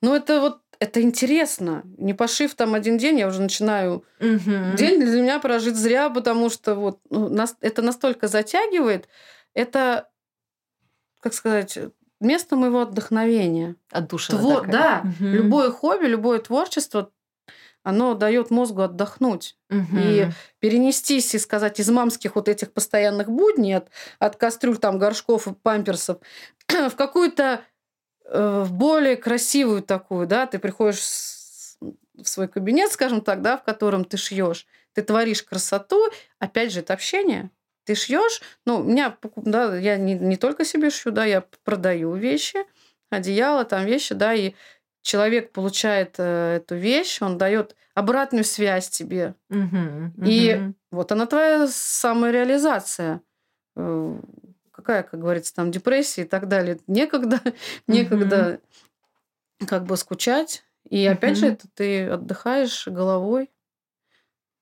ну, 0.00 0.14
это 0.14 0.40
вот 0.40 0.60
это 0.78 1.02
интересно. 1.02 1.82
Не 1.98 2.14
пошив 2.14 2.54
там 2.54 2.74
один 2.74 2.96
день, 2.96 3.18
я 3.18 3.28
уже 3.28 3.42
начинаю 3.42 4.02
день 4.18 5.00
для 5.00 5.20
меня 5.20 5.38
прожить 5.38 5.76
зря, 5.76 6.08
потому 6.08 6.48
что 6.48 6.74
вот 6.74 7.00
ну, 7.10 7.28
нас, 7.28 7.54
это 7.60 7.82
настолько 7.82 8.28
затягивает. 8.28 9.06
Это, 9.52 10.08
как 11.20 11.34
сказать, 11.34 11.78
место 12.18 12.56
моего 12.56 12.80
отдохновения. 12.80 13.76
От 13.90 14.08
души. 14.08 14.32
Твор... 14.32 14.66
Да, 14.68 15.02
угу. 15.04 15.28
любое 15.28 15.70
хобби, 15.70 16.06
любое 16.06 16.38
творчество, 16.38 17.10
оно 17.82 18.14
дает 18.14 18.50
мозгу 18.50 18.82
отдохнуть 18.82 19.56
угу. 19.70 19.96
и 19.96 20.28
перенестись 20.58 21.34
и 21.34 21.38
сказать 21.38 21.80
из 21.80 21.88
мамских 21.90 22.34
вот 22.36 22.48
этих 22.48 22.72
постоянных 22.72 23.30
будней 23.30 23.76
от, 23.76 23.90
от 24.18 24.36
кастрюль 24.36 24.78
там 24.78 24.98
горшков 24.98 25.46
и 25.48 25.54
памперсов 25.54 26.18
в 26.68 26.94
какую-то 26.96 27.62
э, 28.26 28.66
более 28.68 29.16
красивую 29.16 29.82
такую, 29.82 30.26
да, 30.26 30.46
ты 30.46 30.58
приходишь 30.58 31.00
в 31.00 32.28
свой 32.28 32.48
кабинет, 32.48 32.92
скажем 32.92 33.22
так, 33.22 33.40
да, 33.42 33.56
в 33.56 33.64
котором 33.64 34.04
ты 34.04 34.16
шьешь, 34.16 34.66
ты 34.92 35.02
творишь 35.02 35.42
красоту, 35.42 36.10
опять 36.38 36.72
же, 36.72 36.80
это 36.80 36.92
общение, 36.92 37.50
ты 37.84 37.94
шьешь, 37.94 38.42
ну, 38.66 38.80
у 38.80 38.82
меня, 38.84 39.16
да, 39.36 39.76
я 39.76 39.96
не, 39.96 40.14
не 40.14 40.36
только 40.36 40.64
себе 40.64 40.90
шью, 40.90 41.12
да, 41.12 41.24
я 41.24 41.44
продаю 41.64 42.14
вещи, 42.14 42.58
одеяло, 43.10 43.64
там 43.64 43.84
вещи, 43.84 44.14
да, 44.14 44.34
и 44.34 44.52
человек 45.02 45.52
получает 45.52 46.16
э, 46.18 46.56
эту 46.56 46.76
вещь, 46.76 47.20
он 47.22 47.38
дает 47.38 47.76
обратную 47.94 48.44
связь 48.44 48.88
тебе. 48.88 49.34
Угу, 49.48 50.24
и 50.24 50.54
угу. 50.54 50.74
вот 50.90 51.12
она 51.12 51.26
твоя 51.26 51.66
самореализация. 51.68 53.22
Э, 53.76 54.20
какая, 54.70 55.02
как 55.02 55.20
говорится, 55.20 55.54
там 55.54 55.70
депрессия 55.70 56.22
и 56.22 56.26
так 56.26 56.48
далее. 56.48 56.78
Некогда, 56.86 57.40
некогда 57.86 58.60
как 59.66 59.84
бы 59.84 59.96
скучать. 59.96 60.64
И 60.88 61.06
опять 61.06 61.36
же, 61.36 61.46
это 61.46 61.68
ты 61.74 62.08
отдыхаешь 62.08 62.88
головой 62.88 63.50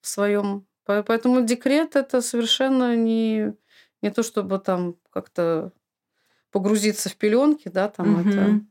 в 0.01 0.07
своем 0.07 0.67
Поэтому 1.05 1.45
декрет 1.45 1.95
это 1.95 2.19
совершенно 2.19 2.95
не, 2.95 3.53
не 4.01 4.09
то, 4.09 4.23
чтобы 4.23 4.57
там 4.57 4.95
как-то 5.11 5.71
погрузиться 6.51 7.09
в 7.09 7.15
пеленки, 7.15 7.67
да, 7.67 7.89
там 7.89 8.27
это 8.27 8.61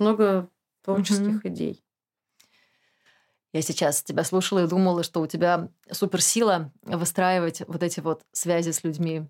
много 0.00 0.48
творческих 0.94 1.36
угу. 1.36 1.48
идей. 1.48 1.84
Я 3.52 3.62
сейчас 3.62 4.02
тебя 4.02 4.24
слушала 4.24 4.64
и 4.64 4.68
думала, 4.68 5.02
что 5.02 5.20
у 5.20 5.26
тебя 5.26 5.68
суперсила 5.90 6.72
выстраивать 6.82 7.62
вот 7.66 7.82
эти 7.82 8.00
вот 8.00 8.22
связи 8.32 8.70
с 8.70 8.84
людьми, 8.84 9.26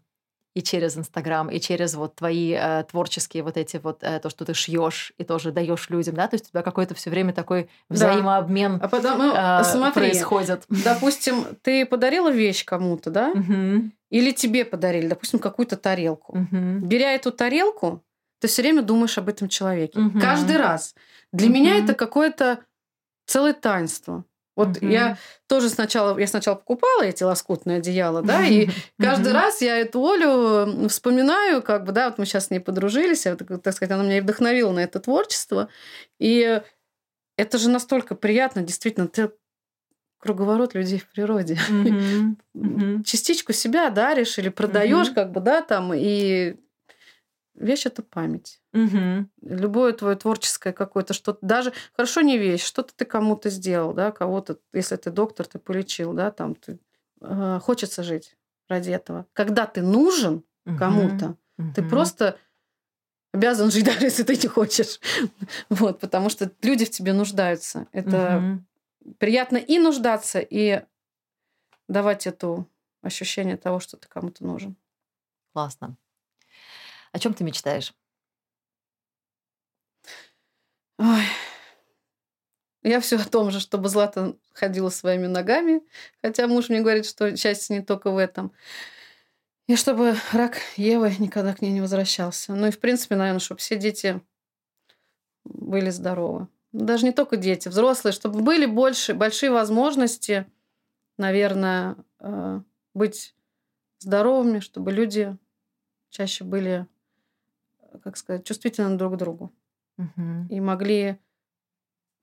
и 0.55 0.63
через 0.63 0.97
Инстаграм, 0.97 1.49
и 1.51 1.61
через 1.61 1.95
вот 1.95 2.17
твои 2.17 2.53
э, 2.53 2.83
творческие 2.91 3.45
вот 3.45 3.57
эти 3.57 3.77
вот 3.77 4.03
э, 4.03 4.19
то, 4.19 4.29
что 4.29 4.45
ты 4.45 4.55
шьешь 4.55 5.13
и 5.17 5.23
тоже 5.23 5.53
даешь 5.53 5.89
людям, 5.89 6.17
да, 6.17 6.27
то 6.27 6.35
есть 6.35 6.47
у 6.47 6.49
тебя 6.49 6.63
какой-то 6.63 6.97
все 6.97 7.11
время 7.11 7.33
такой 7.33 7.69
взаимообмен 7.89 8.79
да. 8.79 8.87
а 8.87 8.89
потом, 8.89 9.19
ну, 9.19 9.35
э, 9.37 9.63
смотри, 9.63 10.09
происходит. 10.09 10.65
Допустим, 10.69 11.45
ты 11.63 11.87
подарила 11.87 12.31
вещь 12.33 12.65
кому-то, 12.65 13.11
да, 13.11 13.31
угу. 13.31 13.91
или 14.11 14.33
тебе 14.33 14.65
подарили, 14.65 15.07
допустим, 15.07 15.39
какую-то 15.39 15.77
тарелку. 15.77 16.39
Угу. 16.39 16.87
Беря 16.87 17.13
эту 17.13 17.31
тарелку, 17.31 18.03
ты 18.41 18.49
все 18.49 18.63
время 18.63 18.83
думаешь 18.83 19.19
об 19.19 19.29
этом 19.29 19.49
человеке. 19.49 19.99
Угу. 19.99 20.21
Каждый 20.21 20.57
раз. 20.57 20.95
Для 21.33 21.49
угу. 21.49 21.55
меня 21.55 21.79
это 21.79 21.95
какое-то 21.95 22.61
целое 23.27 23.53
таинство. 23.53 24.25
Вот 24.59 24.71
mm-hmm. 24.71 24.91
я 24.91 25.19
тоже 25.47 25.69
сначала, 25.69 26.19
я 26.19 26.27
сначала 26.27 26.57
покупала 26.57 27.05
эти 27.05 27.23
лоскутные 27.23 27.77
одеяла, 27.77 28.23
да, 28.23 28.45
и 28.45 28.69
каждый 28.99 29.33
раз 29.33 29.63
я 29.63 29.79
эту 29.79 30.05
Олю 30.05 30.89
вспоминаю, 30.89 31.63
как 31.63 31.85
бы, 31.85 31.93
да, 31.93 32.09
вот 32.09 32.19
мы 32.19 32.27
сейчас 32.27 32.47
с 32.47 32.51
ней 32.51 32.59
подружились, 32.59 33.23
так 33.23 33.73
сказать, 33.73 33.93
она 33.93 34.03
меня 34.03 34.19
и 34.19 34.21
вдохновила 34.21 34.73
на 34.73 34.81
это 34.81 34.99
творчество. 34.99 35.69
И 36.19 36.61
это 37.37 37.59
же 37.59 37.71
настолько 37.71 38.17
приятно, 38.17 38.63
действительно, 38.63 39.07
ты 39.07 39.31
круговорот 40.19 40.75
людей 40.75 40.99
в 40.99 41.09
природе. 41.09 41.57
Частичку 43.05 43.53
себя 43.53 43.91
даришь 43.91 44.39
или 44.39 44.49
продаешь, 44.49 45.11
как 45.11 45.31
бы, 45.31 45.41
да, 45.41 45.63
там, 45.63 45.93
и 45.95 46.57
вещь 47.59 47.87
это 47.87 48.03
память. 48.03 48.61
Угу. 48.73 49.29
Любое 49.43 49.93
твое 49.93 50.17
творческое 50.17 50.73
какое-то 50.73 51.15
что-то, 51.15 51.39
даже 51.43 51.73
хорошо 51.95 52.21
не 52.21 52.39
вещь, 52.39 52.65
что-то 52.65 52.95
ты 52.95 53.05
кому-то 53.05 53.51
сделал, 53.51 53.93
да, 53.93 54.13
кого-то, 54.13 54.59
если 54.73 54.97
ты 54.97 55.11
доктор, 55.11 55.47
ты 55.47 55.59
полечил, 55.59 56.13
да, 56.13 56.31
там 56.31 56.55
ты 56.55 56.79
э, 57.21 57.59
хочется 57.63 58.03
жить 58.03 58.37
ради 58.69 58.91
этого. 58.91 59.27
Когда 59.33 59.67
ты 59.67 59.83
нужен 59.83 60.45
угу. 60.67 60.77
кому-то, 60.77 61.37
угу. 61.59 61.73
ты 61.75 61.83
просто 61.83 62.39
обязан 63.33 63.71
жить, 63.71 63.85
даже 63.87 64.07
если 64.07 64.23
ты 64.23 64.37
не 64.37 64.49
хочешь. 64.49 65.01
вот, 65.69 66.01
потому 66.01 66.31
что 66.31 66.51
люди 66.63 66.85
в 66.85 66.91
тебе 66.91 67.13
нуждаются. 67.13 67.87
Это 67.93 68.63
угу. 69.05 69.15
приятно 69.19 69.57
и 69.57 69.79
нуждаться, 69.79 70.39
и 70.39 70.83
давать 71.89 72.27
эту 72.27 72.69
ощущение 73.03 73.57
того, 73.57 73.81
что 73.81 73.97
ты 73.97 74.09
кому-то 74.09 74.45
нужен. 74.45 74.77
Классно. 75.53 75.97
О 77.13 77.19
чем 77.19 77.35
ты 77.35 77.45
мечтаешь? 77.45 77.95
Ой. 80.99 81.25
Я 82.83 83.01
все 83.01 83.17
о 83.17 83.25
том 83.25 83.51
же, 83.51 83.61
чтобы 83.61 83.89
Злата 83.89 84.37
ходила 84.53 84.89
своими 84.89 85.27
ногами, 85.27 85.83
хотя 86.23 86.47
муж 86.47 86.69
мне 86.69 86.81
говорит, 86.81 87.07
что 87.07 87.37
счастье 87.37 87.77
не 87.77 87.85
только 87.85 88.11
в 88.11 88.17
этом. 88.17 88.53
И 89.67 89.77
чтобы 89.77 90.17
рак 90.33 90.59
Евы 90.77 91.15
никогда 91.19 91.55
к 91.55 91.61
ней 91.61 91.73
не 91.73 91.81
возвращался. 91.81 92.55
Ну 92.55 92.69
и, 92.69 92.71
в 92.71 92.81
принципе, 92.81 93.17
наверное, 93.17 93.41
чтобы 93.41 93.61
все 93.61 93.77
дети 93.77 94.21
были 95.45 95.91
здоровы. 95.91 96.49
Даже 96.73 97.05
не 97.05 97.13
только 97.13 97.37
дети, 97.37 97.69
взрослые, 97.69 98.13
чтобы 98.13 98.41
были 98.41 98.67
больше, 98.67 99.15
большие 99.15 99.51
возможности, 99.51 100.47
наверное, 101.17 101.97
э, 102.21 102.61
быть 102.95 103.35
здоровыми, 103.99 104.61
чтобы 104.61 104.93
люди 104.93 105.37
чаще 106.11 106.45
были, 106.45 106.87
как 108.03 108.17
сказать, 108.17 108.45
чувствительны 108.47 108.97
друг 108.97 109.15
к 109.15 109.17
другу 109.17 109.53
Мгм. 109.97 110.47
и 110.49 110.61
могли 110.61 111.19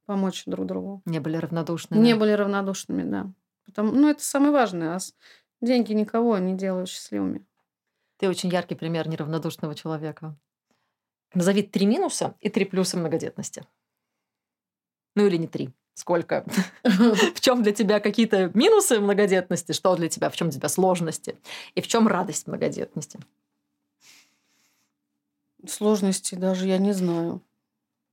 помочь 0.06 0.44
друг 0.46 0.66
другу. 0.66 1.02
Не 1.06 1.20
были 1.20 1.38
равнодушны. 1.38 1.96
Не 1.96 2.16
были 2.16 2.32
равнодушными, 2.32 3.04
да. 3.04 3.32
Потому, 3.66 3.92
ну, 3.92 4.10
это 4.10 4.24
самое 4.24 4.52
важное. 4.52 4.96
А 4.96 5.00
деньги 5.62 5.94
никого 5.94 6.38
не 6.38 6.54
делают 6.54 6.90
счастливыми. 6.90 7.46
Ты 8.18 8.30
очень 8.30 8.50
яркий 8.50 8.76
пример 8.76 9.08
неравнодушного 9.08 9.76
человека. 9.76 10.36
Назови 11.34 11.64
три 11.64 11.86
минуса 11.86 12.36
и 12.40 12.50
три 12.50 12.66
плюса 12.66 12.98
многодетности. 12.98 13.66
Ну 15.16 15.26
или 15.26 15.38
не 15.38 15.48
три. 15.48 15.74
Сколько? 15.96 16.46
В 16.84 17.40
чем 17.40 17.64
для 17.64 17.72
тебя 17.72 18.00
какие-то 18.00 18.52
минусы 18.54 19.00
многодетности? 19.00 19.72
Что 19.72 19.96
для 19.96 20.10
тебя? 20.10 20.30
В 20.30 20.36
чем 20.36 20.50
для 20.50 20.60
тебя 20.60 20.70
сложности? 20.70 21.38
И 21.74 21.82
в 21.82 21.88
чем 21.88 22.08
радость 22.08 22.48
многодетности? 22.48 23.20
Сложности 25.68 26.36
даже 26.36 26.68
я 26.68 26.78
не 26.78 26.94
знаю. 26.94 27.42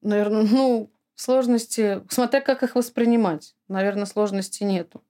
Наверное, 0.01 0.43
ну, 0.43 0.91
сложности, 1.15 2.03
смотря 2.09 2.41
как 2.41 2.62
их 2.62 2.74
воспринимать. 2.74 3.55
Наверное, 3.69 4.07
сложностей 4.07 4.66
нету. 4.66 5.03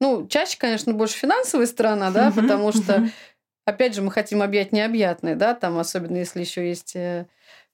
Ну, 0.00 0.26
чаще, 0.26 0.58
конечно, 0.58 0.92
больше 0.92 1.16
финансовая 1.16 1.66
сторона, 1.66 2.10
да, 2.10 2.30
потому 2.30 2.72
что, 2.72 3.08
опять 3.64 3.94
же, 3.94 4.02
мы 4.02 4.10
хотим 4.10 4.42
объять 4.42 4.72
необъятное, 4.72 5.34
да, 5.34 5.54
там, 5.54 5.78
особенно 5.78 6.18
если 6.18 6.40
еще 6.40 6.68
есть 6.68 6.94
э, 6.96 7.26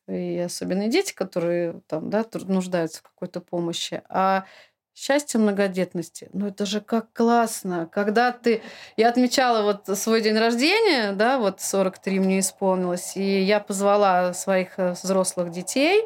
и 0.09 0.39
особенные 0.39 0.89
дети, 0.89 1.13
которые 1.13 1.81
там, 1.89 2.11
да, 2.11 2.25
нуждаются 2.47 3.01
в 3.01 3.03
какой-то 3.03 3.41
помощи. 3.41 4.03
А 4.09 4.45
счастье 4.95 5.41
многодетности, 5.41 6.29
ну 6.33 6.49
это 6.49 6.67
же 6.67 6.81
как 6.81 7.13
классно, 7.13 7.89
когда 7.91 8.33
ты... 8.33 8.63
Я 8.97 9.09
отмечала 9.09 9.63
вот 9.63 9.99
свой 9.99 10.21
день 10.21 10.37
рождения, 10.37 11.13
да, 11.13 11.39
вот 11.39 11.61
43 11.61 12.21
мне 12.21 12.41
исполнилось, 12.41 13.17
и 13.17 13.41
я 13.41 13.61
позвала 13.61 14.35
своих 14.35 14.79
э, 14.79 14.93
взрослых 14.93 15.51
детей, 15.51 16.05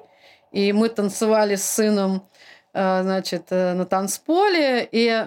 и 0.53 0.73
мы 0.73 0.89
танцевали 0.89 1.57
с 1.57 1.65
сыном, 1.65 2.29
э, 2.75 3.03
значит, 3.03 3.47
э, 3.51 3.75
на 3.75 3.87
танцполе, 3.87 4.89
и 4.91 5.27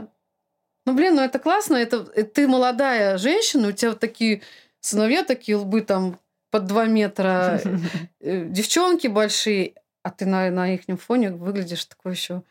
ну, 0.85 0.95
блин, 0.95 1.15
ну 1.15 1.21
это 1.21 1.37
классно. 1.37 1.75
Это, 1.75 2.03
ты 2.03 2.47
молодая 2.47 3.17
женщина, 3.17 3.67
у 3.67 3.71
тебя 3.71 3.91
вот 3.91 3.99
такие 3.99 4.41
сыновья, 4.79 5.23
такие 5.23 5.57
лбы 5.57 5.81
там 5.81 6.19
под 6.49 6.65
2 6.65 6.85
метра, 6.85 7.61
девчонки 8.19 9.07
большие, 9.07 9.75
а 10.01 10.09
ты 10.09 10.25
на, 10.25 10.49
на 10.49 10.73
их 10.73 10.81
фоне 10.99 11.31
выглядишь 11.31 11.85
такой 11.85 12.13
еще 12.13 12.41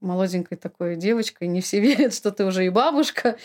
молоденькой 0.00 0.58
такой 0.58 0.96
девочкой. 0.96 1.48
Не 1.48 1.60
все 1.60 1.80
верят, 1.80 2.14
что 2.14 2.30
ты 2.30 2.44
уже 2.44 2.66
и 2.66 2.70
бабушка. 2.70 3.38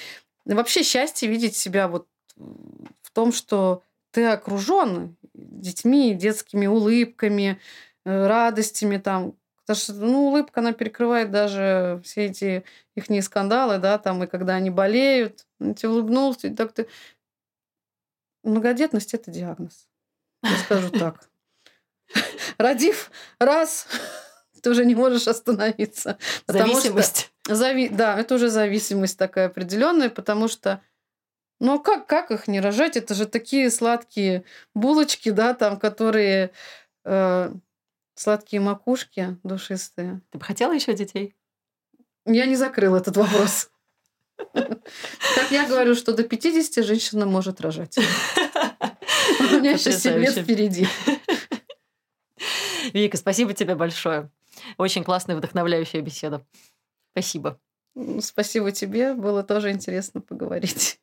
И 0.46 0.54
Вообще 0.54 0.84
счастье 0.84 1.30
видеть 1.30 1.56
себя 1.56 1.88
вот 1.88 2.08
в 2.36 3.12
том, 3.12 3.32
что 3.32 3.84
ты 4.12 4.26
окружен 4.26 5.16
детьми, 5.34 6.14
детскими 6.14 6.68
улыбками, 6.68 7.60
э, 8.06 8.28
радостями 8.28 8.98
там. 8.98 9.36
Потому 9.62 9.78
что, 9.78 9.94
ну, 9.94 10.28
улыбка, 10.28 10.60
она 10.60 10.74
перекрывает 10.74 11.32
даже 11.32 12.02
все 12.04 12.26
эти 12.26 12.66
их 12.96 13.24
скандалы, 13.24 13.78
да, 13.78 13.98
там, 13.98 14.24
и 14.24 14.28
когда 14.28 14.56
они 14.56 14.70
болеют, 14.70 15.46
ну, 15.60 15.74
ты 15.74 15.88
улыбнулся, 15.88 16.48
и 16.48 16.56
так 16.56 16.74
ты... 16.74 16.88
Многодетность– 18.44 19.14
это 19.14 19.30
диагноз. 19.32 19.88
Я 20.44 20.58
скажу 20.58 20.90
так. 20.90 21.30
Родив 22.58 23.12
раз, 23.40 23.88
ты 24.62 24.70
уже 24.70 24.86
не 24.86 24.96
можешь 24.96 25.28
остановиться. 25.28 26.18
Потому 26.46 26.70
что- 26.70 26.76
Зависимость. 26.82 27.32
Зави... 27.48 27.90
Да, 27.90 28.20
это 28.20 28.36
уже 28.36 28.50
зависимость 28.50 29.18
такая 29.18 29.48
определенная, 29.48 30.10
потому 30.10 30.48
что 30.48 30.82
ну 31.60 31.80
как, 31.80 32.08
как 32.08 32.32
их 32.32 32.48
не 32.48 32.60
рожать? 32.60 32.98
Это 32.98 33.14
же 33.14 33.26
такие 33.26 33.70
сладкие 33.70 34.44
булочки, 34.74 35.30
да, 35.30 35.54
там, 35.54 35.78
которые 35.80 36.52
э, 37.06 37.54
сладкие 38.16 38.62
макушки 38.62 39.38
душистые. 39.44 40.22
Ты 40.32 40.38
бы 40.40 40.44
хотела 40.46 40.74
еще 40.74 40.94
детей? 40.94 41.36
Я 42.26 42.46
не 42.46 42.56
закрыла 42.56 42.98
этот 42.98 43.18
вопрос. 43.18 43.70
Как 44.54 45.52
я 45.52 45.68
говорю, 45.68 45.94
что 45.96 46.14
до 46.14 46.24
50 46.24 46.84
женщина 46.84 47.26
может 47.28 47.62
рожать. 47.62 47.98
У 47.98 49.44
меня 49.56 49.72
еще 49.72 49.92
7 49.92 50.18
лет 50.18 50.36
впереди. 50.36 50.88
Вика, 52.94 53.18
спасибо 53.18 53.54
тебе 53.54 53.76
большое. 53.76 54.30
Очень 54.78 55.04
классная, 55.04 55.36
вдохновляющая 55.36 56.02
беседа. 56.02 56.46
Спасибо. 57.14 57.60
Спасибо 58.20 58.72
тебе. 58.72 59.14
Было 59.14 59.44
тоже 59.44 59.72
интересно 59.72 60.22
поговорить. 60.22 61.00